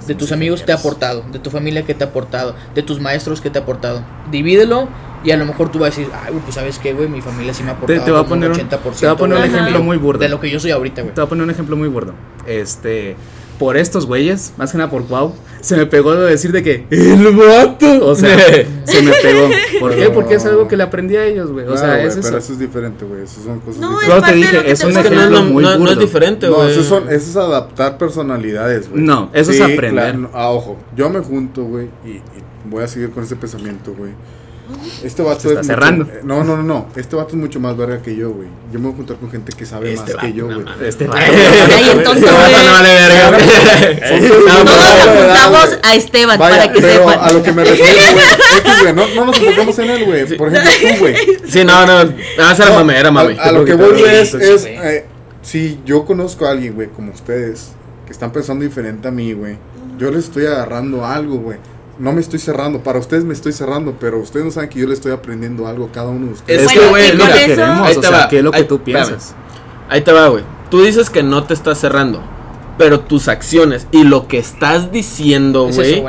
de 0.08 0.16
tus 0.16 0.32
amigos 0.32 0.64
te 0.66 0.72
ha 0.72 0.76
aportado, 0.76 1.24
de 1.32 1.40
tu 1.40 1.50
familia 1.50 1.86
que 1.86 1.94
te 1.94 2.04
ha 2.04 2.08
aportado, 2.08 2.56
de 2.74 2.82
tus 2.84 3.00
maestros 3.00 3.42
que 3.42 3.50
te 3.50 3.60
ha 3.60 3.62
aportado? 3.64 4.04
Divídelo 4.32 4.88
y 5.24 5.32
a 5.32 5.38
lo 5.38 5.46
mejor 5.46 5.72
tú 5.72 5.80
vas 5.80 5.88
a 5.88 6.00
decir, 6.00 6.14
ay, 6.14 6.32
güey, 6.32 6.44
pues 6.44 6.56
sabes 6.56 6.78
qué, 6.78 6.94
güey, 6.94 7.10
mi 7.10 7.20
familia 7.22 7.54
sí 7.54 7.64
me 7.64 7.72
ha 7.72 7.74
Te, 7.74 7.78
aportado 7.78 8.06
te 8.06 8.12
voy 8.12 8.22
a 8.22 8.26
poner 8.26 8.52
un, 8.52 8.58
80%. 8.58 8.70
te 8.70 9.06
voy 9.08 9.16
a 9.16 9.18
poner 9.18 9.38
un 9.40 9.44
ejemplo 9.44 9.84
muy 9.84 9.98
burdo. 9.98 10.20
de 10.20 10.30
lo 10.30 10.40
que 10.40 10.50
yo 10.50 10.60
soy 10.60 10.72
ahorita, 10.72 11.02
güey. 11.02 11.16
Te 11.16 11.22
voy 11.22 11.26
a 11.26 11.30
poner 11.30 11.44
un 11.44 11.50
ejemplo 11.50 11.76
muy 11.76 11.88
burdo. 11.88 12.14
Este, 12.46 13.16
por 13.60 13.78
estos 13.78 14.06
güeyes, 14.06 14.54
más 14.58 14.72
que 14.72 14.78
nada 14.78 14.90
por 14.90 15.06
Cuau, 15.06 15.34
se 15.62 15.76
me 15.78 15.86
pegó 15.86 16.14
de 16.16 16.30
decir 16.30 16.52
de 16.52 16.62
que 16.62 16.86
el 16.90 17.36
vato, 17.36 18.06
o 18.06 18.14
sea, 18.16 18.38
se 18.86 19.02
me 19.02 19.12
pegó. 19.22 19.50
¿Por 19.80 19.96
qué? 19.96 20.10
Porque 20.10 20.36
es 20.36 20.46
algo 20.46 20.68
que 20.68 20.76
le 20.78 20.84
aprendí 20.84 21.16
a 21.16 21.26
ellos, 21.26 21.52
güey. 21.52 21.66
O 21.66 21.72
No, 21.72 21.78
sea, 21.78 21.96
güey, 21.96 22.08
es 22.08 22.16
pero 22.16 22.28
eso. 22.28 22.38
eso 22.38 22.54
es 22.54 22.60
diferente, 22.60 23.06
güey. 23.06 23.24
Eso 23.24 23.42
son 23.44 23.60
cosas 23.62 23.80
No, 23.82 24.00
diferentes. 24.00 24.30
te 24.30 24.36
dije, 24.36 24.72
es 24.72 24.84
un 24.84 24.94
no, 24.94 25.00
es 25.00 25.44
muy 25.52 25.64
no- 25.64 25.78
no 25.78 25.96
diferente, 25.96 26.48
No, 26.48 26.56
güey. 26.58 26.72
eso, 26.72 26.84
son, 26.84 27.04
eso 27.10 27.30
es 27.30 27.36
adaptar 27.36 27.98
personalidades, 27.98 28.90
güey. 28.90 29.02
No, 29.02 29.30
eso 29.34 29.52
es 29.52 29.62
aprender. 29.62 29.92
claro, 30.14 30.30
ah, 30.34 30.50
ojo, 30.52 30.78
yo 30.96 31.10
me 31.10 31.20
junto, 31.22 31.64
güey, 31.64 31.90
y, 32.06 32.10
y 32.10 32.22
voy 32.66 32.84
a 32.84 32.88
seguir 32.88 33.12
con 33.12 33.24
ese 33.24 33.36
pensamiento, 33.36 33.94
güey. 33.98 34.12
Este 35.04 35.22
vato 35.22 35.42
Se 35.42 35.48
está 35.50 35.62
es. 35.62 35.68
cerrando. 35.68 36.06
Mucho, 36.06 36.18
eh, 36.18 36.22
no, 36.24 36.44
no, 36.44 36.58
no, 36.58 36.64
no. 36.64 36.88
Este 36.96 37.16
vato 37.16 37.30
es 37.30 37.36
mucho 37.36 37.60
más 37.60 37.78
verga 37.78 38.02
que 38.02 38.16
yo, 38.16 38.32
güey. 38.32 38.48
Yo 38.72 38.80
me 38.80 38.86
voy 38.86 38.94
a 38.94 38.96
juntar 38.98 39.18
con 39.18 39.30
gente 39.30 39.54
que 39.54 39.66
sabe 39.66 39.94
Este 39.94 40.14
más 40.14 40.24
que 40.24 40.34
yo, 40.34 40.46
güey. 40.46 40.66
Este 40.84 41.08
Ay, 41.14 41.90
entonces, 41.92 42.24
Este 42.24 42.36
vato 42.36 42.50
güey. 42.50 42.66
no 42.66 42.72
vale 42.74 42.94
verga, 42.94 43.38
Todos 44.10 44.52
apuntamos 45.08 45.80
a 45.84 45.96
Esteban 45.96 46.40
Vaya, 46.40 46.58
para 46.58 46.72
que 46.74 46.82
pero 46.82 47.10
sepan. 47.10 47.20
a 47.22 47.32
lo 47.32 47.44
que 47.44 47.52
me 47.52 47.64
refiero, 47.64 47.92
güey. 48.82 48.94
No, 48.94 49.08
no 49.16 49.26
nos 49.26 49.38
enfocamos 49.40 49.80
en 49.80 49.90
él, 49.90 50.06
güey. 50.06 50.38
Por 50.38 50.48
ejemplo, 50.54 50.72
tú, 50.82 51.00
güey. 51.00 51.16
Sí, 51.48 51.64
no, 51.64 51.86
no. 51.86 52.14
Haz 52.44 52.60
a 52.60 52.70
la 52.70 52.84
mami. 52.84 53.36
Lo 53.54 53.66
que 53.66 53.74
voy 53.76 54.02
es, 54.04 54.34
es 54.34 54.66
eh, 54.66 55.06
si 55.42 55.80
yo 55.86 56.06
conozco 56.06 56.48
a 56.48 56.52
alguien, 56.52 56.74
güey, 56.74 56.88
como 56.90 57.12
ustedes, 57.12 57.70
que 58.06 58.12
están 58.12 58.32
pensando 58.32 58.66
diferente 58.66 59.08
a 59.08 59.12
mí, 59.12 59.34
güey, 59.34 59.58
yo 59.98 60.10
les 60.12 60.26
estoy 60.26 60.46
agarrando 60.48 61.06
algo, 61.06 61.38
güey. 61.38 61.58
No 62.00 62.12
me 62.14 62.22
estoy 62.22 62.40
cerrando. 62.40 62.80
Para 62.82 63.00
ustedes 63.00 63.24
me 63.24 63.34
estoy 63.34 63.54
cerrando, 63.54 63.96
pero 64.00 64.20
ustedes 64.20 64.46
no 64.46 64.52
saben 64.52 64.70
que 64.70 64.80
yo 64.80 64.88
le 64.88 64.94
estoy 64.94 65.12
aprendiendo 65.12 65.68
algo 65.68 65.86
a 65.86 65.92
cada 65.92 66.10
uno 66.10 66.28
de 66.28 66.34
ustedes. 66.34 66.64
Es 66.64 66.72
que, 66.72 66.88
güey, 66.88 67.10
con 67.10 67.18
mira, 67.18 67.36
eso- 67.38 67.46
queremos, 67.48 67.88
ahí 67.88 67.96
o 67.98 68.00
te 68.02 68.08
sea, 68.08 68.18
va. 68.18 68.28
¿qué 68.30 68.38
es 68.40 68.44
lo 68.44 68.52
que 68.52 68.58
Ahí- 68.58 68.64
tú 68.66 68.76
espérame. 68.76 69.08
piensas? 69.08 69.36
Ahí 69.90 70.02
te 70.02 70.12
va, 70.12 70.28
güey. 70.28 70.44
Tú 70.70 70.82
dices 70.84 71.10
que 71.10 71.24
no 71.24 71.44
te 71.44 71.54
estás 71.54 71.78
cerrando, 71.80 72.22
pero 72.78 73.00
tus 73.02 73.28
acciones 73.28 73.88
y 73.92 74.04
lo 74.04 74.28
que 74.28 74.38
estás 74.40 74.92
diciendo, 74.92 75.70
Es 75.70 75.76
güey, 75.76 76.04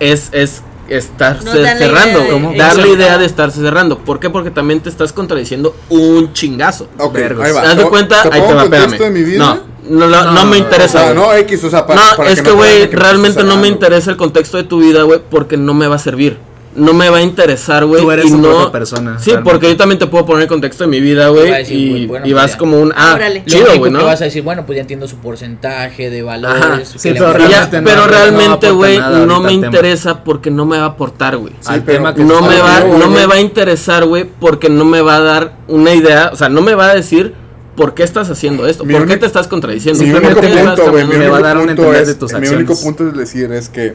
es, 0.00 0.28
es 0.32 0.62
estarse 0.88 1.44
la 1.60 1.76
cerrando, 1.78 2.20
idea 2.22 2.32
güey. 2.32 2.52
de- 2.52 2.58
Dar 2.58 2.76
la 2.76 2.82
Exacto. 2.82 2.92
idea 2.94 3.18
de 3.18 3.24
estarse 3.26 3.60
cerrando. 3.60 3.98
¿Por 3.98 4.18
qué? 4.18 4.28
Porque 4.30 4.50
también 4.50 4.80
te 4.80 4.88
estás 4.88 5.12
contradiciendo 5.12 5.74
un 5.88 6.32
chingazo. 6.32 6.88
Ok, 6.98 7.14
Vergos. 7.14 7.46
ahí 7.46 7.52
va. 7.52 7.60
¿Te 7.62 7.68
das 7.68 7.76
de 7.76 7.84
¿Te- 7.84 7.88
cuenta? 7.90 8.22
¿Te 8.22 8.28
Ahí 8.34 8.40
te 8.46 8.54
va, 8.54 8.64
espérame. 8.64 8.98
de 8.98 9.10
mi 9.10 9.22
vida? 9.22 9.38
No, 9.38 9.60
no, 9.88 10.06
no, 10.06 10.24
no 10.24 10.32
No, 10.32 10.44
me 10.46 10.56
O 10.56 10.60
interesa. 10.60 10.98
sea, 11.00 11.12
güey. 11.12 11.26
no, 11.26 11.34
X, 11.34 11.64
o 11.64 11.70
sea, 11.70 11.86
para, 11.86 12.00
no, 12.00 12.16
para 12.16 12.30
es 12.30 12.40
que 12.42 12.50
güey, 12.52 12.86
realmente 12.86 13.42
no 13.44 13.56
me 13.56 13.68
interesa 13.68 14.10
el 14.10 14.16
contexto 14.16 14.56
de 14.56 14.64
tu 14.64 14.80
vida, 14.80 15.02
güey, 15.02 15.20
porque 15.30 15.56
no 15.56 15.74
me 15.74 15.86
va 15.88 15.96
a 15.96 15.98
servir. 15.98 16.38
No 16.74 16.94
me 16.94 17.10
va 17.10 17.18
a 17.18 17.20
interesar, 17.22 17.84
güey. 17.84 18.00
Tú 18.00 18.10
eres 18.10 18.24
y 18.24 18.30
no... 18.30 18.72
persona, 18.72 19.18
Sí, 19.18 19.26
realmente. 19.32 19.50
porque 19.52 19.68
yo 19.68 19.76
también 19.76 19.98
te 19.98 20.06
puedo 20.06 20.24
poner 20.24 20.44
el 20.44 20.48
contexto 20.48 20.84
de 20.84 20.88
mi 20.88 21.00
vida, 21.00 21.24
Te 21.26 21.30
güey. 21.30 21.50
va 21.50 21.56
a 21.56 21.58
decir, 21.58 21.76
Y, 21.76 21.90
güey, 21.90 22.06
bueno, 22.06 22.26
y 22.26 22.30
pues 22.32 22.42
vas 22.42 22.52
ya. 22.52 22.56
como 22.58 22.80
un. 22.80 22.92
Ah, 22.96 23.12
Órale. 23.14 23.42
Chido, 23.44 23.66
güey, 23.76 23.92
que 23.92 23.98
¿no? 23.98 24.04
vas 24.06 24.22
a 24.22 24.24
decir, 24.24 24.42
bueno, 24.42 24.64
pues 24.64 24.76
ya 24.76 24.80
entiendo 24.80 25.06
su 25.06 25.16
porcentaje 25.16 26.08
de 26.08 26.22
valores. 26.22 26.88
Sí, 26.96 27.10
pero 27.12 27.28
Y 27.28 27.32
realmente 27.34 27.82
pero 27.82 28.00
no 28.00 28.06
realmente, 28.06 28.70
güey, 28.70 28.98
no 28.98 29.40
me 29.42 29.52
interesa 29.52 30.24
porque 30.24 30.50
no 30.50 30.64
me 30.64 30.78
va 30.78 30.84
a 30.84 30.88
aportar, 30.88 31.36
güey. 31.36 31.52
Sí, 31.60 31.72
Al 31.74 31.82
pero 31.82 31.98
tema 31.98 32.14
que 32.14 32.24
No 32.24 32.40
me 32.40 32.58
va, 32.58 32.80
no 32.98 33.08
me 33.10 33.26
va 33.26 33.34
a 33.34 33.40
interesar, 33.40 34.06
güey, 34.06 34.24
porque 34.40 34.70
no 34.70 34.86
me 34.86 35.02
va 35.02 35.16
a 35.16 35.20
dar 35.20 35.52
una 35.68 35.92
idea, 35.92 36.30
o 36.32 36.36
sea, 36.36 36.48
no 36.48 36.62
me 36.62 36.74
va 36.74 36.88
a 36.88 36.94
decir 36.94 37.34
por 37.76 37.94
qué 37.94 38.02
estás 38.02 38.28
haciendo 38.30 38.66
esto, 38.66 38.84
Mi 38.84 38.92
por 38.92 39.02
qué 39.02 39.12
único- 39.12 39.20
te 39.20 39.26
estás 39.26 39.48
contradiciendo. 39.48 40.00
Mi 40.02 40.10
Simplemente 40.10 40.46
único 40.46 40.64
punto, 40.66 40.90
güey, 40.90 41.04
mi 41.06 41.14
único 41.16 41.94
es, 41.94 42.06
de 42.08 42.14
tus 42.14 42.32
mi 42.32 42.38
único 42.48 42.72
acciones. 42.72 42.80
punto 42.84 43.08
es 43.08 43.14
decir 43.16 43.52
es 43.52 43.68
que 43.68 43.94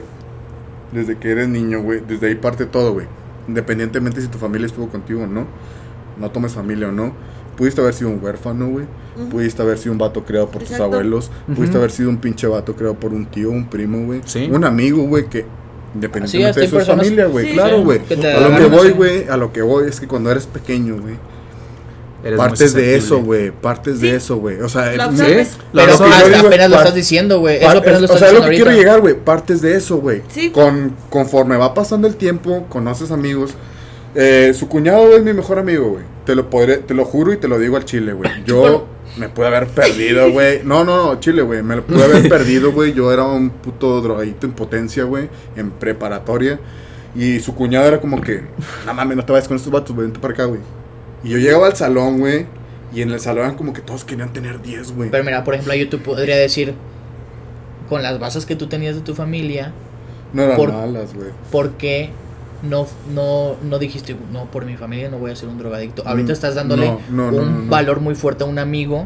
desde 0.92 1.18
que 1.18 1.32
eres 1.32 1.48
niño, 1.48 1.82
güey, 1.82 2.02
desde 2.08 2.28
ahí 2.28 2.36
parte 2.36 2.66
todo, 2.66 2.94
güey. 2.94 3.06
Independientemente 3.48 4.20
si 4.22 4.28
tu 4.28 4.38
familia 4.38 4.66
estuvo 4.68 4.88
contigo 4.90 5.24
o 5.24 5.28
no, 5.28 5.46
no 6.18 6.32
tomes 6.32 6.54
familia 6.54 6.90
o 6.90 6.92
no. 6.92 7.14
Pudiste 7.56 7.82
haber 7.82 7.94
sido 7.94 8.10
un 8.12 8.24
huérfano, 8.24 8.68
güey. 8.70 8.86
Pudiste 9.32 9.62
haber 9.64 9.78
sido 9.80 9.92
un 9.94 9.98
vato 9.98 10.24
creado 10.24 10.50
por 10.50 10.64
tus 10.64 10.80
abuelos. 10.80 11.32
Pudiste 11.56 11.78
haber 11.78 11.92
sido 11.92 12.10
un 12.10 12.18
pinche 12.18 12.46
vato 12.48 12.76
creado 12.76 12.96
por 12.96 13.14
un 13.14 13.26
tío, 13.26 13.50
un 13.50 13.68
primo, 13.68 14.06
güey. 14.06 14.22
Sí. 14.26 14.48
Un 14.52 14.64
amigo, 14.64 15.04
güey, 15.04 15.26
que 15.28 15.46
independientemente 15.96 16.50
es, 16.50 16.56
de 16.56 16.68
su 16.70 16.76
personas- 16.76 17.06
familia, 17.06 17.26
güey. 17.28 17.48
Sí, 17.48 17.54
claro, 17.54 17.82
güey. 17.82 18.00
A 18.00 18.40
lo 18.50 18.58
que 18.58 18.66
voy, 18.66 18.90
güey, 18.92 19.28
a 19.28 19.38
lo 19.38 19.52
que 19.54 19.62
voy 19.64 19.88
es 19.88 20.00
que 20.00 20.08
cuando 20.08 20.30
eres 20.30 20.46
pequeño, 20.46 21.00
güey, 21.02 21.16
Eres 22.28 22.38
partes 22.38 22.74
de 22.74 22.96
eso, 22.96 23.20
güey. 23.24 23.52
Partes 23.52 24.00
de 24.02 24.10
Sí. 24.10 24.16
eso, 24.16 24.38
güey. 24.38 24.60
O 24.62 24.70
sea, 24.70 24.86
Lo 24.88 24.92
el- 24.92 25.02
absorbes. 25.02 25.58
Lo 25.74 25.82
Pero 25.82 25.86
Lo 25.98 26.06
hasta 26.06 26.28
digo, 26.30 26.48
apenas 26.48 26.70
lo 26.70 26.78
estás 26.78 26.96
diciendo, 26.96 27.40
güey. 27.40 27.60
Lo 27.62 27.68
o 27.68 27.72
sea, 27.72 27.82
lo 28.00 28.08
diciendo 28.08 28.42
que 28.50 28.56
quiero 28.56 28.72
llegar, 28.72 29.02
güey, 29.02 29.16
partes 29.16 29.62
de 29.62 29.76
eso, 29.76 29.98
güey. 29.98 30.22
Sí. 30.30 30.50
Con, 30.52 30.94
conforme 31.10 31.58
va 31.58 31.74
pasando 31.74 32.08
el 32.08 32.16
tiempo, 32.16 32.66
conoces 32.70 33.12
amigos. 33.12 33.52
Eh, 34.16 34.54
su 34.58 34.68
cuñado 34.68 35.16
es 35.16 35.24
mi 35.24 35.34
mejor 35.34 35.60
amigo, 35.60 35.90
güey. 35.90 36.04
Te 36.26 36.34
lo 36.36 36.50
podré, 36.50 36.78
te 36.78 36.94
lo 36.94 37.06
juro 37.06 37.34
y 37.34 37.38
te 37.38 37.48
lo 37.48 37.60
digo 37.60 37.78
al 37.78 37.86
chile, 37.86 38.14
güey. 38.14 38.30
Yo 38.46 38.88
me 39.18 39.30
pude 39.30 39.48
haber 39.48 39.68
perdido, 39.68 40.32
güey. 40.34 40.62
No, 40.64 40.84
no, 40.84 41.06
no, 41.14 41.20
chile, 41.20 41.42
güey. 41.44 41.62
Me 41.64 41.76
lo 41.76 41.84
pude 41.86 42.04
haber 42.04 42.28
perdido, 42.30 42.72
güey. 42.72 42.94
Yo 42.94 43.12
era 43.14 43.24
un 43.24 43.50
puto 43.52 44.02
drogadito 44.02 44.48
en 44.48 44.54
potencia, 44.54 45.04
güey. 45.04 45.30
En 45.56 45.72
preparatoria. 45.72 46.60
Y 47.16 47.40
su 47.40 47.56
cuñado 47.56 47.88
era 47.88 48.00
como 48.00 48.22
que, 48.22 48.44
no 48.86 48.94
mames, 48.94 49.18
no 49.18 49.26
te 49.26 49.32
vayas 49.32 49.48
con 49.48 49.58
estos 49.58 49.72
vatos, 49.72 49.96
güey. 49.96 50.06
Vente 50.08 50.20
para 50.20 50.34
acá, 50.34 50.46
güey. 50.46 50.60
Y 51.24 51.30
yo 51.30 51.38
llegaba 51.38 51.68
al 51.68 51.76
salón, 51.76 52.20
güey. 52.20 52.46
Y 52.94 53.02
en 53.02 53.12
el 53.12 53.20
salón 53.20 53.44
eran 53.46 53.56
como 53.56 53.74
que 53.74 53.82
todos 53.82 54.06
querían 54.06 54.32
tener 54.34 54.62
10, 54.62 54.94
güey. 54.96 55.10
Pero 55.10 55.24
mira, 55.24 55.44
por 55.44 55.54
ejemplo, 55.56 55.74
yo 55.76 55.90
te 55.90 55.98
podría 55.98 56.38
decir, 56.38 56.74
con 57.90 58.02
las 58.02 58.20
bases 58.20 58.46
que 58.46 58.56
tú 58.56 58.68
tenías 58.68 58.96
de 58.96 59.02
tu 59.02 59.14
familia, 59.14 59.74
No 60.34 60.44
eran 60.44 60.58
por- 60.58 60.72
malas, 60.72 61.14
güey. 61.14 61.30
¿por 61.52 61.72
qué 61.72 62.10
no, 62.64 62.88
no, 63.14 63.56
no 63.64 63.78
dijiste, 63.80 64.16
no, 64.32 64.46
por 64.46 64.66
mi 64.66 64.78
familia 64.78 65.10
no 65.10 65.18
voy 65.20 65.32
a 65.32 65.36
ser 65.36 65.50
un 65.50 65.58
drogadicto? 65.58 66.04
Ahorita 66.06 66.30
Mm, 66.30 66.34
estás 66.34 66.56
dándole 66.56 66.88
no, 66.88 67.00
no, 67.10 67.32
no, 67.32 67.42
un 67.42 67.70
valor 67.70 68.00
muy 68.00 68.16
fuerte 68.16 68.44
a 68.44 68.48
un 68.48 68.58
amigo 68.60 69.06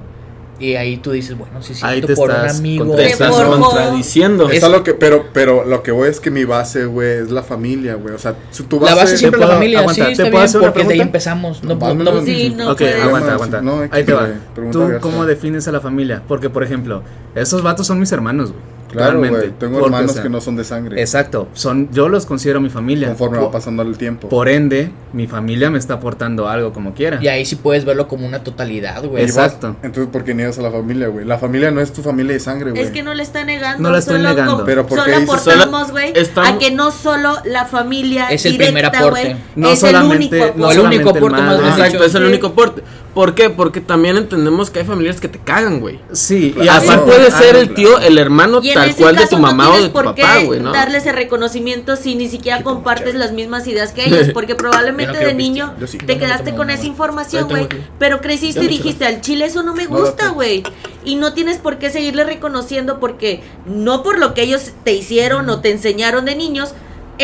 y 0.62 0.76
ahí 0.76 0.98
tú 0.98 1.12
dices, 1.12 1.38
bueno, 1.38 1.62
sí, 1.62 1.74
Ahí 1.82 2.00
siento 2.02 2.16
por 2.16 2.30
un 2.30 2.36
amigo. 2.50 2.96
Te 2.96 3.08
estás 3.08 3.36
contradiciendo. 3.36 4.50
Es 4.50 4.64
a 4.64 4.70
lo 4.70 4.84
que, 4.84 4.94
pero, 4.94 5.26
pero 5.34 5.66
lo 5.66 5.84
que 5.84 5.92
voy 5.92 6.10
es 6.10 6.20
que 6.20 6.32
mi 6.32 6.44
base, 6.46 6.86
güey, 6.86 7.20
es 7.24 7.32
la 7.32 7.44
familia, 7.44 7.96
güey. 7.96 8.14
O 8.16 8.20
sea, 8.20 8.36
si 8.52 8.64
tu 8.64 8.80
base. 8.80 8.96
La 8.96 9.02
base 9.02 9.18
siempre 9.18 9.42
es 9.42 9.48
la 9.48 9.54
familia, 9.54 9.80
aguanta, 9.80 10.02
sí, 10.02 10.16
¿te 10.16 10.24
está 10.24 10.38
bien, 10.38 10.52
porque 10.62 10.84
de 10.84 10.94
ahí 10.94 11.02
empezamos. 11.02 11.64
No, 11.64 11.76
No, 11.76 11.94
no- 11.94 12.04
no, 12.04 12.22
Sí, 12.24 12.54
no 12.56 12.72
ok, 12.72 12.82
aguanta, 13.04 13.34
aguanta. 13.34 13.62
no, 13.62 13.82
Ahí 13.92 14.04
te 14.04 14.14
va. 14.14 14.30
¿Tú 14.72 14.92
cómo 15.02 15.26
defines 15.26 15.68
a 15.68 15.72
la 15.72 15.82
familia? 15.82 16.22
Porque, 16.28 16.50
por 16.50 16.64
ejemplo, 16.64 17.04
esos 17.36 17.62
vatos 17.64 17.88
son 17.88 18.00
mis 18.00 18.12
hermanos, 18.12 18.52
güey. 18.52 18.62
Claro, 18.92 19.20
güey. 19.20 19.52
Tengo 19.60 19.74
Porque, 19.80 19.86
hermanos 19.86 20.12
o 20.12 20.14
sea, 20.16 20.24
que 20.24 20.30
no 20.30 20.42
son 20.42 20.56
de 20.56 20.64
sangre. 20.64 21.02
Exacto. 21.02 21.48
Son, 21.54 21.90
yo 21.92 22.10
los 22.10 22.26
considero 22.26 22.60
mi 22.62 22.70
familia. 22.70 23.08
Conforme 23.10 23.38
por, 23.38 23.48
va 23.48 23.52
pasando 23.52 23.84
el 23.84 23.98
tiempo. 23.98 24.30
por 24.30 24.50
ende, 24.50 24.92
mi 25.14 25.28
familia 25.28 25.70
me 25.70 25.78
está 25.80 25.96
aportando 25.96 26.48
algo 26.48 26.74
como 26.74 26.94
quiera. 26.94 27.20
Y 27.22 27.28
ahí 27.28 27.46
sí 27.46 27.56
puedes 27.56 27.86
verlo 27.86 28.08
como 28.08 28.26
una 28.26 28.44
totalidad, 28.44 29.04
güey. 29.04 29.24
Vas- 29.24 29.32
Exacto. 29.36 29.76
Entonces, 29.84 30.12
¿por 30.12 30.24
qué 30.24 30.34
niegas 30.34 30.58
a 30.60 30.62
la 30.62 30.72
familia, 30.72 31.08
güey? 31.08 31.26
La 31.26 31.38
familia 31.38 31.72
no 31.72 31.82
es 31.82 31.94
tu 31.94 32.02
familia 32.02 32.34
de 32.34 32.40
sangre, 32.40 32.72
güey. 32.72 32.84
Es 32.84 32.92
que 32.92 33.04
no 33.04 33.14
le 33.14 33.24
está 33.24 33.44
negando. 33.44 33.82
No 33.82 33.92
la 33.92 34.00
estoy 34.00 34.18
solo 34.18 34.30
negando. 34.30 34.66
Pero 34.66 34.86
¿por 34.86 35.00
solo 35.00 35.16
aportamos, 35.16 35.92
güey, 35.92 36.14
a 36.36 36.58
que 36.58 36.72
no 36.72 36.92
solo 36.92 37.38
la 37.46 37.66
familia 37.66 38.28
Es 38.30 38.46
el 38.46 38.54
directa, 38.54 38.74
primer 38.74 38.86
aporte. 38.96 39.38
No 39.56 39.70
es 39.72 39.80
solamente- 39.80 40.38
el 40.38 40.44
único 40.44 40.60
no 40.60 40.72
el 40.72 40.80
único 40.80 41.10
aporte 41.10 41.42
más 41.42 41.60
Exacto, 41.60 42.04
es 42.04 42.16
el 42.16 42.24
único 42.26 42.48
aporte. 42.48 42.84
¿Por 43.14 43.36
qué? 43.36 43.50
Porque 43.50 43.82
también 43.82 44.16
entendemos 44.16 44.70
que 44.70 44.80
hay 44.80 44.86
familias 44.86 45.20
que 45.20 45.28
te 45.28 45.38
cagan, 45.38 45.80
güey. 45.82 46.00
Sí, 46.14 46.56
y. 46.62 46.68
Así 46.68 46.90
puede 47.06 47.30
ser 47.32 47.58
el 47.58 47.74
tío, 47.74 48.00
el 48.00 48.18
hermano 48.18 48.60
Y 48.64 48.74
tal 48.74 48.96
cual 48.96 49.16
de 49.18 49.28
tu 49.28 49.36
no 49.36 49.42
mamá 49.42 49.70
o 49.70 49.78
de 49.78 49.88
tu 49.88 49.92
por 49.92 50.06
papá, 50.06 50.38
qué 50.38 50.46
güey, 50.46 50.60
¿no? 50.60 50.72
darle 50.72 51.00
ese 51.00 51.12
reconocimiento 51.12 51.96
si 51.96 52.16
ni 52.16 52.30
siquiera 52.30 52.64
compartes 52.64 53.16
las 53.16 53.34
mismas 53.34 53.68
ideas 53.68 53.92
que 53.92 54.06
ellos, 54.06 54.30
porque 54.34 54.56
probablemente 54.56 55.18
de 55.18 55.34
niño 55.34 55.74
sí. 55.86 55.98
te 55.98 56.18
quedaste 56.18 56.56
con 56.56 56.70
esa 56.70 56.86
información, 56.86 57.50
güey, 57.50 57.68
pero 58.00 58.22
creciste 58.22 58.66
y 58.66 58.68
dijiste, 58.68 59.06
al 59.06 59.22
chile 59.22 59.46
eso 59.46 59.64
no 59.64 59.74
me 59.74 59.88
gusta, 59.88 60.30
güey, 60.30 60.64
y 61.04 61.16
no 61.16 61.34
tienes 61.34 61.58
por 61.58 61.78
qué 61.78 61.90
seguirle 61.90 62.24
reconociendo 62.24 63.00
porque 63.00 63.42
no 63.66 64.04
por 64.04 64.20
lo 64.20 64.34
que 64.34 64.44
ellos 64.44 64.72
te 64.84 64.94
hicieron 64.94 65.50
o 65.50 65.60
te 65.60 65.72
enseñaron 65.72 66.26
de 66.26 66.36
niños, 66.36 66.74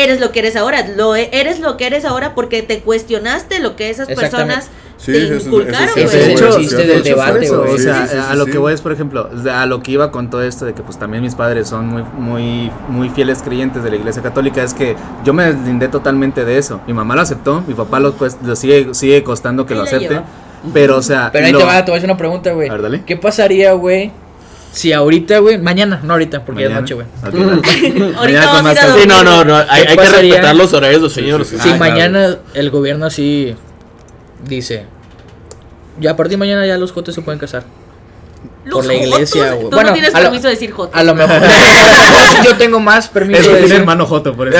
eres 0.04 0.20
lo 0.20 0.32
que 0.32 0.38
eres 0.40 0.56
ahora, 0.56 0.86
lo 0.96 1.14
eres 1.14 1.60
lo 1.60 1.76
que 1.76 1.86
eres 1.86 2.04
ahora 2.04 2.34
porque 2.34 2.62
te 2.62 2.80
cuestionaste 2.80 3.58
lo 3.60 3.76
que 3.76 3.90
esas 3.90 4.08
personas 4.08 4.68
Sí, 4.96 5.12
te 5.12 5.18
eso 5.24 5.34
es- 5.34 5.40
eso 5.42 5.46
inculcaron, 5.50 5.88
es 5.90 5.94
güey. 5.94 6.04
Ese 6.06 6.32
es 6.34 6.40
el 6.40 6.56
chiste 6.56 6.84
del 6.86 7.02
debate, 7.04 7.48
güey. 7.48 7.74
O 7.74 7.76
sí, 7.76 7.84
sea, 7.84 8.06
sí, 8.08 8.14
sí, 8.14 8.18
a 8.30 8.34
lo 8.34 8.46
sí. 8.46 8.50
que 8.50 8.58
voy 8.58 8.72
es, 8.74 8.80
por 8.80 8.90
ejemplo, 8.90 9.30
a 9.52 9.64
lo 9.66 9.80
que 9.80 9.92
iba 9.92 10.10
con 10.10 10.28
todo 10.28 10.42
esto 10.42 10.64
de 10.64 10.74
que 10.74 10.82
pues 10.82 10.98
también 10.98 11.22
mis 11.22 11.36
padres 11.36 11.68
son 11.68 11.86
muy 11.86 12.02
muy 12.18 12.70
muy 12.88 13.08
fieles 13.10 13.40
creyentes 13.42 13.84
de 13.84 13.90
la 13.90 13.96
Iglesia 13.96 14.22
Católica, 14.22 14.60
es 14.64 14.74
que 14.74 14.96
yo 15.24 15.32
me 15.32 15.44
deslindé 15.52 15.86
totalmente 15.86 16.44
de 16.44 16.58
eso. 16.58 16.80
Mi 16.88 16.94
mamá 16.94 17.14
lo 17.14 17.20
aceptó, 17.20 17.62
mi 17.68 17.74
papá 17.74 18.00
lo 18.00 18.12
pues 18.14 18.38
lo 18.44 18.56
sigue 18.56 18.88
sigue 18.92 19.22
costando 19.22 19.66
que 19.66 19.74
Ahí 19.74 19.78
lo 19.78 19.84
acepte, 19.84 20.20
pero 20.74 20.96
o 20.96 21.02
sea, 21.02 21.30
Pero 21.32 21.46
ahí 21.46 21.52
lo- 21.52 21.58
te 21.60 21.64
va, 21.64 21.84
te 21.84 21.92
voy 21.92 21.96
a 21.96 21.98
hacer 21.98 22.10
una 22.10 22.18
pregunta, 22.18 22.50
güey. 22.52 22.68
¿Qué 23.06 23.16
pasaría, 23.16 23.72
güey, 23.74 24.10
si 24.72 24.92
ahorita, 24.92 25.38
güey, 25.38 25.58
mañana, 25.58 26.00
no 26.02 26.12
ahorita, 26.12 26.44
porque 26.44 26.62
ya 26.62 26.66
es 26.68 26.72
Mañana. 26.74 26.80
noche, 26.82 26.94
güey. 26.94 27.06
Dale. 27.22 28.14
Ahorita 28.16 28.40
Mañana 28.40 28.52
vamos 28.52 28.78
a. 28.78 28.94
Sí, 28.98 29.08
no, 29.08 29.24
no, 29.24 29.44
no. 29.44 29.56
Hay, 29.56 29.82
¿Qué 29.84 29.88
hay 29.88 29.96
que 29.96 30.04
respetar 30.04 30.56
los 30.56 30.72
horarios 30.72 31.00
de 31.00 31.04
los 31.04 31.12
señores. 31.12 31.48
Sí, 31.48 31.56
sí, 31.56 31.62
Si 31.62 31.70
Ah, 31.70 31.76
mañana 31.76 32.36
el 32.54 32.70
gobierno 32.70 33.06
así 33.06 33.54
dice, 34.46 34.84
ya 36.00 36.12
a 36.12 36.16
partir 36.16 36.32
de 36.32 36.36
mañana 36.38 36.66
ya 36.66 36.78
los 36.78 36.92
jotes 36.92 37.14
se 37.14 37.22
pueden 37.22 37.38
casar. 37.40 37.64
Los 38.68 38.78
por 38.80 38.86
la 38.86 38.92
jotos, 38.94 39.08
iglesia, 39.14 39.50
güey. 39.52 39.60
Tú 39.62 39.70
Bueno, 39.70 39.88
no 39.88 39.92
tienes 39.94 40.14
a 40.14 40.18
lo- 40.18 40.24
permiso 40.24 40.44
de 40.48 40.54
decir 40.54 40.70
joto. 40.72 40.96
A 40.96 41.02
lo 41.02 41.14
mejor. 41.14 41.40
yo 42.44 42.56
tengo 42.56 42.80
más 42.80 43.08
permiso 43.08 43.40
Es 43.40 43.46
de 43.48 43.60
decir. 43.62 43.76
hermano 43.76 44.06
Joto, 44.06 44.34
por 44.34 44.48
eso. 44.48 44.58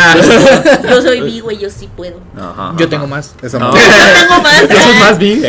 Yo 0.88 1.02
soy 1.02 1.20
bi, 1.20 1.40
güey, 1.40 1.58
yo 1.58 1.68
sí 1.70 1.88
puedo. 1.96 2.16
Ajá, 2.36 2.72
Yo 2.76 2.86
ajá. 2.86 2.90
tengo 2.90 3.06
más. 3.06 3.34
Esa 3.42 3.58
No. 3.58 3.72
Yo 3.76 3.80
tengo 3.80 4.42
más. 4.42 4.62
Eso 4.62 4.72
es 4.90 5.00
más 5.00 5.18
bi. 5.18 5.42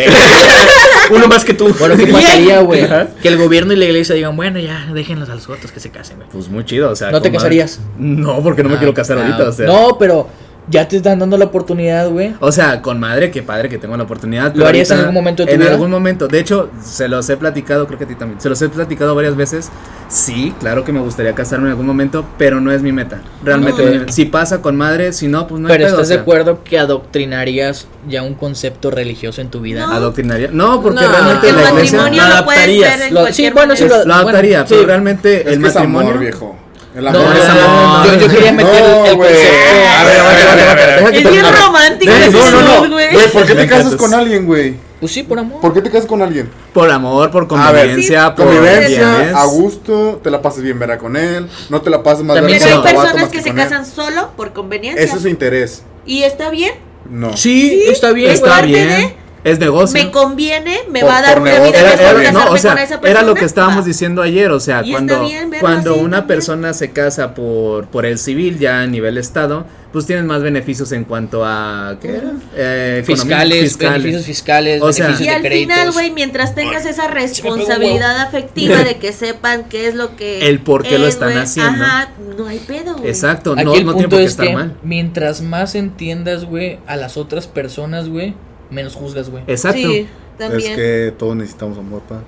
Uno 1.11 1.27
más 1.27 1.43
que 1.45 1.53
tú. 1.53 1.73
Bueno, 1.79 1.95
¿qué 1.97 2.07
pasaría, 2.07 2.59
güey? 2.61 2.87
Que 3.21 3.27
el 3.29 3.37
gobierno 3.37 3.73
y 3.73 3.75
la 3.77 3.85
iglesia 3.85 4.15
digan, 4.15 4.35
bueno, 4.35 4.59
ya, 4.59 4.87
déjenlos 4.93 5.29
a 5.29 5.35
los 5.35 5.45
jotos 5.45 5.71
que 5.71 5.79
se 5.79 5.89
casen, 5.89 6.17
güey. 6.17 6.29
Pues 6.29 6.49
muy 6.49 6.65
chido, 6.65 6.89
o 6.91 6.95
sea. 6.95 7.11
¿No 7.11 7.21
te 7.21 7.31
casarías? 7.31 7.79
No, 7.97 8.41
porque 8.43 8.63
no 8.63 8.69
me 8.69 8.75
Ah, 8.75 8.79
quiero 8.79 8.93
casar 8.93 9.17
ah, 9.17 9.21
ahorita, 9.25 9.49
o 9.49 9.51
sea. 9.51 9.65
No, 9.67 9.97
pero 9.97 10.27
ya 10.69 10.87
te 10.87 10.97
están 10.97 11.19
dando 11.19 11.37
la 11.37 11.45
oportunidad, 11.45 12.09
güey. 12.09 12.33
O 12.39 12.51
sea, 12.51 12.81
con 12.81 12.99
madre, 12.99 13.31
qué 13.31 13.41
padre 13.43 13.69
que 13.69 13.77
tengo 13.77 13.97
la 13.97 14.03
oportunidad. 14.03 14.53
¿Lo 14.55 14.67
harías 14.67 14.91
en 14.91 14.99
algún 14.99 15.13
momento 15.15 15.43
de 15.43 15.47
tu 15.47 15.53
En 15.55 15.61
vida? 15.61 15.71
algún 15.71 15.89
momento. 15.89 16.27
De 16.27 16.39
hecho, 16.39 16.69
se 16.83 17.07
los 17.07 17.27
he 17.29 17.37
platicado, 17.37 17.87
creo 17.87 17.97
que 17.97 18.05
a 18.05 18.07
ti 18.07 18.15
también. 18.15 18.39
Se 18.39 18.49
los 18.49 18.61
he 18.61 18.69
platicado 18.69 19.15
varias 19.15 19.35
veces. 19.35 19.69
Sí, 20.09 20.53
claro 20.59 20.83
que 20.83 20.91
me 20.91 20.99
gustaría 20.99 21.33
casarme 21.33 21.65
en 21.65 21.71
algún 21.71 21.85
momento, 21.85 22.25
pero 22.37 22.59
no 22.61 22.71
es 22.71 22.81
mi 22.81 22.91
meta. 22.91 23.21
Realmente, 23.43 23.73
Ok. 23.73 23.79
no 23.79 23.85
es 23.85 23.93
mi 23.93 23.99
meta. 23.99 24.11
si 24.11 24.25
pasa 24.25 24.61
con 24.61 24.75
madre, 24.75 25.13
si 25.13 25.27
no, 25.27 25.47
pues 25.47 25.61
no 25.61 25.67
hay 25.67 25.73
pero 25.73 25.85
pedo, 25.85 25.95
¿estás 25.95 26.05
o 26.05 26.07
sea, 26.07 26.15
de 26.17 26.21
acuerdo 26.21 26.63
que 26.63 26.79
adoctrinarías 26.79 27.87
ya 28.07 28.23
un 28.23 28.33
concepto 28.35 28.91
religioso 28.91 29.41
en 29.41 29.49
tu 29.49 29.61
vida? 29.61 29.85
No. 29.87 29.93
Adoctrinaría. 29.93 30.49
No, 30.51 30.81
porque 30.81 31.01
No, 31.01 31.11
realmente 31.11 31.49
el 31.49 31.55
la 31.55 31.69
iglesia. 31.69 31.99
matrimonio 31.99 32.23
lo 32.29 32.35
lo 32.37 32.45
puedes 32.45 32.61
adaptarías. 32.61 33.11
Lo- 33.11 33.33
sí, 33.33 33.49
bueno, 33.51 33.75
sí, 33.75 33.83
es- 33.83 33.89
lo 34.05 34.13
adaptaría, 34.13 34.57
bueno, 34.59 34.65
pero 34.69 34.81
sí. 34.81 34.85
realmente 34.87 35.41
Es 35.41 35.47
el 35.55 35.61
que 35.61 35.67
es 35.67 35.73
matrimonio. 35.75 36.09
amor, 36.09 36.19
viejo. 36.21 36.55
El 36.95 37.03
No, 37.03 37.09
amor 37.11 37.21
no, 37.23 37.33
es 37.33 37.47
no, 37.47 37.61
amor. 37.61 38.07
yo, 38.07 38.15
yo 38.19 38.27
quería 38.29 38.51
meter 38.51 38.81
No, 38.81 39.05
el 39.05 39.15
güey. 39.15 39.29
concepto. 39.33 39.69
A 39.99 40.03
ver, 40.05 40.19
a 40.19 40.23
ver, 40.29 40.47
a 40.47 40.55
ver, 40.55 40.69
a 40.69 40.75
ver, 40.75 40.99
deja 40.99 41.11
que 41.11 41.17
Es 41.19 41.31
bien 41.31 41.45
romántico 41.45 42.11
ese 42.11 42.31
No, 42.31 42.51
no, 42.51 42.87
no. 42.87 42.93
güey. 42.93 43.29
¿por 43.31 43.45
qué 43.45 43.55
te 43.55 43.67
casas 43.67 43.95
con 43.95 44.13
alguien, 44.13 44.45
güey? 44.47 44.75
Pues 44.99 45.11
sí, 45.13 45.23
por 45.23 45.39
amor. 45.39 45.61
¿Por 45.61 45.73
qué 45.73 45.81
te 45.81 45.89
casas 45.91 46.07
con 46.07 46.21
alguien? 46.21 46.49
Por 46.73 46.89
amor, 46.91 47.31
por 47.31 47.43
A 47.57 47.71
ver, 47.71 47.85
conveniencia, 47.85 48.25
sí, 48.25 48.33
por 48.35 48.45
Convivencia, 48.47 49.15
bienes. 49.17 49.35
a 49.35 49.45
gusto, 49.45 50.19
te 50.23 50.29
la 50.31 50.41
pasas 50.41 50.61
bien 50.61 50.77
verá 50.79 50.97
con 50.97 51.15
él, 51.15 51.47
no 51.69 51.81
te 51.81 51.89
la 51.89 52.03
pasas 52.03 52.23
más 52.23 52.35
También 52.35 52.61
hay 52.61 52.69
personas 52.81 53.15
más 53.15 53.29
que 53.29 53.41
se 53.41 53.49
él. 53.49 53.55
casan 53.55 53.85
solo 53.85 54.31
por 54.35 54.51
conveniencia. 54.51 55.01
Eso 55.03 55.15
es 55.17 55.21
su 55.21 55.27
interés. 55.29 55.83
Y 56.05 56.23
está 56.23 56.49
bien. 56.49 56.73
No. 57.09 57.37
Sí, 57.37 57.83
está 57.87 58.11
bien. 58.11 58.31
Está 58.31 58.49
parte 58.49 58.65
bien. 58.67 59.13
Es 59.43 59.57
negocio. 59.59 59.93
Me 60.03 60.11
conviene, 60.11 60.79
me 60.91 60.99
Por- 60.99 61.09
va 61.09 61.17
a 61.19 61.21
dar 61.21 61.39
una 61.41 61.51
negocio 61.51 61.71
vida 61.73 61.95
mejor 61.95 62.19
bien. 62.19 62.33
no, 62.33 62.49
o 62.51 62.57
sea, 62.57 62.71
con 62.71 62.79
esa 62.83 62.99
persona. 63.01 63.09
era 63.09 63.21
lo 63.23 63.35
que 63.35 63.45
estábamos 63.45 63.83
Va. 63.83 63.87
diciendo 63.87 64.21
ayer, 64.21 64.51
o 64.51 64.59
sea, 64.59 64.81
Y 64.83 64.91
cuando, 64.91 65.21
bien 65.25 65.51
cuando 65.61 65.91
así 65.93 65.99
una 66.03 66.17
también. 66.17 66.27
persona 66.27 66.73
se 66.73 66.91
casa 66.91 67.33
por, 67.33 67.87
por 67.87 68.05
el 68.05 68.17
civil 68.19 68.59
ya 68.59 68.81
a 68.81 68.87
nivel 68.87 69.17
estado, 69.17 69.65
pues 69.93 70.05
tienes 70.05 70.25
más 70.25 70.43
beneficios 70.43 70.91
en 70.91 71.03
cuanto 71.05 71.43
a, 71.45 71.95
¿qué 72.01 72.17
era? 72.17 72.31
Eh, 72.55 73.01
economía- 73.03 73.37
Fiscales, 73.39 73.77
beneficios 73.77 74.25
fiscales, 74.25 74.81
O 74.81 74.91
sea- 74.93 75.05
beneficios 75.05 75.27
Y 75.27 75.29
de 75.31 75.35
al 75.37 75.41
créditos. 75.41 75.75
final, 75.77 75.91
güey, 75.93 76.11
mientras 76.11 76.53
tengas 76.53 76.85
esa 76.85 77.07
responsabilidad 77.07 78.17
afectiva 78.19 78.75
de 78.83 78.97
que 78.97 79.13
sepan 79.13 79.63
qué 79.69 79.87
es 79.87 79.95
lo 79.95 80.15
que. 80.15 80.47
El 80.47 80.59
por 80.59 80.83
qué 80.83 80.99
lo 80.99 81.07
es, 81.07 81.13
están 81.13 81.37
haciendo. 81.37 81.83
Ajá, 81.83 82.09
no 82.37 82.45
hay 82.47 82.59
pedo, 82.59 82.97
güey. 82.97 83.07
Exacto, 83.09 83.53
Aquí 83.53 83.63
no, 83.63 83.73
el 83.73 83.85
no 83.85 83.93
tiene 83.93 84.03
punto 84.03 84.09
por 84.09 84.19
qué 84.19 84.25
es 84.25 84.31
estar 84.31 84.47
que 84.47 84.53
mal. 84.53 84.75
mientras 84.83 85.41
más 85.41 85.75
entiendas, 85.75 86.45
güey, 86.45 86.79
a 86.87 86.95
las 86.97 87.17
otras 87.17 87.47
personas, 87.47 88.09
güey, 88.09 88.33
menos 88.69 88.95
juzgas, 88.95 89.29
güey. 89.29 89.43
Exacto. 89.47 89.79
Sí, 89.79 90.07
también. 90.37 90.71
Es 90.71 90.77
que 90.77 91.13
todos 91.17 91.35
necesitamos 91.35 91.77
amor, 91.77 92.01
pa. 92.01 92.21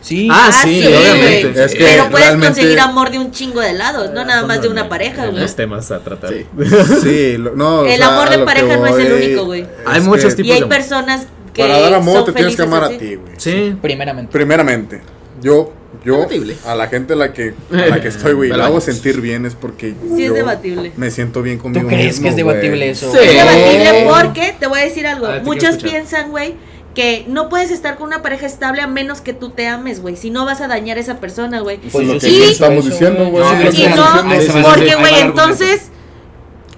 Sí. 0.00 0.28
Ah, 0.30 0.50
sí, 0.52 0.80
obviamente. 0.86 1.50
güey. 1.52 1.64
Es 1.64 1.72
que 1.74 1.78
Pero 1.84 2.08
puedes 2.10 2.26
realmente- 2.26 2.54
conseguir 2.60 2.80
amor 2.80 3.10
de 3.10 3.18
un 3.18 3.30
chingo 3.32 3.60
de 3.60 3.72
lados, 3.72 4.10
no 4.14 4.24
nada 4.24 4.46
más 4.46 4.62
de 4.62 4.68
una 4.68 4.88
pareja, 4.88 5.26
güey. 5.26 5.40
Los 5.42 5.56
temas 5.56 5.90
a 5.90 5.98
tratar. 5.98 6.32
Sí, 6.32 6.46
sí 7.02 7.36
lo- 7.36 7.54
no. 7.56 7.80
o 7.80 7.84
El 7.86 7.96
sea, 7.98 8.14
amor 8.16 8.30
de 8.30 8.38
pareja 8.44 8.76
no 8.76 8.86
es 8.86 9.04
el 9.06 9.12
único, 9.12 9.44
güey. 9.44 9.66
Hay 9.86 10.00
muchos 10.02 10.34
que 10.34 10.42
Y 10.42 10.52
hay 10.52 10.60
de 10.60 10.66
personas 10.66 11.26
que. 11.52 11.62
Para 11.62 11.80
dar 11.80 11.94
amor 11.94 12.24
te 12.24 12.32
tienes 12.32 12.54
que 12.54 12.62
amar 12.62 12.84
así. 12.84 12.94
a 12.94 12.98
ti, 12.98 13.14
güey. 13.16 13.32
Sí. 13.38 13.76
Primeramente. 13.82 14.32
Primeramente, 14.32 15.00
yo, 15.42 15.72
yo, 16.04 16.14
Debatible. 16.16 16.56
a 16.66 16.74
la 16.74 16.86
gente 16.88 17.14
a 17.14 17.16
la 17.16 17.32
que, 17.32 17.54
a 17.72 17.74
la 17.76 18.00
que 18.00 18.08
estoy, 18.08 18.34
güey, 18.34 18.50
la 18.56 18.66
hago 18.66 18.80
sentir 18.80 19.20
bien 19.20 19.46
es 19.46 19.54
porque 19.54 19.94
Sí, 20.14 20.22
es 20.22 20.28
yo 20.28 20.34
debatible. 20.34 20.92
me 20.96 21.10
siento 21.10 21.42
bien 21.42 21.58
conmigo 21.58 21.82
¿Tú 21.82 21.88
crees 21.88 22.06
mismo, 22.20 22.22
que 22.24 22.28
es 22.28 22.36
debatible 22.36 22.90
eso? 22.90 23.10
Sí. 23.12 23.18
Es 23.22 23.32
debatible 23.34 24.06
porque, 24.08 24.54
te 24.58 24.66
voy 24.66 24.80
a 24.80 24.84
decir 24.84 25.06
algo, 25.06 25.26
A 25.26 25.30
ver, 25.30 25.38
te 25.40 25.44
muchos 25.46 25.76
piensan, 25.78 26.30
güey, 26.30 26.54
que 26.94 27.24
no 27.28 27.48
puedes 27.48 27.70
estar 27.70 27.96
con 27.96 28.08
una 28.08 28.22
pareja 28.22 28.44
estable 28.46 28.82
a 28.82 28.86
menos 28.86 29.20
que 29.20 29.32
tú 29.32 29.50
te 29.50 29.66
ames, 29.68 30.00
güey. 30.02 30.16
Si 30.16 30.30
no 30.30 30.44
vas 30.44 30.60
a 30.60 30.66
dañar 30.68 30.96
a 30.98 31.00
esa 31.00 31.20
persona, 31.20 31.60
güey. 31.60 31.78
Pues 31.78 32.06
lo 32.06 32.14
que 32.14 32.20
Sí. 32.20 32.42
estamos 32.50 32.84
diciendo, 32.84 33.28
güey. 33.28 33.44
No, 33.44 33.52
no, 33.54 34.62
porque, 34.64 34.94
güey, 34.96 35.20
entonces, 35.20 35.82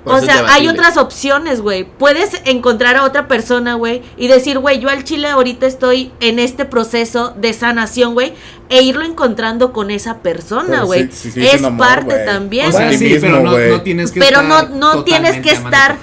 Por 0.05 0.15
o 0.15 0.21
sea, 0.23 0.47
hay 0.53 0.67
otras 0.67 0.97
opciones, 0.97 1.61
güey. 1.61 1.85
Puedes 1.85 2.41
encontrar 2.47 2.97
a 2.97 3.05
otra 3.05 3.29
persona, 3.29 3.75
güey, 3.75 4.03
y 4.17 4.29
decir, 4.29 4.59
güey, 4.59 4.79
yo 4.81 4.89
al 4.89 5.05
chile 5.05 5.29
ahorita 5.29 5.67
estoy 5.67 6.11
en 6.21 6.39
este 6.39 6.65
proceso 6.65 7.35
de 7.37 7.53
sanación, 7.53 8.15
güey, 8.15 8.33
e 8.71 8.83
irlo 8.83 9.05
encontrando 9.05 9.73
con 9.73 9.91
esa 9.91 10.19
persona, 10.19 10.83
güey. 10.85 11.09
sí- 11.13 11.31
sí, 11.31 11.31
sí, 11.33 11.47
es 11.47 11.55
es 11.55 11.61
un 11.61 11.67
amor, 11.67 11.87
parte 11.87 12.15
güey. 12.15 12.25
también. 12.27 12.69
O 12.69 12.73
sea, 12.73 12.93
sí, 12.95 13.19
pero 13.21 13.41
no- 13.41 13.59
no 13.59 13.83
tienes 13.83 14.13
Pero 14.13 14.43
no, 14.43 14.63
no 14.69 15.05
tienes 15.05 15.41
que 15.43 15.51
estar 15.51 15.97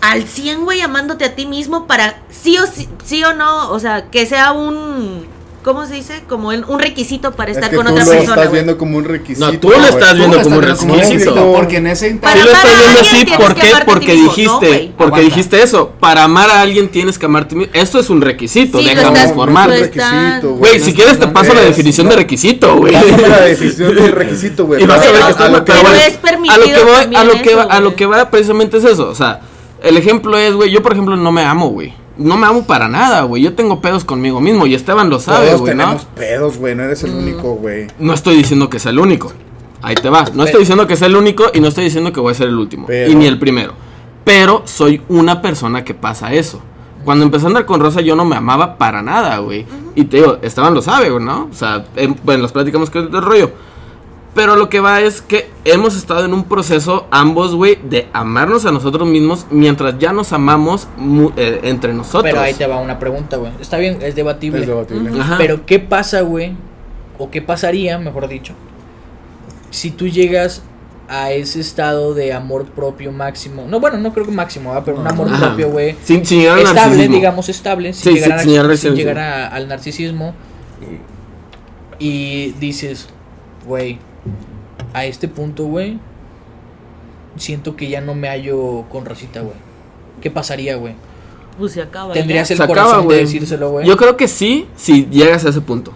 al 0.00 0.24
100, 0.24 0.64
güey, 0.64 0.80
amándote 0.80 1.24
a 1.24 1.34
ti 1.34 1.46
mismo 1.46 1.86
para 1.86 2.22
sí 2.30 2.58
o 2.58 2.66
sí, 2.66 2.88
sí 3.04 3.22
o 3.24 3.32
no, 3.34 3.70
o 3.70 3.78
sea, 3.78 4.10
que 4.10 4.26
sea 4.26 4.52
un 4.52 5.26
¿cómo 5.64 5.86
se 5.86 5.94
dice? 5.94 6.22
Como 6.28 6.52
el- 6.52 6.64
un 6.66 6.78
requisito 6.78 7.32
para 7.32 7.50
Es 7.50 7.56
estar 7.56 7.70
que 7.70 7.76
con 7.76 7.86
tú 7.86 7.92
otra 7.92 8.04
lo 8.04 8.10
persona. 8.10 8.30
estás 8.34 8.48
güey. 8.50 8.62
viendo 8.62 8.78
como 8.78 8.98
un 8.98 9.04
requisito. 9.04 9.50
No, 9.52 9.58
tú 9.58 9.70
lo 9.70 9.76
estás 9.84 10.16
viendo 10.16 10.40
como 10.42 10.56
un 10.56 10.62
requisito. 10.62 11.52
Porque 11.52 11.76
en 11.78 11.86
ese 11.88 12.10
Para 12.16 12.34
Sí 12.34 12.46
lo 12.46 12.52
a 12.52 12.78
viendo 12.78 13.00
así, 13.00 13.26
¿por 13.36 13.54
qué? 13.54 13.70
Porque 13.86 14.12
mismo. 14.14 14.26
No, 14.26 14.30
dijiste, 14.34 14.66
güey. 14.68 14.92
porque 14.96 15.20
dijiste 15.22 15.62
eso, 15.62 15.92
para 15.98 16.24
amar 16.24 16.50
a 16.50 16.60
alguien 16.60 16.88
tienes 16.88 17.18
que 17.18 17.26
amarte 17.26 17.56
mismo. 17.56 17.72
Esto 17.74 17.98
es 17.98 18.10
un 18.10 18.20
requisito, 18.20 18.78
Sí, 18.78 18.84
lo 18.84 18.90
déjame 18.90 19.16
estás- 19.16 19.30
informar. 19.30 19.68
lo 19.68 19.74
Es 19.74 19.80
un 19.80 19.86
estás- 19.88 20.12
requisito, 20.12 20.54
Güey, 20.54 20.78
no 20.78 20.84
si 20.84 20.90
es- 20.90 20.96
quieres 20.96 21.18
te 21.18 21.26
no 21.26 21.32
paso 21.32 21.54
la 21.54 21.60
es- 21.62 21.66
definición 21.68 22.08
de 22.08 22.16
requisito, 22.16 22.76
güey. 22.76 22.92
La 22.92 23.00
definición 23.44 23.94
del 23.94 24.12
requisito, 24.12 24.66
güey. 24.66 24.82
Y 24.82 24.86
vas 24.86 25.00
a 25.00 25.10
ver 25.12 25.22
que 25.24 25.30
está 25.30 25.46
es 25.46 25.52
lo 26.58 26.64
que 26.64 26.82
voy, 26.84 26.94
a 26.94 27.00
también 27.04 27.26
lo 27.28 27.42
que 27.42 27.48
eso, 27.50 27.56
va, 27.58 27.62
a 27.64 27.80
lo 27.80 27.94
que 27.96 28.06
va 28.06 28.30
precisamente 28.30 28.76
es 28.76 28.84
eso, 28.84 29.08
o 29.08 29.14
sea, 29.14 29.40
el 29.82 29.96
ejemplo 29.96 30.36
es, 30.38 30.52
güey, 30.54 30.70
yo 30.70 30.82
por 30.82 30.92
ejemplo 30.92 31.16
no 31.16 31.32
me 31.32 31.42
amo, 31.44 31.68
güey. 31.68 31.94
No 32.16 32.36
me 32.36 32.46
amo 32.46 32.64
para 32.66 32.88
nada, 32.88 33.22
güey. 33.22 33.42
Yo 33.42 33.54
tengo 33.54 33.80
pedos 33.80 34.04
conmigo 34.04 34.40
mismo 34.40 34.66
y 34.66 34.74
Esteban 34.74 35.10
lo 35.10 35.18
sabe, 35.18 35.48
Todos 35.48 35.60
güey, 35.62 35.74
¿no? 35.74 35.82
tenemos 35.84 36.04
pedos, 36.14 36.58
güey. 36.58 36.74
No 36.74 36.84
eres 36.84 37.02
el 37.02 37.12
único, 37.12 37.54
güey. 37.54 37.88
No 37.98 38.14
estoy 38.14 38.36
diciendo 38.36 38.70
que 38.70 38.78
sea 38.78 38.90
el 38.92 38.98
único. 39.00 39.32
Ahí 39.82 39.96
te 39.96 40.08
va. 40.08 40.24
No 40.32 40.44
estoy 40.44 40.60
diciendo 40.60 40.86
que 40.86 40.96
sea 40.96 41.08
el 41.08 41.16
único 41.16 41.44
y 41.52 41.60
no 41.60 41.68
estoy 41.68 41.84
diciendo 41.84 42.12
que 42.12 42.20
voy 42.20 42.32
a 42.32 42.34
ser 42.34 42.48
el 42.48 42.56
último. 42.58 42.86
Pero- 42.86 43.10
Y 43.10 43.14
ni 43.16 43.26
el 43.26 43.38
primero. 43.38 43.72
Pero 44.24 44.62
soy 44.64 45.02
una 45.08 45.42
persona 45.42 45.84
que 45.84 45.92
pasa 45.94 46.32
eso. 46.32 46.60
Cuando 47.04 47.24
empecé 47.24 47.44
a 47.44 47.48
andar 47.48 47.66
con 47.66 47.80
Rosa 47.80 48.00
yo 48.00 48.16
no 48.16 48.24
me 48.24 48.36
amaba 48.36 48.78
para 48.78 49.02
nada, 49.02 49.36
güey. 49.38 49.66
Y 49.94 50.04
te 50.04 50.16
digo, 50.18 50.38
Esteban 50.40 50.72
lo 50.72 50.80
sabe, 50.80 51.10
güey, 51.10 51.22
¿no? 51.22 51.48
O 51.52 51.54
sea, 51.54 51.84
en, 51.96 52.16
bueno, 52.24 52.42
los 52.42 52.52
platicamos 52.52 52.88
que 52.88 53.00
es 53.00 53.04
el 53.06 53.20
rollo. 53.22 53.50
Pero 54.34 54.56
lo 54.56 54.68
que 54.68 54.80
va 54.80 55.00
es 55.00 55.22
que 55.22 55.48
hemos 55.64 55.96
estado 55.96 56.24
en 56.24 56.34
un 56.34 56.44
proceso 56.44 57.06
ambos, 57.12 57.54
güey, 57.54 57.78
de 57.84 58.08
amarnos 58.12 58.66
a 58.66 58.72
nosotros 58.72 59.06
mismos 59.08 59.46
mientras 59.50 59.96
ya 60.00 60.12
nos 60.12 60.32
amamos 60.32 60.88
mu- 60.96 61.30
eh, 61.36 61.60
entre 61.62 61.94
nosotros. 61.94 62.24
Pero 62.24 62.40
ahí 62.40 62.52
te 62.54 62.66
va 62.66 62.80
una 62.80 62.98
pregunta, 62.98 63.36
güey. 63.36 63.52
Está 63.60 63.78
bien, 63.78 63.98
es 64.02 64.16
debatible. 64.16 64.60
Es 64.62 64.66
debatible. 64.66 65.20
Ajá. 65.20 65.36
Pero 65.38 65.64
¿qué 65.66 65.78
pasa, 65.78 66.22
güey? 66.22 66.56
O 67.16 67.30
qué 67.30 67.42
pasaría, 67.42 67.96
mejor 67.98 68.26
dicho, 68.26 68.54
si 69.70 69.92
tú 69.92 70.08
llegas 70.08 70.62
a 71.08 71.30
ese 71.30 71.60
estado 71.60 72.12
de 72.14 72.32
amor 72.32 72.64
propio 72.64 73.12
máximo. 73.12 73.66
No, 73.68 73.78
bueno, 73.78 73.98
no 73.98 74.12
creo 74.12 74.24
que 74.26 74.32
máximo, 74.32 74.70
¿verdad? 74.70 74.82
pero 74.84 74.98
un 74.98 75.06
amor 75.06 75.28
Ajá. 75.28 75.46
propio, 75.48 75.68
güey. 75.70 75.94
Sin, 76.02 76.24
sin 76.26 76.40
llegar 76.40 76.56
al 76.56 76.62
Estable, 76.64 76.80
narcisismo. 76.86 77.14
digamos, 77.14 77.48
estable, 77.50 77.92
Sí, 77.92 78.02
sin 78.02 78.14
llegar, 78.14 78.38
sí, 78.40 78.44
sin 78.46 78.50
llegar 78.50 78.64
a, 78.66 78.66
al 78.66 78.72
sin 78.80 78.88
narcisismo. 78.88 78.96
llegar 78.96 79.18
a- 79.18 79.46
al 79.48 79.68
narcisismo. 79.68 80.34
Y 81.98 82.52
dices, 82.58 83.08
güey, 83.66 83.98
a 84.92 85.04
este 85.04 85.28
punto, 85.28 85.64
güey, 85.64 85.98
siento 87.36 87.76
que 87.76 87.88
ya 87.88 88.00
no 88.00 88.14
me 88.14 88.28
hallo 88.28 88.84
con 88.90 89.04
Rosita, 89.04 89.40
güey. 89.40 89.56
¿Qué 90.20 90.30
pasaría, 90.30 90.76
güey? 90.76 90.94
Pues 91.58 91.72
se 91.72 91.82
acaba. 91.82 92.12
¿Tendrías 92.14 92.48
ya. 92.48 92.54
el 92.54 92.58
Se 92.58 92.62
acaba, 92.62 92.82
corazón 92.82 93.00
de 93.00 93.04
güey. 93.06 93.20
decírselo, 93.20 93.70
güey? 93.70 93.86
Yo 93.86 93.96
creo 93.96 94.16
que 94.16 94.28
sí, 94.28 94.66
si 94.76 95.06
llegas 95.06 95.44
a 95.44 95.50
ese 95.50 95.60
punto. 95.60 95.92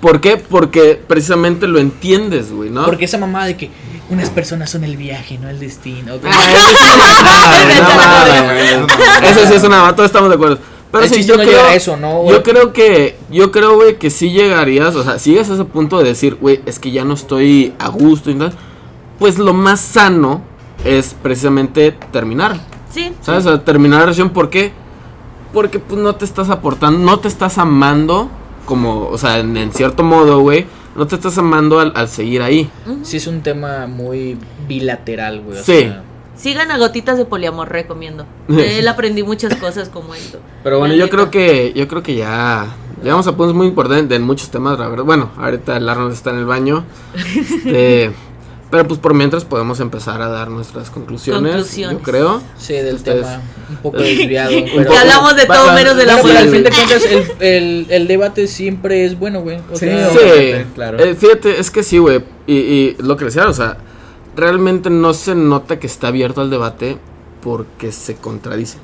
¿Por 0.00 0.20
qué? 0.20 0.36
Porque 0.38 1.00
precisamente 1.06 1.66
lo 1.66 1.78
entiendes, 1.78 2.50
güey, 2.50 2.70
¿no? 2.70 2.86
Porque 2.86 3.04
esa 3.04 3.18
mamá 3.18 3.46
de 3.46 3.56
que 3.56 3.70
unas 4.08 4.30
personas 4.30 4.70
son 4.70 4.82
el 4.84 4.96
viaje, 4.96 5.38
no 5.38 5.50
el 5.50 5.58
destino. 5.58 6.14
Ah, 6.24 7.56
eso 9.22 9.46
sí 9.46 9.54
es 9.54 9.62
una 9.62 9.76
mamada, 9.76 9.94
todos 9.94 10.08
estamos 10.08 10.30
de 10.30 10.36
acuerdo. 10.36 10.58
Pero 10.92 11.04
El 11.04 11.10
sí, 11.10 11.22
yo 11.24 11.36
no 11.36 11.44
creo, 11.44 11.62
a 11.62 11.74
eso, 11.74 11.96
¿no, 11.96 12.22
güey? 12.22 12.34
yo 12.34 12.42
creo 12.42 12.72
que, 12.72 13.16
yo 13.30 13.52
creo, 13.52 13.76
güey, 13.76 13.96
que 13.96 14.10
sí 14.10 14.30
llegarías, 14.32 14.96
o 14.96 15.04
sea, 15.04 15.18
si 15.20 15.30
llegas 15.32 15.48
a 15.50 15.54
ese 15.54 15.64
punto 15.64 15.98
de 15.98 16.04
decir, 16.04 16.34
güey, 16.34 16.60
es 16.66 16.78
que 16.80 16.90
ya 16.90 17.04
no 17.04 17.14
estoy 17.14 17.72
a 17.78 17.88
gusto 17.88 18.30
y 18.30 18.34
tal, 18.34 18.52
pues 19.18 19.38
lo 19.38 19.52
más 19.54 19.80
sano 19.80 20.42
es 20.84 21.14
precisamente 21.22 21.92
terminar, 22.10 22.58
Sí. 22.92 23.12
¿sabes? 23.20 23.46
O 23.46 23.50
sea, 23.50 23.64
terminar 23.64 24.00
la 24.00 24.06
relación, 24.06 24.30
¿por 24.30 24.50
qué? 24.50 24.72
Porque 25.52 25.78
pues 25.78 26.00
no 26.00 26.14
te 26.16 26.24
estás 26.24 26.50
aportando, 26.50 26.98
no 26.98 27.20
te 27.20 27.28
estás 27.28 27.58
amando 27.58 28.28
como, 28.66 29.06
o 29.08 29.18
sea, 29.18 29.38
en, 29.38 29.56
en 29.56 29.72
cierto 29.72 30.02
modo, 30.02 30.40
güey, 30.40 30.66
no 30.96 31.06
te 31.06 31.14
estás 31.14 31.38
amando 31.38 31.78
al, 31.78 31.92
al 31.94 32.08
seguir 32.08 32.42
ahí. 32.42 32.68
Sí 33.02 33.18
es 33.18 33.26
un 33.28 33.42
tema 33.42 33.86
muy 33.86 34.36
bilateral, 34.66 35.40
güey. 35.42 35.58
o 35.58 35.62
Sí. 35.62 35.80
sea, 35.82 36.02
Sigan 36.40 36.70
a 36.70 36.78
gotitas 36.78 37.18
de 37.18 37.24
poliamor, 37.26 37.68
recomiendo. 37.68 38.24
De 38.48 38.78
él 38.78 38.88
aprendí 38.88 39.22
muchas 39.22 39.54
cosas 39.56 39.88
como 39.90 40.14
esto. 40.14 40.38
Pero 40.62 40.78
bueno, 40.78 40.94
La 40.94 40.98
yo 41.00 41.04
neta. 41.06 41.16
creo 41.16 41.30
que 41.30 41.72
yo 41.74 41.86
creo 41.88 42.02
que 42.02 42.14
ya 42.14 42.66
llegamos 43.02 43.26
a 43.26 43.36
puntos 43.36 43.54
muy 43.54 43.66
importantes 43.66 44.16
en 44.16 44.22
muchos 44.22 44.50
temas, 44.50 44.78
la 44.78 44.88
verdad. 44.88 45.04
Bueno, 45.04 45.30
ahorita 45.36 45.76
el 45.76 45.88
Arnold 45.88 46.12
está 46.14 46.30
en 46.30 46.38
el 46.38 46.46
baño. 46.46 46.84
Este, 47.14 48.12
pero 48.70 48.86
pues 48.86 48.98
por 49.00 49.14
mientras 49.14 49.44
podemos 49.44 49.80
empezar 49.80 50.22
a 50.22 50.28
dar 50.28 50.48
nuestras 50.48 50.90
conclusiones, 50.90 51.50
Conclusiones. 51.52 51.98
yo 51.98 52.02
creo. 52.04 52.42
sí, 52.56 52.72
del 52.74 53.02
tema 53.02 53.40
un 53.68 53.76
poco 53.78 53.98
desviado. 54.02 54.56
Un 54.56 54.64
pero, 54.64 54.82
poco. 54.84 54.94
Ya 54.94 55.00
hablamos 55.02 55.36
de 55.36 55.46
todo 55.46 55.72
menos 55.74 55.96
de 55.96 56.06
la 56.06 56.22
pero 56.22 56.38
al 56.38 56.48
fin 56.48 56.62
de 56.64 56.70
cuentas 56.70 57.04
el, 57.04 57.32
el, 57.46 57.86
el 57.90 58.08
debate 58.08 58.46
siempre 58.46 59.04
es 59.04 59.18
bueno, 59.18 59.40
güey. 59.42 59.58
O 59.70 59.76
Sí, 59.76 59.86
sea, 59.86 60.10
Sí, 60.10 60.64
claro. 60.74 60.98
eh, 61.00 61.14
fíjate, 61.14 61.60
es 61.60 61.70
que 61.70 61.82
sí, 61.82 61.98
güey. 61.98 62.22
Y, 62.46 62.54
y 62.54 62.96
lo 63.00 63.16
que 63.16 63.26
decía, 63.26 63.46
o 63.48 63.52
sea, 63.52 63.76
realmente 64.36 64.90
no 64.90 65.14
se 65.14 65.34
nota 65.34 65.78
que 65.78 65.86
está 65.86 66.08
abierto 66.08 66.40
al 66.40 66.50
debate 66.50 66.96
porque 67.42 67.92
se 67.92 68.16
contradice. 68.16 68.78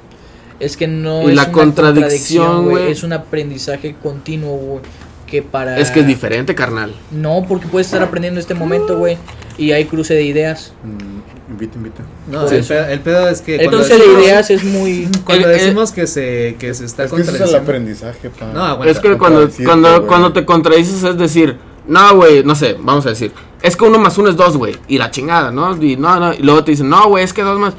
es 0.60 0.76
que 0.76 0.86
no 0.86 1.22
Y 1.22 1.30
es 1.30 1.36
la 1.36 1.44
una 1.44 1.52
contradicción, 1.52 2.68
güey. 2.68 2.90
Es 2.90 3.02
un 3.02 3.12
aprendizaje 3.12 3.94
continuo, 4.02 4.56
güey. 4.56 4.80
Que 5.26 5.42
para. 5.42 5.78
Es 5.78 5.90
que 5.90 6.00
es 6.00 6.06
diferente, 6.06 6.54
carnal. 6.54 6.94
No, 7.10 7.44
porque 7.48 7.66
puedes 7.66 7.88
estar 7.88 8.02
aprendiendo 8.02 8.38
en 8.38 8.42
este 8.42 8.54
momento, 8.54 8.96
güey. 8.96 9.18
Y 9.58 9.72
hay 9.72 9.86
cruce 9.86 10.14
de 10.14 10.22
ideas. 10.22 10.72
Mm, 10.84 11.50
invita, 11.52 11.76
invita. 11.76 12.02
No, 12.30 12.46
el, 12.48 12.62
pedo, 12.62 12.86
el 12.86 13.00
pedo 13.00 13.28
es 13.28 13.40
que 13.40 13.56
El 13.56 13.68
cruce 13.68 13.98
de 13.98 14.06
ideas 14.06 14.50
es 14.50 14.62
muy. 14.62 15.08
Cuando 15.24 15.48
decimos 15.48 15.90
que 15.90 16.06
se, 16.06 16.56
que 16.60 16.72
se 16.74 16.84
está 16.84 17.04
Es 17.04 17.12
que 17.12 17.22
ese 17.22 17.30
es 17.32 17.34
el 17.34 17.40
contradiciendo. 17.40 17.58
aprendizaje, 17.58 18.30
pa. 18.30 18.46
No, 18.52 18.64
aguanta. 18.64 18.92
es 18.92 19.00
que 19.00 19.18
cuando, 19.18 20.06
cuando 20.06 20.32
te 20.32 20.44
contradices 20.44 21.02
es 21.02 21.18
decir, 21.18 21.56
no, 21.88 22.16
güey, 22.16 22.42
no 22.44 22.54
sé, 22.54 22.76
vamos 22.80 23.06
a 23.06 23.10
decir, 23.10 23.32
es 23.62 23.76
que 23.76 23.84
uno 23.84 23.98
más 23.98 24.16
uno 24.18 24.28
es 24.28 24.36
dos, 24.36 24.56
güey, 24.56 24.76
y 24.88 24.98
la 24.98 25.10
chingada, 25.10 25.50
¿no? 25.50 25.76
Y, 25.82 25.96
no, 25.96 26.18
no, 26.20 26.32
y 26.34 26.38
luego 26.38 26.64
te 26.64 26.72
dicen, 26.72 26.88
no, 26.88 27.08
güey, 27.08 27.24
es 27.24 27.32
que 27.32 27.42
dos 27.42 27.58
más... 27.58 27.74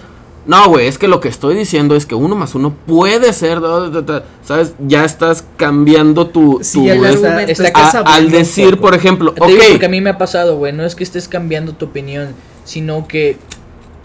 No, 0.46 0.70
güey, 0.70 0.88
es 0.88 0.98
que 0.98 1.10
lo 1.10 1.20
que 1.20 1.28
estoy 1.28 1.56
diciendo 1.56 1.94
es 1.94 2.06
que 2.06 2.16
uno 2.16 2.34
más 2.34 2.56
uno 2.56 2.74
puede 2.86 3.34
ser 3.34 3.60
dos, 3.60 3.92
¿sabes? 4.46 4.76
Ya 4.88 5.04
estás 5.04 5.44
cambiando 5.58 6.28
tu... 6.28 6.60
Sí, 6.62 6.80
tu- 6.96 7.04
está- 7.10 7.36
está 7.52 7.70
a- 8.00 8.16
al 8.16 8.32
decir, 8.32 8.78
por 8.80 8.96
ejemplo, 8.96 9.34
Te 9.34 9.46
digo 9.46 9.62
porque 9.72 9.86
a 9.88 9.90
mí 9.90 10.00
me 10.00 10.10
ha 10.12 10.18
pasado, 10.18 10.56
güey. 10.56 10.72
No 10.72 10.86
es 10.86 10.96
que 10.96 11.04
estés 11.04 11.28
cambiando 11.28 11.74
tu 11.74 11.88
opinión, 11.88 12.30
sino 12.64 13.10
que 13.10 13.36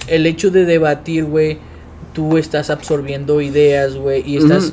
el 0.08 0.26
hecho 0.26 0.50
de 0.50 0.64
debatir, 0.64 1.26
güey, 1.26 1.58
tú 2.12 2.36
estás 2.36 2.70
absorbiendo 2.70 3.40
ideas, 3.40 3.94
güey, 3.94 4.24
y 4.28 4.36
estás. 4.38 4.72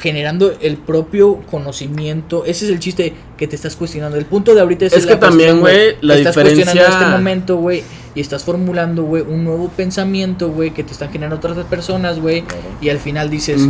Generando 0.00 0.52
el 0.60 0.76
propio 0.76 1.40
conocimiento. 1.50 2.44
Ese 2.44 2.64
es 2.66 2.70
el 2.70 2.78
chiste 2.78 3.14
que 3.36 3.46
te 3.46 3.56
estás 3.56 3.76
cuestionando. 3.76 4.16
El 4.16 4.26
punto 4.26 4.54
de 4.54 4.60
ahorita 4.60 4.86
es, 4.86 4.92
Es 4.92 5.06
que 5.06 5.14
la 5.14 5.20
también, 5.20 5.60
güey, 5.60 5.96
la 6.00 6.14
Te 6.14 6.20
estás 6.20 6.34
diferencia- 6.36 6.64
cuestionando 6.64 7.04
este 7.04 7.10
momento, 7.18 7.56
güey, 7.56 7.82
y 8.14 8.20
estás 8.20 8.44
formulando, 8.44 9.02
güey, 9.04 9.22
un 9.22 9.44
nuevo 9.44 9.68
pensamiento, 9.68 10.48
güey, 10.50 10.70
que 10.72 10.82
te 10.84 10.92
están 10.92 11.10
generando 11.10 11.36
otras 11.36 11.64
personas, 11.66 12.20
güey, 12.20 12.44
y 12.80 12.88
al 12.88 12.98
final 12.98 13.28
dices. 13.30 13.60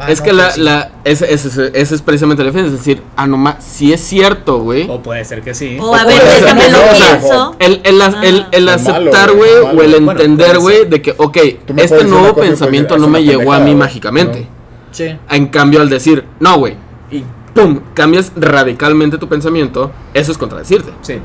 "Ah, 0.00 0.10
es 0.12 0.20
no, 0.20 0.24
que 0.26 0.32
la, 0.32 0.42
pues 0.44 0.54
sí". 0.54 0.60
la, 0.60 0.90
ese, 1.04 1.32
ese- 1.34 1.48
ese- 1.48 1.70
ese 1.74 1.94
es 1.96 2.02
precisamente 2.02 2.42
la 2.44 2.50
diferencia, 2.50 2.72
es 2.74 2.84
decir, 2.84 3.02
ah, 3.16 3.26
no 3.26 3.36
ma- 3.36 3.60
si 3.60 3.92
es 3.92 4.00
cierto, 4.00 4.60
güey. 4.60 4.88
O 4.88 5.02
puede 5.02 5.24
ser 5.24 5.42
que 5.42 5.54
sí. 5.54 5.76
O 5.80 5.92
a 5.94 6.04
ver, 6.04 6.22
déjame 6.22 6.60
que 6.66 6.70
lo 6.70 6.78
no, 6.78 6.84
o 6.92 6.94
sea, 6.94 7.18
pienso. 7.18 7.56
El, 7.58 7.80
el, 7.82 8.00
el, 8.00 8.14
el, 8.24 8.46
el 8.52 8.68
Ah. 8.68 8.74
Aceptar, 8.74 9.32
güey, 9.32 9.50
o 9.74 9.82
el 9.82 9.94
entender, 9.94 10.58
güey, 10.58 10.84
de 10.88 11.02
que, 11.02 11.14
ok, 11.16 11.36
este 11.78 12.04
nuevo 12.04 12.34
pensamiento 12.36 12.96
no 12.98 13.08
me 13.08 13.24
llegó 13.24 13.52
a 13.52 13.58
mí 13.60 13.74
mágicamente. 13.74 14.46
Sí. 14.90 15.16
En 15.30 15.46
cambio, 15.46 15.80
al 15.80 15.88
decir, 15.88 16.24
no, 16.40 16.58
güey, 16.58 16.76
y 17.10 17.24
pum, 17.54 17.80
cambias 17.94 18.32
radicalmente 18.36 19.18
tu 19.18 19.28
pensamiento, 19.28 19.90
eso 20.14 20.32
es 20.32 20.38
contradecirte. 20.38 20.92
Sí. 21.02 21.18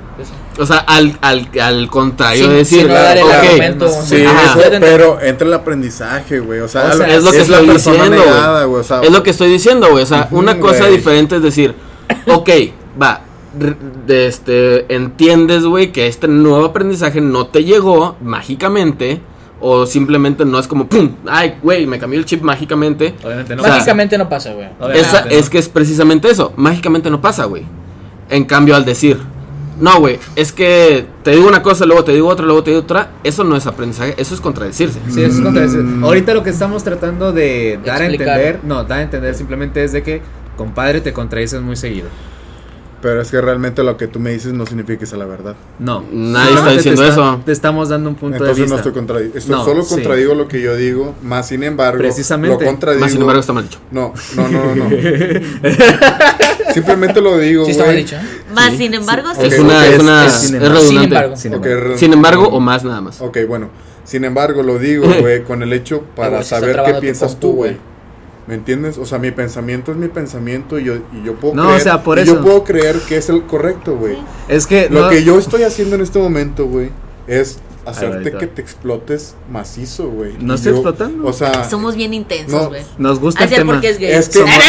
O 0.58 0.66
sea, 0.66 0.78
al, 0.78 1.18
al, 1.22 1.50
al 1.62 1.90
contrario 1.90 2.48
de 2.50 2.56
decir, 2.58 2.82
sin 2.82 2.88
dar 2.90 3.18
el 3.18 3.24
ok, 3.24 3.34
argumento, 3.34 3.90
Sí, 3.90 4.18
eso, 4.18 4.60
pero 4.80 5.22
entra 5.22 5.48
el 5.48 5.54
aprendizaje, 5.54 6.40
güey. 6.40 6.60
O 6.60 6.68
sea, 6.68 6.92
O 6.94 6.98
sea, 6.98 7.08
es 7.08 7.24
lo 7.24 7.32
que 7.32 7.42
estoy 7.42 7.70
diciendo, 7.70 8.10
negada, 8.10 8.66
güey. 8.66 8.82
O 8.82 8.84
sea, 8.84 9.02
Es 9.02 9.12
lo 9.12 9.24
que 9.24 9.30
estoy 9.32 9.50
diciendo, 9.50 9.90
güey. 9.92 10.04
O 10.04 10.08
sea, 10.08 10.28
una 10.32 10.60
cosa 10.60 10.88
diferente 10.88 11.36
es 11.36 11.42
decir, 11.42 11.76
ok, 12.28 12.50
va, 13.02 13.22
de 14.08 14.28
este, 14.28 14.94
entiendes, 14.94 15.64
güey, 15.64 15.92
que 15.92 16.08
este 16.08 16.28
nuevo 16.28 16.66
aprendizaje 16.66 17.22
no 17.22 17.48
te 17.48 17.64
llegó 17.64 18.16
mágicamente. 18.22 19.22
O 19.66 19.86
simplemente 19.86 20.44
no 20.44 20.60
es 20.60 20.68
como, 20.68 20.88
pum, 20.88 21.10
ay, 21.26 21.56
güey, 21.64 21.88
me 21.88 21.98
cambió 21.98 22.20
el 22.20 22.26
chip 22.26 22.42
mágicamente. 22.42 23.16
Obviamente 23.24 23.56
no. 23.56 23.62
O 23.62 23.66
sea, 23.66 23.76
Mágicamente 23.76 24.18
no 24.18 24.28
pasa, 24.28 24.52
güey. 24.52 24.68
Esa, 24.94 25.24
no. 25.24 25.32
es 25.32 25.50
que 25.50 25.58
es 25.58 25.70
precisamente 25.70 26.30
eso. 26.30 26.52
Mágicamente 26.58 27.10
no 27.10 27.22
pasa, 27.22 27.46
güey. 27.46 27.64
En 28.30 28.44
cambio, 28.44 28.76
al 28.76 28.84
decir, 28.84 29.20
no, 29.80 30.00
güey, 30.00 30.20
es 30.36 30.52
que 30.52 31.06
te 31.24 31.32
digo 31.32 31.48
una 31.48 31.64
cosa, 31.64 31.86
luego 31.86 32.04
te 32.04 32.12
digo 32.12 32.28
otra, 32.28 32.46
luego 32.46 32.64
te 32.64 32.72
digo 32.72 32.84
otra, 32.84 33.12
eso 33.24 33.44
no 33.44 33.56
es 33.56 33.66
aprendizaje, 33.66 34.16
eso 34.18 34.36
es 34.36 34.42
contradecirse. 34.42 35.00
Sí, 35.10 35.24
eso 35.24 35.50
es. 35.50 35.74
Mm. 35.76 36.04
Ahorita 36.04 36.34
lo 36.34 36.44
que 36.44 36.50
estamos 36.50 36.84
tratando 36.84 37.32
de 37.32 37.80
dar 37.86 38.02
a 38.02 38.06
entender, 38.06 38.60
no, 38.64 38.84
dar 38.84 39.00
a 39.00 39.02
entender 39.04 39.34
simplemente 39.34 39.84
es 39.84 39.94
de 39.94 40.04
que, 40.04 40.22
compadre, 40.58 41.02
te 41.02 41.14
contradices 41.14 41.62
muy 41.62 41.76
seguido. 41.76 42.08
Pero 43.04 43.22
es 43.22 43.30
que 43.30 43.40
realmente 43.42 43.84
lo 43.84 43.98
que 43.98 44.08
tú 44.08 44.20
me 44.20 44.32
dices 44.32 44.54
no 44.54 44.66
significa 44.66 44.98
que 44.98 45.06
sea 45.06 45.18
la 45.20 45.26
verdad. 45.26 45.56
No. 45.78 46.06
Nadie 46.12 46.54
está 46.56 46.68
te 46.70 46.74
diciendo 46.78 47.04
eso. 47.06 47.42
Te 47.46 47.52
estamos 47.52 47.90
dando 47.90 48.10
un 48.10 48.16
punto 48.16 48.38
Entonces 48.38 48.56
de 48.56 48.62
vista. 48.64 48.74
no 48.76 48.78
estoy 48.80 48.94
contradiciendo. 48.94 49.58
No, 49.58 49.66
solo 49.66 49.84
sí. 49.84 49.94
contradigo 49.96 50.34
lo 50.36 50.48
que 50.48 50.62
yo 50.62 50.76
digo, 50.78 51.14
más 51.22 51.50
sin 51.50 51.64
embargo, 51.64 51.98
Precisamente. 52.00 52.64
lo 52.64 52.66
contradigo. 52.72 53.02
Más 53.02 53.12
sin 53.12 53.20
embargo 53.22 53.42
está 53.42 53.52
mal 53.54 53.66
dicho. 53.66 53.80
No, 53.92 54.14
no, 54.38 54.48
no, 54.48 54.74
no. 54.76 54.90
no. 54.90 54.90
Simplemente 56.74 57.22
lo 57.22 57.38
digo, 57.38 57.66
Sí 57.66 57.74
güey. 57.74 57.78
estaba 57.78 57.92
dicho, 57.92 58.16
¿eh? 58.16 58.54
Más 58.54 58.72
Sí, 58.72 58.78
sin 58.78 58.94
embargo, 58.94 59.30
sí. 59.36 59.42
sí. 59.42 59.48
Es 59.48 59.60
una, 59.60 59.86
es 59.88 60.00
una, 60.00 60.26
es 60.26 60.34
es, 60.34 60.40
sin 60.42 60.56
embargo. 60.56 60.76
redundante. 60.80 60.88
Sin 60.90 61.04
embargo. 61.04 61.36
Sin 61.38 61.54
embargo. 61.54 61.76
re- 61.90 61.98
Sin 61.98 62.14
embargo, 62.14 62.48
o 62.48 62.60
más 62.60 62.84
nada 62.84 63.02
más. 63.02 63.22
Ok, 63.22 63.38
bueno. 63.48 63.70
Sin 64.06 64.24
embargo, 64.26 64.64
lo 64.64 64.80
digo, 64.80 65.08
güey, 65.20 65.44
con 65.44 65.62
el 65.62 65.72
hecho 65.74 66.04
para 66.16 66.40
está 66.42 66.60
saber 66.60 66.82
qué 66.86 66.94
piensas 66.96 67.40
tú, 67.40 67.52
güey. 67.54 67.78
¿Me 68.48 68.56
entiendes? 68.56 68.98
O 68.98 69.06
sea, 69.06 69.20
mi 69.20 69.32
pensamiento 69.32 69.92
es 69.92 69.98
mi 69.98 70.10
pensamiento 70.10 70.78
y 70.78 70.84
yo, 70.84 70.96
y 70.96 71.24
yo 71.26 71.36
puedo 71.36 71.56
No, 71.56 71.64
creer. 71.68 71.80
o 71.80 71.84
sea, 71.84 72.04
por 72.04 72.18
y 72.18 72.22
eso. 72.24 72.36
yo 72.36 72.42
puedo 72.42 72.64
creer 72.66 73.00
que 73.08 73.16
es 73.18 73.30
el 73.30 73.44
correcto, 73.44 73.96
güey. 73.96 74.18
Es 74.50 74.68
que 74.68 74.90
Lo 74.90 75.04
no- 75.04 75.10
que 75.10 75.24
yo 75.24 75.40
estoy 75.40 75.64
haciendo 75.64 75.96
en 75.96 76.02
este 76.02 76.20
momento, 76.20 76.66
güey, 76.66 76.90
es 77.28 77.60
hacerte 77.86 78.32
que 78.34 78.48
te 78.48 78.62
explotes 78.62 79.36
macizo, 79.52 80.08
güey. 80.10 80.34
No 80.40 80.56
estoy 80.56 80.72
yo- 80.72 80.78
explotando. 80.78 81.26
O 81.28 81.34
sea, 81.34 81.64
Somos 81.70 81.96
bien 81.96 82.14
intensos, 82.14 82.52
No. 82.64 82.68
güey. 82.70 82.82
nos 82.98 83.20
gusta 83.20 83.44
Así 83.46 83.54
el 83.54 83.60
es 83.60 83.60
tema. 83.62 83.74
porque 83.74 83.90
es 83.90 83.98
gay. 84.00 84.12
es 84.12 84.30
que, 84.30 84.40
Somos- 84.40 84.54
es 84.58 84.64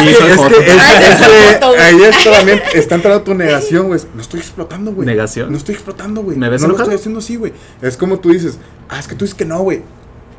que, 0.00 0.10
es 0.10 0.40
que, 0.40 0.66
es 0.66 1.80
ahí 1.80 2.02
está 2.02 2.32
también, 2.32 2.62
está 2.74 2.94
entrando 2.96 3.22
tu 3.22 3.34
negación, 3.34 3.88
güey. 3.88 4.00
No 4.14 4.20
estoy 4.22 4.40
explotando, 4.40 4.92
güey. 4.92 5.06
¿Negación? 5.06 5.50
No 5.50 5.56
estoy 5.58 5.74
explotando, 5.74 6.22
güey. 6.22 6.36
¿Me 6.36 6.48
ves 6.48 6.62
No 6.62 6.68
lo 6.68 6.76
estoy 6.76 6.94
haciendo 6.94 7.20
así, 7.20 7.36
güey. 7.36 7.52
Es 7.82 7.96
como 7.96 8.18
tú 8.18 8.30
dices, 8.30 8.58
ah, 8.88 8.98
es 8.98 9.06
que 9.08 9.14
tú 9.14 9.24
dices 9.24 9.34
que 9.36 9.44
no, 9.44 9.60
güey. 9.60 9.82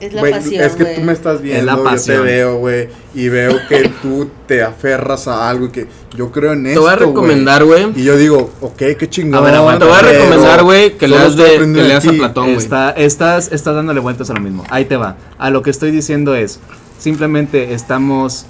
Es 0.01 0.13
la 0.13 0.21
pasión, 0.23 0.63
es 0.63 0.73
que 0.73 0.85
tú 0.85 1.01
me 1.01 1.13
estás 1.13 1.35
Es 1.35 1.41
viendo, 1.43 1.65
la 1.65 1.73
yo 1.73 1.83
te 1.83 1.89
pasión. 1.89 2.23
veo, 2.25 2.57
güey, 2.57 2.89
y 3.13 3.29
veo 3.29 3.55
que 3.69 3.87
tú 4.01 4.29
te 4.47 4.63
aferras 4.63 5.27
a 5.27 5.47
algo 5.47 5.67
y 5.67 5.69
que 5.69 5.87
yo 6.17 6.31
creo 6.31 6.53
en 6.53 6.63
Te 6.63 6.69
esto, 6.71 6.81
voy 6.81 6.89
a 6.91 6.95
recomendar, 6.95 7.63
güey. 7.63 7.87
Y 7.95 8.03
yo 8.03 8.17
digo, 8.17 8.49
ok, 8.61 8.77
qué 8.97 9.09
chingón. 9.09 9.35
A 9.35 9.45
ver, 9.45 9.55
aguanta, 9.55 9.85
Te 9.85 9.91
voy 9.91 9.99
a 9.99 10.01
recomendar, 10.01 10.63
güey, 10.63 10.97
que 10.97 11.07
leas, 11.07 11.35
de, 11.35 11.57
que 11.59 11.65
leas 11.67 12.07
a. 12.07 12.11
Platón, 12.13 12.45
güey. 12.45 12.57
Está, 12.57 12.91
estás, 12.91 13.51
estás 13.51 13.75
dándole 13.75 13.99
vueltas 13.99 14.29
a 14.31 14.33
lo 14.33 14.39
mismo. 14.41 14.63
Ahí 14.71 14.85
te 14.85 14.97
va. 14.97 15.17
A 15.37 15.51
lo 15.51 15.61
que 15.61 15.69
estoy 15.69 15.91
diciendo 15.91 16.33
es, 16.33 16.59
simplemente 16.97 17.73
estamos, 17.73 18.47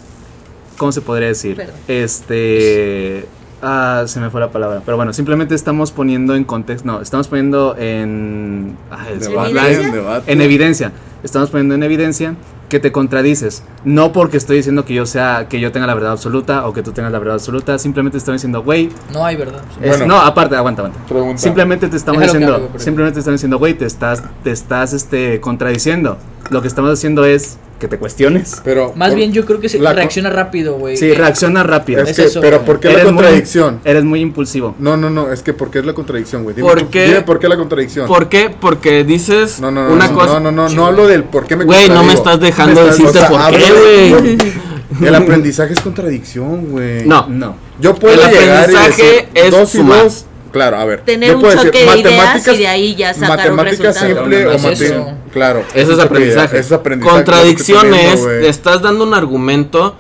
¿cómo 0.77 0.93
se 0.93 1.01
podría 1.01 1.27
decir? 1.27 1.57
Perdón. 1.57 1.75
Este, 1.89 3.25
ah, 3.61 4.03
se 4.07 4.19
me 4.19 4.29
fue 4.29 4.41
la 4.41 4.51
palabra. 4.51 4.81
Pero 4.85 4.97
bueno, 4.97 5.13
simplemente 5.13 5.55
estamos 5.55 5.91
poniendo 5.91 6.35
en 6.35 6.43
contexto, 6.43 6.87
no, 6.87 7.01
estamos 7.01 7.27
poniendo 7.27 7.75
en, 7.77 8.77
el 9.09 9.19
Debate, 9.19 10.31
en 10.31 10.41
evidencia. 10.41 10.91
Estamos 11.23 11.49
poniendo 11.49 11.75
en 11.75 11.83
evidencia 11.83 12.35
que 12.71 12.79
te 12.79 12.91
contradices. 12.91 13.63
No 13.83 14.13
porque 14.13 14.37
estoy 14.37 14.57
diciendo 14.57 14.85
que 14.85 14.93
yo 14.93 15.05
sea, 15.05 15.47
que 15.49 15.59
yo 15.59 15.71
tenga 15.73 15.85
la 15.85 15.93
verdad 15.93 16.13
absoluta 16.13 16.65
o 16.67 16.73
que 16.73 16.81
tú 16.81 16.93
tengas 16.93 17.11
la 17.11 17.19
verdad 17.19 17.35
absoluta. 17.35 17.77
Simplemente 17.77 18.17
estoy 18.17 18.33
diciendo, 18.33 18.63
güey. 18.63 18.89
No 19.13 19.25
hay 19.25 19.35
verdad. 19.35 19.61
es- 19.81 19.89
Bueno. 19.89 20.05
no, 20.07 20.21
aparte, 20.21 20.55
aguanta, 20.55 20.81
aguanta. 20.83 21.05
Pregunta. 21.05 21.37
Simplemente 21.37 21.89
te 21.89 21.97
estamos 21.97 22.21
Déjalo 22.21 22.39
diciendo, 22.39 22.69
simplemente 22.79 23.15
te 23.15 23.19
estamos 23.19 23.39
diciendo, 23.39 23.59
güey, 23.59 23.73
te 23.73 23.85
estás, 23.85 24.23
te 24.43 24.51
estás, 24.51 24.93
este, 24.93 25.41
contradiciendo. 25.41 26.17
Lo 26.49 26.61
que 26.61 26.69
estamos 26.69 26.91
haciendo 26.91 27.25
es 27.25 27.57
que 27.81 27.89
te 27.89 27.97
cuestiones. 27.97 28.61
Pero, 28.63 28.93
Más 28.95 29.09
por- 29.09 29.17
bien 29.17 29.33
yo 29.33 29.45
creo 29.45 29.59
que 29.59 29.67
se 29.67 29.77
reacciona 29.79 30.29
rápido, 30.29 30.75
güey. 30.75 30.95
Sí, 30.95 31.11
reacciona 31.13 31.63
rápido. 31.63 32.03
Es 32.03 32.11
Es 32.11 32.15
que, 32.15 32.23
eso, 32.25 32.39
pero. 32.39 32.61
¿por 32.61 32.79
qué 32.79 32.89
la 32.93 33.03
muy- 33.05 33.13
contradicción? 33.15 33.81
eres 33.83 34.03
muy 34.05 34.21
impulsivo. 34.21 34.75
No, 34.79 34.95
no, 34.95 35.09
no, 35.09 35.31
es 35.31 35.41
que 35.43 35.51
¿por 35.53 35.69
qué 35.71 35.79
es 35.79 35.85
la 35.85 35.93
contradicción, 35.93 36.43
güey? 36.43 36.55
Dime, 36.55 36.67
¿Por 36.69 36.87
qué? 36.87 37.07
dime 37.07 37.21
por 37.23 37.39
qué 37.39 37.49
la 37.49 37.57
contradicción. 37.57 38.07
¿Por 38.07 38.29
qué? 38.29 38.49
Porque 38.57 39.03
dices 39.03 39.59
No, 39.59 39.71
no, 39.71 39.87
no, 39.87 39.93
una 39.93 40.07
no, 40.07 40.13
cosa. 40.13 40.39
no, 40.39 40.51
no, 40.51 40.51
no, 40.51 40.69
no 40.69 40.85
hablo 40.85 41.07
del 41.07 41.23
por 41.25 41.45
qué 41.47 41.55
me 41.57 41.65
Güey, 41.65 41.89
no 41.89 42.03
me 42.03 42.13
estás 42.13 42.39
dejando 42.39 42.81
Me 42.83 42.89
estás- 42.89 42.97
decirte 42.99 43.19
o 43.19 43.21
sea, 43.21 43.29
por 43.29 43.57
qué, 43.57 44.13
güey. 44.13 45.07
El 45.07 45.15
aprendizaje 45.15 45.73
es 45.73 45.79
contradicción, 45.79 46.67
güey. 46.69 47.05
No. 47.05 47.25
No. 47.27 47.55
Yo 47.79 47.95
puedo 47.95 48.13
El 48.13 48.29
llegar 48.29 48.69
y 48.69 48.75
aprendizaje 48.75 49.03
decir 49.03 49.29
es 49.33 49.51
dos 49.51 49.73
y 49.73 49.77
sumar. 49.79 50.03
dos. 50.03 50.25
Claro, 50.51 50.77
a 50.77 50.85
ver. 50.85 51.01
Tener 51.01 51.29
yo 51.29 51.35
un 51.35 51.41
puedo 51.41 51.55
choque 51.63 51.79
decir 51.85 52.03
de 52.03 52.11
ideas 52.11 52.17
matemáticas- 52.25 52.55
y 52.55 52.57
de 52.59 52.67
ahí 52.67 52.95
ya 52.95 53.13
sacar 53.13 53.49
un 53.51 53.55
matemáticas 53.55 54.01
resultado. 54.01 54.07
simple 54.25 54.43
No, 54.43 54.49
o 54.49 54.53
no 54.53 54.59
mate- 54.59 54.85
eso. 54.85 55.11
Claro. 55.31 55.63
Eso 55.73 55.93
es 55.93 55.99
aprendizaje. 55.99 56.57
Eso 56.59 56.65
es 56.75 56.79
aprendizaje. 56.79 57.15
Contradicción 57.15 57.89
lo 57.89 57.95
que 57.95 57.99
estoy 58.01 58.13
es, 58.13 58.21
teniendo, 58.25 58.47
estás 58.49 58.81
dando 58.81 59.03
un 59.05 59.13
argumento, 59.13 59.95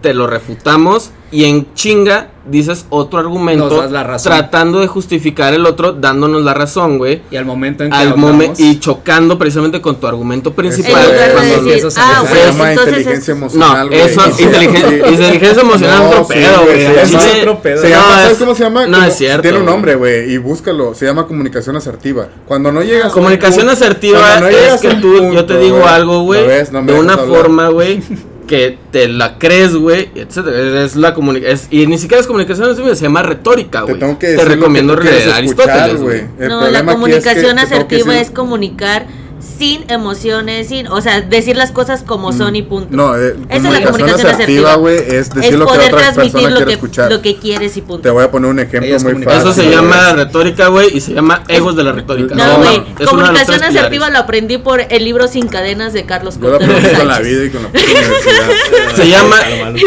te 0.00 0.14
lo 0.14 0.26
refutamos 0.26 1.10
y 1.32 1.44
en 1.46 1.74
chinga 1.74 2.28
dices 2.46 2.86
otro 2.90 3.18
argumento 3.18 3.68
Nos 3.68 3.76
das 3.82 3.90
la 3.90 4.04
razón. 4.04 4.30
tratando 4.32 4.78
de 4.78 4.86
justificar 4.86 5.52
el 5.52 5.66
otro 5.66 5.92
dándonos 5.94 6.42
la 6.44 6.54
razón, 6.54 6.98
güey. 6.98 7.22
Y 7.32 7.36
al 7.36 7.44
momento 7.44 7.82
en 7.82 7.90
que 7.90 7.96
Al 7.96 8.16
momento 8.16 8.62
y 8.62 8.78
chocando 8.78 9.36
precisamente 9.36 9.80
con 9.80 9.96
tu 9.98 10.06
argumento 10.06 10.50
En 10.50 10.54
principal. 10.56 11.02
Eso 11.02 11.10
de 11.10 11.72
decir, 11.72 11.88
ah, 11.96 12.22
pensar. 12.22 12.26
Se 12.26 12.32
güey, 12.34 12.46
llama 12.52 12.72
inteligencia 12.74 13.14
es- 13.14 13.28
emocional, 13.28 13.78
No, 13.82 13.88
güey. 13.88 14.00
eso, 14.00 14.20
Sí. 14.36 14.42
inteligencia, 14.44 15.08
inteligencia 15.08 15.62
emocional 15.62 15.98
No, 15.98 16.04
es 16.04 16.14
otro 16.20 16.24
sí, 16.26 16.32
pedo, 16.34 16.62
güey, 16.64 16.76
se 16.78 16.94
llama- 16.94 17.06
chile- 17.24 17.40
otro 17.40 17.62
pedo. 17.62 17.82
Se 17.82 17.88
no, 17.88 17.94
llama, 17.96 18.12
¿sabes 18.14 18.32
es- 18.32 18.38
cómo 18.38 18.54
se 18.54 18.62
llama? 18.62 18.86
No 18.86 18.92
Como- 18.98 19.08
es 19.08 19.16
cierto. 19.16 19.42
Tiene 19.42 19.58
un 19.58 19.66
nombre, 19.66 19.94
güey, 19.96 20.32
y 20.32 20.38
búscalo. 20.38 20.94
Se 20.94 21.04
llama 21.06 21.26
comunicación 21.26 21.74
asertiva. 21.76 22.28
Cuando 22.46 22.70
no 22.70 22.82
llegas 22.82 23.06
a 23.06 23.08
un 23.08 23.14
Comunicación 23.14 23.66
punto- 23.66 23.72
asertiva 23.72 24.40
no 24.40 24.46
es 24.46 24.80
que 24.80 24.94
tú, 24.94 25.32
yo 25.32 25.44
te 25.44 25.58
digo 25.58 25.84
algo, 25.84 26.22
güey. 26.22 26.46
No 26.70 26.82
de 26.82 26.92
una 26.94 27.18
forma, 27.18 27.68
güey, 27.70 28.00
que 28.46 28.78
te 28.92 29.08
la 29.08 29.38
crees, 29.38 29.74
güey, 29.74 30.08
etcétera. 30.14 30.84
Es 30.84 30.96
la 30.96 31.14
comunicación, 31.14 31.68
y 31.70 31.86
ni 31.86 31.98
siquiera 31.98 32.20
es 32.20 32.26
comunicación, 32.26 32.74
se 32.76 33.02
llama 33.02 33.22
retórica, 33.22 33.80
Te 33.80 33.84
güey. 33.92 33.98
tengo 33.98 34.18
que 34.18 34.34
Te 34.34 34.44
recomiendo 34.44 34.94
leer 34.96 35.14
escuchar, 35.16 35.38
Aristóteles. 35.38 36.24
El 36.38 36.48
No, 36.48 36.60
la 36.60 36.66
aquí 36.66 36.76
es 36.76 36.82
que 36.82 36.92
comunicación 36.92 37.56
te 37.56 37.62
asertiva 37.62 38.12
decir- 38.14 38.22
es 38.22 38.30
comunicar 38.30 39.06
sin 39.40 39.84
emociones, 39.90 40.68
sin, 40.68 40.86
o 40.88 41.00
sea, 41.00 41.20
decir 41.20 41.56
las 41.56 41.70
cosas 41.70 42.02
como 42.02 42.32
son 42.32 42.56
y 42.56 42.62
punto. 42.62 42.88
No, 42.90 43.16
eh, 43.16 43.36
Esa 43.48 43.68
es 43.68 43.80
la 43.80 43.86
comunicación 43.86 44.26
asertiva, 44.30 44.74
güey, 44.76 44.96
es 44.96 45.30
decir 45.30 45.52
es 45.52 45.58
lo 45.58 45.66
que 45.66 45.72
poder 45.74 45.94
otra 45.94 46.12
transmitir 46.12 46.32
persona 46.32 46.50
lo 46.50 46.56
quiere 46.56 46.66
que, 46.66 46.72
escuchar. 46.74 47.12
lo 47.12 47.22
que 47.22 47.36
quieres 47.36 47.76
y 47.76 47.82
punto. 47.82 48.02
Te 48.02 48.10
voy 48.10 48.24
a 48.24 48.30
poner 48.30 48.50
un 48.50 48.58
ejemplo 48.58 48.86
Ella 48.86 48.96
es 48.96 49.04
muy 49.04 49.22
fácil. 49.22 49.40
Eso 49.40 49.52
se 49.52 49.70
llama 49.70 50.12
retórica, 50.14 50.68
güey, 50.68 50.96
y 50.96 51.00
se 51.00 51.12
llama 51.14 51.42
egos 51.48 51.76
de 51.76 51.84
la 51.84 51.92
retórica. 51.92 52.34
No, 52.34 52.44
Se 52.44 52.56
güey. 52.56 52.76
es 52.76 53.00
los 53.00 53.08
Comunicación 53.10 53.62
asertiva 53.62 53.88
pilares. 53.90 54.12
lo 54.12 54.18
aprendí 54.18 54.58
por 54.58 54.80
el 54.88 55.04
libro 55.04 55.28
Sin 55.28 55.48
Cadenas 55.48 55.92
de 55.92 56.06
Carlos 56.06 56.38
Yo 56.40 56.48
lo 56.50 56.56
aprendí 56.56 56.88
con 56.96 57.08
la 57.08 57.18
vida 57.20 57.44
y 57.44 57.50
con 57.50 57.62
la 57.62 57.68
universidad. 57.68 58.94
Se 58.96 59.08
llama, 59.08 59.36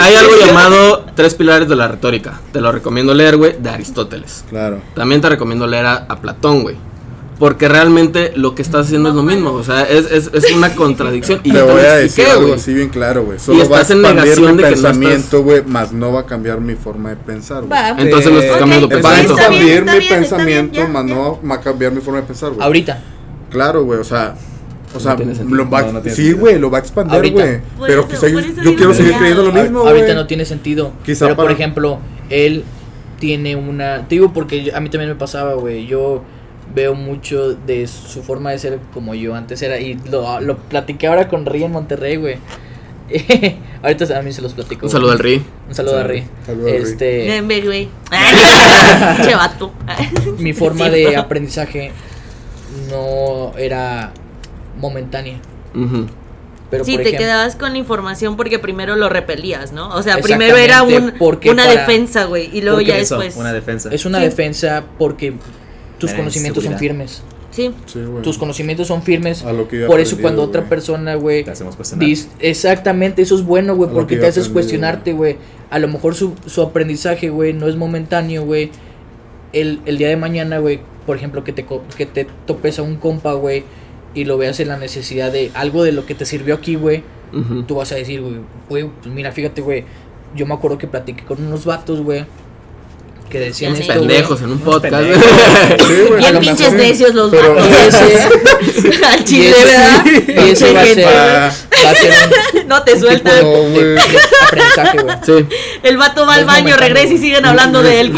hay 0.01 0.15
algo 0.15 0.31
llamado 0.45 1.05
tres 1.15 1.33
pilares 1.35 1.67
de 1.67 1.75
la 1.75 1.87
retórica. 1.87 2.39
Te 2.51 2.61
lo 2.61 2.71
recomiendo 2.71 3.13
leer, 3.13 3.37
güey, 3.37 3.55
de 3.59 3.69
Aristóteles. 3.69 4.43
Claro. 4.49 4.79
También 4.95 5.21
te 5.21 5.29
recomiendo 5.29 5.65
leer 5.67 5.85
a, 5.85 5.95
a 6.07 6.19
Platón, 6.21 6.61
güey. 6.63 6.75
Porque 7.39 7.69
realmente 7.69 8.33
lo 8.35 8.53
que 8.53 8.61
estás 8.61 8.87
haciendo 8.87 9.07
es 9.09 9.15
lo 9.15 9.23
mismo. 9.23 9.51
O 9.53 9.63
sea, 9.63 9.83
es, 9.83 10.11
es, 10.11 10.29
es 10.33 10.51
una 10.51 10.75
contradicción. 10.75 11.39
Y 11.45 11.51
Te 11.51 11.57
yo 11.59 11.67
voy 11.67 11.79
a 11.81 12.01
expliqué, 12.01 12.21
decir 12.21 12.25
algo 12.27 12.41
güey. 12.47 12.53
así 12.59 12.73
bien 12.73 12.89
claro, 12.89 13.23
güey. 13.23 13.39
Solo 13.39 13.59
va 13.69 13.77
a 13.77 13.81
estás 13.81 13.91
en 13.91 13.97
expandir 13.99 14.23
negación 14.25 14.55
mi 14.57 14.63
de 14.63 14.69
que 14.69 14.75
no 14.75 14.81
pensamiento, 14.81 15.43
güey, 15.43 15.63
más 15.65 15.91
no 15.93 16.11
va 16.11 16.19
a 16.19 16.25
cambiar 16.25 16.59
mi 16.59 16.75
forma 16.75 17.11
de 17.11 17.15
pensar, 17.15 17.59
güey. 17.63 17.69
Va. 17.71 17.89
Entonces 17.97 18.31
no 18.33 18.41
estás 18.41 18.57
cambiando 18.57 18.87
ok, 18.87 18.93
Va 18.93 18.97
a 18.97 19.01
pensamiento. 19.15 19.33
está 19.37 19.49
bien, 19.49 19.61
expandir 19.63 19.93
mi 19.93 19.99
bien, 20.07 20.19
pensamiento, 20.21 20.87
más 20.89 21.05
no 21.05 21.39
va 21.49 21.55
a 21.55 21.61
cambiar 21.61 21.91
mi 21.93 22.01
forma 22.01 22.19
de 22.19 22.27
pensar, 22.27 22.49
güey. 22.51 22.61
Ahorita. 22.61 23.01
Claro, 23.49 23.83
güey, 23.85 23.99
o 23.99 24.03
sea, 24.03 24.35
o 24.93 24.99
sea, 24.99 25.15
sentido. 25.15 25.45
lo 25.55 25.69
va, 25.69 25.83
No, 25.83 25.93
no 25.93 26.01
sí, 26.09 26.33
güey, 26.33 26.59
lo 26.59 26.69
va 26.69 26.79
a 26.79 26.81
expandir, 26.81 27.31
güey. 27.31 27.61
Por 27.77 27.87
Pero 27.87 28.01
eso- 28.01 28.09
quizá 28.09 28.21
por 28.33 28.43
yo, 28.43 28.63
yo 28.63 28.75
quiero 28.75 28.93
seguir 28.93 29.13
creyendo 29.17 29.43
lo 29.43 29.53
mismo, 29.53 29.79
Ahorita 29.79 30.05
güey. 30.07 30.15
no 30.15 30.27
tiene 30.27 30.43
sentido. 30.43 30.91
Quizá 31.05 31.25
pero 31.27 31.37
por 31.37 31.45
para- 31.45 31.55
ejemplo, 31.55 31.99
él 32.29 32.65
tiene 33.17 33.55
una. 33.55 34.07
Te 34.09 34.15
digo 34.15 34.33
porque 34.33 34.63
yo- 34.65 34.75
a 34.75 34.81
mí 34.81 34.89
también 34.89 35.09
me 35.09 35.15
pasaba, 35.15 35.53
güey. 35.53 35.87
Yo 35.87 36.21
veo 36.73 36.95
mucho 36.95 37.53
de 37.53 37.87
su 37.87 38.23
forma 38.23 38.51
de 38.51 38.59
ser 38.59 38.79
como 38.93 39.15
yo 39.15 39.35
antes 39.35 39.61
era. 39.61 39.79
Y 39.79 39.95
lo, 40.09 40.39
lo 40.41 40.57
platiqué 40.57 41.07
ahora 41.07 41.27
con 41.27 41.45
Ri 41.45 41.63
en 41.63 41.71
Monterrey, 41.71 42.15
güey. 42.17 42.37
ahorita 43.81 44.19
a 44.19 44.21
mí 44.21 44.31
se 44.31 44.41
los 44.41 44.53
platico. 44.53 44.85
Un 44.85 44.91
saludo 44.91 45.11
al 45.13 45.19
Ri. 45.19 45.41
Un 45.67 45.75
saludo 45.75 45.97
a 45.99 46.03
Ri. 46.03 46.23
Saludo 46.45 46.67
a 46.67 46.71
Ri. 46.71 46.77
Este. 46.77 47.41
Güey. 47.41 47.89
Che 49.23 49.35
vato. 49.35 49.71
mi 50.37 50.53
forma 50.53 50.85
Sí, 50.85 50.91
de 50.91 51.15
aprendizaje 51.17 51.91
no 52.89 53.53
era 53.57 54.11
momentánea. 54.79 55.37
Pero 56.69 56.85
sí, 56.85 56.91
por 56.93 57.01
te 57.01 57.09
ejemplo, 57.09 57.25
quedabas 57.25 57.55
con 57.55 57.71
la 57.71 57.79
información 57.79 58.37
porque 58.37 58.59
primero 58.59 58.95
lo 58.95 59.09
repelías, 59.09 59.71
¿no? 59.71 59.89
O 59.89 60.03
sea, 60.03 60.19
primero 60.19 60.55
era 60.55 60.83
un, 60.83 61.13
una 61.19 61.63
para- 61.65 61.65
defensa, 61.71 62.25
güey, 62.25 62.55
y 62.55 62.61
luego 62.61 62.79
ya 62.81 62.97
eso, 62.97 63.17
después. 63.17 63.37
Una 63.37 63.53
defensa. 63.53 63.89
es 63.91 64.05
una 64.05 64.19
Sí. 64.19 64.25
defensa 64.25 64.83
porque 64.99 65.33
tus 65.99 66.09
Era 66.11 66.19
conocimientos 66.19 66.63
son 66.63 66.77
firmes. 66.77 67.21
Sí. 67.51 67.71
Sí, 67.87 67.99
güey. 68.03 68.21
Tus 68.23 68.37
conocimientos 68.37 68.87
son 68.87 69.01
firmes. 69.01 69.43
A 69.43 69.51
lo 69.53 69.67
que 69.67 69.79
yo 69.79 69.85
he 69.85 69.87
Por 69.87 69.99
eso 69.99 70.17
cuando 70.21 70.43
otra 70.43 70.69
persona, 70.69 71.15
güey, 71.15 71.43
Te 71.43 71.51
hacemos 71.51 71.75
cuestionar. 71.75 72.07
dis- 72.07 72.27
exactamente, 72.39 73.21
eso 73.21 73.35
es 73.35 73.43
bueno, 73.43 73.75
güey, 73.75 73.89
porque 73.91 74.15
que 74.15 74.21
te 74.21 74.27
haces 74.27 74.49
cuestionarte, 74.49 75.13
güey. 75.13 75.37
A 75.69 75.79
lo 75.79 75.87
mejor 75.87 76.15
su, 76.15 76.33
su 76.45 76.61
aprendizaje, 76.61 77.29
güey, 77.29 77.53
no 77.53 77.67
es 77.67 77.75
momentáneo, 77.75 78.43
güey. 78.45 78.71
El, 79.51 79.81
el 79.85 79.97
día 79.97 80.09
de 80.09 80.15
mañana, 80.15 80.59
güey, 80.59 80.79
por 81.07 81.17
ejemplo, 81.17 81.43
que 81.43 81.51
te, 81.53 81.65
que 81.97 82.05
te 82.05 82.27
topes 82.45 82.77
a 82.77 82.83
un 82.83 82.97
compa, 82.97 83.33
güey, 83.33 83.63
y 84.13 84.25
lo 84.25 84.37
veas 84.37 84.59
en 84.59 84.67
la 84.67 84.77
necesidad 84.77 85.31
de 85.31 85.49
algo 85.55 85.83
de 85.83 85.91
lo 85.91 86.05
que 86.05 86.13
te 86.15 86.25
sirvió 86.25 86.53
aquí, 86.55 86.75
güey, 86.75 87.03
Ujú. 87.33 87.63
tú 87.63 87.75
vas 87.75 87.91
a 87.91 87.95
decir, 87.95 88.21
güey, 88.21 88.35
güey, 88.69 88.89
pues 89.01 89.13
mira, 89.13 89.31
fíjate, 89.31 89.61
güey, 89.61 89.85
yo 90.35 90.45
me 90.45 90.53
acuerdo 90.53 90.77
que 90.77 90.87
platiqué 90.87 91.23
con 91.25 91.43
unos 91.43 91.65
vatos, 91.65 92.01
güey, 92.01 92.25
que 93.29 93.39
decían 93.39 93.71
Unos 93.73 93.81
esto, 93.81 93.93
güey. 93.93 94.07
Pendejos 94.07 94.41
en 94.41 94.51
un 94.51 94.59
podcast. 94.59 95.03
Sí, 95.03 95.93
güey, 96.07 96.19
Bien 96.19 96.39
pinches 96.39 96.71
mejor- 96.73 96.87
necios 96.87 97.13
los 97.13 97.29
pero-. 97.31 97.57
Ese- 97.87 99.05
Al 99.05 99.23
chile, 99.23 99.53
¿verdad? 99.65 100.05
y 100.45 100.49
ese 100.51 100.73
va 100.73 100.81
a 100.81 100.85
ser, 100.85 101.05
va 101.05 101.47
a 101.91 101.95
ser 101.95 102.13
un 102.61 102.67
No 102.67 102.83
te 102.83 102.99
sueltan. 102.99 103.33
Aprendizaje, 104.47 104.97
güey. 104.99 105.15
Sí. 105.25 105.45
El 105.83 105.97
vato 105.97 106.25
va 106.25 106.33
al 106.35 106.45
baño, 106.45 106.75
regresa 106.77 107.13
y 107.13 107.17
siguen 107.17 107.45
hablando 107.45 107.81
de 107.83 108.01
él. 108.01 108.13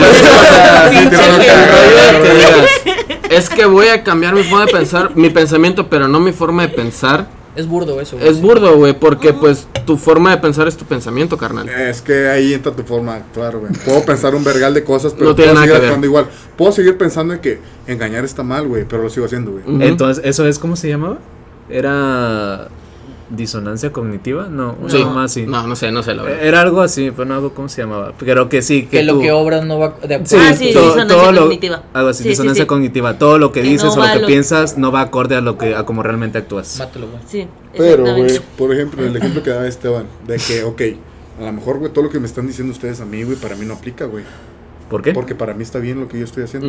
Es 3.30 3.50
que 3.50 3.66
voy 3.66 3.88
a 3.88 4.04
cambiar 4.04 4.34
mi 4.34 4.44
forma 4.44 4.66
de 4.66 4.72
pensar, 4.72 5.12
mi 5.16 5.30
pensamiento, 5.30 5.88
pero 5.90 6.08
no 6.08 6.20
mi 6.20 6.32
forma 6.34 6.64
de 6.64 6.70
pensar. 6.70 7.28
Es 7.56 7.68
burdo 7.68 8.00
eso, 8.00 8.18
güey. 8.18 8.30
Es 8.30 8.42
burdo, 8.42 8.78
güey, 8.78 8.98
porque 8.98 9.34
pues 9.34 9.68
tu 9.86 9.98
forma 9.98 10.32
de 10.32 10.38
pensar 10.38 10.68
es 10.68 10.78
tu 10.78 10.86
pensamiento, 10.86 11.38
carnal. 11.38 11.68
Es 11.68 12.02
que 12.02 12.30
ahí 12.30 12.54
entra 12.54 12.72
tu 12.72 12.84
forma 12.84 13.14
de 13.16 13.20
actuar, 13.20 13.58
güey. 13.58 13.74
Puedo 13.86 14.06
pensar 14.06 14.34
un 14.36 14.44
vergal 14.44 14.74
de 14.74 14.84
cosas, 14.84 15.14
pero 15.14 15.32
No 15.32 15.36
tiene 15.36 15.52
puedo 15.52 15.56
nada 15.56 15.66
seguir 15.66 15.76
que 15.76 15.80
ver. 15.82 15.90
actuando 15.90 16.08
igual. 16.08 16.26
Puedo 16.58 16.72
seguir 16.72 16.98
pensando 16.98 17.34
en 17.34 17.42
que 17.42 17.60
engañar 17.88 18.24
está 18.24 18.44
mal, 18.44 18.68
güey, 18.68 18.86
pero 18.88 19.04
lo 19.04 19.10
sigo 19.10 19.26
haciendo, 19.26 19.52
güey. 19.52 19.64
Entonces, 19.86 20.24
¿eso 20.26 20.48
es 20.48 20.60
cómo 20.60 20.76
se 20.78 20.88
llamaba? 20.88 21.18
Era 21.70 22.70
disonancia 23.36 23.92
cognitiva, 23.92 24.48
no, 24.50 24.76
una 24.80 24.90
Sí. 24.90 25.04
más 25.06 25.32
así. 25.32 25.46
No, 25.46 25.66
no 25.68 25.76
sé, 25.76 25.92
no 25.92 26.04
sé 26.04 26.14
la 26.14 26.24
verdad. 26.24 26.44
Era 26.44 26.62
algo 26.62 26.82
así, 26.82 27.12
pero 27.12 27.26
no 27.26 27.36
algo 27.36 27.54
cómo 27.54 27.70
se 27.70 27.82
llamaba. 27.82 28.14
Pero 28.20 28.50
que 28.50 28.62
sí, 28.62 28.84
que, 28.84 28.98
que 29.00 29.04
lo 29.04 29.14
tú- 29.14 29.22
que 29.22 29.32
obras 29.32 29.66
no 29.66 29.80
va 29.80 29.96
de 30.02 30.26
Sí, 30.26 30.36
acuerdo. 30.36 30.46
Ah, 30.50 30.54
sí, 30.54 30.74
to- 30.74 30.82
disonancia 30.82 31.18
todo 31.18 31.32
lo- 31.32 31.42
cognitiva. 31.42 31.84
Algo 31.94 32.10
así, 32.10 32.18
Sí, 32.20 32.24
sí, 32.24 32.30
disonancia 32.30 32.64
sí. 32.64 32.68
cognitiva. 32.68 33.18
Todo 33.18 33.38
lo 33.40 33.52
que 33.52 33.62
Que 33.62 33.70
dices 33.70 33.96
no 33.96 34.02
o 34.04 34.06
lo 34.08 34.14
que 34.14 34.20
lo- 34.20 34.28
piensas 34.28 34.78
no 34.78 34.92
va 34.92 35.02
acorde 35.02 35.36
a 35.36 35.42
lo 35.42 35.58
que 35.58 35.76
a 35.76 35.86
como 35.86 36.04
realmente 36.04 36.38
actúas. 36.38 36.78
Mátalo, 36.80 37.08
güey. 37.08 37.20
Sí, 37.28 37.48
Pero, 37.78 38.04
güey, 38.16 38.40
por 38.58 38.74
ejemplo, 38.74 39.06
el 39.06 39.16
ejemplo 39.16 39.42
que 39.44 39.50
daba 39.50 39.68
Esteban, 39.68 40.06
de 40.28 40.38
que, 40.38 40.64
ok, 40.64 40.82
a 41.40 41.46
lo 41.46 41.54
mejor, 41.54 41.80
güey, 41.80 41.92
todo 41.92 42.04
lo 42.04 42.10
que 42.10 42.20
me 42.20 42.28
están 42.28 42.46
diciendo 42.48 42.74
ustedes 42.74 43.00
a 43.02 43.06
mí, 43.06 43.24
güey, 43.24 43.38
para 43.38 43.56
mí 43.56 43.66
no 43.66 43.74
aplica, 43.76 44.06
güey. 44.06 44.24
¿Por 44.92 45.02
qué? 45.02 45.14
Porque 45.14 45.36
para 45.36 45.54
mí 45.54 45.64
está 45.64 45.80
bien 45.80 46.02
lo 46.02 46.10
que 46.10 46.20
yo 46.20 46.26
estoy 46.26 46.44
haciendo. 46.44 46.68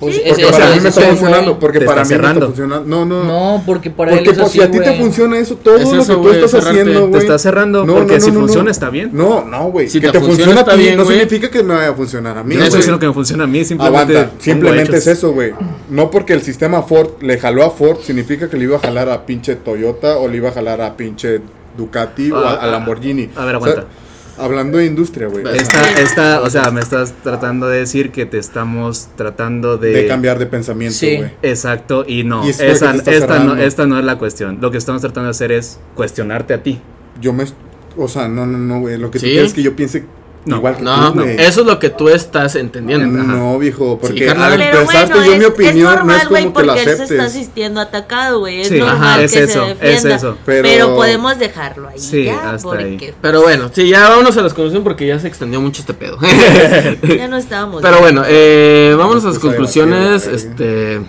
Pues 0.00 0.16
Sí. 0.16 0.22
Porque 0.26 0.42
esa 0.42 0.50
para 0.50 0.74
mí 0.74 0.80
me 0.80 0.88
está 0.88 1.00
funcionando. 1.02 1.58
Porque 1.60 1.78
Te 1.78 1.84
para 1.86 2.02
mí 2.04 2.08
me 2.10 2.16
está 2.16 2.46
funcionando. 2.46 2.86
No, 2.86 3.04
no. 3.06 3.24
No, 3.24 3.62
porque 3.64 3.90
para 3.90 4.10
él 4.10 4.18
Porque 4.24 4.30
es 4.32 4.38
así, 4.38 4.58
si 4.58 4.64
a 4.64 4.70
ti 4.70 4.80
te 4.80 4.98
funciona 4.98 5.38
eso, 5.38 5.54
todo 5.54 5.76
Es 5.76 5.84
lo 5.84 5.90
que 5.92 5.98
eso, 5.98 6.16
tú 6.20 6.30
estás 6.30 6.50
cerrarte. 6.50 6.70
haciendo, 6.80 7.00
Te 7.00 7.06
güey. 7.06 7.12
Te 7.12 7.18
está 7.18 7.38
cerrando 7.38 7.86
No, 7.86 7.94
porque 7.94 8.14
no, 8.14 8.20
si 8.20 8.32
no, 8.32 8.40
funciona 8.40 8.64
no. 8.64 8.70
está 8.72 8.90
bien. 8.90 9.10
No, 9.12 9.44
no, 9.44 9.70
güey. 9.70 9.88
Si 9.88 10.00
que 10.00 10.08
te 10.08 10.12
te, 10.14 10.18
funciona, 10.18 10.36
funciona 10.52 10.60
a 10.60 10.62
está 10.64 10.74
ti 10.76 10.82
bien, 10.82 10.96
no 10.96 11.04
significa 11.04 11.48
que 11.48 11.62
me 11.62 11.74
vaya 11.74 11.90
a 11.90 11.94
funcionar 11.94 12.38
a 12.38 12.42
mí. 12.42 12.56
No 12.56 12.64
estoy 12.64 12.78
diciendo 12.78 12.98
que 12.98 13.06
me 13.06 13.12
funciona 13.14 13.44
a 13.44 13.46
mí, 13.46 13.64
simplemente. 13.64 14.16
Aguanta, 14.18 14.34
simplemente 14.42 14.96
es 14.96 15.06
eso, 15.06 15.32
güey. 15.32 15.52
No 15.90 16.10
porque 16.10 16.32
el 16.32 16.42
sistema 16.42 16.82
Ford 16.82 17.22
le 17.22 17.38
jaló 17.38 17.64
a 17.64 17.70
Ford, 17.70 17.98
significa 18.02 18.50
que 18.50 18.56
le 18.56 18.64
iba 18.64 18.78
a 18.78 18.80
jalar 18.80 19.08
a 19.10 19.26
pinche 19.26 19.54
Toyota 19.54 20.18
o 20.18 20.26
le 20.26 20.38
iba 20.38 20.48
a 20.48 20.52
jalar 20.52 20.80
a 20.80 20.96
pinche 20.96 21.40
Ducati 21.76 22.32
o 22.32 22.36
a, 22.38 22.54
a 22.54 22.66
Lamborghini. 22.66 23.30
A 23.36 23.44
ver, 23.44 23.54
aguanta. 23.54 23.84
Hablando 24.40 24.78
de 24.78 24.86
industria, 24.86 25.28
güey. 25.28 25.44
Esta, 25.56 26.00
esta, 26.00 26.40
o 26.42 26.50
sea, 26.50 26.70
me 26.70 26.80
estás 26.80 27.12
tratando 27.22 27.68
de 27.68 27.78
decir 27.80 28.10
que 28.10 28.26
te 28.26 28.38
estamos 28.38 29.08
tratando 29.16 29.76
de... 29.78 29.90
De 29.92 30.06
cambiar 30.06 30.38
de 30.38 30.46
pensamiento, 30.46 30.96
Sí. 30.96 31.16
güey. 31.16 31.30
Exacto, 31.42 32.04
y 32.06 32.24
no, 32.24 32.46
Y 32.46 32.50
esa, 32.50 32.94
esta, 32.94 33.38
no, 33.40 33.56
esta 33.56 33.86
no 33.86 33.98
es 33.98 34.04
la 34.04 34.18
cuestión. 34.18 34.58
Lo 34.60 34.70
que 34.70 34.78
estamos 34.78 35.00
tratando 35.02 35.26
de 35.26 35.30
hacer 35.30 35.52
es 35.52 35.78
cuestionarte 35.94 36.54
a 36.54 36.62
ti. 36.62 36.80
Yo 37.20 37.32
me. 37.32 37.44
O 37.96 38.08
sea, 38.08 38.28
no, 38.28 38.46
no, 38.46 38.56
no, 38.58 38.80
güey. 38.80 38.96
Lo 38.98 39.10
que 39.10 39.18
tú 39.18 39.26
¿Sí? 39.26 39.32
quieres 39.32 39.48
es 39.50 39.54
que 39.54 39.62
yo 39.62 39.76
piense 39.76 40.04
No. 40.46 40.56
igual 40.56 40.76
que 40.76 40.82
No, 40.82 41.12
tú, 41.12 41.20
güey. 41.20 41.36
eso 41.38 41.60
es 41.60 41.66
lo 41.66 41.78
que 41.78 41.90
tú 41.90 42.08
estás 42.08 42.54
entendiendo. 42.56 43.20
Ajá. 43.20 43.26
No, 43.32 43.58
viejo, 43.58 43.98
porque 44.00 44.24
carnal. 44.24 44.54
al 44.54 44.60
expresarte 44.62 45.12
bueno, 45.12 45.26
yo 45.26 45.32
es, 45.34 45.38
mi 45.38 45.44
opinión 45.44 45.76
es 45.76 45.82
normal, 45.84 46.06
no 46.06 46.22
es 46.22 46.28
güey, 46.30 46.42
como 46.44 46.54
que 46.56 46.62
la 46.66 46.72
porque 46.74 46.90
él 46.90 46.96
se 46.96 47.02
está 47.02 47.14
aceptes. 47.24 47.32
sintiendo 47.32 47.80
atacado, 47.80 48.38
güey. 48.38 48.60
Es 48.62 48.68
Sí, 48.68 48.78
normal 48.78 48.96
ajá, 48.96 49.22
es 49.22 49.32
que 49.32 49.42
eso, 49.42 49.64
se 49.66 49.70
es 49.72 49.78
defienda. 49.80 50.16
eso. 50.16 50.36
Pero, 50.46 50.62
Pero- 50.62 50.94
podemos 50.96 51.38
dejarlo 51.38 51.88
ahí 51.88 51.98
Sí, 51.98 52.24
ya, 52.24 52.52
hasta 52.52 52.68
porque 52.68 52.84
ahí. 52.84 53.14
Pero 53.20 53.42
bueno, 53.42 53.70
sí, 53.72 53.86
ya 53.88 54.08
vámonos 54.08 54.36
a 54.38 54.42
las 54.42 54.54
conclusiones 54.54 54.82
porque 54.84 55.06
ya 55.06 55.18
se 55.18 55.28
extendió 55.28 55.60
mucho 55.60 55.82
este 55.82 55.92
pedo. 55.94 56.18
ya 57.16 57.28
no 57.28 57.36
estábamos. 57.36 57.82
Pero 57.82 57.98
bueno, 58.00 58.22
eh, 58.26 58.94
vámonos 58.96 59.24
a 59.24 59.28
las 59.28 59.38
Pues 59.38 59.46
conclusiones. 59.54 60.22
sí, 60.22 60.30
Este. 60.32 61.00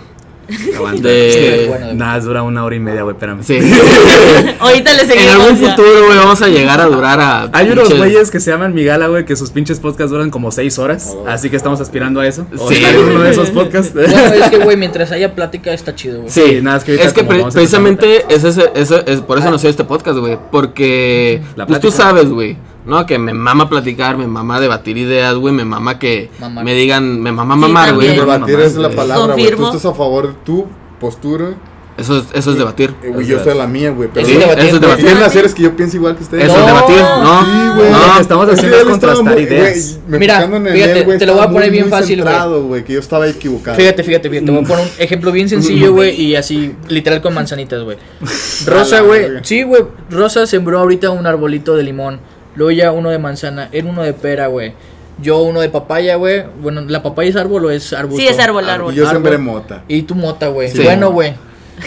Aguanta. 0.76 1.08
De- 1.08 1.66
Bueno, 1.68 1.94
nada, 1.94 2.20
dura 2.20 2.42
una 2.42 2.64
hora 2.64 2.74
y 2.76 2.80
media, 2.80 3.02
güey, 3.02 3.14
espérame. 3.14 3.42
Sí. 3.42 3.58
Ahorita 4.58 4.92
le 4.94 5.02
en 5.02 5.08
seguimos. 5.08 5.32
algún 5.34 5.60
ya. 5.60 5.70
futuro, 5.70 6.06
güey, 6.06 6.18
vamos 6.18 6.42
a 6.42 6.48
llegar 6.48 6.80
a 6.80 6.86
durar 6.86 7.20
a. 7.20 7.50
Hay 7.52 7.70
unos 7.70 7.94
güeyes 7.96 8.30
que 8.30 8.40
se 8.40 8.50
llaman 8.50 8.74
Migala, 8.74 9.06
güey, 9.08 9.24
que 9.24 9.36
sus 9.36 9.50
pinches 9.50 9.80
podcasts 9.80 10.10
duran 10.10 10.30
como 10.30 10.50
6 10.50 10.78
horas. 10.78 11.14
Así 11.26 11.50
que 11.50 11.56
estamos 11.56 11.80
aspirando 11.80 12.20
a 12.20 12.26
eso. 12.26 12.46
Sí. 12.68 12.84
en 12.84 12.96
uno 13.10 13.20
de 13.22 13.30
esos 13.30 13.50
podcasts. 13.50 13.94
Bueno, 13.94 14.14
es 14.34 14.50
que, 14.50 14.58
güey, 14.58 14.76
mientras 14.76 15.10
haya 15.12 15.34
plática 15.34 15.72
está 15.72 15.94
chido, 15.94 16.20
güey. 16.20 16.30
Sí, 16.30 16.60
nada, 16.62 16.78
es 16.78 16.84
que 16.84 16.94
es 16.94 17.12
que 17.12 17.24
pre- 17.24 17.44
precisamente 17.52 18.24
es, 18.28 18.44
ese, 18.44 18.70
es 18.74 19.20
por 19.20 19.38
eso 19.38 19.50
no 19.50 19.58
sé 19.58 19.68
este 19.68 19.84
podcast, 19.84 20.18
güey. 20.18 20.38
Porque 20.50 21.40
La 21.56 21.66
pues 21.66 21.80
tú 21.80 21.90
sabes, 21.90 22.28
güey, 22.28 22.56
¿no? 22.86 23.06
Que 23.06 23.18
me 23.18 23.32
mama 23.34 23.68
platicar, 23.68 24.16
me 24.16 24.26
mama 24.26 24.60
debatir 24.60 24.96
ideas, 24.98 25.34
güey. 25.34 25.54
Me 25.54 25.64
mama 25.64 25.98
que 25.98 26.30
Mamar. 26.40 26.64
me 26.64 26.74
digan, 26.74 27.20
me 27.20 27.32
mama 27.32 27.54
Sí, 27.54 27.60
mamar, 27.60 27.94
güey. 27.94 28.08
Debatir 28.16 28.54
Mamá, 28.56 28.64
es 28.64 28.76
la 28.76 28.90
palabra, 28.90 29.34
güey. 29.34 29.50
Tú 29.54 29.66
estás 29.66 29.84
a 29.86 29.94
favor 29.94 30.28
de 30.28 30.34
tu 30.44 30.66
postura. 31.00 31.50
Eso 31.94 32.16
es, 32.16 32.24
eso 32.32 32.52
es 32.52 32.56
debatir. 32.56 32.94
eh, 33.02 33.10
güey, 33.10 33.26
yo 33.26 33.36
estoy 33.36 33.52
a 33.52 33.54
la 33.54 33.66
mía, 33.66 33.90
güey. 33.90 34.08
Pero 34.12 34.26
Sí, 34.26 34.32
es 34.32 34.38
debatir, 34.40 34.64
eso 34.64 34.66
es 34.68 34.72
lo 34.74 34.80
que 34.80 34.86
debatir. 34.86 35.04
quieren 35.04 35.22
hacer 35.24 35.44
es 35.44 35.54
que 35.54 35.62
yo 35.62 35.76
piense 35.76 35.98
igual 35.98 36.16
que 36.16 36.22
ustedes. 36.22 36.44
Eso 36.46 36.54
No. 36.56 36.60
es 36.60 36.66
debatir, 36.66 36.96
¿no? 37.22 37.44
Sí, 37.44 37.76
güey. 37.76 37.90
No, 37.90 38.06
lo 38.06 38.14
que 38.14 38.20
estamos 38.22 38.48
Es 38.48 38.54
haciendo 38.54 38.76
es 38.78 38.84
contrastar 38.84 39.34
muy- 39.34 39.42
ideas. 39.42 39.98
güey, 40.08 40.18
Mira, 40.20 40.40
fíjate, 40.40 40.98
él, 41.00 41.04
güey, 41.04 41.18
te 41.18 41.26
lo 41.26 41.34
voy 41.34 41.42
a 41.42 41.46
poner 41.48 41.60
muy, 41.68 41.70
bien 41.70 41.84
muy 41.84 41.90
fácil, 41.90 42.22
güey. 42.22 42.32
centrado, 42.32 42.64
güey. 42.64 42.84
Que 42.84 42.94
yo 42.94 42.98
estaba 43.00 43.28
equivocado. 43.28 43.76
Fíjate, 43.76 44.02
fíjate, 44.04 44.30
fíjate. 44.30 44.46
Te 44.46 44.52
voy 44.52 44.64
a 44.64 44.66
poner 44.66 44.84
un 44.86 44.90
ejemplo 45.04 45.32
bien 45.32 45.50
sencillo, 45.50 45.92
güey, 45.92 46.18
y 46.18 46.34
así, 46.34 46.74
literal 46.88 47.20
con 47.20 47.34
manzanitas, 47.34 47.82
güey. 47.82 47.98
Rosa, 48.66 49.00
güey. 49.02 49.26
Sí, 49.42 49.62
güey. 49.62 49.82
Rosa 50.10 50.46
sembró 50.46 50.78
ahorita 50.78 51.10
un 51.10 51.26
arbolito 51.26 51.76
de 51.76 51.82
limón. 51.82 52.20
Luego 52.54 52.70
ya 52.70 52.92
uno 52.92 53.10
de 53.10 53.18
manzana. 53.18 53.68
Él 53.72 53.86
uno 53.86 54.02
de 54.02 54.12
pera, 54.12 54.46
güey. 54.46 54.74
Yo 55.20 55.42
uno 55.42 55.60
de 55.60 55.68
papaya, 55.68 56.16
güey. 56.16 56.44
Bueno, 56.60 56.80
¿la 56.82 57.02
papaya 57.02 57.30
es 57.30 57.36
árbol 57.36 57.66
o 57.66 57.70
es 57.70 57.92
arbusto? 57.92 58.20
Sí, 58.20 58.28
es 58.28 58.38
árbol, 58.38 58.68
árbol. 58.68 58.92
Y 58.92 58.96
yo 58.96 59.08
Árbol. 59.08 59.22
sembré 59.22 59.38
mota. 59.38 59.82
Y 59.88 60.02
tu 60.02 60.14
mota, 60.14 60.48
güey. 60.48 60.70
Sí. 60.70 60.82
Bueno, 60.82 61.10
güey. 61.12 61.34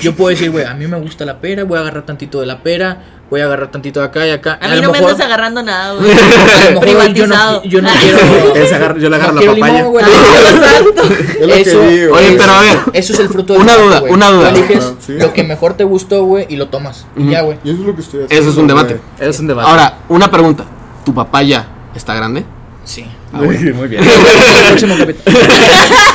Yo 0.01 0.13
puedo 0.13 0.29
decir, 0.29 0.51
güey, 0.51 0.65
a 0.65 0.73
mí 0.73 0.87
me 0.87 0.99
gusta 0.99 1.25
la 1.25 1.39
pera, 1.39 1.63
voy 1.63 1.77
a 1.77 1.81
agarrar 1.81 2.05
tantito 2.05 2.39
de 2.41 2.45
la 2.47 2.61
pera, 2.63 3.14
voy 3.29 3.41
a 3.41 3.45
agarrar 3.45 3.71
tantito 3.71 3.99
de 3.99 4.05
acá 4.05 4.25
y 4.27 4.31
acá. 4.31 4.59
A 4.61 4.67
mí 4.67 4.75
lo 4.75 4.81
no 4.83 4.87
me 4.91 4.99
mejor- 4.99 5.11
andas 5.11 5.25
agarrando 5.25 5.63
nada, 5.63 5.93
güey. 5.95 6.11
a 6.13 6.15
lo 6.15 6.81
mejor, 6.81 6.95
güey, 6.95 7.13
yo 7.13 7.27
no, 7.27 7.33
Privatizado. 7.35 7.63
yo 7.63 7.81
no 7.81 7.89
quiero. 8.01 8.55
Es 8.55 8.71
agar- 8.73 8.97
yo 8.97 9.09
le 9.09 9.15
agarro 9.15 9.33
no 9.33 9.41
la 9.41 9.47
papaya. 9.53 9.73
limón, 9.77 9.91
güey. 9.91 10.05
Que 11.39 11.61
Eso- 11.61 11.81
digo. 11.81 12.15
Oye, 12.15 12.35
pero 12.37 12.51
a 12.51 12.61
ver. 12.61 12.77
Eso 12.93 13.13
es 13.13 13.19
el 13.19 13.29
fruto 13.29 13.53
del 13.53 13.61
Una 13.63 13.75
duda, 13.75 13.99
güey. 13.99 14.13
una 14.13 14.29
duda. 14.29 14.49
Tú 14.51 14.55
eliges 14.57 14.91
sí. 15.05 15.13
lo 15.13 15.33
que 15.33 15.43
mejor 15.43 15.73
te 15.75 15.83
gustó, 15.83 16.23
güey, 16.25 16.45
y 16.49 16.55
lo 16.55 16.67
tomas. 16.67 17.05
Y 17.17 17.29
ya, 17.31 17.41
güey. 17.41 17.57
Y 17.63 17.69
eso 17.71 17.79
es 17.81 17.85
lo 17.87 17.95
que 17.95 18.01
estoy 18.01 18.23
haciendo. 18.23 18.41
Eso 18.43 18.51
es 18.51 18.57
un 18.57 18.67
debate. 18.67 18.99
güey. 19.17 19.29
Es 19.29 19.39
un 19.39 19.47
debate. 19.47 19.69
Ahora, 19.69 19.97
una 20.09 20.29
pregunta. 20.31 20.65
¿Tu 21.03 21.13
papaya 21.13 21.67
está 21.95 22.13
grande? 22.15 22.45
Sí. 22.83 23.05
Ah, 23.33 23.37
muy, 23.37 23.57
muy 23.73 23.87
bien. 23.87 24.03
Próximo 24.67 24.95
capítulo. 24.97 25.37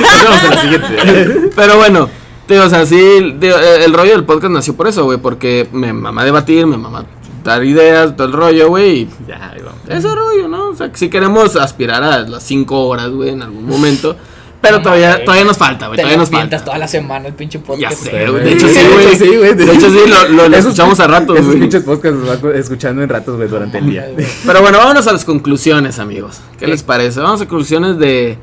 Nos 0.00 0.22
vemos 0.22 0.44
en 0.44 0.50
la 0.50 0.60
siguiente. 0.60 1.50
Pero 1.56 1.76
bueno, 1.76 2.08
digo, 2.54 2.66
o 2.66 2.70
sea, 2.70 2.84
sí, 2.86 3.34
digo, 3.38 3.56
el 3.58 3.92
rollo 3.92 4.12
del 4.12 4.24
podcast 4.24 4.52
nació 4.52 4.74
por 4.76 4.88
eso, 4.88 5.04
güey, 5.04 5.18
porque 5.18 5.68
me 5.72 5.92
mamá 5.92 6.24
debatir, 6.24 6.66
me 6.66 6.76
mamá 6.76 7.04
dar 7.44 7.64
ideas, 7.64 8.14
todo 8.16 8.26
el 8.26 8.32
rollo, 8.34 8.68
güey, 8.68 8.98
y 9.00 9.08
Ya, 9.26 9.54
vamos. 9.64 9.80
ese 9.88 10.14
rollo, 10.14 10.46
¿no? 10.48 10.68
O 10.68 10.74
sea, 10.74 10.90
que 10.92 10.98
si 10.98 11.08
queremos 11.08 11.56
aspirar 11.56 12.02
a 12.02 12.18
las 12.20 12.42
5 12.42 12.86
horas, 12.86 13.10
güey, 13.10 13.30
en 13.30 13.42
algún 13.42 13.66
momento, 13.66 14.14
pero 14.60 14.76
No 14.76 14.82
todavía, 14.82 15.08
mames, 15.12 15.24
todavía 15.24 15.44
nos 15.46 15.56
falta, 15.56 15.86
güey, 15.86 15.96
todavía 15.96 16.18
nos 16.18 16.28
falta. 16.28 16.62
toda 16.62 16.76
la 16.76 16.86
semana 16.86 17.28
el 17.28 17.32
pinche 17.34 17.58
Ya 17.58 17.64
podcast. 17.64 18.02
sé, 18.02 18.28
güey. 18.30 18.44
de 18.44 18.52
hecho 18.52 18.68
sí, 18.68 18.80
güey. 18.92 19.16
sí, 19.16 19.36
güey. 19.38 19.54
De 19.54 19.72
hecho 19.72 19.88
sí, 19.88 19.98
lo, 20.06 20.28
lo- 20.28 20.48
lo 20.50 20.56
Esos- 20.56 20.66
escuchamos 20.72 21.00
a 21.00 21.06
ratos, 21.06 21.38
Esos 21.38 21.54
pinches 21.54 21.82
podcasts 21.82 22.18
los 22.18 22.42
vas 22.42 22.54
escuchando 22.56 23.02
en 23.02 23.08
ratos, 23.08 23.36
güey, 23.38 23.48
durante 23.48 23.78
el 23.78 23.86
día. 23.88 24.06
Pero 24.44 24.60
bueno, 24.60 24.76
vámonos 24.76 25.06
a 25.06 25.12
las 25.14 25.24
conclusiones, 25.24 25.98
amigos. 25.98 26.40
¿Qué 26.58 26.66
les 26.66 26.82
parece? 26.82 27.20
Vamos 27.20 27.40
a 27.40 27.46
conclusiones 27.46 27.96
de... 27.98 28.36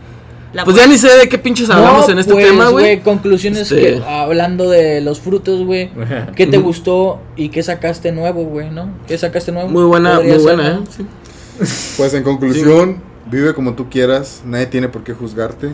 La 0.57 0.65
Pues 0.65 0.75
ya 0.75 0.87
ni 0.87 0.97
sé 0.97 1.07
de 1.15 1.29
qué 1.29 1.37
pinches 1.37 1.69
hablamos 1.69 2.07
No, 2.07 2.13
en 2.13 2.17
este 2.17 2.33
pues, 2.33 2.47
tema, 2.47 2.69
güey. 2.69 3.01
Conclusiones 3.01 3.71
Este- 3.71 3.99
que, 3.99 4.03
hablando 4.03 4.67
de 4.71 5.01
los 5.01 5.19
frutos, 5.19 5.63
güey. 5.63 5.91
¿Qué 6.35 6.47
te 6.47 6.57
gustó 6.57 7.21
y 7.35 7.49
qué 7.49 7.61
sacaste 7.61 8.11
nuevo, 8.11 8.43
güey, 8.43 8.71
no? 8.71 8.89
¿Qué 9.05 9.19
sacaste 9.19 9.51
nuevo? 9.51 9.69
Muy 9.69 9.83
buena, 9.83 10.15
muy 10.19 10.31
ser, 10.31 10.41
buena, 10.41 10.73
¿no? 10.73 10.79
¿eh? 10.81 10.85
Sí. 10.89 11.05
Pues 11.95 12.15
en 12.15 12.23
conclusión, 12.23 13.03
vive 13.29 13.53
como 13.53 13.75
tú 13.75 13.87
quieras, 13.91 14.41
nadie 14.47 14.65
tiene 14.65 14.89
por 14.89 15.03
qué 15.03 15.13
juzgarte. 15.13 15.69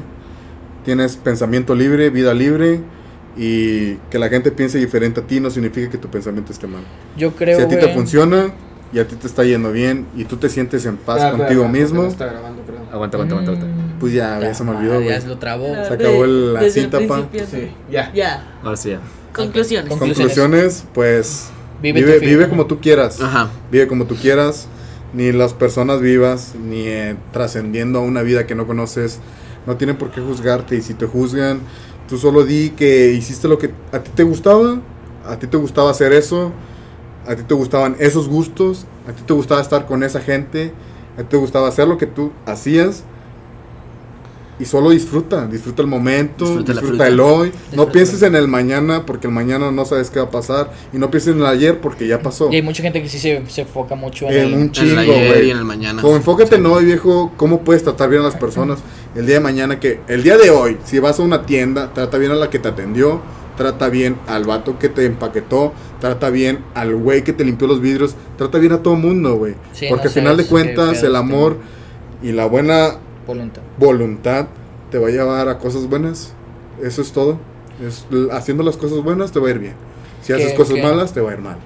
Tienes 0.84 1.15
pensamiento 1.15 1.76
libre, 1.76 2.10
vida 2.10 2.34
libre 2.34 2.81
y 3.38 3.93
que 4.11 4.19
la 4.19 4.27
gente 4.27 4.51
piense 4.51 4.80
diferente 4.80 5.22
a 5.22 5.23
ti 5.23 5.39
no 5.39 5.49
significa 5.49 5.89
que 5.89 5.97
tu 5.97 6.10
pensamiento 6.10 6.51
esté 6.51 6.68
mal. 6.68 6.84
Yo 7.15 7.31
creo, 7.31 7.57
si 7.57 7.64
a 7.64 7.69
ti 7.69 7.77
te 7.77 7.88
funciona 7.93 8.53
y 8.91 8.99
a 8.99 9.07
ti 9.07 9.15
te 9.15 9.27
está 9.27 9.45
yendo 9.45 9.72
bien 9.72 10.07
y 10.18 10.26
tú 10.26 10.35
te 10.35 10.49
sientes 10.49 10.85
en 10.85 10.97
paz 10.97 11.31
contigo 11.31 11.69
mismo, 11.69 12.01
Aguanta, 12.01 12.26
aguanta, 12.91 13.18
aguanta, 13.18 13.35
aguanta. 13.35 13.82
Pues 14.03 14.13
ya, 14.13 14.39
ya 14.41 14.53
se 14.53 14.63
me 14.63 14.71
olvidó, 14.71 14.95
güey. 14.95 15.07
Ya 15.09 15.21
se 15.21 15.27
lo 15.27 15.38
trabó. 15.38 15.67
Se 15.88 15.93
acabó 15.93 16.25
el- 16.25 16.53
la 16.53 16.61
Desde 16.61 16.81
el 16.81 16.91
cinta, 16.91 17.07
pa. 17.07 17.27
principio. 17.30 17.69
ya. 17.89 18.11
Ya. 18.13 18.57
Ahora 18.63 18.75
sí 18.77 18.89
ya. 18.89 18.99
Conclusiones. 19.34 19.89
Con- 19.89 19.99
Conclusiones, 19.99 20.85
pues 20.93 21.49
Vive 21.81 22.01
vive, 22.01 22.19
vive, 22.19 22.49
como 22.49 22.65
tú 22.65 22.80
quieras. 22.80 23.21
Ajá. 23.21 23.49
Vive 23.71 23.88
como 23.88 24.05
tú 24.05 24.15
quieras. 24.15 24.67
Ni 25.13 25.31
las 25.31 25.53
personas 25.53 26.01
vivas, 26.01 26.53
ni 26.61 26.88
eh, 26.88 27.15
trascendiendo 27.31 27.99
a 27.99 28.01
una 28.01 28.23
vida 28.23 28.45
que 28.47 28.55
no 28.55 28.65
conoces, 28.67 29.19
no 29.67 29.77
tienen 29.77 29.95
por 29.97 30.11
qué 30.11 30.21
juzgarte. 30.21 30.75
Y 30.75 30.81
si 30.81 30.93
te 30.95 31.05
juzgan, 31.05 31.59
tú 32.09 32.17
solo 32.17 32.43
di 32.43 32.71
que 32.71 33.11
hiciste 33.13 33.47
lo 33.47 33.57
que 33.57 33.71
a 33.91 33.99
ti 33.99 34.11
te 34.13 34.23
gustaba. 34.23 34.80
A 35.25 35.38
ti 35.39 35.47
te 35.47 35.55
gustaba 35.57 35.91
hacer 35.91 36.11
eso. 36.13 36.51
A 37.27 37.35
ti 37.35 37.43
te 37.43 37.53
gustaban 37.53 37.95
esos 37.99 38.27
gustos. 38.27 38.85
A 39.07 39.13
ti 39.13 39.21
te 39.25 39.34
gustaba 39.34 39.61
estar 39.61 39.85
con 39.85 40.03
esa 40.03 40.19
gente. 40.19 40.73
A 41.17 41.21
ti 41.21 41.27
te 41.30 41.38
gustaba 41.38 41.67
hacer 41.69 41.88
lo 41.88 41.97
que 41.97 42.07
tú 42.07 42.31
hacías. 42.45 43.03
Y 44.59 44.65
solo 44.65 44.91
disfruta, 44.91 45.47
disfruta 45.47 45.81
el 45.81 45.88
momento, 45.88 46.61
Disfruta 46.61 47.07
el 47.07 47.19
hoy. 47.19 47.51
No 47.75 47.89
pienses 47.89 48.21
en 48.21 48.35
el 48.35 48.47
mañana 48.47 49.05
porque 49.05 49.27
el 49.27 49.34
mañana 49.34 49.71
no 49.71 49.84
sabes 49.84 50.09
qué 50.11 50.19
va 50.19 50.25
a 50.25 50.31
pasar. 50.31 50.71
Y 50.93 50.97
no 50.97 51.09
pienses 51.09 51.34
en 51.34 51.39
el 51.39 51.45
ayer 51.47 51.80
porque 51.81 52.07
ya 52.07 52.21
pasó. 52.21 52.51
Y 52.51 52.57
hay 52.57 52.61
mucha 52.61 52.84
gente 52.84 53.01
que 53.01 53.09
sí 53.09 53.17
se, 53.19 53.43
se 53.47 53.61
enfoca 53.61 53.95
mucho 53.95 54.27
en, 54.27 54.34
En 54.34 54.39
el- 54.39 54.53
un 54.53 54.53
En 54.53 54.61
el 54.65 54.71
chingo, 54.71 54.99
ayer 54.99 55.27
güey. 55.34 55.47
y 55.47 55.51
en 55.51 55.57
el 55.57 55.65
mañana. 55.65 56.01
Como 56.01 56.15
enfócate 56.15 56.55
Sí. 56.57 56.61
no, 56.61 56.77
viejo, 56.77 57.31
cómo 57.35 57.61
puedes 57.61 57.84
tratar 57.84 58.09
bien 58.09 58.21
a 58.21 58.25
las 58.25 58.35
personas 58.35 58.80
el 59.15 59.25
día 59.25 59.35
de 59.35 59.41
mañana 59.41 59.80
que 59.80 59.99
el 60.07 60.23
día 60.23 60.38
de 60.38 60.49
hoy, 60.49 60.77
si 60.85 60.99
vas 60.99 61.19
a 61.19 61.23
una 61.23 61.45
tienda, 61.45 61.91
trata 61.93 62.17
bien 62.17 62.31
a 62.31 62.35
la 62.35 62.49
que 62.49 62.59
te 62.59 62.67
atendió, 62.67 63.21
trata 63.57 63.89
bien 63.89 64.17
al 64.27 64.43
vato 64.45 64.77
que 64.80 64.89
te 64.89 65.05
empaquetó, 65.05 65.73
trata 65.99 66.30
bien 66.30 66.59
al 66.75 66.95
güey 66.95 67.23
que 67.23 67.34
te 67.34 67.43
limpió 67.43 67.67
los 67.67 67.81
vidrios, 67.81 68.15
trata 68.38 68.57
bien 68.59 68.73
a 68.73 68.84
todo 68.84 68.95
mundo, 68.95 69.35
güey. 69.35 69.55
Sí, 69.73 69.85
Porque 69.89 70.05
no 70.05 70.09
al 70.09 70.13
final 70.13 70.38
de 70.38 70.45
cuentas 70.45 70.89
el 70.99 71.05
este- 71.05 71.17
amor 71.17 71.57
y 72.23 72.31
la 72.31 72.45
buena 72.45 72.95
voluntad. 73.26 73.62
voluntad 73.78 74.48
te 74.91 75.00
va 75.00 75.08
a 75.08 75.12
llevar 75.12 75.48
a 75.50 75.58
cosas 75.58 75.88
buenas. 75.88 76.34
Eso 76.82 77.02
es 77.02 77.12
todo. 77.12 77.40
Es- 77.86 78.06
haciendo 78.32 78.64
las 78.64 78.78
cosas 78.78 79.00
buenas 79.04 79.32
te 79.32 79.40
va 79.40 79.48
a 79.48 79.52
ir 79.52 79.60
bien. 79.60 79.74
Si 80.22 80.34
haces 80.34 80.52
¿Qué- 80.52 80.56
cosas 80.58 80.76
qué? 80.76 80.84
malas 80.84 81.14
te 81.14 81.22
va 81.22 81.32
a 81.32 81.34
ir 81.34 81.40
mal. 81.41 81.58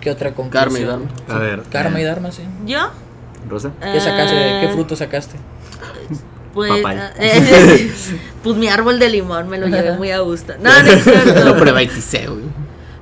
¿Qué 0.00 0.10
otra 0.10 0.32
conclusión? 0.34 0.50
Carmen 0.64 0.82
y 0.82 0.84
Dharma. 0.86 1.06
A 1.28 1.38
ver. 1.38 1.62
Karma 1.70 2.00
y 2.00 2.02
eh, 2.02 2.06
Dharma, 2.06 2.32
sí. 2.32 2.42
¿Yo? 2.66 2.78
Rosa. 3.48 3.70
¿Qué 3.80 4.00
sacaste? 4.00 4.34
¿Qué 4.34 4.66
Ah, 4.68 4.72
fruto 4.72 4.96
sacaste? 4.96 5.36
Pues, 6.54 6.70
Papaya. 6.72 7.12
eh, 7.18 7.90
pues 8.42 8.56
mi 8.56 8.68
árbol 8.68 8.98
de 8.98 9.08
limón 9.08 9.48
me 9.48 9.58
lo 9.58 9.68
llevé 9.68 9.92
muy 9.98 10.10
a 10.10 10.18
gusto. 10.20 10.54
No, 10.60 10.82
no 10.82 10.90
es 10.90 11.04
cierto. 11.04 11.44
Lo 11.44 11.56
güey. 12.26 12.42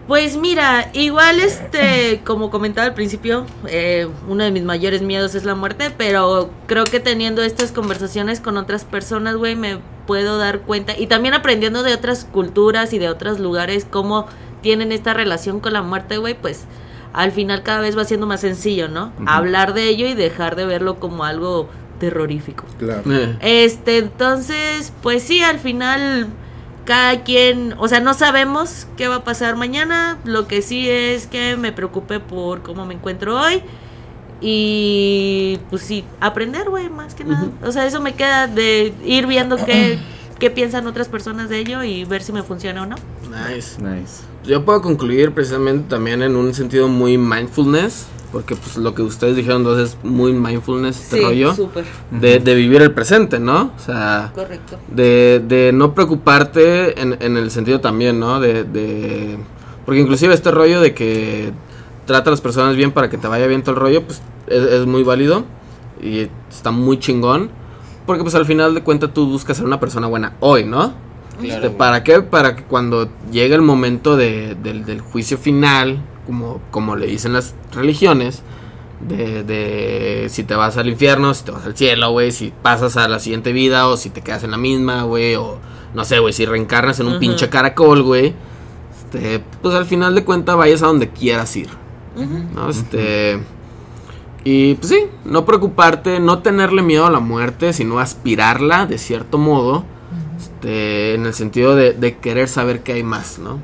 Pues 0.09 0.39
mira, 0.39 0.89
igual 0.95 1.39
este, 1.39 2.23
como 2.25 2.51
comentaba 2.51 2.87
al 2.87 2.95
principio, 2.95 3.45
eh, 3.69 4.09
uno 4.27 4.43
de 4.43 4.51
mis 4.51 4.65
mayores 4.65 5.03
miedos 5.03 5.35
es 5.35 5.45
la 5.45 5.55
muerte, 5.55 5.93
pero 5.97 6.51
creo 6.67 6.85
que 6.85 6.99
teniendo 6.99 7.43
estas 7.43 7.73
conversaciones 7.73 8.41
con 8.41 8.57
otras 8.57 8.87
personas, 8.87 9.37
güey, 9.37 9.55
me 9.55 9.81
puedo 10.07 10.39
dar 10.39 10.61
cuenta 10.61 10.99
y 10.99 11.09
también 11.09 11.35
aprendiendo 11.35 11.83
de 11.83 11.93
otras 11.93 12.25
culturas 12.25 12.95
y 12.95 12.99
de 12.99 13.11
otros 13.11 13.39
lugares 13.39 13.87
cómo 13.89 14.27
tienen 14.63 14.93
esta 14.93 15.13
relación 15.13 15.61
con 15.61 15.75
la 15.75 15.83
muerte, 15.83 16.17
güey, 16.17 16.33
pues 16.33 16.65
al 17.13 17.31
final 17.31 17.63
cada 17.63 17.81
vez 17.81 17.97
va 17.97 18.05
siendo 18.05 18.27
más 18.27 18.41
sencillo, 18.41 18.89
¿no? 18.89 19.13
Hablar 19.27 19.75
de 19.75 19.89
ello 19.89 20.07
y 20.09 20.15
dejar 20.15 20.57
de 20.57 20.65
verlo 20.65 20.99
como 21.01 21.25
algo 21.25 21.69
terrorífico. 22.01 22.65
Claro. 22.79 23.03
Eh, 23.13 23.37
Este, 23.43 23.99
entonces, 23.99 24.91
pues 25.03 25.23
sí, 25.23 25.43
al 25.43 25.59
final 25.59 26.29
cada 26.89 27.23
quien, 27.23 27.75
o 27.77 27.87
sea, 27.87 28.01
no 28.01 28.15
sabemos 28.15 28.87
qué 28.97 29.09
va 29.09 29.17
a 29.17 29.23
pasar 29.23 29.57
mañana, 29.57 30.17
lo 30.25 30.49
que 30.49 30.63
sí 30.63 30.89
es 30.89 31.27
que 31.27 31.55
me 31.59 31.71
preocupe 31.71 32.19
por 32.19 32.63
cómo 32.63 32.87
me 32.87 32.95
encuentro 32.95 33.39
hoy 33.39 33.63
y 34.41 35.59
pues 35.69 35.83
sí, 35.83 36.03
aprender, 36.19 36.71
güey, 36.71 36.89
más 36.89 37.15
que 37.15 37.25
nada. 37.25 37.51
O 37.63 37.73
sea, 37.73 37.85
eso 37.85 38.01
me 38.01 38.15
queda 38.15 38.47
de 38.47 38.95
ir 39.05 39.27
viendo 39.27 39.63
qué, 39.67 39.99
qué 40.39 40.51
piensan 40.51 40.87
otras 40.87 41.09
personas 41.09 41.51
de 41.51 41.59
ello 41.59 41.85
y 41.85 42.07
ver 42.07 42.23
si 42.23 42.33
me 42.33 42.43
funciona 42.43 42.85
o 42.85 42.87
no. 42.87 42.97
nice. 43.29 43.79
Nice. 43.83 44.23
Yo 44.49 44.65
puedo 44.65 44.81
concluir 44.81 45.33
precisamente 45.33 45.91
también 45.91 46.23
en 46.23 46.35
un 46.35 46.55
sentido 46.55 46.89
muy 46.89 47.19
mindfulness, 47.19 48.07
porque 48.33 48.57
pues 48.57 48.79
lo 48.79 48.95
que 48.95 49.03
ustedes 49.03 49.37
dijeron 49.37 49.63
dos 49.63 49.79
es 49.79 49.99
muy 50.03 50.33
mindfulness 50.33 50.99
este 50.99 51.21
rollo, 51.21 51.55
de, 52.11 52.39
de 52.39 52.55
vivir 52.55 52.81
el 52.81 52.93
presente, 52.93 53.39
¿no? 53.39 53.73
O 53.77 53.79
sea, 53.79 54.33
correcto. 54.35 54.79
de, 54.91 55.45
de 55.47 55.73
no 55.75 55.93
preocuparte 55.95 56.99
en, 56.99 57.19
en 57.21 57.37
el 57.37 57.51
sentido 57.51 57.83
también, 57.83 58.19
¿no? 58.19 58.41
De, 58.41 58.65
de... 58.65 59.37
Porque 59.85 60.01
inclusive 60.01 60.33
este 60.33 60.51
rollo 60.51 60.81
de 60.81 60.95
que 60.95 61.53
trata 62.07 62.31
a 62.31 62.33
las 62.33 62.41
personas 62.41 62.75
bien 62.75 62.93
para 62.93 63.11
que 63.11 63.19
te 63.19 63.29
vaya 63.29 63.47
bien 63.47 63.63
todo 63.63 63.75
el 63.75 63.81
rollo, 63.83 64.03
pues 64.03 64.23
es, 64.47 64.63
es 64.63 64.87
muy 64.87 65.03
válido 65.03 65.45
y 66.03 66.31
está 66.49 66.71
muy 66.71 66.99
chingón. 66.99 67.51
Porque 68.07 68.23
pues 68.23 68.35
al 68.35 68.47
final 68.47 68.75
de 68.75 68.83
cuentas 68.83 69.13
tú 69.13 69.29
buscas 69.29 69.59
ser 69.59 69.67
una 69.67 69.79
persona 69.79 70.07
buena 70.07 70.37
hoy, 70.41 70.65
¿no? 70.65 70.95
Claro, 71.41 71.67
Este. 71.67 71.71
¿Para 71.71 72.03
qué? 72.05 72.21
Para 72.23 72.57
que 72.57 72.65
cuando 72.65 73.09
llegue 73.31 73.55
el 73.55 73.63
momento 73.63 74.17
de- 74.17 74.55
del, 74.63 74.85
del 74.85 75.01
juicio 75.01 75.39
final, 75.39 76.01
como, 76.27 76.61
como 76.71 76.97
le 76.97 77.07
dicen 77.07 77.33
las 77.33 77.55
religiones, 77.73 78.43
de, 79.01 79.45
de 79.45 80.27
si 80.29 80.43
te 80.43 80.55
vas 80.57 80.77
al 80.77 80.89
infierno, 80.89 81.33
si 81.35 81.45
te 81.45 81.53
vas 81.53 81.65
al 81.65 81.77
cielo, 81.77 82.11
güey, 82.11 82.33
si 82.33 82.53
pasas 82.63 82.97
a 82.97 83.07
la 83.09 83.21
siguiente 83.21 83.53
vida 83.53 83.87
o 83.87 83.97
si 83.97 84.11
te 84.11 84.23
quedas 84.23 84.43
en 84.45 84.51
la 84.51 84.57
misma, 84.59 85.05
güey, 85.05 85.37
o 85.37 85.59
no 85.95 86.05
sé, 86.05 86.19
güey, 86.19 86.33
si 86.33 86.45
reencarnas 86.45 86.99
en 87.01 87.07
un 87.07 87.19
pinche 87.21 87.49
caracol, 87.49 88.03
güey, 88.03 88.35
este, 89.05 89.41
pues 89.63 89.75
al 89.77 89.87
final 89.87 90.15
de 90.17 90.25
cuentas 90.25 90.57
vayas 90.57 90.83
a 90.83 90.87
donde 90.87 91.09
quieras 91.11 91.55
ir. 91.57 91.69
¿no? 92.55 92.69
Este... 92.69 93.39
Y 94.45 94.75
pues 94.77 94.89
sí, 94.91 95.01
no 95.25 95.45
preocuparte, 95.45 96.21
no 96.21 96.39
tenerle 96.41 96.83
miedo 96.83 97.07
a 97.07 97.11
la 97.11 97.21
muerte, 97.21 97.73
sino 97.73 97.99
aspirarla 97.99 98.87
de 98.87 98.97
cierto 98.99 99.37
modo, 99.37 99.85
este, 100.59 101.15
en 101.15 101.27
el 101.27 101.35
sentido 101.35 101.77
de, 101.77 101.93
de 101.93 102.17
querer 102.17 102.49
saber 102.49 102.81
qué 102.81 102.95
hay 102.95 103.03
más, 103.03 103.39
¿no? 103.39 103.61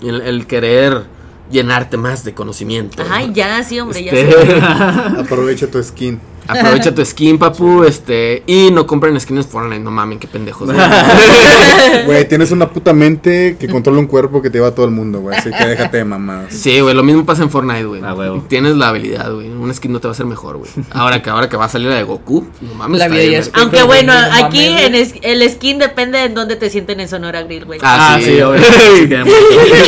Y 0.00 0.08
el, 0.08 0.22
el 0.22 0.46
querer 0.46 1.04
llenarte 1.50 1.96
más 1.98 2.24
de 2.24 2.32
conocimiento. 2.32 3.02
Ay, 3.10 3.28
¿no? 3.28 3.34
ya, 3.34 3.62
sí, 3.62 3.78
hombre, 3.78 4.02
ya 4.02 4.12
Este, 4.12 4.46
sé. 4.46 4.60
Aprovecha 5.20 5.66
tu 5.70 5.82
skin. 5.82 6.18
Aprovecha 6.46 6.94
tu 6.94 7.04
skin, 7.06 7.38
papu, 7.38 7.84
este, 7.84 8.42
y 8.46 8.70
no 8.70 8.86
compren 8.86 9.18
skins 9.20 9.44
en 9.46 9.50
Fortnite, 9.50 9.80
no 9.80 9.90
mamen, 9.90 10.18
qué 10.18 10.26
pendejos. 10.26 10.70
güey. 10.72 10.78
Güey, 12.06 12.28
tienes 12.28 12.50
una 12.50 12.68
puta 12.70 12.92
mente 12.92 13.56
que 13.58 13.68
controla 13.68 13.98
un 13.98 14.06
cuerpo 14.06 14.40
que 14.42 14.50
te 14.50 14.58
lleva 14.58 14.68
a 14.68 14.74
todo 14.74 14.84
el 14.86 14.92
mundo, 14.92 15.20
güey. 15.20 15.36
Así 15.36 15.50
que 15.50 15.64
déjate 15.66 15.98
de 15.98 16.04
mamadas. 16.04 16.52
Sí, 16.52 16.80
güey, 16.80 16.94
lo 16.94 17.02
mismo 17.02 17.24
pasa 17.24 17.42
en 17.42 17.50
Fortnite, 17.50 17.84
güey. 17.84 18.02
Ah. 18.04 18.14
Tienes 18.48 18.76
la 18.76 18.88
habilidad, 18.88 19.32
güey. 19.32 19.48
Un 19.48 19.72
skin 19.74 19.92
no 19.92 20.00
te 20.00 20.08
va 20.08 20.12
a 20.12 20.14
hacer 20.14 20.26
mejor, 20.26 20.56
güey. 20.58 20.70
Ahora 20.92 21.22
que 21.22 21.30
ahora 21.30 21.48
que 21.48 21.56
va 21.56 21.64
a 21.66 21.68
salir 21.68 21.88
la 21.88 21.96
de 21.96 22.02
Goku, 22.04 22.46
no 22.60 22.74
mames. 22.74 22.98
La 22.98 23.08
vida 23.08 23.22
ya 23.22 23.28
güey. 23.28 23.34
es- 23.40 23.50
Aunque 23.54 23.82
bueno, 23.82 24.12
no 24.12 24.44
aquí 24.46 24.68
güey. 24.70 24.84
en 24.86 24.94
es- 24.94 25.14
el 25.22 25.48
skin 25.50 25.78
depende 25.78 26.18
de 26.18 26.24
en 26.24 26.34
dónde 26.34 26.56
te 26.56 26.68
sienten 26.70 27.00
en 27.00 27.08
Sonora 27.08 27.42
Grill, 27.42 27.64
güey. 27.64 27.78
Ah, 27.82 28.14
Ah, 28.14 28.18
sí, 28.18 28.26
sí, 28.26 28.40
obviamente. 28.42 28.78
sí, 28.96 29.84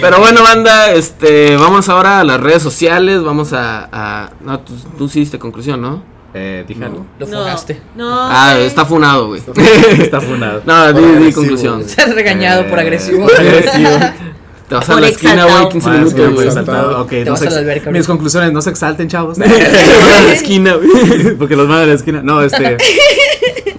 Pero 0.00 0.18
bueno, 0.20 0.42
banda, 0.42 0.92
este, 0.92 1.56
vamos 1.56 1.88
ahora 1.88 2.20
a 2.20 2.24
las 2.24 2.40
redes 2.40 2.62
sociales, 2.62 3.22
vamos 3.22 3.52
a, 3.52 3.88
a- 3.92 4.30
no, 4.40 4.60
tú, 4.60 4.74
tú 4.98 5.08
sí 5.08 5.20
diste 5.20 5.38
conclusión, 5.38 5.80
¿no? 5.80 6.02
Eh, 6.32 6.64
dije 6.68 6.84
algo. 6.84 7.04
Lo 7.18 7.26
no, 7.26 7.38
funaste. 7.38 7.80
no. 7.96 8.08
Ah, 8.08 8.52
güey. 8.54 8.66
está 8.66 8.84
funado, 8.84 9.26
güey. 9.28 9.42
Está 9.98 10.20
funado. 10.20 10.62
No, 10.66 10.92
Por 10.92 11.18
di, 11.18 11.24
di 11.26 11.32
conclusión. 11.32 11.80
Estás 11.80 12.14
regañado 12.14 12.66
por 12.68 12.78
Eh, 12.78 12.82
agresivo. 12.82 13.24
agresivo. 13.26 13.90
Te 14.68 14.76
vas 14.76 14.88
a 14.88 14.92
Por 14.92 15.00
la 15.02 15.08
esquina, 15.08 15.32
güey, 15.46 15.46
exaltado. 15.46 15.68
15 15.70 15.88
Más, 15.88 15.98
minutos, 15.98 16.34
güey. 16.34 16.46
exaltado. 16.46 17.02
Ok, 17.02 17.08
Te 17.10 17.24
no 17.24 17.32
vas 17.32 17.42
a 17.42 17.50
la 17.50 17.58
alberca, 17.58 17.90
Mis 17.90 18.06
conclusiones, 18.06 18.52
no 18.52 18.62
se 18.62 18.70
exalten, 18.70 19.08
chavos. 19.08 19.36
Vas 19.38 19.48
a 19.50 20.20
la 20.22 20.32
esquina, 20.32 20.74
güey. 20.74 21.34
Porque 21.36 21.56
los 21.56 21.66
van 21.66 21.78
a 21.78 21.86
la 21.86 21.94
esquina. 21.94 22.20
No, 22.22 22.40
este. 22.42 22.76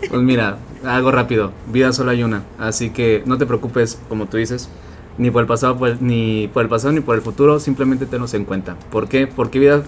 Pues 0.10 0.22
mira, 0.22 0.58
algo 0.86 1.12
rápido. 1.12 1.54
Vida 1.72 1.94
solo 1.94 2.12
hay 2.12 2.24
una. 2.24 2.44
Así 2.60 2.90
que 2.90 3.24
no 3.26 3.38
te 3.38 3.46
preocupes, 3.46 3.98
como 4.10 4.26
tú 4.26 4.36
dices, 4.36 4.68
ni 5.18 5.32
por 5.32 5.42
el 5.42 5.48
pasado, 5.48 5.78
pues, 5.78 6.02
ni 6.02 6.50
por 6.54 6.64
el 6.64 6.70
pasado 6.70 6.94
ni 6.94 7.02
por 7.02 7.16
el 7.16 7.22
futuro. 7.22 7.60
Simplemente 7.60 8.06
tenlos 8.06 8.34
en 8.34 8.46
cuenta. 8.46 8.76
¿Por 8.92 9.08
qué? 9.08 9.28
Porque 9.28 9.60
vida, 9.60 9.84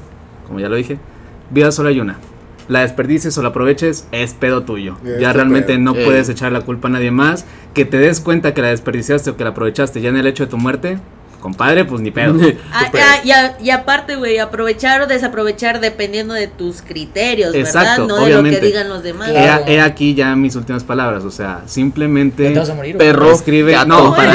como 0.47 0.59
ya 0.59 0.69
lo 0.69 0.75
dije, 0.75 0.97
vida 1.49 1.71
solo 1.71 1.89
hay 1.89 1.99
una. 1.99 2.17
La 2.67 2.81
desperdicies 2.81 3.37
o 3.37 3.41
la 3.41 3.49
aproveches 3.49 4.07
es 4.11 4.33
pedo 4.33 4.63
tuyo. 4.63 4.95
Es 5.03 5.19
ya 5.19 5.33
realmente 5.33 5.73
pedo. 5.73 5.79
no 5.79 5.95
Ey. 5.95 6.05
puedes 6.05 6.29
echar 6.29 6.51
la 6.51 6.61
culpa 6.61 6.87
a 6.87 6.91
nadie 6.91 7.11
más. 7.11 7.45
Que 7.73 7.83
te 7.83 7.97
des 7.97 8.21
cuenta 8.21 8.53
que 8.53 8.61
la 8.61 8.69
desperdiciaste 8.69 9.31
o 9.31 9.37
que 9.37 9.43
la 9.43 9.49
aprovechaste 9.49 9.99
ya 9.99 10.09
en 10.09 10.17
el 10.17 10.27
hecho 10.27 10.45
de 10.45 10.49
tu 10.49 10.57
muerte, 10.57 10.97
compadre, 11.43 11.83
pues 11.85 12.01
ni 12.01 12.09
pedo. 12.09 12.35
Ah, 12.71 12.89
ah, 12.93 13.17
y, 13.23 13.31
a- 13.31 13.57
y 13.61 13.69
aparte, 13.69 14.15
güey, 14.15 14.39
aprovechar 14.39 15.01
o 15.01 15.07
desaprovechar 15.07 15.81
dependiendo 15.81 16.33
de 16.33 16.47
tus 16.47 16.81
criterios, 16.81 17.53
Exacto, 17.53 18.03
¿verdad? 18.03 18.07
No 18.07 18.15
de 18.15 18.23
obviamente. 18.23 18.55
lo 18.57 18.61
que 18.61 18.65
digan 18.67 18.89
los 18.89 19.03
demás. 19.03 19.29
He, 19.29 19.33
Claro. 19.33 19.63
he 19.67 19.81
aquí 19.81 20.15
ya 20.15 20.35
mis 20.35 20.55
últimas 20.55 20.83
palabras, 20.83 21.23
o 21.25 21.31
sea, 21.31 21.61
simplemente 21.65 22.49
¿Te 22.51 22.57
vas 22.59 22.69
a 22.69 22.75
morir? 22.75 22.97
Perro, 22.97 23.31
escribe, 23.31 23.73
gato. 23.73 23.87
no, 23.87 24.15
para 24.15 24.33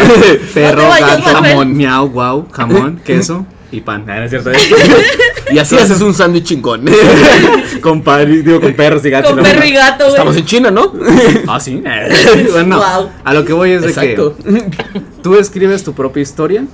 perro, 0.55 0.83
No 0.83 0.91
gato, 0.91 1.23
jamón, 1.23 1.75
miau, 1.77 2.09
guau, 2.11 2.47
jamón, 2.53 3.01
queso 3.05 3.47
y 3.70 3.81
pan. 3.81 4.05
Ah, 4.09 4.16
no 4.19 4.24
es 4.24 4.31
cierto. 4.31 4.51
Y 5.51 5.59
así 5.59 5.77
haces 5.77 6.03
un 6.03 6.12
sándwich 6.12 6.45
chingón. 6.45 6.85
con 7.81 8.03
padre, 8.03 8.43
digo 8.43 8.61
con 8.61 8.74
perros 8.74 9.03
y 9.07 9.11
gatos. 9.11 9.32
Con 9.32 9.43
perro 9.43 9.65
y 9.65 9.73
gato, 9.73 10.05
güey. 10.05 10.11
Estamos 10.11 10.36
en 10.36 10.45
China, 10.45 10.70
¿no? 10.70 10.93
Ah, 11.49 11.59
sí. 11.59 11.82
bueno, 12.53 12.77
Guau. 12.77 13.09
a 13.24 13.35
lo 13.35 13.45
que 13.47 13.55
voy 13.55 13.70
es 13.70 13.81
de 13.82 13.89
Exacto. 13.89 14.36
que 14.36 14.70
tú 15.23 15.36
escribes 15.39 15.85
tu 15.85 15.95
propia 15.95 16.23
historia, 16.23 16.65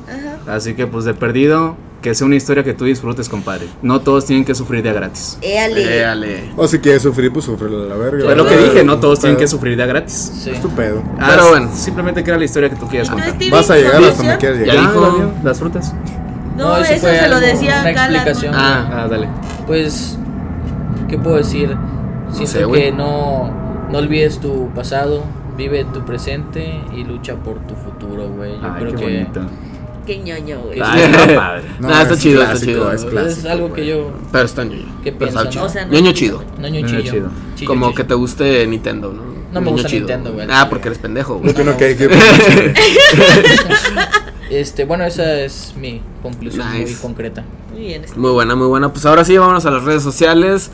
así 0.49 0.75
que 0.75 0.89
pues 0.89 1.05
de 1.05 1.15
perdido 1.15 1.77
que 2.03 2.15
sea 2.15 2.27
una 2.27 2.37
historia 2.37 2.63
que 2.65 2.75
tú 2.75 2.85
disfrutes, 2.85 3.29
compadre. 3.29 3.67
No 3.81 4.01
todos 4.01 4.27
tienen 4.27 4.45
que 4.45 4.55
sufrir 4.55 4.83
de 4.83 4.91
a 4.91 4.93
gratis. 4.93 5.39
Éale. 5.41 6.01
Éale. 6.01 6.51
O 6.57 6.69
si 6.69 6.79
quieres 6.79 7.01
sufrir, 7.03 7.33
pues 7.33 7.47
sufre 7.47 7.71
la 7.71 7.95
verga. 7.95 8.25
Fue 8.25 8.37
lo 8.37 8.47
que 8.47 8.59
dije, 8.59 8.85
no 8.85 8.99
todos 8.99 9.21
tienen 9.21 9.39
que 9.39 9.47
sufrir 9.47 9.77
de 9.77 9.85
a 9.85 9.87
gratis. 9.87 10.33
Sí. 10.43 10.51
Es 10.51 10.61
tu 10.61 10.69
pedo. 10.71 11.03
Pero 11.19 11.49
bueno. 11.49 11.71
Simplemente 11.75 12.23
crea 12.23 12.37
la 12.37 12.45
historia 12.45 12.69
que 12.69 12.77
tú 12.77 12.87
quieras 12.89 13.09
contar. 13.09 13.35
Vas 13.51 13.71
a 13.71 13.77
llegar 13.77 14.05
hasta 14.05 14.17
donde 14.23 14.37
quieras 14.37 14.59
llegar. 14.59 14.77
Ya, 14.77 14.83
dijo. 14.83 15.33
las 15.43 15.59
frutas. 15.59 15.95
No, 16.57 16.69
No, 16.69 16.77
eso 16.79 16.93
eso, 16.93 17.07
fue 17.09 17.19
se 17.19 17.29
lo 17.29 17.37
algo- 17.37 17.47
decía 17.47 17.81
una 17.83 17.93
la- 17.93 18.05
explicación. 18.19 18.55
Ah. 18.57 18.89
Ah, 18.93 19.09
dale. 19.09 19.29
Pues, 19.67 20.19
¿qué 21.09 21.19
puedo 21.19 21.37
decir? 21.37 21.77
Siento 22.31 22.53
sé, 22.53 22.65
güey. 22.65 22.83
que 22.83 22.93
no, 22.93 23.53
no 23.91 23.99
olvides 23.99 24.41
tu 24.41 24.71
pasado, 24.75 25.25
vive 25.57 25.85
tu 25.85 26.05
presente 26.05 26.81
y 26.95 27.05
lucha 27.05 27.35
por 27.37 27.59
tu 27.67 27.75
futuro, 27.75 28.29
güey. 28.29 28.53
Yo 28.61 28.67
Ay, 28.67 28.73
creo 28.81 28.91
qué 28.93 28.97
que 28.97 29.05
bonito. 29.05 29.41
Qué 30.07 30.19
ñoño, 30.19 30.59
güey. 30.61 30.81
Ah, 30.81 30.91
Ay, 30.93 31.03
está 31.03 31.35
padre. 31.35 31.63
No, 31.81 31.89
Nah, 31.89 32.03
está 32.03 32.15
es 32.15 32.21
chido, 32.21 32.41
está 32.43 32.51
clásico, 32.53 32.73
chido. 32.73 32.93
es 32.93 33.03
es 33.05 33.11
clásico, 33.11 33.49
algo 33.49 33.69
güey. 33.69 33.81
que 33.83 33.87
yo... 33.89 34.13
Pero 34.33 34.45
está 34.45 34.65
ñoño. 34.65 34.85
¿Qué 35.03 35.09
está 35.09 35.19
piensan, 35.19 35.49
chido. 35.49 35.63
no? 35.63 35.67
O 35.67 35.71
sea, 35.73 35.87
no- 35.87 35.93
ñoño 35.93 36.13
chido. 36.13 36.45
No, 36.59 36.69
Ñoño 36.69 36.87
chido. 36.87 37.03
Chillo, 37.57 37.69
Como 37.69 37.87
chillo. 37.87 37.97
que 37.97 38.05
te 38.05 38.15
guste 38.15 38.67
Nintendo, 38.67 39.13
¿no? 39.13 39.23
No 39.53 39.61
me 39.61 39.71
gusta 39.71 39.89
Nintendo, 39.89 40.33
güey. 40.33 40.47
Ah, 40.51 40.67
porque 40.69 40.89
eres 40.89 40.99
pendejo, 40.99 41.37
güey. 41.39 41.55
Yo 41.55 41.63
opino 41.63 41.77
que 41.77 41.85
hay 41.85 41.97
que. 41.97 42.09
Este, 44.61 44.85
bueno, 44.85 45.05
esa 45.05 45.41
es 45.41 45.75
mi 45.77 46.01
conclusión 46.23 46.69
muy 46.71 46.81
Nice. 46.81 47.01
concreta. 47.01 47.45
Muy 47.73 47.81
bien. 47.83 48.03
Muy 48.17 48.31
buena, 48.31 48.55
muy 48.55 48.67
buena. 48.69 48.93
Pues 48.93 49.05
ahora 49.07 49.25
sí, 49.25 49.37
vámonos 49.37 49.65
a 49.67 49.71
las 49.71 49.85
redes 49.85 50.03
sociales. 50.03 50.71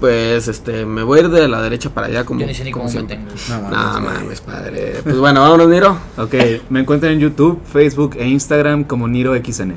Pues 0.00 0.48
este, 0.48 0.84
me 0.86 1.02
voy 1.02 1.20
a 1.20 1.22
ir 1.22 1.28
de 1.30 1.48
la 1.48 1.62
derecha 1.62 1.88
para 1.90 2.08
allá 2.08 2.24
como, 2.24 2.40
Yo 2.40 2.46
ni 2.46 2.54
sé 2.54 2.64
ni 2.64 2.72
como 2.72 2.84
cómo 2.86 3.00
me 3.00 3.06
siempre. 3.08 3.16
tengo. 3.48 3.62
No 3.70 3.70
No 3.70 4.00
mames, 4.00 4.40
padre. 4.40 5.00
Pues 5.02 5.16
bueno, 5.18 5.40
vámonos, 5.40 5.68
Niro. 5.68 5.96
Ok, 6.18 6.34
me 6.68 6.80
encuentran 6.80 7.12
en 7.12 7.20
YouTube, 7.20 7.60
Facebook 7.64 8.16
e 8.18 8.26
Instagram 8.28 8.84
como 8.84 9.08
NiroXN. 9.08 9.72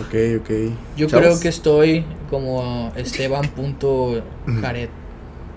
Ok, 0.00 0.14
ok. 0.40 0.50
Yo 0.96 1.06
Chavos. 1.06 1.26
creo 1.26 1.40
que 1.40 1.48
estoy 1.48 2.04
como 2.30 2.92
Esteban.jared 2.96 4.88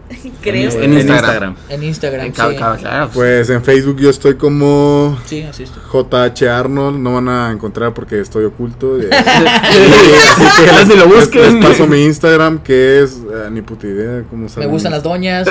Creo. 0.41 0.71
En 0.81 0.93
Instagram. 0.93 1.55
en 1.69 1.83
Instagram. 1.83 2.25
En 2.27 2.33
sí. 2.33 2.41
claro, 2.79 3.09
pues, 3.13 3.13
Pues 3.13 3.49
en 3.49 3.63
Facebook 3.63 3.97
yo 3.99 4.09
estoy 4.09 4.35
como 4.35 5.17
Sí, 5.25 5.41
así 5.43 5.63
estoy. 5.63 5.81
JH 5.91 6.49
Arnold. 6.49 6.97
No 6.99 7.13
van 7.15 7.27
a 7.29 7.51
encontrar 7.51 7.93
porque 7.93 8.19
estoy 8.21 8.45
oculto. 8.45 8.97
eh, 9.01 9.09
que 9.09 10.65
las 10.71 10.87
ni 10.87 10.95
lo 10.95 11.05
les, 11.07 11.15
busquen. 11.15 11.59
les 11.59 11.65
paso 11.65 11.87
mi 11.87 12.03
Instagram 12.05 12.59
que 12.59 13.03
es. 13.03 13.13
eh, 13.13 13.49
ni 13.51 13.61
puta 13.61 13.87
idea 13.87 14.23
cómo 14.29 14.47
Me 14.57 14.65
gustan 14.67 14.91
las 14.93 15.03
doñas. 15.03 15.47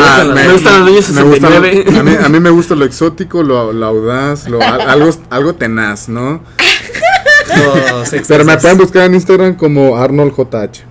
Ah, 0.00 0.24
Me 0.34 0.48
gustan 0.52 0.80
los 0.80 0.88
niños 0.90 1.10
me 1.10 1.22
gustan- 1.22 1.52
69. 1.62 1.98
a, 1.98 2.02
mí, 2.02 2.16
a 2.24 2.28
mí 2.28 2.40
me 2.40 2.50
gusta 2.50 2.74
lo 2.74 2.84
exótico, 2.84 3.42
lo, 3.42 3.72
lo 3.72 3.86
audaz, 3.86 4.48
lo, 4.48 4.60
al- 4.62 4.80
algo, 4.88 5.10
algo 5.30 5.54
tenaz, 5.54 6.08
¿no? 6.08 6.40
Pero 8.28 8.44
me 8.44 8.56
pueden 8.58 8.78
buscar 8.78 9.04
en 9.06 9.14
Instagram 9.14 9.54
como 9.56 9.96
Arnold 9.96 10.32
JH. 10.36 10.87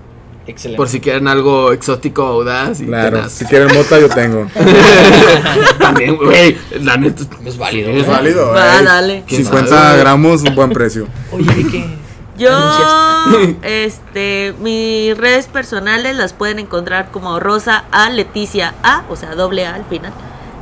Excelente. 0.48 0.76
Por 0.78 0.88
si 0.88 0.98
quieren 1.00 1.28
algo 1.28 1.72
exótico, 1.72 2.22
audaz 2.22 2.80
y 2.80 2.86
Claro, 2.86 3.18
tenaz. 3.18 3.32
si 3.32 3.44
quieren 3.44 3.68
mota 3.74 4.00
yo 4.00 4.08
tengo. 4.08 4.46
También, 5.78 6.16
güey, 6.16 6.56
la 6.80 6.96
neta. 6.96 7.22
Es 7.44 7.58
válido. 7.58 7.90
Es 7.90 8.06
válido, 8.06 8.48
Va, 8.48 8.80
eh. 8.80 8.84
dale. 8.84 9.24
¿Quién 9.26 9.44
50 9.44 9.68
sabe? 9.68 9.98
gramos, 10.00 10.42
un 10.42 10.54
buen 10.54 10.70
precio. 10.70 11.06
Oye, 11.30 11.66
¿qué? 11.70 11.98
Yo, 12.38 12.50
este, 13.62 14.54
mis 14.60 15.18
redes 15.18 15.48
personales 15.48 16.16
las 16.16 16.32
pueden 16.32 16.60
encontrar 16.60 17.10
como 17.10 17.40
Rosa 17.40 17.84
A 17.90 18.08
Leticia 18.10 18.74
A, 18.82 19.02
o 19.10 19.16
sea, 19.16 19.34
doble 19.34 19.66
A 19.66 19.74
al 19.74 19.84
final, 19.84 20.12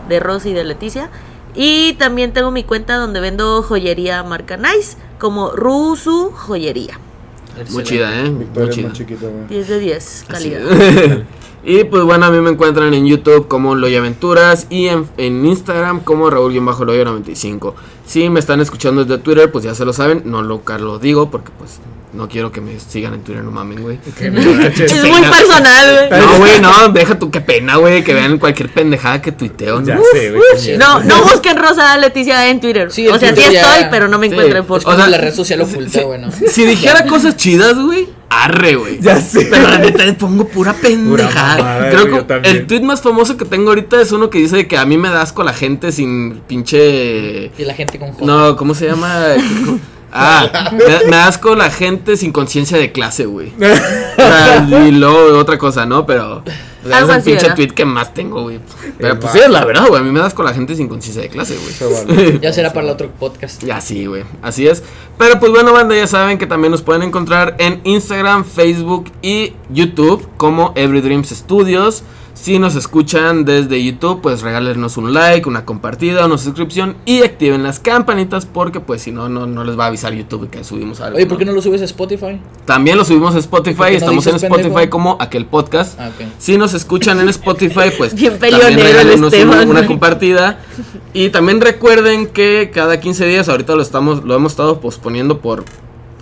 de 0.08 0.18
Rosa 0.18 0.48
y 0.48 0.52
de 0.54 0.64
Leticia. 0.64 1.10
Y 1.54 1.92
también 1.94 2.32
tengo 2.32 2.50
mi 2.50 2.64
cuenta 2.64 2.96
donde 2.96 3.20
vendo 3.20 3.62
joyería 3.62 4.22
marca 4.22 4.56
Nice, 4.56 4.96
como 5.18 5.50
Rusu 5.50 6.32
Joyería. 6.34 6.98
Muy 7.70 7.84
chida, 7.84 8.20
eh. 8.20 8.30
Muy 8.30 8.44
Victoria 8.44 8.68
es 8.70 8.74
chida. 8.76 8.88
muy 8.88 8.96
chiquita, 8.96 9.26
güey. 9.28 9.46
10 9.48 9.68
de 9.68 9.78
10, 9.78 10.04
Así 10.06 10.26
calidad. 10.26 10.60
y 11.64 11.84
pues 11.84 12.02
bueno, 12.04 12.26
a 12.26 12.30
mí 12.30 12.40
me 12.40 12.50
encuentran 12.50 12.94
en 12.94 13.06
YouTube 13.06 13.48
como 13.48 13.74
Loy 13.74 13.96
Aventuras 13.96 14.66
y 14.70 14.86
en, 14.86 15.08
en 15.16 15.44
Instagram 15.44 16.00
como 16.00 16.30
Raúl-Loyo95. 16.30 17.74
Si 18.06 18.28
me 18.30 18.40
están 18.40 18.60
escuchando 18.60 19.04
desde 19.04 19.22
Twitter, 19.22 19.50
pues 19.50 19.64
ya 19.64 19.74
se 19.74 19.84
lo 19.84 19.92
saben. 19.92 20.22
No 20.24 20.42
lo, 20.42 20.62
lo 20.78 20.98
digo 20.98 21.30
porque 21.30 21.50
pues 21.58 21.80
no 22.16 22.28
quiero 22.28 22.50
que 22.50 22.60
me 22.60 22.78
sigan 22.80 23.14
en 23.14 23.22
Twitter, 23.22 23.44
no 23.44 23.50
mamen, 23.50 23.82
güey. 23.82 23.98
Es 24.06 25.04
muy 25.04 25.20
personal, 25.22 26.08
güey. 26.08 26.20
No, 26.20 26.38
güey, 26.38 26.60
no, 26.60 26.88
deja 26.88 27.18
tú, 27.18 27.30
qué 27.30 27.40
pena, 27.40 27.76
güey, 27.76 28.02
que 28.02 28.14
vean 28.14 28.38
cualquier 28.38 28.70
pendejada 28.70 29.20
que 29.20 29.32
tuiteo. 29.32 29.82
Ya 29.82 29.96
¿no? 29.96 30.02
sé, 30.12 30.30
güey. 30.32 30.78
No, 30.78 31.00
no 31.04 31.22
busquen 31.32 31.56
Rosa 31.56 31.96
Leticia 31.98 32.48
en 32.48 32.60
Twitter. 32.60 32.90
Sí, 32.90 33.06
o 33.08 33.14
en 33.14 33.20
sea, 33.20 33.34
sí 33.36 33.42
ya- 33.52 33.60
estoy, 33.76 33.88
pero 33.90 34.08
no 34.08 34.18
me 34.18 34.26
Sí. 34.26 34.32
encuentren 34.32 34.64
por 34.64 34.78
Es 34.78 34.84
como 34.84 34.96
O 34.96 34.98
sea, 34.98 35.08
la 35.08 35.18
red 35.18 35.34
social 35.34 35.60
oculta, 35.60 36.02
bueno. 36.04 36.28
Si 36.50 36.64
dijera 36.64 37.06
cosas 37.06 37.36
chidas, 37.36 37.74
güey, 37.78 38.08
arre, 38.28 38.74
güey. 38.76 38.98
Ya 39.00 39.20
sé. 39.20 39.46
Pero 39.50 39.68
la 39.68 39.78
neta 39.78 40.04
le 40.04 40.14
pongo 40.14 40.48
pura 40.48 40.72
pendejada. 40.72 41.56
mamada, 41.58 41.90
Creo 41.90 42.08
güey, 42.08 42.26
que 42.42 42.48
el 42.50 42.66
tweet 42.66 42.80
más 42.80 43.02
famoso 43.02 43.36
que 43.36 43.44
tengo 43.44 43.68
ahorita 43.68 44.00
es 44.00 44.10
uno 44.12 44.30
que 44.30 44.38
dice 44.38 44.66
que 44.66 44.76
a 44.78 44.84
mí 44.86 44.96
me 44.98 45.10
da 45.10 45.22
asco 45.22 45.42
la 45.44 45.52
gente 45.52 45.92
sin 45.92 46.40
pinche. 46.48 47.52
Y 47.58 47.64
la 47.64 47.74
gente 47.74 47.98
con 47.98 48.12
J. 48.12 48.24
No, 48.26 48.56
¿cómo 48.56 48.74
se 48.74 48.86
llama? 48.86 49.14
Ah, 50.18 50.70
me, 51.04 51.10
me 51.10 51.16
asco 51.16 51.54
la 51.54 51.70
gente 51.70 52.16
sin 52.16 52.32
conciencia 52.32 52.78
de 52.78 52.92
clase, 52.92 53.26
güey. 53.26 53.52
O 53.56 54.16
sea, 54.16 54.66
y 54.86 54.90
luego 54.92 55.38
otra 55.38 55.58
cosa, 55.58 55.84
¿no? 55.86 56.06
Pero. 56.06 56.38
o 56.38 56.88
sea, 56.88 57.00
es 57.00 57.08
el 57.08 57.22
pinche 57.22 57.50
tweet 57.54 57.68
que 57.68 57.84
más 57.84 58.14
tengo, 58.14 58.42
güey. 58.44 58.60
Pero 58.98 59.14
Eh, 59.14 59.16
pues 59.16 59.26
va. 59.26 59.32
sí, 59.32 59.38
es 59.40 59.50
la 59.50 59.64
verdad, 59.64 59.86
güey. 59.88 60.00
A 60.00 60.04
mí 60.04 60.10
me 60.10 60.20
da 60.20 60.26
asco 60.26 60.42
la 60.42 60.54
gente 60.54 60.74
sin 60.74 60.88
conciencia 60.88 61.22
de 61.22 61.28
clase, 61.28 61.56
güey. 61.56 62.38
Ya 62.40 62.52
será 62.52 62.72
para 62.72 62.86
el 62.86 62.92
otro 62.92 63.10
podcast. 63.10 63.62
Ya 63.62 63.80
sí, 63.80 64.06
güey. 64.06 64.24
Así 64.42 64.66
es. 64.66 64.82
Pero 65.18 65.38
pues 65.40 65.52
bueno, 65.52 65.72
banda, 65.72 65.94
ya 65.96 66.06
saben 66.06 66.38
que 66.38 66.46
también 66.46 66.70
nos 66.70 66.82
pueden 66.82 67.02
encontrar 67.02 67.56
en 67.58 67.80
Instagram, 67.84 68.44
Facebook 68.44 69.10
y 69.22 69.52
YouTube 69.70 70.26
como 70.36 70.72
Every 70.76 71.00
Dreams 71.00 71.28
Studios. 71.30 72.02
Si 72.36 72.58
nos 72.58 72.76
escuchan 72.76 73.46
desde 73.46 73.82
YouTube, 73.82 74.20
pues 74.20 74.42
regálenos 74.42 74.98
un 74.98 75.14
like, 75.14 75.48
una 75.48 75.64
compartida, 75.64 76.26
una 76.26 76.36
suscripción 76.36 76.94
y 77.06 77.22
activen 77.22 77.62
las 77.62 77.80
campanitas 77.80 78.44
porque 78.44 78.78
pues 78.78 79.00
si 79.00 79.10
no, 79.10 79.30
no, 79.30 79.46
no 79.46 79.64
les 79.64 79.76
va 79.76 79.84
a 79.84 79.86
avisar 79.88 80.12
YouTube 80.12 80.50
que 80.50 80.62
subimos 80.62 81.00
algo. 81.00 81.16
Oye, 81.16 81.24
¿por 81.24 81.38
qué 81.38 81.46
no 81.46 81.52
lo 81.52 81.62
subes 81.62 81.80
a 81.80 81.86
Spotify? 81.86 82.38
También 82.66 82.98
lo 82.98 83.06
subimos 83.06 83.34
a 83.34 83.38
Spotify, 83.38 83.76
¿Por 83.76 83.86
qué 83.86 83.92
no 83.92 83.98
estamos 83.98 84.26
en 84.26 84.34
Spotify 84.36 84.68
pendejo? 84.68 84.90
como 84.90 85.16
aquel 85.18 85.46
podcast. 85.46 85.98
Ah. 85.98 86.10
Si 86.38 86.58
nos 86.58 86.74
escuchan 86.74 87.18
en 87.20 87.30
Spotify, 87.30 87.90
pues 87.96 88.14
Bien 88.14 88.38
también 88.38 88.76
regálenos 88.76 89.16
una, 89.18 89.26
Esteban. 89.28 89.70
una 89.70 89.86
compartida. 89.86 90.58
Y 91.14 91.30
también 91.30 91.62
recuerden 91.62 92.26
que 92.26 92.70
cada 92.72 93.00
15 93.00 93.24
días, 93.26 93.48
ahorita 93.48 93.74
lo 93.74 93.80
estamos, 93.80 94.24
lo 94.24 94.34
hemos 94.34 94.52
estado 94.52 94.80
posponiendo 94.80 95.40
por 95.40 95.64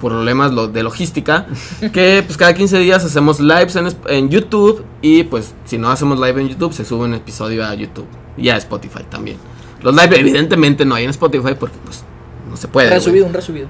problemas 0.00 0.52
lo- 0.52 0.68
de 0.68 0.82
logística, 0.82 1.46
que 1.92 2.22
pues 2.26 2.36
cada 2.36 2.54
15 2.54 2.78
días 2.78 3.04
hacemos 3.04 3.40
lives 3.40 3.76
en, 4.06 4.28
YouTube 4.28 4.84
y 5.02 5.24
pues 5.24 5.54
si 5.64 5.78
no 5.78 5.90
hacemos 5.90 6.18
live 6.20 6.40
en 6.40 6.48
YouTube 6.48 6.72
se 6.72 6.84
sube 6.84 7.04
un 7.04 7.14
episodio 7.14 7.64
a 7.64 7.74
YouTube 7.74 8.06
y 8.36 8.48
a 8.48 8.56
Spotify 8.56 9.04
también. 9.08 9.36
Los 9.82 9.94
live 9.94 10.18
evidentemente 10.18 10.84
no 10.84 10.94
hay 10.94 11.04
en 11.04 11.10
Spotify 11.10 11.54
porque 11.58 11.76
pues 11.84 12.04
no 12.48 12.56
se 12.56 12.68
puede. 12.68 12.88
güey. 12.88 12.98
resubido, 12.98 13.26
un 13.26 13.34
resubido. 13.34 13.68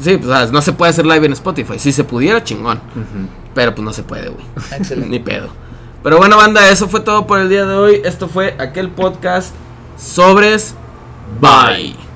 Sí, 0.00 0.16
pues 0.16 0.52
no 0.52 0.62
se 0.62 0.72
puede 0.72 0.90
hacer 0.90 1.06
live 1.06 1.26
en 1.26 1.32
Spotify. 1.32 1.78
Si 1.78 1.92
se 1.92 2.04
pudiera, 2.04 2.42
chingón. 2.42 2.80
Pero 3.54 3.74
pues 3.74 3.84
no 3.84 3.92
se 3.92 4.02
puede, 4.02 4.28
güey. 4.28 4.44
Excelente. 4.76 5.08
Ni 5.10 5.18
pedo. 5.18 5.48
Pero 6.02 6.18
bueno, 6.18 6.36
banda, 6.36 6.68
eso 6.68 6.88
fue 6.88 7.00
todo 7.00 7.26
por 7.26 7.38
el 7.38 7.48
día 7.48 7.64
de 7.64 7.74
hoy. 7.74 8.00
Esto 8.04 8.28
fue 8.28 8.56
aquel 8.58 8.90
podcast. 8.90 9.54
Sobres. 9.96 10.74
Bye. 11.40 12.11